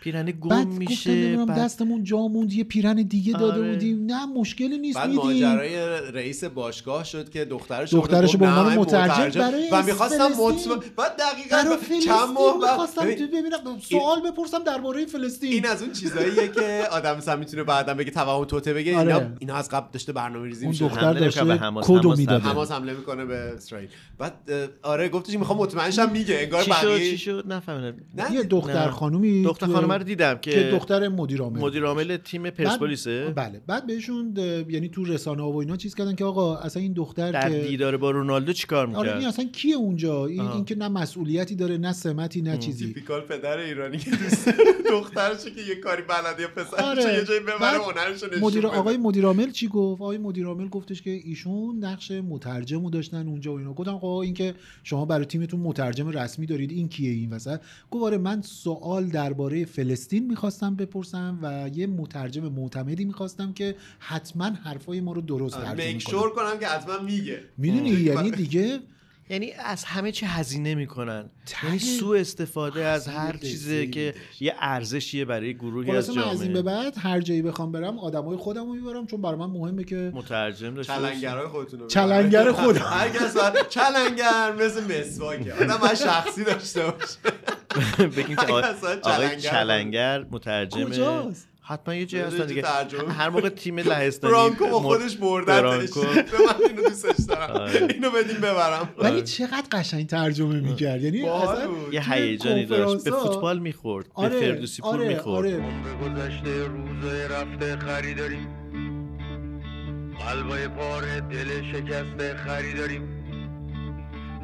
پیرنه 0.00 0.32
گم 0.32 0.66
میشه 0.66 1.36
بعد 1.36 1.58
دستمون 1.58 2.04
جا 2.04 2.18
موند 2.18 2.52
یه 2.52 2.64
پیرن 2.64 2.96
دیگه 2.96 3.32
داده 3.32 3.60
آره. 3.60 3.72
بودیم 3.72 4.04
نه 4.06 4.26
مشکلی 4.26 4.78
نیست 4.78 4.98
بعد 4.98 5.08
میدیم 5.08 5.24
ماجرای 5.24 5.76
رئیس 6.12 6.44
باشگاه 6.44 7.04
شد 7.04 7.30
که 7.30 7.44
دخترش 7.44 7.92
دخترش 7.92 8.36
به 8.36 8.46
عنوان 8.46 8.78
مترجم 8.78 9.40
برای 9.40 9.68
و 9.72 9.82
می‌خواستم. 9.82 10.28
مطمئن 10.28 10.78
بعد 10.96 11.16
دقیقا 11.16 11.56
چند 12.04 12.28
ماه 12.34 12.60
بعد 12.60 12.70
می‌خواستم 12.70 13.02
ببین، 13.02 13.26
ببینم 13.26 13.80
سوال 13.82 14.20
بپرسم 14.30 14.64
درباره 14.64 15.06
فلسطین 15.06 15.52
این 15.52 15.66
از 15.66 15.82
اون 15.82 15.92
چیزاییه 15.92 16.48
که 16.48 16.82
آدم 16.92 17.16
مثلا 17.16 17.36
می‌تونه 17.36 17.62
بعدا 17.62 17.94
بگه 17.94 18.10
توهم 18.10 18.44
توته 18.44 18.74
بگه 18.74 18.96
آره. 18.96 19.14
اینا 19.14 19.30
اینا 19.38 19.54
از 19.54 19.68
قبل 19.68 19.86
داشته 19.92 20.12
برنامه 20.12 20.46
ریزی 20.46 20.64
اون 20.64 20.70
میشه 20.70 20.88
دختر 20.88 21.00
حمله 21.00 21.20
داشته 21.20 21.44
به 21.44 21.54
حماس. 21.54 21.86
کدو 21.86 22.00
حماس 22.00 22.18
می‌داده 22.18 22.40
نبود. 22.40 22.52
حماس 22.52 22.72
حمله 22.72 22.92
می‌کنه 22.92 23.24
به 23.24 23.34
اسرائیل 23.34 23.88
بعد 24.18 24.34
آره 24.82 25.08
گفتش 25.08 25.34
می‌خوام 25.34 25.58
مطمئنشم 25.58 26.10
میگه 26.12 26.38
انگار 26.40 26.62
چی 26.62 26.72
شد 26.72 26.86
بقیه 26.86 27.10
چی 27.10 27.18
شد 27.18 27.44
نفهمیدم 27.48 27.94
یه 28.32 28.42
دختر 28.42 28.84
نه. 28.84 28.90
خانومی 28.90 29.42
دختر 29.42 29.66
خانم 29.66 29.89
برنامه 29.90 29.98
رو 29.98 30.04
دیدم 30.04 30.38
که, 30.38 30.50
که 30.50 30.70
دختر 30.70 31.08
مدیر 31.08 31.40
عامل 31.40 31.60
مدیر 31.60 31.84
عامل 31.84 32.16
تیم 32.16 32.50
پرسپولیسه. 32.50 33.32
بله. 33.36 33.60
بعد 33.66 33.86
بهشون 33.86 34.34
یعنی 34.68 34.88
تو 34.88 35.04
رسانه 35.04 35.42
ها 35.42 35.52
و 35.52 35.56
اینا 35.56 35.76
چیز 35.76 35.94
کردن 35.94 36.14
که 36.14 36.24
آقا 36.24 36.56
اصلا 36.56 36.82
این 36.82 36.92
دختر 36.92 37.32
در 37.32 37.50
که 37.50 37.58
دیدار 37.58 37.96
با 37.96 38.10
رونالدو 38.10 38.52
چیکار 38.52 38.86
آره 38.86 39.08
این 39.08 39.16
می‌کرد؟ 39.16 39.28
اصلا 39.28 39.44
کیه 39.44 39.76
اونجا؟ 39.76 40.26
این. 40.26 40.40
این 40.40 40.64
که 40.64 40.74
نه 40.74 40.88
مسئولیتی 40.88 41.54
داره 41.56 41.78
نه 41.78 41.92
سمتی 41.92 42.42
نه 42.42 42.58
چیزی. 42.58 42.86
تیپیکال 42.86 43.20
پدر 43.20 43.58
ایرانی 43.58 43.98
که 43.98 44.10
دوست 44.10 44.48
دخترشه 44.90 45.50
که 45.50 45.60
یه 45.60 45.74
کاری 45.74 46.02
بلده 46.02 46.42
یا 46.42 46.48
پسرش 46.48 46.80
آره. 46.80 47.14
یه 47.14 47.24
جایی 47.24 47.40
ببره 47.40 48.10
نشون 48.12 48.28
مدیر. 48.40 48.66
آقای 48.66 48.96
مدیر 48.96 49.24
عامل 49.24 49.50
چی 49.50 49.68
گفت؟ 49.68 50.02
آقای 50.02 50.18
مدیر 50.18 50.46
عامل 50.46 50.68
گفتش 50.68 51.02
که 51.02 51.10
ایشون 51.10 51.84
نقش 51.84 52.10
مترجمو 52.10 52.90
داشتن 52.90 53.28
اونجا 53.28 53.52
و 53.52 53.58
اینا. 53.58 53.72
گفتم 53.72 53.94
آقا 53.94 54.22
این 54.22 54.34
که 54.34 54.54
شما 54.84 55.04
برای 55.04 55.24
تیمتون 55.24 55.60
مترجم 55.60 56.08
رسمی 56.08 56.46
دارید 56.46 56.70
این 56.70 56.88
کیه 56.88 57.10
این 57.10 57.30
وسط؟ 57.30 57.60
گفت 57.90 58.04
آره 58.04 58.18
من 58.18 58.42
سوال 58.42 59.06
درباره 59.06 59.64
فلسطین 59.80 60.26
می‌خواستم 60.26 60.74
بپرسم 60.74 61.38
و 61.42 61.70
یه 61.74 61.86
مترجم 61.86 62.48
معتمدی 62.48 63.04
می‌خواستم 63.04 63.52
که 63.52 63.74
حتما 63.98 64.44
حرفای 64.44 65.00
ما 65.00 65.12
رو 65.12 65.20
درست 65.20 65.56
آره، 65.56 65.64
ترجمه 65.64 66.00
کنه. 66.00 66.30
کنم 66.34 66.58
که 66.60 66.66
حتما 66.66 66.98
میگه. 66.98 67.40
می‌دونی؟ 67.58 67.90
یعنی 67.90 68.30
دیگه 68.30 68.80
یعنی 69.30 69.52
از 69.52 69.84
همه 69.84 70.12
چی 70.12 70.26
هزینه 70.26 70.74
می‌کنن 70.74 71.30
یعنی 71.64 71.78
سوء 71.78 72.18
استفاده 72.20 72.84
از 72.84 73.08
هر 73.08 73.36
چیزی 73.36 73.90
که 73.90 74.14
یه 74.40 74.54
ارزشیه 74.58 75.24
برای 75.24 75.54
گروهی 75.54 75.90
از 75.96 76.10
من 76.10 76.22
از 76.22 76.42
این 76.42 76.52
به 76.52 76.62
جامعه 76.62 76.82
بعد 76.82 76.94
هر 76.98 77.20
جایی 77.20 77.42
بخوام 77.42 77.72
برم 77.72 77.98
آدمای 77.98 78.36
خودم 78.36 78.66
رو 78.66 78.74
می‌برم 78.74 79.06
چون 79.06 79.22
برای 79.22 79.36
من 79.36 79.46
مهمه 79.46 79.84
که 79.84 80.12
مترجم 80.14 80.74
داشته 80.74 80.92
باشی. 80.92 81.12
چلنگرهای 81.12 81.46
خودتون 81.46 81.80
رو 81.80 81.86
چلنگر. 81.86 82.52
خودم. 82.60 82.80
هر 82.80 83.08
کس 83.08 83.36
چلنگر 83.68 84.52
مثل 84.52 85.00
مسواکه 85.00 85.54
آدم 85.54 85.94
شخصی 85.94 86.44
داشته 86.44 86.82
باشه 86.90 88.06
بگیم 88.16 88.36
که 88.36 88.52
آقای 89.02 89.40
چلنگر 89.40 90.26
مترجم 90.30 90.84
کجاست؟ 90.84 91.49
حتما 91.70 91.94
یه 91.94 92.06
جایی 92.06 92.24
هستن 92.24 92.46
دیگه. 92.46 92.64
هر 93.08 93.28
موقع 93.28 93.48
تیم 93.48 93.78
لهستانی 93.78 94.34
برانکو 94.34 94.66
با 94.66 94.80
خودش 94.80 95.16
بردتش. 95.16 95.48
برانکو. 95.48 96.00
به 96.00 96.22
من 96.46 96.66
اینو 96.68 96.82
دوستش 96.88 97.24
دارم. 97.28 97.50
آره. 97.50 97.88
اینو 97.90 98.10
بدیم 98.10 98.36
ببرم. 98.36 98.88
ولی 98.98 99.22
چقدر 99.22 99.66
قشنگ 99.72 100.06
ترجمه 100.06 100.60
می‌کرد. 100.60 101.02
یعنی 101.02 101.28
اصلا. 101.28 101.68
یه 101.92 102.12
هیجانی 102.12 102.66
داشت. 102.66 103.04
به 103.04 103.10
فوتبال 103.10 103.58
می‌خورد. 103.58 104.06
به 104.06 104.12
آره 104.14 104.40
فردوسی 104.40 104.82
پور 104.82 104.94
آره 104.94 105.08
می‌خورد. 105.08 105.46
آره. 105.46 105.62
گذشته 106.04 106.66
روزای 106.66 107.28
رفته 107.28 107.76
خریداریم 107.76 108.48
قلبای 110.26 110.68
پاره 110.68 111.20
دل 111.20 111.48
شکسته 111.72 112.36
خریداریم 112.46 113.02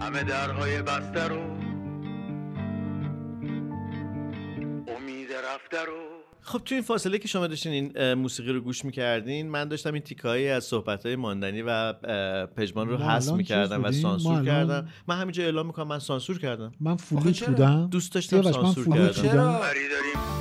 همه 0.01 0.23
درهای 0.23 0.82
بسته 0.82 1.28
رو 1.28 1.40
امید 4.97 5.28
رفته 5.32 5.85
رو. 5.86 6.06
خب 6.48 6.59
تو 6.64 6.74
این 6.74 6.85
فاصله 6.85 7.18
که 7.18 7.28
شما 7.28 7.47
داشتین 7.47 7.73
این 7.73 8.14
موسیقی 8.14 8.52
رو 8.52 8.60
گوش 8.60 8.85
می‌کردین 8.85 9.48
من 9.48 9.68
داشتم 9.68 9.93
این 9.93 10.02
تیکایی 10.02 10.48
از 10.48 10.64
صحبت 10.64 11.06
های 11.06 11.16
ماندنی 11.16 11.62
و 11.62 11.93
پژمان 12.47 12.89
رو 12.89 12.97
حذف 12.97 13.32
می‌کردم 13.32 13.78
و؟ 13.78 13.86
ما 13.86 13.93
سانسور 13.93 14.32
الان- 14.32 14.44
کردم. 14.47 14.89
من 15.09 15.16
همینجا 15.18 15.43
اعلام 15.43 15.66
می‌کنم 15.66 15.89
من 15.89 15.98
سانسور 15.98 16.39
کردم. 16.39 16.73
من 16.81 16.97
فلوت 16.97 17.31
چرا؟ 17.31 17.48
بودم؟ 17.48 17.89
دوست 17.90 18.12
داشتم 18.14 18.43
سانسور 18.43 18.85
کردم. 19.12 19.52
بودم. 19.52 20.36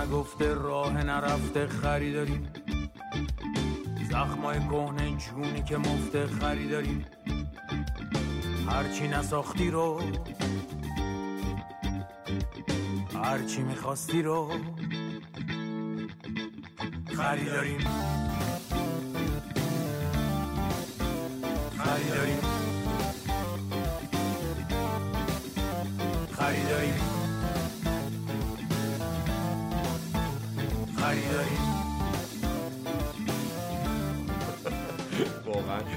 نگفته 0.00 0.54
راه 0.54 1.04
نرفته 1.04 1.66
خریداریم. 1.66 2.52
زخمای 4.10 4.58
کهنه 4.58 5.16
جونی 5.16 5.62
که 5.62 5.76
مفته 5.76 6.26
خریداریم. 6.26 7.04
هرچی 8.68 9.08
نساختی 9.08 9.70
رو 9.70 10.00
هرچی 13.24 13.62
می‌خواستی 13.62 14.22
رو 14.22 14.50
خریداریم. 17.16 17.80
خریداریم. 21.78 22.59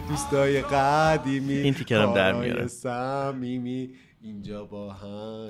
دوستای 0.10 0.62
قدیمی 0.62 1.54
این 1.54 1.74
تیکرم 1.74 2.14
در 2.14 2.34
میاره. 2.34 2.68
صمیمی. 2.68 3.90
اینجا 4.22 4.66
با 4.66 4.94
هم. 4.94 5.50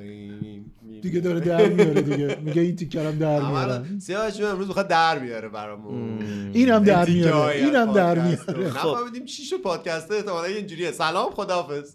دیگه 1.02 1.20
داره 1.20 1.40
در 1.40 1.70
میاره 1.70 2.02
دیگه. 2.02 2.38
میگه 2.41 2.62
این 2.62 2.76
تیکرم 2.76 3.18
در 3.18 3.40
میارم. 3.41 4.00
سیاوش 4.00 4.38
جون 4.38 4.48
امروز 4.48 4.68
می‌خواد 4.68 4.88
در 4.88 5.20
بیاره 5.20 5.50
برامون. 5.50 6.20
اینم 6.54 6.84
در 6.84 7.10
میاره. 7.10 7.56
اینم 7.56 7.94
در. 7.94 8.20
میاره. 8.20 8.68
نفهمیدیم 8.68 9.26
چی 9.26 9.44
شد 9.44 9.62
پادکست. 9.62 10.12
احتمالا 10.12 10.44
اینجوریه. 10.45 10.91
سلام 10.91 11.32
خداحافظ. 11.32 11.94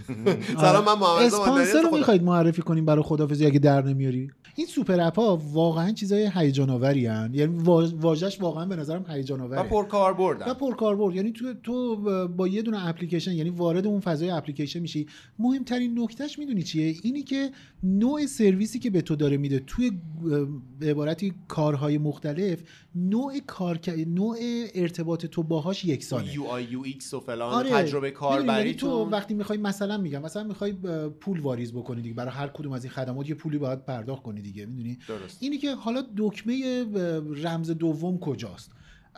سلام 0.60 0.84
من 0.84 0.94
محمد 0.98 1.22
اسپانسر 1.22 1.82
رو 1.82 1.96
می‌خواید 1.96 2.22
معرفی 2.22 2.62
کنیم 2.62 2.84
برای 2.84 3.02
خدافزی 3.02 3.46
اگه 3.46 3.58
در 3.58 3.82
نمیاری؟ 3.82 4.30
این 4.58 4.66
سوپر 4.66 5.00
اپ 5.00 5.18
ها 5.18 5.36
واقعا 5.52 5.92
چیزای 5.92 6.30
هیجان 6.34 6.70
آوری 6.70 7.00
یعنی 7.00 7.46
وا- 7.46 7.94
واژش 8.00 8.40
واقعا 8.40 8.66
به 8.66 8.76
نظرم 8.76 9.04
هیجان 9.08 9.40
و 9.40 9.44
آوره 9.44 9.60
و 9.60 10.14
بردم 10.14 10.52
پرکاربرد 10.52 11.14
یعنی 11.14 11.32
تو 11.32 11.54
تو 11.54 11.96
با 12.28 12.48
یه 12.48 12.62
دونه 12.62 12.88
اپلیکیشن 12.88 13.32
یعنی 13.32 13.50
وارد 13.50 13.86
اون 13.86 14.00
فضای 14.00 14.30
اپلیکیشن 14.30 14.80
میشی. 14.80 15.06
مهمترین 15.38 15.98
نکتهش 15.98 16.38
می‌دونی 16.38 16.62
چیه؟ 16.62 16.96
اینی 17.02 17.22
که 17.22 17.50
نوع 17.82 18.26
سرویسی 18.26 18.78
که 18.78 18.90
به 18.90 19.02
تو 19.02 19.16
داره 19.16 19.36
میده 19.36 19.58
توی 19.66 19.92
به 20.80 20.90
عبارتی 20.90 21.34
کارهای 21.48 21.98
مختلف 21.98 22.62
نوع 22.94 23.38
کار 23.46 23.80
نوع 24.06 24.36
ارتباط 24.74 25.26
تو 25.26 25.42
باهاش 25.42 25.84
یکسانه. 25.84 26.34
UI 26.34 26.44
UX 26.44 27.14
و 27.14 27.20
فلان 27.20 27.54
آره. 27.54 27.70
تجربه 27.70 28.10
کاربری 28.10 28.58
یعنی 28.58 28.74
تو 28.74 29.04
وقتی 29.04 29.34
می‌خوای 29.34 29.58
مثلا 29.58 29.98
میگم 29.98 30.22
مثلا 30.22 30.44
می‌خوای 30.44 30.72
پول 31.20 31.40
واریز 31.40 31.72
بکنی 31.72 32.02
دیگه. 32.02 32.14
برای 32.14 32.32
هر 32.32 32.46
کدوم 32.48 32.72
از 32.72 32.84
این 32.84 32.92
خدمات 32.92 33.28
یه 33.28 33.34
پولی 33.34 33.58
باید 33.58 33.84
پرداخت 33.84 34.22
کنی 34.22 34.40
دیگه 34.48 34.66
می‌دونی؟ 34.66 34.98
درست. 35.08 35.38
اینی 35.40 35.58
که 35.58 35.74
حالا 35.74 36.04
دکمه 36.16 36.84
رمز 37.42 37.70
دوم 37.70 38.18
کجاست؟ 38.18 38.70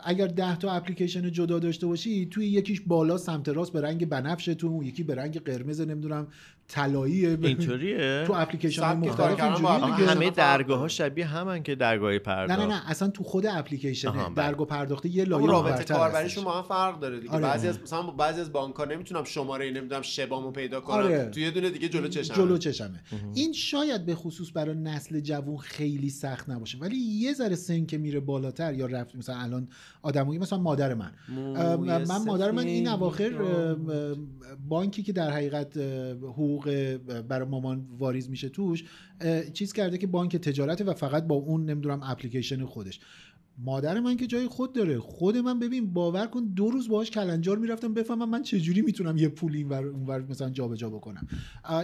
اگر 0.03 0.27
ده 0.27 0.57
تا 0.57 0.71
اپلیکیشن 0.71 1.31
جدا 1.31 1.59
داشته 1.59 1.87
باشی 1.87 2.25
توی 2.25 2.47
یکیش 2.47 2.81
بالا 2.81 3.17
سمت 3.17 3.49
راست 3.49 3.73
به 3.73 3.81
رنگ 3.81 4.09
بنفشه 4.09 4.55
تو 4.55 4.67
اون 4.67 4.85
یکی 4.85 5.03
به 5.03 5.15
رنگ 5.15 5.39
قرمز 5.39 5.81
نمی‌دونم 5.81 6.27
طلایی 6.71 7.25
اینطوریه 7.25 8.23
تو 8.27 8.33
اپلیکیشن 8.33 8.83
های 8.83 8.95
مختلف 8.95 9.41
دیگه. 9.41 10.11
همه 10.11 10.29
درگاه 10.29 10.79
ها. 10.79 10.87
شبیه 10.87 11.25
همن 11.25 11.63
که 11.63 11.75
درگاه 11.75 12.11
نه 12.11 12.19
پرداخت 12.19 12.59
نه 12.59 12.65
نه 12.65 12.89
اصلا 12.89 13.07
تو 13.07 13.23
خود 13.23 13.45
اپلیکیشن 13.45 14.11
بله. 14.11 14.33
درگاه 14.35 14.67
پرداخته 14.67 15.09
یه 15.09 15.23
لایه 15.23 15.47
رابطه 15.47 15.95
هستش. 15.95 16.39
با 16.39 16.51
هم 16.51 16.63
فرق 16.63 16.99
داره 16.99 17.19
دیگه 17.19 17.33
آره. 17.33 17.41
بعضی 17.41 17.67
از 17.67 17.81
مثلا 17.81 18.01
بعضی 18.01 18.41
از 18.41 18.51
بانک 18.51 18.75
ها 18.75 18.85
نمی‌تونم 18.85 19.23
شماره 19.23 19.71
نمی‌دونم 19.71 20.01
شبامو 20.01 20.51
پیدا 20.51 20.81
کنم 20.81 20.97
آره. 20.97 21.29
تو 21.29 21.39
یه 21.39 21.51
دونه 21.51 21.69
دیگه 21.69 21.89
جلو 21.89 22.07
چشم 22.07 22.33
جلو 22.33 22.57
چشمه 22.57 23.03
این 23.33 23.53
شاید 23.53 24.05
به 24.05 24.15
خصوص 24.15 24.51
برای 24.53 24.75
نسل 24.75 25.19
جوون 25.19 25.57
خیلی 25.57 26.09
سخت 26.09 26.49
نباشه 26.49 26.77
ولی 26.77 26.97
یه 26.97 27.33
ذره 27.33 27.55
سن 27.55 27.85
که 27.85 27.97
میره 27.97 28.19
بالاتر 28.19 28.73
یا 28.73 28.85
رفت 28.85 29.15
مثلا 29.15 29.35
الان 29.35 29.67
آدمایی 30.01 30.39
مثلا 30.39 30.59
مادر 30.59 30.93
من. 30.93 31.11
من 31.85 32.25
مادر 32.25 32.51
من 32.51 32.65
این 32.65 32.87
اواخر 32.87 33.31
بانکی 34.69 35.03
که 35.03 35.13
در 35.13 35.31
حقیقت 35.31 35.77
حقوق 36.21 36.97
برای 37.27 37.47
مامان 37.47 37.87
واریز 37.97 38.29
میشه 38.29 38.49
توش 38.49 38.83
چیز 39.53 39.73
کرده 39.73 39.97
که 39.97 40.07
بانک 40.07 40.37
تجارت 40.37 40.81
و 40.81 40.93
فقط 40.93 41.23
با 41.27 41.35
اون 41.35 41.65
نمی‌دونم 41.65 42.01
اپلیکیشن 42.03 42.65
خودش. 42.65 42.99
مادر 43.63 43.99
من 43.99 44.17
که 44.17 44.27
جای 44.27 44.47
خود 44.47 44.73
داره. 44.73 44.99
خود 44.99 45.37
من 45.37 45.59
ببین 45.59 45.93
باور 45.93 46.25
کن 46.25 46.45
دو 46.45 46.69
روز 46.69 46.89
باهاش 46.89 47.11
کلنجار 47.11 47.57
می‌رفتم 47.57 47.93
بفهمم 47.93 48.29
من 48.29 48.43
چجوری 48.43 48.81
می‌تونم 48.81 49.17
یه 49.17 49.27
پول 49.27 49.55
اینور 49.55 49.87
اونور 49.87 50.25
مثلا 50.29 50.49
جابجا 50.49 50.89
بکنم. 50.89 51.27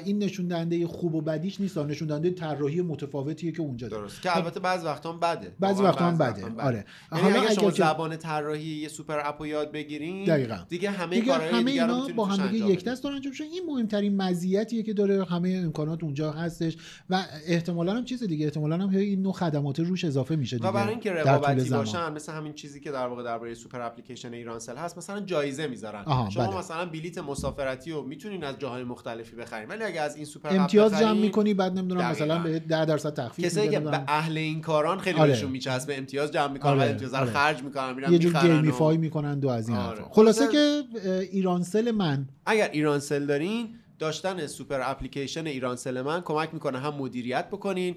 این 0.06 0.24
نشون 0.24 0.48
دهنده 0.48 0.88
خوب 0.88 1.16
و 1.16 1.22
بدیش 1.22 1.62
نیست 1.62 1.78
نشون 1.78 2.08
دهنده 2.08 2.30
طراحی 2.30 2.82
متفاوتیه 2.82 3.52
که 3.52 3.62
اونجا 3.62 3.88
داره. 3.88 4.04
درست. 4.04 4.22
که 4.22 4.38
البته 4.38 4.60
بعضی 4.60 4.86
وقتا 4.86 5.14
هم 5.14 5.20
بده. 5.20 5.56
بعضی 5.60 5.84
وقتا 5.84 6.06
هم 6.06 6.18
بده. 6.18 6.62
آره. 6.62 6.86
یعنی 7.12 7.24
حالا 7.24 7.42
اگه 7.42 7.54
شما 7.54 7.72
زبان 7.72 8.16
طراحی 8.16 8.70
یه 8.70 8.88
سوپر 8.88 9.20
اپو 9.26 9.48
یاد 9.48 9.72
بگیرین 9.72 10.26
دقیقاً. 10.26 10.58
دیگه 10.70 10.90
همه 10.92 11.20
دیگه 11.20 11.34
همه 11.34 11.64
دیگه 11.64 11.82
اینا 11.84 12.08
با 12.16 12.26
هم 12.26 12.48
دیگه 12.48 12.66
یک. 12.66 12.84
دست 12.84 13.04
دارن 13.04 13.16
انجام 13.16 13.32
میشن. 13.32 13.44
این 13.44 13.64
مهمترین 13.68 14.22
مزیتیه 14.22 14.84
که 14.84 14.94
داره 14.94 15.26
همه 15.26 15.62
امکانات 15.64 16.04
اونجا 16.04 16.32
هستش 16.32 16.78
و 17.10 17.26
احتمالا 17.48 17.94
هم 17.94 18.06
چیز 18.06 18.24
دیگه. 18.24 18.46
احتمالا 18.46 18.78
هم 18.78 18.90
این 18.90 19.22
نوع 19.22 19.34
خدمات 19.34 19.80
روش 19.80 20.06
اضافه 20.06 20.36
میشه 20.36 20.58
دیگه 20.58 20.70
و 20.70 20.72
برای 20.72 20.90
اینکه 20.90 21.12
رقابتی 21.12 21.67
زمان. 21.70 21.84
باشن 21.84 22.14
مثل 22.14 22.34
همین 22.34 22.54
چیزی 22.54 22.80
که 22.80 22.92
در 22.92 23.08
واقع 23.08 23.24
درباره 23.24 23.54
سوپر 23.54 23.82
اپلیکیشن 23.82 24.34
ایرانسل 24.34 24.76
هست 24.76 24.98
مثلا 24.98 25.20
جایزه 25.20 25.68
می‌ذارن 25.68 26.04
شما 26.30 26.48
بله. 26.48 26.58
مثلا 26.58 26.86
بلیت 26.86 27.18
مسافرتی 27.18 27.92
رو 27.92 28.04
می‌تونین 28.04 28.44
از 28.44 28.60
جاهای 28.60 28.84
مختلفی 28.84 29.36
بخرین 29.36 29.70
ولی 29.70 29.84
اگه 29.84 30.02
از 30.02 30.16
این 30.16 30.26
سوپر 30.26 30.50
امتیاز 30.50 31.00
جمع 31.00 31.20
می‌کنی 31.20 31.54
بعد 31.54 31.78
نمی‌دونم 31.78 32.02
دقیقاً. 32.02 32.26
مثلا 32.26 32.44
به 32.44 32.60
10 32.60 32.86
درصد 32.86 33.14
تخفیف 33.14 33.46
کسایی 33.46 33.70
که 33.70 33.80
به. 33.80 34.04
اهل 34.08 34.38
این 34.38 34.62
کاران 34.62 35.00
خیلی 35.00 35.20
آره. 35.20 35.32
بهشون 35.32 35.52
میچسبه 35.52 35.98
امتیاز 35.98 36.32
جمع 36.32 36.54
می‌کنن 36.54 36.72
آره، 36.72 36.90
امتیاز 36.90 37.14
رو 37.14 37.20
آره. 37.20 37.32
خرج 37.32 37.64
می‌کنن 37.64 37.94
میرن 37.94 38.12
یه 38.14 38.20
جور 38.20 38.42
gamify 38.42 38.98
می‌کنن 38.98 39.40
و 39.40 39.50
از 39.50 39.70
این 39.70 39.78
آره. 39.78 40.04
خلاصه 40.12 40.48
که 40.48 40.84
ایرانسل 41.32 41.92
من 41.92 42.28
اگر 42.46 42.70
ایرانسل 42.72 43.26
دارین 43.26 43.76
داشتن 44.00 44.48
سوپر 44.48 44.82
اپلیکیشن 44.84 45.48
ایرانسل 45.48 46.02
من 46.02 46.22
کمک 46.22 46.54
می‌کنه 46.54 46.80
هم 46.80 46.94
مدیریت 46.94 47.48
بکنین 47.48 47.96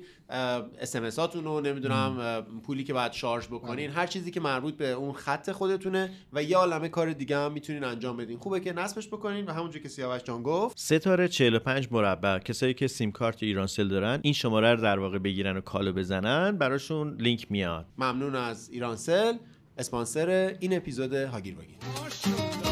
SMS 0.81 1.05
هاتون 1.05 1.45
رو 1.45 1.61
نمی‌دونم 1.61 2.43
پولی 2.63 2.85
که 2.85 2.93
باید 2.93 3.13
شارژ 3.13 3.47
بکنین 3.47 3.91
هر 3.91 4.07
چیزی 4.07 4.31
که 4.31 4.41
مربوط 4.41 4.75
به 4.75 4.91
اون 4.91 5.13
خط 5.13 5.53
خودتونه 5.53 6.11
و 6.33 6.43
یه 6.43 6.57
عالمه 6.57 6.89
کار 6.89 7.13
دیگه 7.13 7.37
هم 7.37 7.53
می‌تونین 7.53 7.85
انجام 7.85 8.17
بدین. 8.17 8.39
خوبه 8.39 8.61
که 8.61 8.73
نصبش 8.73 9.09
بکنین 9.09 9.45
و 9.45 9.53
همونجور 9.53 9.83
که 9.83 9.89
سیاوش 9.89 10.23
جان 10.23 10.43
گفت. 10.43 10.79
ستاره 10.79 11.29
45 11.29 11.89
مربع. 11.91 12.39
کسایی 12.39 12.75
که 12.75 12.87
سیم 12.87 13.13
کارت 13.13 13.43
ایرانسل 13.43 13.89
دارن 13.89 14.21
این 14.23 14.33
شماره 14.33 14.75
رو 14.75 14.83
در 14.83 14.99
واقع 14.99 15.19
بگیرن 15.19 15.57
و 15.57 15.61
کالو 15.61 15.93
بزنن 15.93 16.59
براشون 16.59 17.17
لینک 17.21 17.47
میاد. 17.51 17.87
ممنون 17.99 18.37
از 18.37 18.71
ایرانسل 18.71 19.33
اسپانسر 19.79 20.57
این 20.61 20.77
اپیزود 20.77 21.13
هاگیر 21.13 21.57
واگیر. 21.57 22.70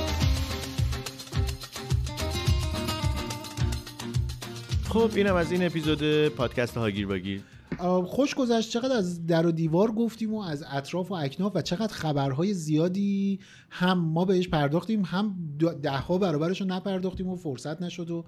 خب 4.88 5.10
اینم 5.14 5.34
از 5.34 5.52
این 5.52 5.66
اپیزود 5.66 6.28
پادکست 6.28 6.76
هاگیر 6.76 7.06
واگیر 7.06 7.40
آه، 7.40 7.57
خوش 8.06 8.34
گذشت. 8.34 8.70
چقدر 8.70 8.96
از 8.96 9.26
در 9.26 9.46
و 9.46 9.52
دیوار 9.52 9.92
گفتیم 9.92 10.34
و 10.34 10.40
از 10.40 10.64
اطراف 10.72 11.10
و 11.10 11.14
اکناف 11.14 11.52
و 11.54 11.62
چقدر 11.62 11.92
خبرهای 11.92 12.54
زیادی 12.54 13.40
هم 13.70 13.98
ما 13.98 14.24
بهش 14.24 14.48
پرداختیم 14.48 15.02
هم 15.04 15.36
دهها 15.82 16.18
برابرش 16.18 16.60
رو 16.60 16.66
نپرداختیم 16.66 17.28
و 17.28 17.36
فرصت 17.36 17.82
نشد 17.82 18.10
و 18.10 18.24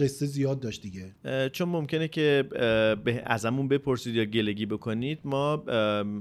قصه 0.00 0.26
زیاد 0.26 0.60
داشت 0.60 0.82
دیگه. 0.82 1.14
چون 1.52 1.68
ممکنه 1.68 2.08
که 2.08 2.48
ازمون 3.26 3.68
بپرسید 3.68 4.14
یا 4.14 4.24
گلگی 4.24 4.66
بکنید 4.66 5.20
ما 5.24 5.64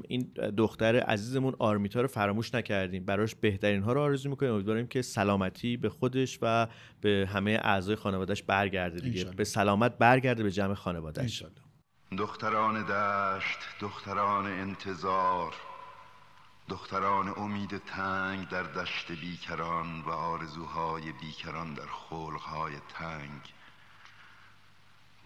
این 0.08 0.32
دختر 0.58 0.96
عزیزمون 1.00 1.54
آرمیتا 1.60 2.02
رو 2.02 2.08
فراموش 2.08 2.56
نکردیم. 2.56 3.06
براش 3.06 3.36
بهترین 3.36 3.82
ها 3.82 3.94
رو 3.94 4.02
آرزو 4.02 4.30
می‌کنیم. 4.30 4.52
امیدواریم 4.52 4.88
که 4.88 5.02
سلامتی 5.02 5.78
به 5.78 5.90
خودش 5.90 6.40
و 6.42 6.68
به 7.02 7.30
همه 7.34 7.60
اعضای 7.64 7.96
خانوادهش 7.96 8.44
برگرده 8.44 9.00
دیگه. 9.00 9.18
انشالله. 9.18 9.36
به 9.36 9.44
سلامت 9.44 9.98
برگرده 9.98 10.44
به 10.44 10.52
جمع 10.52 10.74
خانوادهش 10.74 11.44
دختران 12.12 12.84
دشت 12.84 13.60
دختران 13.80 14.46
انتظار 14.46 15.54
دختران 16.70 17.34
امید 17.38 17.78
تنگ 17.78 18.50
در 18.50 18.64
دشت 18.64 19.12
بیکران 19.12 20.02
و 20.02 20.10
آرزوهای 20.10 21.12
بیکران 21.12 21.74
در 21.74 21.86
خلقهای 21.86 22.74
تنگ. 22.90 23.42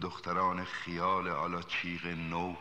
دختران 0.00 0.64
خیال 0.64 1.28
آلاچیق 1.28 2.06
نو 2.06 2.54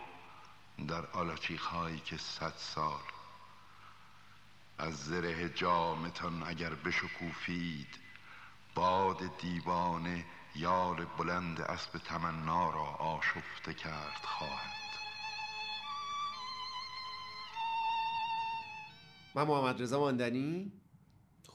در 0.87 1.05
آلاچیقهایی 1.05 1.99
که 1.99 2.17
صد 2.17 2.53
سال. 2.57 3.01
از 4.77 5.05
زره 5.05 5.49
جامتان 5.49 6.43
اگر 6.43 6.73
بشکوفید 6.73 7.99
باد 8.75 9.37
دیوانه 9.37 10.25
یال 10.55 11.05
بلند 11.17 11.61
اسب 11.61 11.97
تمنا 11.97 12.69
را 12.69 12.83
آشفته 12.83 13.73
کرد 13.73 14.21
خواهد. 14.23 14.81
من 19.35 19.43
محمد 19.43 19.81
رضا 19.81 19.99
ماندنی؟ 19.99 20.71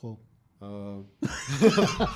خب. 0.00 0.18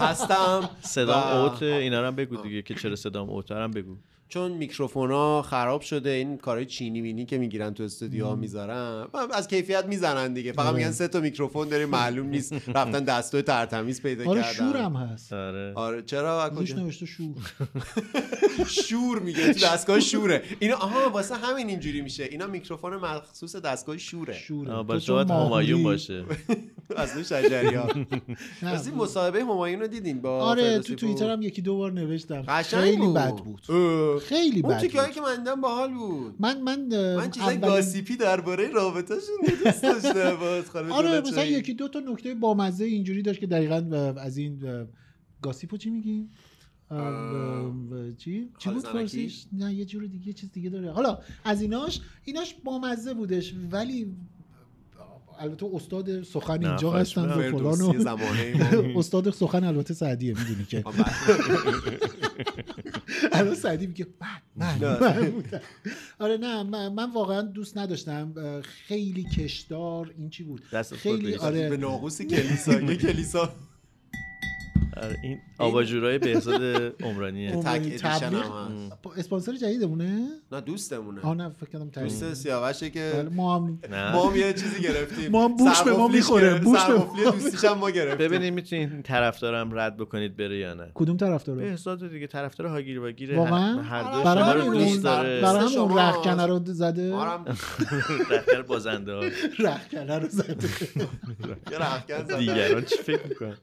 هستم. 0.01 0.71
صدام 0.81 1.23
اوت 1.23 1.63
اینا 1.63 2.01
رو 2.01 2.07
هم 2.07 2.17
بگو 2.17 2.37
دیگه 2.37 2.63
که 2.63 2.75
چرا 2.75 2.97
صدام 2.97 3.31
اوت؟ 3.31 3.51
هم 3.53 3.71
بگو. 3.71 3.97
چون 4.31 4.53
میکروفون 4.53 5.11
ها 5.11 5.43
خراب 5.43 5.81
شده 5.81 6.11
این 6.11 6.37
کارهای 6.37 6.67
چینی 6.67 7.01
مینی 7.01 7.27
که 7.27 7.39
می‌گیرن 7.39 7.75
تو 7.75 7.83
استودیو 7.83 8.27
ها 8.27 8.35
می‌ذارن. 8.37 9.07
از 9.35 9.49
کیفیت 9.49 9.85
می‌زنن 9.87 10.33
دیگه. 10.35 10.53
فقط 10.53 10.67
آره. 10.67 10.77
میگن 10.77 10.91
سه 10.91 11.09
تا 11.09 11.21
میکروفون 11.21 11.69
داریم 11.69 11.89
معلوم 11.89 12.27
نیست. 12.27 12.53
رفتن 12.53 13.05
دستو 13.05 13.43
ترتمیز 13.43 14.03
پیدا 14.03 14.31
آره 14.31 14.43
کردن. 14.43 14.53
شورم 14.73 14.97
هست. 14.97 15.33
آره. 15.33 15.73
آره 15.75 16.03
چرا 16.03 16.47
روش 16.47 16.59
کجا؟ 16.59 16.77
نوشته 16.83 17.07
شور. 17.07 17.35
شور 18.89 19.19
میگه 19.19 19.53
تو 19.53 19.67
دستگاه 19.67 20.01
شوره. 20.01 20.43
اینا 20.59 20.77
آها 20.77 21.11
واسه 21.11 21.35
همین 21.35 21.69
اینجوری 21.69 22.01
میشه. 22.01 22.25
اینا 22.25 22.47
میکروفون 22.47 22.97
مخصوص 22.97 23.57
دستگاه 23.57 23.97
شوره. 23.99 24.33
شوره. 24.35 24.83
باید 24.83 25.09
ماهوری- 25.09 25.31
همایون 25.47 25.83
باشه. 25.83 26.25
از 26.97 27.15
اون 27.15 27.23
شجریان 27.23 28.07
نه. 28.63 28.69
از 28.71 28.87
این 28.87 28.97
مصاحبه 28.97 29.41
همایون 29.41 29.81
رو 29.81 29.87
دیدین 29.87 30.21
با 30.21 30.39
آره 30.45 30.79
تو؟ 30.79 30.95
توییتر 30.95 31.31
هم 31.31 31.43
یکی 31.43 31.63
دو 31.63 31.77
بار 31.77 31.93
نوشتم. 31.93 32.43
خیلی. 32.63 33.13
بد 33.13 33.35
بود. 33.37 33.61
خیلی 34.21 34.61
اون 34.61 34.73
بد 34.75 34.81
تیکه‌هایی 34.81 35.13
بود. 35.13 35.15
که 35.15 35.21
من 35.31 35.37
دیدم 35.37 35.61
باحال 35.61 35.95
بود. 35.95 36.35
من 36.39 36.61
من 36.61 36.81
من 37.17 37.31
چیزای 37.31 37.49
اولین- 37.57 37.61
گاسیپی 37.61 38.17
درباره 38.17 38.69
رابطهشون 38.71 39.37
دوست 39.65 39.83
داشتم 39.83 40.39
آره 40.93 41.21
مثلا. 41.21 41.45
یکی 41.45 41.75
دو 41.75 41.89
تا 41.89 42.01
نکته 42.01 42.35
بامزه 42.35 42.85
اینجوری 42.85 43.23
داشت 43.23 43.41
که 43.41 43.47
دقیقا 43.47 43.77
از 44.17 44.37
این 44.37 44.87
گاسیپو 45.43 45.77
چی 45.77 45.91
میگیم 45.91 46.31
چی؟ 48.19 48.51
چی 48.59 48.71
بود؟ 48.71 48.83
فارسیش؟ 48.85 49.47
نه 49.53 49.75
یه 49.75 49.85
جور 49.85 50.07
دیگه 50.07 50.33
چیز 50.33 50.53
دیگه 50.53 50.71
داره. 50.71 50.91
حالا 50.93 51.19
از 51.45 51.63
ایناش 51.63 52.01
ایناش 52.25 52.55
بامزه 52.65 53.15
بودش 53.15 53.55
ولی 53.71 54.15
البته 55.41 55.71
استاد 55.75 56.23
سخن 56.23 56.65
اینجا 56.67 56.91
هستن 56.91 57.25
و. 57.25 57.59
فلان 57.59 58.07
استاد 58.99 59.31
سخن 59.31 59.65
البته 59.65 59.95
سعدیه 59.95 60.35
می‌دونی 60.39 60.65
که 60.65 60.83
آه، 60.85 60.93
بله. 60.93 61.07
الان 63.41 63.55
سعدی 63.55 63.87
میگه 63.87 64.07
من. 64.57 64.85
آره 66.19 66.37
نه 66.37 66.63
من, 66.89 67.13
واقعا 67.13 67.43
دوست 67.43 67.79
نداشتم 67.79 68.35
خیلی 68.63 69.25
کشدار 69.25 70.15
این 70.19 70.31
چی 70.31 70.43
بود 70.45 70.63
خیلی 70.97 71.23
بریز. 71.23 71.37
به 71.37 71.43
آره 71.43 71.77
ناقوس 71.77 72.23
کلیسا 72.23 72.81
یه 72.81 72.97
کلیسا 72.97 73.41
آره، 73.41 73.53
این 75.23 75.39
آباجورای 75.59 76.19
بهزاد 76.19 76.63
عمرانیه. 77.03 77.51
تک 77.57 77.67
ادیشن 77.67 78.07
هم 78.09 78.35
هست. 78.35 79.07
اسپانسر 79.19 79.53
جدیدمونه؟ 79.57 80.29
نه 80.53 80.61
دوستمونه. 80.61 81.21
آه 81.23 81.35
نه 81.37 81.49
فکر 81.49 81.71
کردم 81.71 81.89
دوست 81.89 82.35
سیاوشه 82.35 82.91
که 82.91 83.13
بله، 83.15 83.29
ما 83.29 83.57
هم 83.57 83.79
نه. 83.91 84.13
ما 84.13 84.31
هم 84.31 84.37
یه 84.37 84.53
چیزی 84.53 84.83
گرفتیم. 84.83 85.31
ما 85.31 85.45
هم 85.45 85.57
بوش 85.57 85.83
به 85.83 85.93
ما 85.93 86.09
می‌خوره، 86.09 86.55
بوش 86.59 86.85
به 86.85 87.31
دوستیش 87.31 87.65
هم 87.65 87.79
ما 87.79 87.91
گرفتیم. 87.91 88.27
ببینید 88.29 88.55
می‌تونید 88.55 88.93
این 88.93 89.03
طرفدارم 89.03 89.79
رد 89.79 89.97
بکنید 89.97 90.37
بره 90.37 90.59
یا 90.59 90.75
نه. 90.75 90.91
کدوم 90.95 91.17
طرفدار؟ 91.17 91.57
بهزاد 91.57 92.11
دیگه 92.11 92.27
طرفدار 92.27 92.67
هاگیر 92.67 93.01
واقعا؟ 93.37 93.83
هر 93.83 94.13
دو 94.13 94.23
برای 94.23 94.61
شما 94.63 94.73
رو 94.73 94.79
دوست 94.79 95.05
داره. 95.05 95.41
برای 95.41 95.61
همین 95.67 95.79
اون 95.79 95.89
شما- 95.89 96.09
رخکنه 96.09 96.47
رو 96.47 96.61
زده؟ 96.67 97.11
ما 97.11 97.25
هم 97.25 97.45
رهبر 98.31 98.63
بازنده 98.63 99.13
ها. 99.15 99.21
رخکنه 99.59 100.19
رو 100.19 100.29
زده. 100.29 100.69
یه 101.73 101.79
رختکن 101.79 102.25
زدن. 102.25 102.39
دیگران 102.39 102.85
چی 102.85 102.97
فکر 102.97 103.27
می‌کنن؟ 103.29 103.57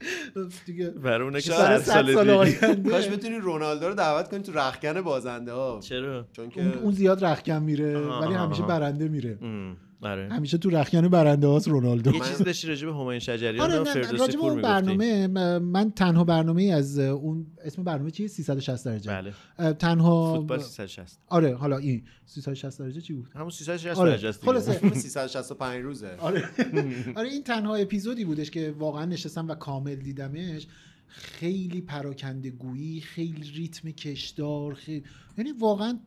دیگه 0.66 0.90
برای 0.90 1.24
اونه 1.24 1.40
که 1.40 1.52
صد 1.52 1.78
سال 1.78 2.06
دیگه. 2.06 2.32
آینده. 2.34 2.90
کاش 2.90 3.08
بتونی 3.08 3.36
رونالدو 3.38 3.88
رو 3.88 3.94
دعوت 3.94 4.28
کنی 4.28 4.42
تو 4.42 4.52
رختکن 4.52 5.00
بازنده 5.00 5.52
ها. 5.52 5.80
چرا؟ 5.82 6.26
چون 6.32 6.50
که 6.50 6.60
اون, 6.60 6.72
اون 6.72 6.92
زیاد 6.92 7.24
رخکن 7.24 7.62
میره 7.62 7.98
ولی 8.00 8.34
همیشه. 8.34 8.62
برنده 8.62 9.08
میره. 9.08 9.38
ام، 9.42 9.76
آره. 10.02 10.28
همیشه 10.32 10.58
تو 10.58 10.70
رخکن 10.70 11.08
برنده 11.08 11.46
هاست 11.46 11.68
رونالدو. 11.68 12.14
یه 12.14 12.20
چیزی 12.20 12.44
داشتی 12.44 12.68
راجع 12.68 12.86
به 12.86 12.92
همایون 12.92 13.18
شجریان 13.18 13.72
آره 13.72 13.84
پور 13.84 13.98
اون 14.00 14.50
می‌گفتی. 14.50 14.62
برنامه 14.62 15.26
من 15.58 15.90
تنها 15.90 16.24
برنامه 16.24 16.62
از 16.64 16.98
اون 16.98 17.46
اسم 17.64 17.84
برنامه 17.84 18.10
چیه؟ 18.10 18.26
360 18.26 18.84
درجه. 18.84 19.10
بله. 19.10 19.32
تنها 19.72 20.34
فوتبال 20.34 20.58
360 20.58 21.20
آره 21.26 21.54
حالا 21.54 21.78
این 21.78 22.04
360 22.26 22.78
درجه 22.78 23.00
چی 23.00 23.14
بود؟ 23.14 23.28
همون 23.34 23.50
360 23.50 23.98
آره، 23.98 24.10
درجه 24.10 24.28
است 24.28 24.40
دیگه. 24.40 24.52
خلاصه. 24.52 24.94
365 25.00 25.82
روزه. 25.84 26.16
آره. 26.18 26.44
آره 27.16 27.28
این 27.28 27.42
تنها 27.42 27.74
اپیزودی 27.74 28.24
بودش 28.24 28.50
که 28.50 28.74
واقعا 28.78 29.04
نشستم 29.04 29.48
و 29.48 29.54
کامل 29.54 29.94
دیدمش. 29.94 30.66
خیلی 31.08 31.80
پراکنده 31.80 32.50
گویی 32.50 33.00
خیلی 33.00 33.50
ریتم 33.54 33.90
کشدار 33.90 34.74
خیلی 34.74 35.02
یعنی 35.38 35.52
واقعا 35.52 35.98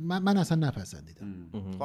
من, 0.00 0.22
من 0.22 0.36
اصلا 0.36 0.66
نپسندیدم. 0.66 1.34
خب 1.52 1.82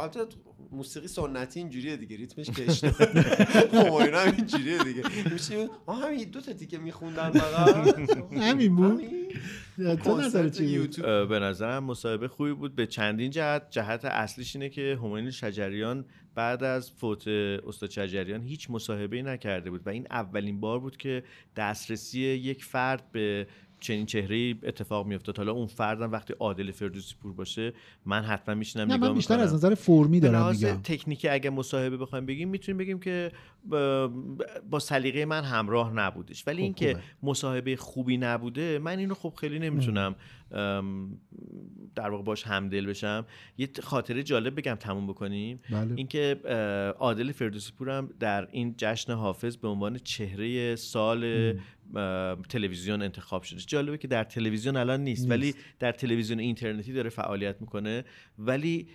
موسیقی 0.73 1.07
سنتی 1.07 1.59
اینجوریه 1.59 1.97
دیگه 1.97 2.17
ریتمش 2.17 2.49
کشته 2.49 2.89
همایون 3.73 4.13
هم 4.13 4.33
اینجوریه 4.35 4.83
دیگه. 4.83 5.33
میشه 5.33 5.69
آه 5.85 6.01
همین 6.01 6.29
دو 6.29 6.41
تا 6.41 6.53
تیکه 6.53 6.77
میخوندن 6.77 7.31
فقط. 7.31 7.95
همین 8.33 8.75
بود. 8.75 9.01
تو 10.03 10.17
نظر 10.17 10.49
چی 10.49 10.87
به 11.29 11.39
نظرم 11.39 11.83
مصاحبه 11.83 12.27
خوبی 12.27 12.53
بود. 12.53 12.75
به 12.75 12.87
چندین 12.87 13.31
جهت 13.31 13.67
جهت 13.69 14.05
اصلیش 14.05 14.55
اینه 14.55 14.69
که 14.69 14.97
همایون 15.03 15.31
شجریان 15.31 16.05
بعد 16.35 16.63
از 16.63 16.91
فوت 16.91 17.27
استاد 17.27 17.89
شجریان 17.89 18.41
هیچ 18.41 18.69
مصاحبه 18.69 19.21
نکرده 19.21 19.69
بود 19.69 19.87
و 19.87 19.89
این 19.89 20.07
اولین 20.11 20.59
بار 20.59 20.79
بود 20.79 20.97
که 20.97 21.23
دسترسی 21.55 22.19
یک 22.19 22.65
فرد 22.65 23.11
به 23.11 23.47
چنین 23.84 24.05
چهره 24.05 24.55
اتفاق 24.64 25.07
میافتاد. 25.07 25.38
حالا 25.38 25.51
اون 25.51 25.68
فردم 25.68 26.11
وقتی 26.11 26.34
عادل 26.39 26.72
فردوسی 26.72 27.15
پور 27.22 27.34
باشه 27.34 27.73
من 28.05 28.23
حتما 28.23 28.55
میشینم 28.55 28.91
نگاه 28.91 29.10
من 29.10 29.15
بیشتر 29.15 29.34
می‌کنم. 29.34 29.47
از 29.47 29.53
نظر 29.53 29.76
فرمی 29.76 30.19
دارم 30.19 30.51
میگم. 30.51 30.81
تکنیکی 30.84 31.27
اگه 31.27 31.49
مصاحبه 31.49 31.97
بخوایم 31.97 32.26
بگیم 32.26 32.49
می‌تونیم 32.49 32.77
بگیم 32.77 32.99
که 32.99 33.31
با, 34.69 34.80
سلیقه 34.80 35.26
من 35.26 35.43
همراه 35.43 35.93
نبودش. 35.93 36.47
ولی 36.47 36.57
خب، 36.57 36.64
اینکه. 36.64 36.97
مصاحبه 37.23 37.76
خوبی 37.76 38.18
نبوده 38.18 38.80
من 38.80 38.99
اینو 38.99 39.14
خب 39.14 39.34
خیلی 39.38 39.60
نمی‌تونم 39.60 40.15
در 41.95 42.10
واقع 42.10 42.24
باش 42.24 42.44
همدل 42.44 42.86
بشم. 42.86 43.26
یه 43.57 43.70
خاطره 43.84 44.24
جالب 44.24 44.56
بگم 44.60 44.76
تموم 44.76 45.07
بکنیم. 45.07 45.60
بله. 45.72 45.94
اینکه 45.95 46.40
عادل 46.99 47.32
فردوسی 47.32 47.72
پورم 47.78 48.10
در 48.20 48.48
این 48.52 48.76
جشن 48.78 49.14
حافظ 49.14 49.57
به 49.57 49.68
عنوان 49.68 49.98
چهره 49.98 50.76
سال 50.76 51.53
تلویزیون 52.49 53.02
انتخاب 53.02 53.44
شده. 53.44 53.60
جالبه 53.60 53.98
که 53.98 54.07
در 54.07 54.24
تلویزیون 54.24 54.78
الان 54.78 55.03
نیست, 55.03 55.22
نیست. 55.22 55.32
ولی 55.32 55.53
در 55.80 55.91
تلویزیون 55.91 56.40
اینترنتی 56.40 56.94
داره 56.94 57.10
فعالیت 57.10 57.61
می‌کنه. 57.61 58.03
ولی 58.38 58.88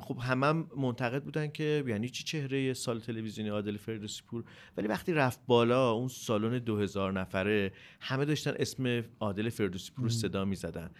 خب 0.00 0.18
همه 0.20 0.46
هم 0.46 0.70
منتقد 0.76 1.22
بودن 1.22 1.48
که 1.48 1.84
یعنی 1.86 2.08
چی 2.08 2.24
چهره 2.24 2.74
سال 2.74 3.00
تلویزیونی 3.00 3.50
عادل 3.50 3.76
فردوسی 3.76 4.22
پور؟ 4.26 4.44
ولی 4.76 4.88
وقتی 4.88 5.12
رفت 5.12 5.40
بالا 5.46 5.90
اون 5.90 6.08
سالن 6.08 6.58
2000 6.58 7.12
نفره 7.12 7.72
همه 8.00 8.24
داشتن 8.24 8.54
اسم 8.58 9.02
عادل 9.20 9.48
فردوسی 9.48 9.92
پور 9.92 10.04
رو 10.04 10.10
صدا 10.10 10.44
می‌زدن. 10.44 10.90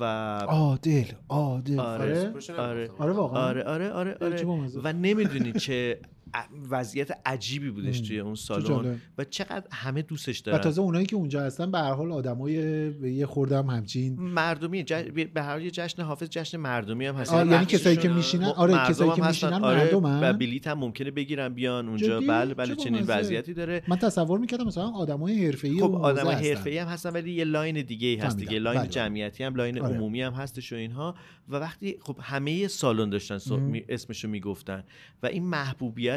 و 0.00 0.04
عادل 0.38 1.04
عادل. 1.28 1.80
آره 1.80 2.32
آره؟ 2.32 2.54
آره. 2.58 2.90
آره 2.98 3.12
واقعا. 3.12 3.42
آره 3.48 3.62
آره 3.64 3.90
آره, 3.90 4.16
چه 4.18 4.24
آره. 4.26 4.44
بامزه. 4.44 4.80
و 4.84 4.92
نمی‌دونی 4.92 5.52
چه 5.52 6.00
وضعیت 6.70 7.10
عجیبی 7.26 7.70
بودش 7.70 8.00
م. 8.00 8.04
توی 8.04 8.20
اون 8.20 8.34
سالن. 8.34 9.00
و 9.18 9.24
چقدر 9.24 9.66
همه 9.72 10.02
دوستش 10.02 10.40
و 10.40 10.42
دارن 10.44 10.58
تازه 10.58 10.82
اونایی 10.82 11.06
که 11.06 11.16
اونجا 11.16 11.42
هستن 11.42 11.70
به 11.70 11.78
هر 11.78 11.92
حال 11.92 12.12
آدمای 12.12 12.52
یه 13.02 13.26
خوردم 13.26 13.66
همچین 13.70 14.20
مردمی 14.20 14.84
ج... 14.84 14.92
به 15.34 15.42
هر 15.42 15.50
حال 15.50 15.62
یه 15.62 15.70
جشن 15.70 16.02
حافظ 16.02 16.28
جشن 16.28 16.58
مردمی 16.58 17.06
هم 17.06 17.14
هست 17.14 17.32
آه، 17.32 17.46
یعنی 17.46 17.66
کسایی 17.66 17.96
که 17.96 18.08
هم- 18.10 18.16
میشینن- 18.16 18.44
آره، 18.44 18.74
مردم 18.74 18.88
کسایی 18.92 19.10
که. 19.10 19.26
میشینن 19.26 19.64
آره، 19.64 19.84
مردمن؟ 19.94 20.30
و 20.30 20.32
بلیت 20.32 20.66
هم 20.66 20.78
ممکنه 20.78 21.10
بگیرن 21.10 21.48
بیان 21.48 21.88
اونجا؟ 21.88 22.20
بله 22.20 22.54
بله 22.54 22.74
چه 22.74 22.84
چنین. 22.84 23.04
وضعیتی 23.06 23.54
داره 23.54 23.82
من 23.88 23.96
تصور 23.96 24.38
می‌کردم 24.38 24.66
مثلا 24.66 24.88
آدمای 24.90 25.46
حرفه‌ای 25.46 25.76
خب 25.80 25.82
اون 25.84 26.00
آدم 26.00 26.20
حوزه 26.20 26.32
هستن. 26.36 26.48
حرفه‌ای 26.48 26.78
هم 26.78 26.88
هستن 26.88 27.10
ولی 27.10 27.32
یه 27.32 27.44
line 27.44 27.82
دیگه 27.82 28.08
ای 28.08 28.16
هست. 28.16 28.36
دیگه 28.36 28.58
line 28.58 28.78
بله، 28.78 28.88
بله. 28.88 28.92
جمعیتی 28.92 29.44
هم 29.44 29.54
line 29.54 29.80
آره. 29.80 29.94
عمومی 29.96 30.22
هم 30.22 30.32
هستش 30.32 30.72
و 30.72 30.76
اینها 30.76 31.14
و 31.48 31.56
وقتی 31.56 31.96
خب 32.00 32.16
همه 32.22 32.68
سالن 32.68 33.10
داشتن 33.10 33.38
اسمشو 33.88 34.28
می‌گفتن 34.28 34.84
و 35.22 35.26
این 35.26 35.44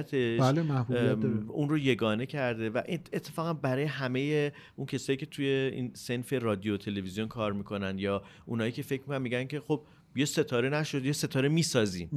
محبوبیتش 0.02 0.40
بله، 0.40 0.62
محبوبیت. 0.62 1.44
اون 1.48 1.70
رو 1.70 1.78
یگانه 1.78 2.26
کرده 2.26 2.70
و 2.70 2.82
ات- 2.86 3.10
اتفاقا 3.14 3.54
برای 3.54 3.84
همه 3.84 4.52
اون 4.76 4.88
کسایی 4.88 5.18
که 5.18 5.26
توی 5.26 5.46
این 5.46 5.92
سنف 5.94 6.34
رادیو 6.34 6.78
تلویزیون 6.78 7.28
کار 7.28 7.54
می‌کنن 7.54 8.00
یا 8.00 8.24
اونایی 8.46 8.72
که 8.72 8.82
فکر 8.82 9.02
می‌کنن 9.02 9.22
میگن 9.22 9.48
که 9.48 9.60
خب 9.60 9.82
یه 10.16 10.26
ستاره 10.26 10.70
نشد 10.70 11.06
یه 11.06 11.12
ستاره 11.12 11.50
می‌سازیم. 11.50 12.10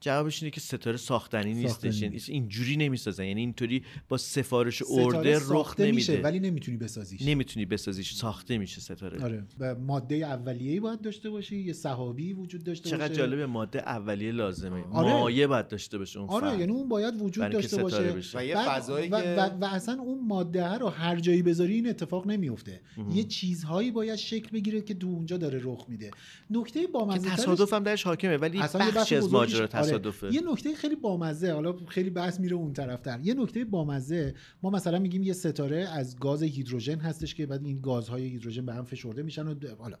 جوابش 0.00 0.42
اینه 0.42 0.50
که 0.50 0.60
ستاره 0.60 0.96
ساختنی 0.96 1.54
نیستش. 1.54 1.92
ساختنی 1.92 2.06
یعنی 2.06 2.20
اینجوری 2.28 2.76
نمی‌سازن. 2.76 3.24
یعنی 3.24 3.40
اینطوری 3.40 3.82
با 4.08 4.16
سفارش 4.16 4.82
ارده 4.90 5.38
رخ 5.48 5.80
نمیده. 5.80 6.22
ولی 6.22 6.40
نمی‌تونی 6.40 6.76
بسازیش. 6.76 7.22
نمی‌تونی 7.22 7.66
بسازیش. 7.66 8.14
ساخته 8.14 8.58
میشه 8.58 8.80
ستاره. 8.80 9.24
آره. 9.24 9.44
و 9.58 9.74
ماده 9.74 10.14
اولیه‌ای 10.14 10.80
باید 10.80 11.00
داشته 11.00 11.30
باشی. 11.30 11.56
یه 11.56 11.72
صحابی 11.72 12.32
وجود 12.32 12.64
داشته 12.64 12.90
چقدر 12.90 13.08
باشه. 13.08 13.20
جالبه 13.20 13.46
ماده 13.46 13.78
اولیه 13.78 14.32
لازمه. 14.32 14.84
آره. 14.92 15.12
مایه 15.12 15.46
باید 15.46 15.68
داشته 15.68 15.98
باشه 15.98 16.18
اون 16.20 16.28
آره. 16.28 16.58
یعنی 16.58 16.72
اون 16.72 16.88
باید 16.88 17.22
وجود 17.22 17.50
داشته 17.50 17.82
باشه. 17.82 18.02
بشه. 18.02 18.38
و 18.38 18.44
یه 18.44 18.68
فضایی 18.68 19.08
و, 19.08 19.20
که- 19.20 19.34
و, 19.34 19.40
و 19.40 19.64
اصلا 19.64 20.00
اون 20.02 20.26
ماده 20.26 20.74
رو 20.74 20.88
هر 20.88 21.16
جایی 21.16 21.42
بذاری 21.42 21.74
این 21.74 21.88
اتفاق 21.88 22.26
نمیفته. 22.26 22.80
یه 23.12 23.24
چیزهایی 23.24 23.90
باید 23.90 24.16
شکل 24.16 24.50
بگیره 24.50 24.80
که 24.80 24.94
تو 24.94 25.06
اونجا 25.06 25.36
داره 25.36 25.60
رخ 25.62 25.86
میده. 25.88 26.10
نکته 26.50 26.86
بامزه 26.86 27.30
تصادف 27.30 27.72
هم 27.72 27.82
درش 27.82 28.02
حاکمه 28.02 28.36
ولی 28.36 28.58
بخشی 28.58 29.16
از 29.16 29.32
ماجرا 29.32 29.68
آره. 29.74 29.89
تصادفه. 29.90 30.34
یه 30.34 30.40
نکته 30.52 30.74
خیلی 30.74 30.96
بامزه 30.96 31.52
حالا 31.52 31.76
خیلی 31.88 32.10
بحث 32.10 32.40
میره 32.40 32.56
اون 32.56 32.72
طرفتر. 32.72 33.20
یه 33.22 33.34
نکته 33.34 33.64
بامزه 33.64 34.34
ما 34.62 34.70
مثلا 34.70 34.98
میگیم 34.98 35.22
یه 35.22 35.32
ستاره 35.32 35.76
از 35.76 36.18
گاز 36.18 36.42
هیدروژن 36.42 36.98
هستش 36.98 37.34
که 37.34 37.46
بعد 37.46 37.64
این 37.64 37.80
گازهای 37.80 38.22
هیدروژن 38.22 38.66
به 38.66 38.74
هم 38.74 38.84
فشرده 38.84 39.22
میشن 39.22 39.46
و 39.46 39.54
حالا. 39.78 39.96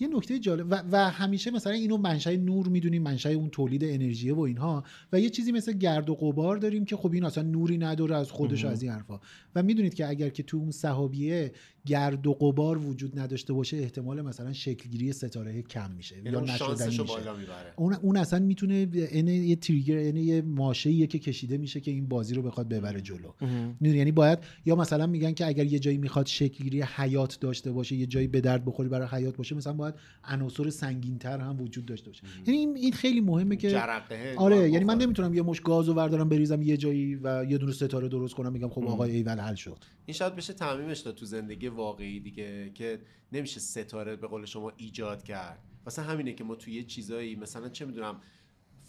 یه 0.00 0.08
نکته 0.08 0.38
جالب 0.38 0.66
و, 0.70 0.82
و 0.92 1.10
همیشه 1.10 1.50
مثلا 1.50 1.72
اینو 1.72 1.96
منشأ 1.96 2.36
نور 2.36 2.68
می‌دونیم 2.68 3.02
منشأ 3.02 3.28
اون 3.28 3.50
تولید 3.50 3.84
انرژی 3.84 4.30
و 4.30 4.40
اینها. 4.40 4.84
و 5.12 5.20
یه 5.20 5.30
چیزی 5.30 5.52
مثل 5.52 5.72
گرد 5.72 6.10
و 6.10 6.14
غبار 6.14 6.56
داریم 6.56 6.84
که 6.84 6.96
خب 6.96 7.12
این 7.12 7.24
اصلا 7.24 7.44
نوری 7.44 7.78
نداره 7.78 8.16
از 8.16 8.30
خودش 8.30 8.64
و. 8.64 8.68
از 8.68 8.82
این 8.82 8.92
حرفا. 8.92 9.20
و 9.54 9.62
می‌دونید 9.62 9.94
که 9.94 10.08
اگر 10.08 10.28
که 10.28 10.42
تو 10.42 10.56
اون 10.56 10.70
سحابیه 10.70 11.52
گرد 11.86 12.26
و 12.26 12.32
غبار 12.32 12.78
وجود 12.78 13.18
نداشته 13.18 13.52
باشه 13.52 13.76
احتمال 13.76 14.22
مثلا 14.22 14.52
شکلگیری 14.52 15.12
ستاره 15.12 15.62
کم 15.62 15.90
میشه 15.90 16.16
یعنی 16.16 16.30
یا 16.30 16.38
اون 16.38 16.50
نشدنی 16.50 16.86
میشه. 16.86 17.02
بالا 17.02 17.36
می‌بره. 17.36 17.72
اون 17.76 17.94
اون 17.94 18.16
اصلا 18.16 18.38
می‌تونه 18.38 18.88
این 18.92 19.28
یه 19.28 19.56
تریگر 19.56 19.98
یعنی 19.98 20.20
یه 20.20 20.42
ماشه‌ایه 20.42 21.06
که 21.06 21.18
کشیده 21.18 21.58
میشه 21.58 21.80
که 21.80 21.90
این 21.90 22.08
بازی 22.08 22.34
رو 22.34 22.42
بخواد 22.42 22.68
ببره 22.68 23.00
جلو. 23.00 23.32
یعنی 23.80 24.12
باید 24.12 24.38
یا 24.66 24.76
مثلا 24.76 25.06
میگن 25.06 25.32
که 25.32 25.46
اگر 25.46 25.66
یه 25.66 25.78
جایی 25.78 25.98
می‌خواد 25.98 26.26
شکلگیری 26.26 26.82
حیات 26.82 27.40
داشته 27.40 27.72
باشه 27.72 27.96
یه 27.96 28.06
جایی 28.06 28.26
به 28.26 28.40
درد 28.40 28.64
بخوری 28.64 28.88
برای 28.88 29.08
حیات 29.12 29.36
باشه 29.36 29.54
مثلا 29.54 29.72
باید 29.72 29.94
عناصر 30.24 30.70
سنگینتر 30.70 31.40
هم 31.40 31.60
وجود 31.60 31.86
داشته 31.86 32.10
باشه. 32.10 32.22
یعنی 32.46 32.58
این, 32.58 32.76
این 32.76 32.92
خیلی 32.92 33.20
مهمه 33.20 33.56
که 33.56 33.70
جرقه 33.70 34.34
آره 34.36 34.70
یعنی 34.70 34.84
من. 34.84 34.96
نمی‌تونم 34.96 35.34
یه 35.34 35.42
مش 35.42 35.60
گازو 35.60 35.94
بردارم 35.94 36.28
بریزم 36.28 36.62
یه 36.62 36.76
جایی 36.76 37.14
و 37.14 37.44
یه 37.48 37.58
دونه 37.58 37.72
ستاره 37.72 38.08
درست 38.08 38.34
کنم 38.34 38.52
میگم 38.52 38.68
خب 38.68 38.80
مم. 38.82 38.88
آقا 38.88 39.04
ایول 39.04 39.38
حل 39.38 39.54
شد. 39.54 39.76
این 40.06 40.14
شاید 40.14 40.36
بشه 40.36 40.52
تعمیمش 40.52 40.98
داد 41.00 41.14
تو 41.14 41.26
زندگی 41.26 41.68
واقعی 41.76 42.20
دیگه 42.20 42.70
که 42.74 42.98
نمیشه 43.32 43.60
ستاره 43.60 44.16
به 44.16 44.26
قول 44.26 44.44
شما 44.44 44.72
ایجاد 44.76 45.22
کرد 45.22 45.58
مثلا 45.86 46.04
همینه 46.04 46.32
که 46.32 46.44
ما 46.44 46.54
توی 46.54 46.74
یه 46.74 46.84
چیزایی 46.84 47.36
مثلا 47.36 47.68
چه 47.68 47.84
می‌دونم 47.84 48.20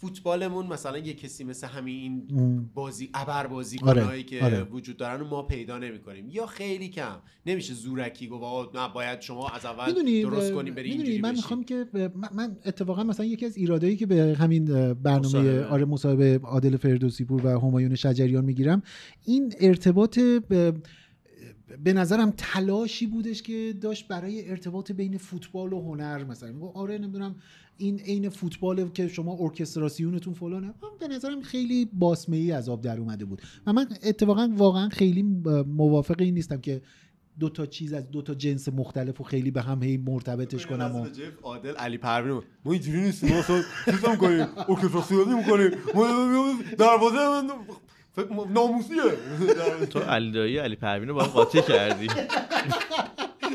فوتبالمون 0.00 0.66
مثلا 0.66 0.98
یه 0.98 1.14
کسی 1.14 1.44
مثل 1.44 1.66
همین. 1.66 2.28
بازی 2.74 3.10
ابر 3.14 3.46
بازی 3.46 3.78
آره، 3.82 4.22
که 4.22 4.44
آره. 4.44 4.62
وجود 4.62 4.96
دارن 4.96 5.20
و 5.20 5.24
ما 5.24 5.42
پیدا 5.42 5.78
نمی‌کنیم 5.78 6.30
یا 6.30 6.46
خیلی 6.46 6.88
کم 6.88 7.16
نمیشه 7.46 7.74
زورکی 7.74 8.28
گفت 8.28 8.42
آقا 8.44 8.86
نه 8.86 8.92
باید 8.94 9.20
شما 9.20 9.48
از 9.48 9.64
اول 9.66 10.20
درست 10.22 10.52
کنیم 10.52 10.74
بری 10.74 10.90
اینجوری 10.90 11.20
من. 11.20 11.34
می‌خوام 11.34 11.64
که 11.64 11.86
من- 11.94 12.28
من 12.34 12.56
اتفاقا 12.66 13.04
مثلا 13.04 13.26
یکی 13.26 13.46
از 13.46 13.56
ایرادایی 13.56 13.96
که 13.96 14.06
به 14.06 14.36
همین 14.38 14.64
برنامه 14.94 15.18
مصاحبه. 15.26 15.64
آره 15.66 15.84
مصاحبه 15.84 16.40
عادل 16.42 16.76
فردوسی 16.76 17.24
پور 17.24 17.46
و 17.46 17.60
همایون 17.60 17.94
شجریان 17.94 18.44
می‌گیرم 18.44 18.82
این 19.24 19.52
ارتباط 19.60 20.18
به 20.18 20.72
به 21.84 21.92
نظرم 21.92 22.32
تلاشی 22.36 23.06
بودش 23.06 23.42
که 23.42 23.74
داشت 23.80 24.08
برای 24.08 24.50
ارتباط 24.50 24.92
بین 24.92 25.18
فوتبال 25.18 25.72
و 25.72 25.80
هنر 25.80 26.24
مثلا. 26.24 26.52
میگه 26.52 26.66
آره 26.74 26.98
نمی‌دونم 26.98 27.36
این 27.76 28.00
عین 28.00 28.28
فوتبال 28.28 28.88
که 28.88 29.08
شما 29.08 29.36
ارکستراسیونتون 29.40 30.34
فلانه. 30.34 30.74
به 31.00 31.08
نظرم 31.08 31.42
خیلی 31.42 31.84
باسمه 31.92 32.36
ای 32.36 32.52
از 32.52 32.68
آب 32.68 32.80
در 32.80 33.00
اومده 33.00 33.24
بود. 33.24 33.42
و 33.66 33.72
من 33.72 33.86
اتفاقا 34.02 34.50
واقعا 34.56 34.88
خیلی 34.88 35.22
موافق 35.66 36.20
این 36.20 36.34
نیستم 36.34 36.60
که 36.60 36.82
دو 37.40 37.48
تا 37.48 37.66
چیز 37.66 37.92
از 37.92 38.10
دو 38.10 38.22
تا 38.22 38.34
جنس 38.34 38.68
مختلف 38.68 39.20
و 39.20 39.24
خیلی 39.24 39.50
به 39.50 39.62
هم 39.62 39.82
هی 39.82 39.96
مرتبطش 39.96 40.66
کنم 40.66 40.96
و 40.96 41.06
عادل 41.42 41.74
علی 41.74 41.98
پروین. 41.98 42.42
ما 42.64 42.72
اینجوری 42.72 43.00
نیستیم 43.00 43.30
ما 43.30 43.38
اصلا 43.38 43.62
چیز 43.84 44.04
هم 44.04 44.16
کنیم 44.16 44.46
ارکستراسیونی 44.68 45.34
می‌کنیم. 45.34 45.70
ما 45.94 46.06
دروازه 46.78 47.18
فکر 48.18 48.32
ما- 48.32 48.46
ناموسیه 48.50 49.02
تو 49.92 49.98
علی 49.98 50.32
دایی 50.32 50.58
علی 50.58 50.76
پروین 50.76 51.08
رو 51.08 51.14
باید 51.14 51.30
قاطی 51.30 51.62
کردی 51.62 52.06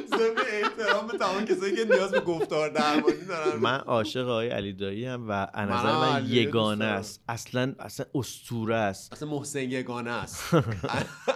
ضمن 0.09 0.43
احترام 0.51 1.07
به 1.07 1.17
تمام 1.17 1.45
کسایی 1.45 1.75
که 1.75 1.85
نیاز 1.85 2.11
به 2.11 2.19
گفتار 2.19 2.69
درمانی 2.69 3.25
دارن 3.29 3.59
من 3.59 3.77
عاشق 3.79 4.27
آقای 4.27 4.49
علی 4.49 4.73
دایی 4.73 5.05
هم 5.05 5.25
و 5.29 5.47
نظر 5.55 5.91
من 5.91 6.25
یگانه. 6.27 6.85
است 6.85 7.21
اصلا 7.29 7.73
اصلا 7.79 8.05
اسطوره 8.15 8.75
است 8.75 9.13
اصلا 9.13 9.29
محسن 9.29 9.59
یگانه 9.59 10.11
است 10.11 10.43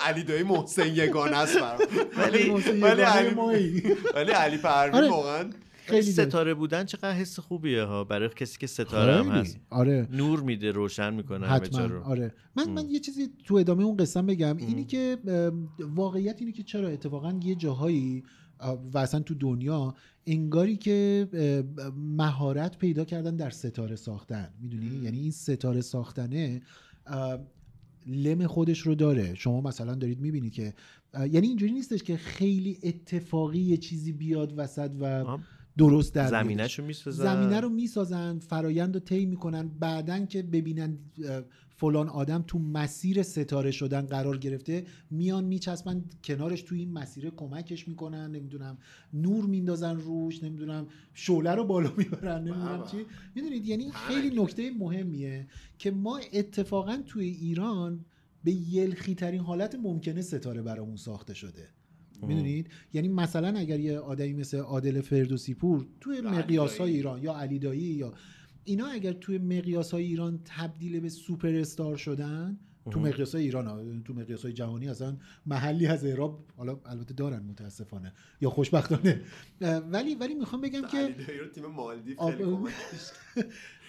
علی 0.02 0.24
دایی 0.24 0.44
محسن 0.44 0.88
یگانه 0.88 1.38
است 1.38 1.60
برام 1.60 1.80
ولی 2.18 2.50
محسن 2.52 2.84
ولی 2.84 3.02
علی. 3.02 3.36
ولی 4.16 4.32
علی 4.32 4.58
پروین 4.58 4.96
آره. 4.96 5.10
واقعا 5.10 5.50
خیلی. 5.88 6.12
ستاره 6.12 6.54
بودن 6.54 6.86
چقدر 6.86 7.14
حس 7.14 7.40
خوبیه 7.40 7.84
ها 7.84 8.04
برای 8.04 8.30
کسی 8.30 8.58
که 8.60 8.68
ستاره 8.68 9.16
هم. 9.16 9.32
هست. 9.32 9.58
آره. 9.70 10.08
نور 10.12 10.42
میده 10.42 10.72
روشن 10.72 11.14
می‌کنه 11.14 11.48
حتما. 11.48 11.86
رو. 11.86 12.04
آره. 12.04 12.34
من 12.56 12.64
ام. 12.64 12.74
من 12.74 12.90
یه 12.90 13.00
چیزی 13.00 13.28
تو 13.46 13.56
ادامه 13.56 13.84
اون 13.84 13.98
قسم 13.98 14.26
بگم. 14.26 14.58
اینی 14.58 14.84
که 14.84 15.18
واقعیت 15.80 16.36
اینه 16.40 16.52
که 16.52 16.64
چرا 16.64 16.88
اتفاقا 16.88 17.40
یه 17.44 17.56
جاهایی 17.56 18.24
و 18.94 18.98
اصلا 18.98 19.20
تو 19.20 19.34
دنیا 19.34 19.96
انگاری 20.26 20.78
که 20.78 21.28
مهارت 21.98 22.78
پیدا 22.78 23.06
کردن 23.06 23.36
در 23.36 23.50
ستاره 23.50 23.96
ساختن. 23.96 24.50
می‌دونی؟ 24.62 25.04
یعنی 25.04 25.20
این 25.20 25.32
ستاره 25.32 25.82
ساختنه 25.82 26.62
لم 28.08 28.48
خودش 28.48 28.80
رو 28.80 28.96
داره. 28.96 29.36
شما 29.36 29.62
مثلا 29.62 29.96
دارید 29.96 30.20
می‌بینید 30.20 30.54
که 30.54 30.74
یعنی 31.14 31.48
اینجوری 31.48 31.72
نیستش 31.72 32.04
که 32.04 32.18
خیلی 32.18 32.78
اتفاقی 32.84 33.60
یه 33.60 33.78
چیزی 33.78 34.12
بیاد 34.12 34.54
وسط 34.58 34.92
و. 35.00 35.38
درست 35.78 36.14
در 36.14 36.28
زمینه‌شو 36.28 36.84
می‌سازن. 36.84 37.24
زمینه 37.24 37.60
رو 37.60 37.70
می‌سازن 37.70 38.40
فرایند 38.40 38.94
رو 38.94 39.00
طی 39.00 39.26
می‌کنن. 39.26 39.68
بعدن 39.68 40.26
که 40.26 40.44
ببینن 40.44 40.98
فلان 41.70 42.10
آدم 42.10 42.44
تو 42.48 42.60
مسیر 42.60 43.24
ستاره 43.24 43.72
شدن 43.72 44.02
قرار 44.02 44.38
گرفته 44.38 44.86
میان 45.12 45.44
میچسبن 45.44 46.06
کنارش 46.24 46.62
تو 46.62 46.76
این 46.76 46.94
مسیر 46.94 47.30
کمکش 47.30 47.88
می‌کنن 47.88 48.32
نمی‌دونم 48.32 48.78
نور 49.14 49.46
میندازن 49.46 49.98
روش 49.98 50.44
نمی‌دونم 50.44 50.88
شعله 51.14 51.52
رو 51.52 51.64
بالا 51.64 51.92
می‌برن 51.98 52.44
نمی‌دونم. 52.44 52.84
چی. 52.92 52.98
می‌دونید؟ 53.36 53.66
یعنی 53.66 53.92
خیلی 53.92 54.42
نکته 54.42 54.72
مهمیه 54.72 55.48
که 55.78 55.92
ما 55.92 56.20
اتفاقا 56.34 57.04
توی 57.06 57.26
ایران 57.26 58.06
به 58.44 58.52
یلخی 58.52 59.16
ترین 59.16 59.42
حالت 59.42 59.76
ممکنه 59.76 60.22
ستاره 60.22 60.62
برامون 60.62 60.96
ساخته 60.96 61.34
شده. 61.34 61.70
می‌دونید 62.22 62.70
یعنی 62.94 63.08
مثلا 63.08 63.60
اگر 63.60 63.80
یه 63.80 64.00
آدمی 64.00 64.34
مثل 64.34 64.58
عادل 64.58 65.02
فردوسی 65.02 65.54
پور 65.54 65.88
توی 66.02 66.22
مقیاس 66.22 66.78
های 66.78 66.92
ایران 66.92 67.24
یا 67.24 67.34
علی 67.38 67.60
دایی 67.60 67.82
یا 67.82 68.14
اینا 68.64 68.88
اگر 68.88 69.14
توی 69.14 69.38
مقیاس 69.38 69.92
های 69.92 70.04
ایران 70.04 70.40
تبدیل 70.46 71.00
به 71.00 71.10
سوپر 71.10 71.56
استار 71.56 71.98
شدن 71.98 72.58
تو. 72.92 73.00
مقیاس 73.00 73.36
های 73.36 73.44
ایران 73.44 73.68
ها. 73.68 73.84
تو 74.06 74.14
مقیاس 74.14 74.44
های 74.44 74.54
جهانی 74.54 74.90
اصلا 74.90 75.18
محلی 75.46 75.88
از 75.88 76.06
اعراب 76.06 76.46
حالا 76.58 76.80
البته 76.86 77.14
دارن 77.14 77.44
متاسفانه 77.44 78.14
یا 78.42 78.50
خوشبختانه 78.50 79.22
ولی 79.92 80.16
ولی 80.16 80.34
می‌خوام 80.34 80.62
بگم 80.62 80.82
که 80.82 81.16
تیم 81.56 81.66
مالدیو 81.66 82.16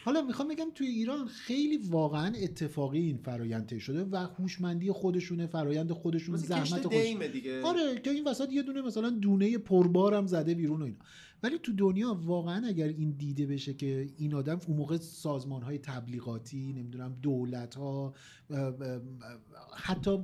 حالا 0.04 0.22
می‌خوام 0.22 0.48
بگم 0.48 0.66
توی 0.74 0.86
ایران 0.86 1.26
خیلی 1.26 1.76
واقعا 1.76 2.34
اتفاقی 2.36 2.98
این 2.98 3.16
فرایند 3.16 3.66
طی 3.66 3.80
شده 3.80 4.04
و 4.04 4.16
هوشمندی 4.16 4.92
خودشونه 4.92 5.46
فرایند 5.46 5.92
خودشون 5.92 6.36
زحمت 6.36 6.82
خودشون 6.86 7.26
دیگه. 7.32 7.62
آره 7.62 8.00
که 8.04 8.10
این 8.10 8.24
وسط 8.24 8.52
یه 8.52 8.62
دونه 8.62 8.82
مثلا 8.82 9.10
دونه 9.10 9.58
پربارم 9.58 10.26
زده 10.26 10.54
بیرون 10.54 10.82
و 10.82 10.84
اینا. 10.84 10.98
ولی 11.42 11.58
تو 11.58 11.72
دنیا 11.72 12.14
واقعا 12.24 12.66
اگر 12.66 12.88
این 12.88 13.10
دیده 13.10 13.46
بشه 13.46 13.74
که 13.74 14.08
این 14.16 14.34
آدم 14.34 14.60
اون 14.66 14.76
موقع 14.76 14.96
سازمان 14.96 15.62
های 15.62 15.78
تبلیغاتی 15.78 16.72
نمی‌دونم 16.72 17.16
دولت 17.22 17.74
ها 17.74 18.14
حتی 19.76 20.18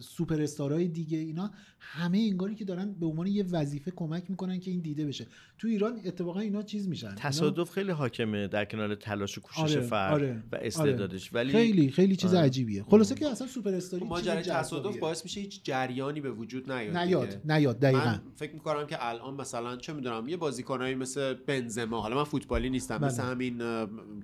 سوپر 0.00 0.42
استارهای 0.42 0.88
دیگه 0.88 1.18
اینا 1.18 1.50
همه 1.78 2.18
انگاری 2.18 2.54
که 2.54 2.64
دارن 2.64 2.92
به 2.92 3.06
عنوان 3.06 3.26
یه 3.26 3.44
وظیفه 3.50 3.90
کمک 3.90 4.24
می‌کنن 4.28 4.60
که 4.60 4.70
این 4.70 4.80
دیده 4.80 5.06
بشه 5.06 5.26
تو 5.58 5.68
ایران 5.68 6.00
اتفاقا 6.04 6.40
اینا 6.40 6.62
چیز 6.62 6.88
میشن 6.88 7.06
اینا- 7.06 7.20
تصادف 7.20 7.70
خیلی 7.70 7.90
حاکمه 7.90 8.48
در 8.48 8.64
کنار 8.64 8.94
تلاش 8.94 9.38
و 9.38 9.40
کوشش 9.40 9.76
آره، 9.76 9.80
فرد 9.80 10.12
آره، 10.12 10.42
و 10.52 10.58
استعدادش 10.62 11.34
آره. 11.34 11.42
ولی 11.42 11.52
خیلی 11.52 11.90
خیلی 11.90 12.16
چیز 12.16 12.34
آره. 12.34 12.44
عجیبیه 12.46 12.82
خلاصه 12.82 13.14
که 13.14 13.28
اصلا 13.28 13.46
سوپر 13.46 13.74
استاری 13.74 14.02
چیز 14.02 14.08
ماجرای 14.10 14.42
تصادف. 14.42 14.98
باعث 14.98 15.24
میشه 15.24 15.40
هیچ 15.40 15.64
جریانی 15.64 16.20
به 16.20 16.30
وجود 16.30 16.72
نیاد 16.72 16.96
نیاد. 16.96 17.40
نیاد 17.44 17.78
دقیقا 17.78 18.04
من 18.04 18.22
فکر 18.36 18.52
می‌کنم 18.52 18.86
که 18.86 18.96
الان 19.00 19.34
مثلا 19.34 19.76
چه 19.76 19.92
می‌دونم 19.92 20.28
یه 20.28 20.36
بازیکنایی 20.36 20.94
مثل 20.94 21.34
بنزما 21.34 22.00
حالا 22.00 22.16
من 22.16 22.24
فوتبالی 22.24 22.70
نیستم 22.70 22.98
بله. 22.98 23.06
مثل 23.06 23.22
همین 23.22 23.58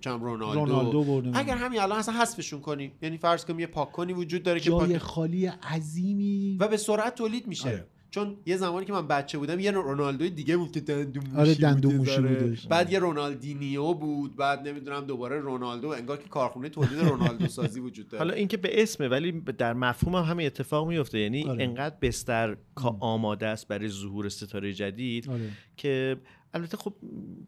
چم 0.01 0.21
رونالدو, 0.25 0.65
رونالدو. 0.65 1.31
اگر 1.35 1.57
همین 1.57 1.81
الان 1.81 1.99
اصلا 1.99 2.15
حذفشون 2.15 2.61
کنی 2.61 2.82
یعنی 3.03 3.19
فرض 3.19 3.45
کنیم 3.45 3.61
یه 3.61 3.67
پاککنی 3.67 4.13
وجود 4.13 4.43
داره 4.43 4.61
که 4.61 4.71
جای 4.71 4.79
پاک... 4.79 4.99
خالی 4.99 5.47
عظیمی 5.47 6.57
و 6.61 6.69
به 6.69 6.77
سرعت 6.77 7.15
تولید 7.15 7.47
میشه 7.47 7.69
آره. 7.69 7.87
چون 8.13 8.37
یه 8.47 8.57
زمانی 8.57 8.87
که 8.87 8.93
من 8.93 9.09
بچه 9.09 9.39
بودم 9.39 9.61
یه 9.61 9.71
رونالدو 9.71 10.29
دیگه 10.29 10.57
بود 10.57 10.73
که 10.73 10.81
دندون 10.81 11.25
موشی 11.25 11.41
آره، 11.41 11.55
دندون 11.55 11.97
بود 11.97 12.09
موشی. 12.09 12.21
بودش. 12.21 12.67
بعد 12.67 12.93
یه 12.93 12.99
رونالدینیو 12.99 13.95
بود 13.95 14.37
بعد 14.37 14.69
نمی‌دونم 14.69 15.07
دوباره 15.07 15.41
رونالدو 15.41 15.89
انگار 15.89 16.17
که 16.17 16.29
کارخونه 16.29 16.69
تولید 16.69 16.99
رونالدو 16.99 17.47
سازی 17.47 17.81
وجود 17.81 18.09
داره 18.09 18.25
حالا 18.25 18.35
اینکه 18.35 18.57
به 18.57 18.83
اسمه 18.83 19.09
ولی 19.09 19.33
در 19.59 19.73
مفهوم 19.73 20.15
هم 20.15 20.25
همین 20.25 20.47
اتفاق 20.47 20.89
میفته 20.89 21.19
یعنی 21.19 21.45
آره. 21.45 21.65
انقدر 21.65 21.97
بستر 22.03 22.57
کا 22.75 22.97
آماده 23.01 23.47
است 23.47 23.69
برای 23.69 23.89
ظهور 23.89 24.29
ستاره 24.29 24.73
جدید 24.73 25.31
آره. 25.31 25.51
که 25.77 26.17
البته 26.55 26.77
خب 26.77 26.95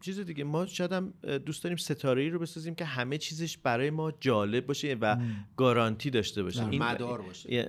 چیز 0.01 0.19
دیگه 0.19 0.43
ما 0.43 0.65
شاید 0.65 0.91
هم 0.91 1.13
دوست 1.45 1.63
داریم 1.63 1.77
ستاره 1.77 2.21
ای 2.21 2.29
رو 2.29 2.39
بسازیم 2.39 2.75
که 2.75 2.85
همه 2.85 3.17
چیزش 3.17 3.57
برای 3.57 3.89
ما 3.89 4.11
جالب 4.11 4.65
باشه 4.65 4.97
و 5.01 5.17
گارانتی 5.57 6.09
داشته 6.09 6.43
باشه. 6.43 6.69
این 6.69 6.83
مدار 6.83 7.21
باشه. 7.21 7.63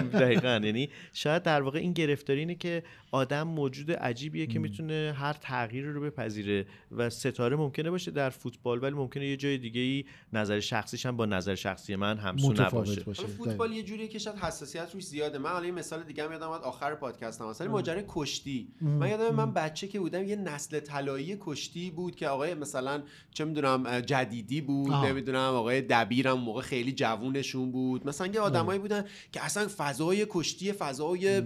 دقیقا. 0.00 0.60
یعنی 0.64 0.88
شاید 1.12 1.42
در 1.42 1.62
واقع 1.62 1.78
این 1.78 1.92
گرفتاری 1.92 2.38
اینه 2.38 2.54
که 2.54 2.82
آدم 3.10 3.42
موجود 3.42 3.92
عجیبیه 3.92 4.46
که 4.46 4.58
می‌تونه 4.58 5.14
هر 5.16 5.32
تغییری 5.32 5.92
رو 5.92 6.00
بپذیره 6.00 6.66
و 6.90 7.10
ستاره 7.10 7.56
ممکنه 7.56 7.90
باشه 7.90 8.10
در 8.10 8.30
فوتبال 8.30 8.82
ولی 8.82 8.94
ممکنه 8.94 9.26
یه 9.26 9.36
جای 9.36 9.58
دیگه 9.58 9.80
ای 9.80 10.04
نظر 10.32 10.60
شخصیش 10.60 11.06
هم 11.06 11.16
با 11.16 11.26
نظر 11.26 11.54
شخصی 11.54 11.96
من 11.96 12.18
همسو 12.18 12.52
نباشه. 12.52 13.00
باشه. 13.00 13.26
فوتبال 13.26 13.72
یه 13.72 13.82
جوریه 13.82 14.08
که 14.08 14.18
شاید 14.18 14.36
حساسیت 14.36 14.90
روش 14.94 15.04
زیاده. 15.04 15.38
من 15.38 15.50
حالا 15.50 15.66
یه 15.66 15.72
مثال 15.72 16.02
دیگه 16.02 16.24
هم 16.24 16.32
یادم 16.32 16.48
اومد 16.48 16.62
آخر 16.62 16.94
پادکستم 16.94 17.46
مثلا 17.46 17.70
ماجرای 17.70 18.04
کشتی. 18.08 18.68
من 18.80 19.08
یادم 19.08 19.34
من 19.34 19.52
بچه 19.52 19.88
که 19.88 20.00
بودم 20.00 20.24
یه 20.24 20.36
نسل 20.36 20.71
طلایی 20.80 21.36
کشتی 21.40 21.90
بود 21.90 22.16
که 22.16 22.28
آقای 22.28 22.54
مثلا 22.54 23.02
چه 23.34 23.44
می‌دونم 23.44 24.00
جدیدی 24.00 24.60
بود 24.60 24.92
آه. 24.92 25.08
نمی‌دونم 25.08 25.38
آقای 25.54 25.80
دبیرم 25.80 26.38
موقع 26.38 26.62
خیلی 26.62 26.92
جوونشون 26.92 27.72
بود 27.72 28.06
مثلا 28.06 28.26
یه 28.26 28.40
آدمایی 28.40 28.78
بودن 28.78 29.04
که 29.32 29.44
اصلا 29.44 29.68
فضای 29.76 30.26
کشتی 30.30 30.72
فضای 30.72 31.42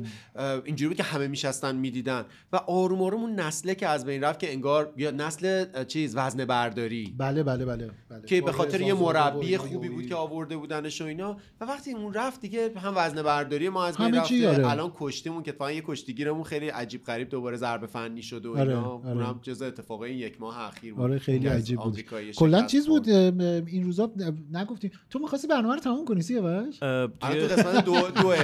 اینجوری 0.64 0.88
بود 0.88 0.96
که 0.96 1.02
همه 1.02 1.28
میشستن 1.28 1.76
می‌دیدن 1.76 2.24
و 2.52 2.56
آروم 2.56 3.02
آروم 3.02 3.20
اون 3.20 3.40
نسله 3.40 3.74
که 3.74 3.88
از 3.88 4.06
بین 4.06 4.24
رفت 4.24 4.38
که 4.38 4.52
انگار 4.52 4.92
یا 4.96 5.10
نسل 5.10 5.84
چیز 5.84 6.16
وزنه 6.16 6.44
برداری 6.44 7.14
بله 7.18 7.42
بله 7.42 7.64
بله, 7.64 7.90
بله. 8.10 8.22
که 8.26 8.40
به 8.40 8.52
خاطر 8.52 8.80
یه 8.80 8.94
مربی 8.94 9.56
خوبی 9.56 9.88
بود. 9.88 10.06
که 10.06 10.14
آورده 10.14 10.56
بودنش 10.56 11.02
و 11.02 11.04
اینا 11.04 11.36
و 11.60 11.64
وقتی 11.64 11.92
اون 11.92 12.14
رفت 12.14 12.40
دیگه 12.40 12.72
هم 12.76 12.92
وزنه 12.96 13.22
برداری 13.22 13.68
ما 13.68 13.86
از 13.86 13.96
بین 13.96 14.14
رفته 14.14 14.48
آره. 14.48 14.70
الان 14.70 14.92
کشتیمون 14.96 15.42
که 15.42 15.50
اتفاقا 15.50 15.72
یه 15.72 15.82
کشتیگیرمون 15.86 16.44
خیلی 16.44 16.68
عجیب 16.68 17.04
غریب 17.04 17.28
دوباره 17.28 17.56
ضربه 17.56 17.86
فنی 17.86 18.22
شده 18.22 18.48
و 18.48 18.52
آره، 18.52 18.60
اینا 18.60 19.02
آره. 19.06 19.15
اونم 19.22 19.40
جزء 19.43 19.66
اتفاقای 19.66 20.10
این 20.10 20.18
یک 20.18 20.40
ماه 20.40 20.60
اخیر 20.60 20.94
بود. 20.94 21.02
آره 21.02 21.18
خیلی 21.18 21.48
عجیب 21.48 21.80
بود. 21.80 22.01
کلا 22.36 22.66
چیز. 22.66 22.86
بود 22.86 23.09
این 23.09 23.84
روزا 23.84 24.12
نگفتیم. 24.52 24.90
تو 25.10 25.18
می‌خواستی 25.18 25.48
برنامه 25.48 25.74
رو 25.74 25.80
تموم 25.80 26.05
کنی 26.05 26.22
سیاوش؟ 26.22 26.82
الان 26.82 27.12
تو 27.20 27.55
قسمت 27.55 27.84
دو 27.84 27.93
دو 28.22 28.34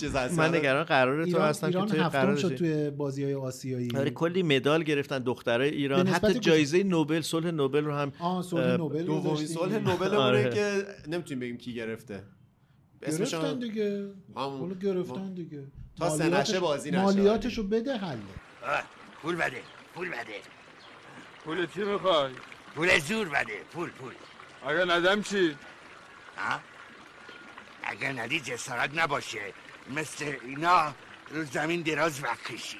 چیز 0.00 0.16
هست. 0.16 0.38
من 0.38 0.54
نگران 0.54 0.84
قرار 0.84 1.26
تو 1.26 1.38
هستم 1.38 1.70
که 1.70 1.78
توی 1.78 1.98
هفتم 2.00 2.08
قرار 2.08 2.36
شد 2.36 2.54
توی 2.54 2.90
بازی 2.90 3.24
های 3.24 3.34
آسیایی. 3.34 3.88
آره 3.96 4.10
کلی 4.10 4.42
مدال 4.42 4.82
گرفتن 4.82 5.18
دخترای 5.18 5.70
ایران. 5.70 6.06
حتی؟ 6.06 6.38
جایزه 6.38 6.82
نوبل 6.82 7.20
صلح 7.20 7.50
نوبل 7.50 7.84
رو 7.84 7.92
هم 7.94 8.12
آه 8.18 8.42
صلح 8.42 8.76
نوبل 8.76 9.02
دومین. 9.02 9.46
صلح 9.46 9.78
نوبل 9.78 10.14
آره. 10.14 10.50
که 10.50 10.82
نمی‌تونیم 11.08 11.40
بگیم 11.40 11.56
کی 11.56 11.74
گرفته. 11.74 12.22
گرفتن 13.02 13.58
دیگه. 13.58 14.06
همون. 14.36 14.60
حالا 14.60 14.74
گرفتن 14.74 15.34
دیگه. 15.34 15.62
تا 15.98 16.10
سه 16.10 16.28
نشه 16.28 16.60
بازی 16.60 16.90
نشه. 16.90 17.02
مالیاتشو 17.02 17.62
بده 17.62 17.96
حل. 17.96 18.16
پول 19.22 19.36
بده. 19.36 19.56
پول 19.94 20.08
بده 20.08 20.40
پول 21.44 21.66
چی 21.66 21.84
می‌خوای؟ 21.84 22.32
پول 22.74 22.98
زور 22.98 23.28
بده 23.28 23.64
پول 23.72 23.90
پول 23.90 24.12
اگه 24.66 24.84
ندم 24.84 25.22
چی؟ 25.22 25.56
ها؟ 26.36 26.60
اگر 27.82 28.12
ندی 28.12 28.40
جسارت 28.40 28.98
نباشه 28.98 29.40
مثل 29.96 30.32
اینا 30.44 30.94
رو 31.30 31.44
زمین 31.44 31.82
دراز 31.82 32.24
وقت 32.24 32.44
کشی 32.52 32.78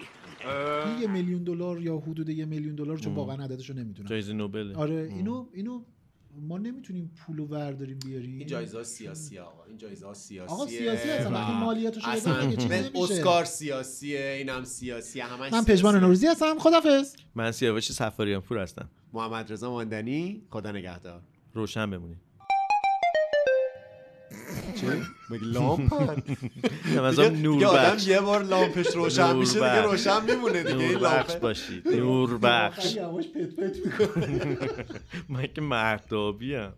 یه 1.01 1.07
میلیون 1.07 1.45
دلار 1.45 1.81
یا 1.83 1.97
حدود 1.97 2.29
یه 2.29 2.45
میلیون 2.45 2.75
دلار 2.75 2.99
چون. 2.99 3.15
واقعا 3.15 3.45
عددشو 3.45 3.73
نمی‌دونم 3.75 4.09
جایزه 4.09 4.33
نوبل 4.33 4.75
آره 4.77 4.95
اینو 4.95 5.47
اینو 5.53 5.85
ما 6.49 6.59
نمی‌تونیم 6.59 7.11
پولو 7.17 7.47
ورداریم 7.47 7.99
بیاریم. 7.99 8.39
این 8.39 8.47
جایزه 8.47 8.83
سیاسی 8.83 9.39
آقا. 9.39 9.65
این 9.65 9.77
جایزه 9.79 10.15
سیاسی 10.15 10.53
آقا 10.53 10.67
سیاسی 10.67 11.09
هستن. 11.09 11.33
وقتی 11.33 11.53
مالیاتشو 11.53 12.01
بده 12.01 12.11
اصلا 12.11 12.41
دیگه 12.41 12.57
چیز 12.57 12.69
به 12.69 12.83
نمیشه. 12.83 13.15
اسکار 13.15 13.45
سیاسیه 13.45 14.35
اینم 14.39 14.65
سیاسی 14.65 15.21
همش 15.21 15.53
من. 15.53 15.65
پژمان 15.65 16.01
نوروزی 16.01 16.27
هستم. 16.27 16.59
خدافظ 16.59 17.15
من 17.35 17.53
سیاوش 17.53 17.93
سفاریان 17.93 18.41
پور 18.41 18.59
هستم. 18.59 18.91
محمد 19.13 19.53
رضا 19.53 19.71
ماندنی 19.71 20.43
خدا 20.51 20.73
نگهدار. 20.73 21.23
روشن 21.55 21.91
بمونید 21.91 22.19
چه؟ 24.81 24.87
مگه 25.31 25.45
لامپن 25.45 26.23
نه، 26.95 27.01
مثلا 27.01 27.29
دیگه- 27.29 27.67
آدم. 27.67 27.97
یه 28.07 28.21
بار 28.21 28.43
لامپش 28.45 28.87
روشن 28.97 29.37
میشه 29.37 29.55
دیگه. 29.55 29.83
روشن 29.83 30.25
میمونه 30.25 30.63
دیگه 30.63 30.77
این 30.79 30.93
نور 30.93 30.99
بخش 31.03 31.31
لامپ 31.31 31.41
باشید 31.43 31.89
نور 31.89 32.39
بخش 32.39 32.95
یواش 32.97 33.25
پت 33.29 33.57
پت 33.57 33.77
می‌کنه. 33.87 34.57
من 35.29 35.47
که 35.55 35.61
مهدابی 35.61 36.55
هم 36.55 36.73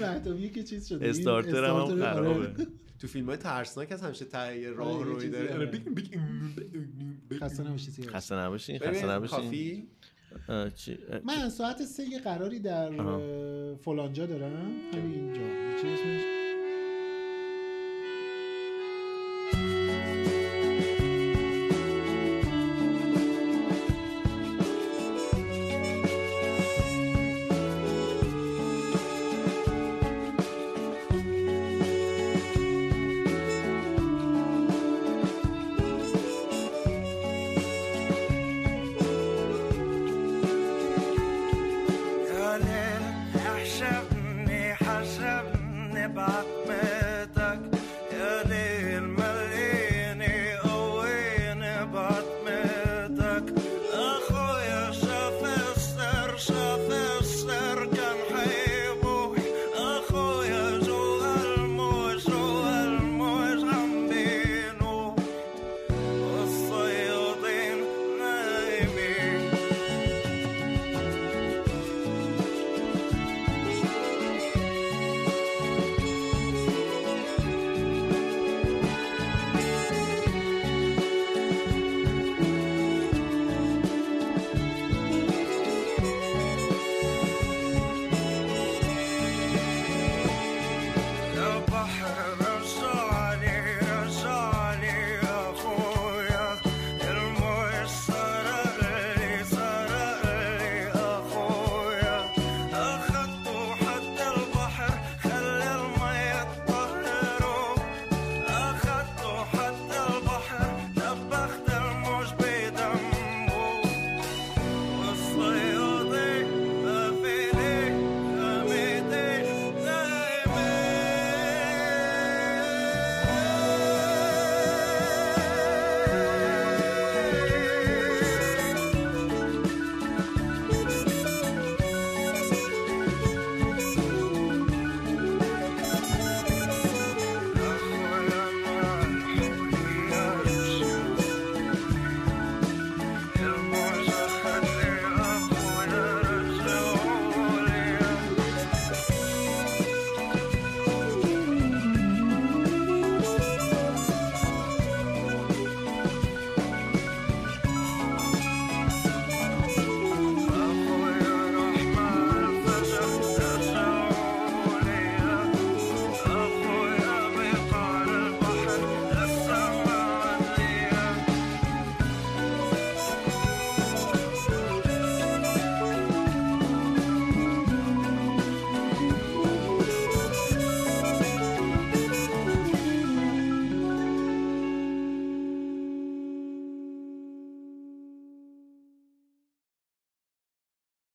مهدویه 0.00 0.48
که 0.48 0.62
چیز 0.64 0.88
شده. 0.88 1.00
این 1.04 1.10
استارترم 1.10 1.64
هم 1.76 1.82
استارتر- 1.82 2.14
خرابه. 2.14 2.28
آره. 2.34 2.54
تو 3.00 3.06
فیلم 3.06 3.26
های 3.26 3.36
ترسناک 3.36 3.92
هست 3.92 4.04
همیشه 4.04 4.24
تهیه 4.24 4.70
راه 4.70 4.88
آره، 4.88 5.08
یه 5.08 5.14
روی 5.14 5.28
داره. 5.28 5.54
آره. 5.54 5.70
خسته 7.40 7.62
نباشی. 7.62 7.90
خسته 8.02 8.34
نباشین 8.34 8.78
ببین، 8.78 9.02
خسته 9.02 9.28
کافی؟ 9.28 9.88
چی- 10.76 10.98
من 11.24 11.48
ساعت 11.48 11.84
سه 11.84 12.04
یه 12.04 12.18
قراری 12.18 12.58
در 12.58 12.90
فلانجا 13.84 14.26
دارم. 14.26 14.52
همین 14.92 15.12
اینجا 15.14 15.40
چی 15.82 15.88
اسمش؟ 15.88 16.35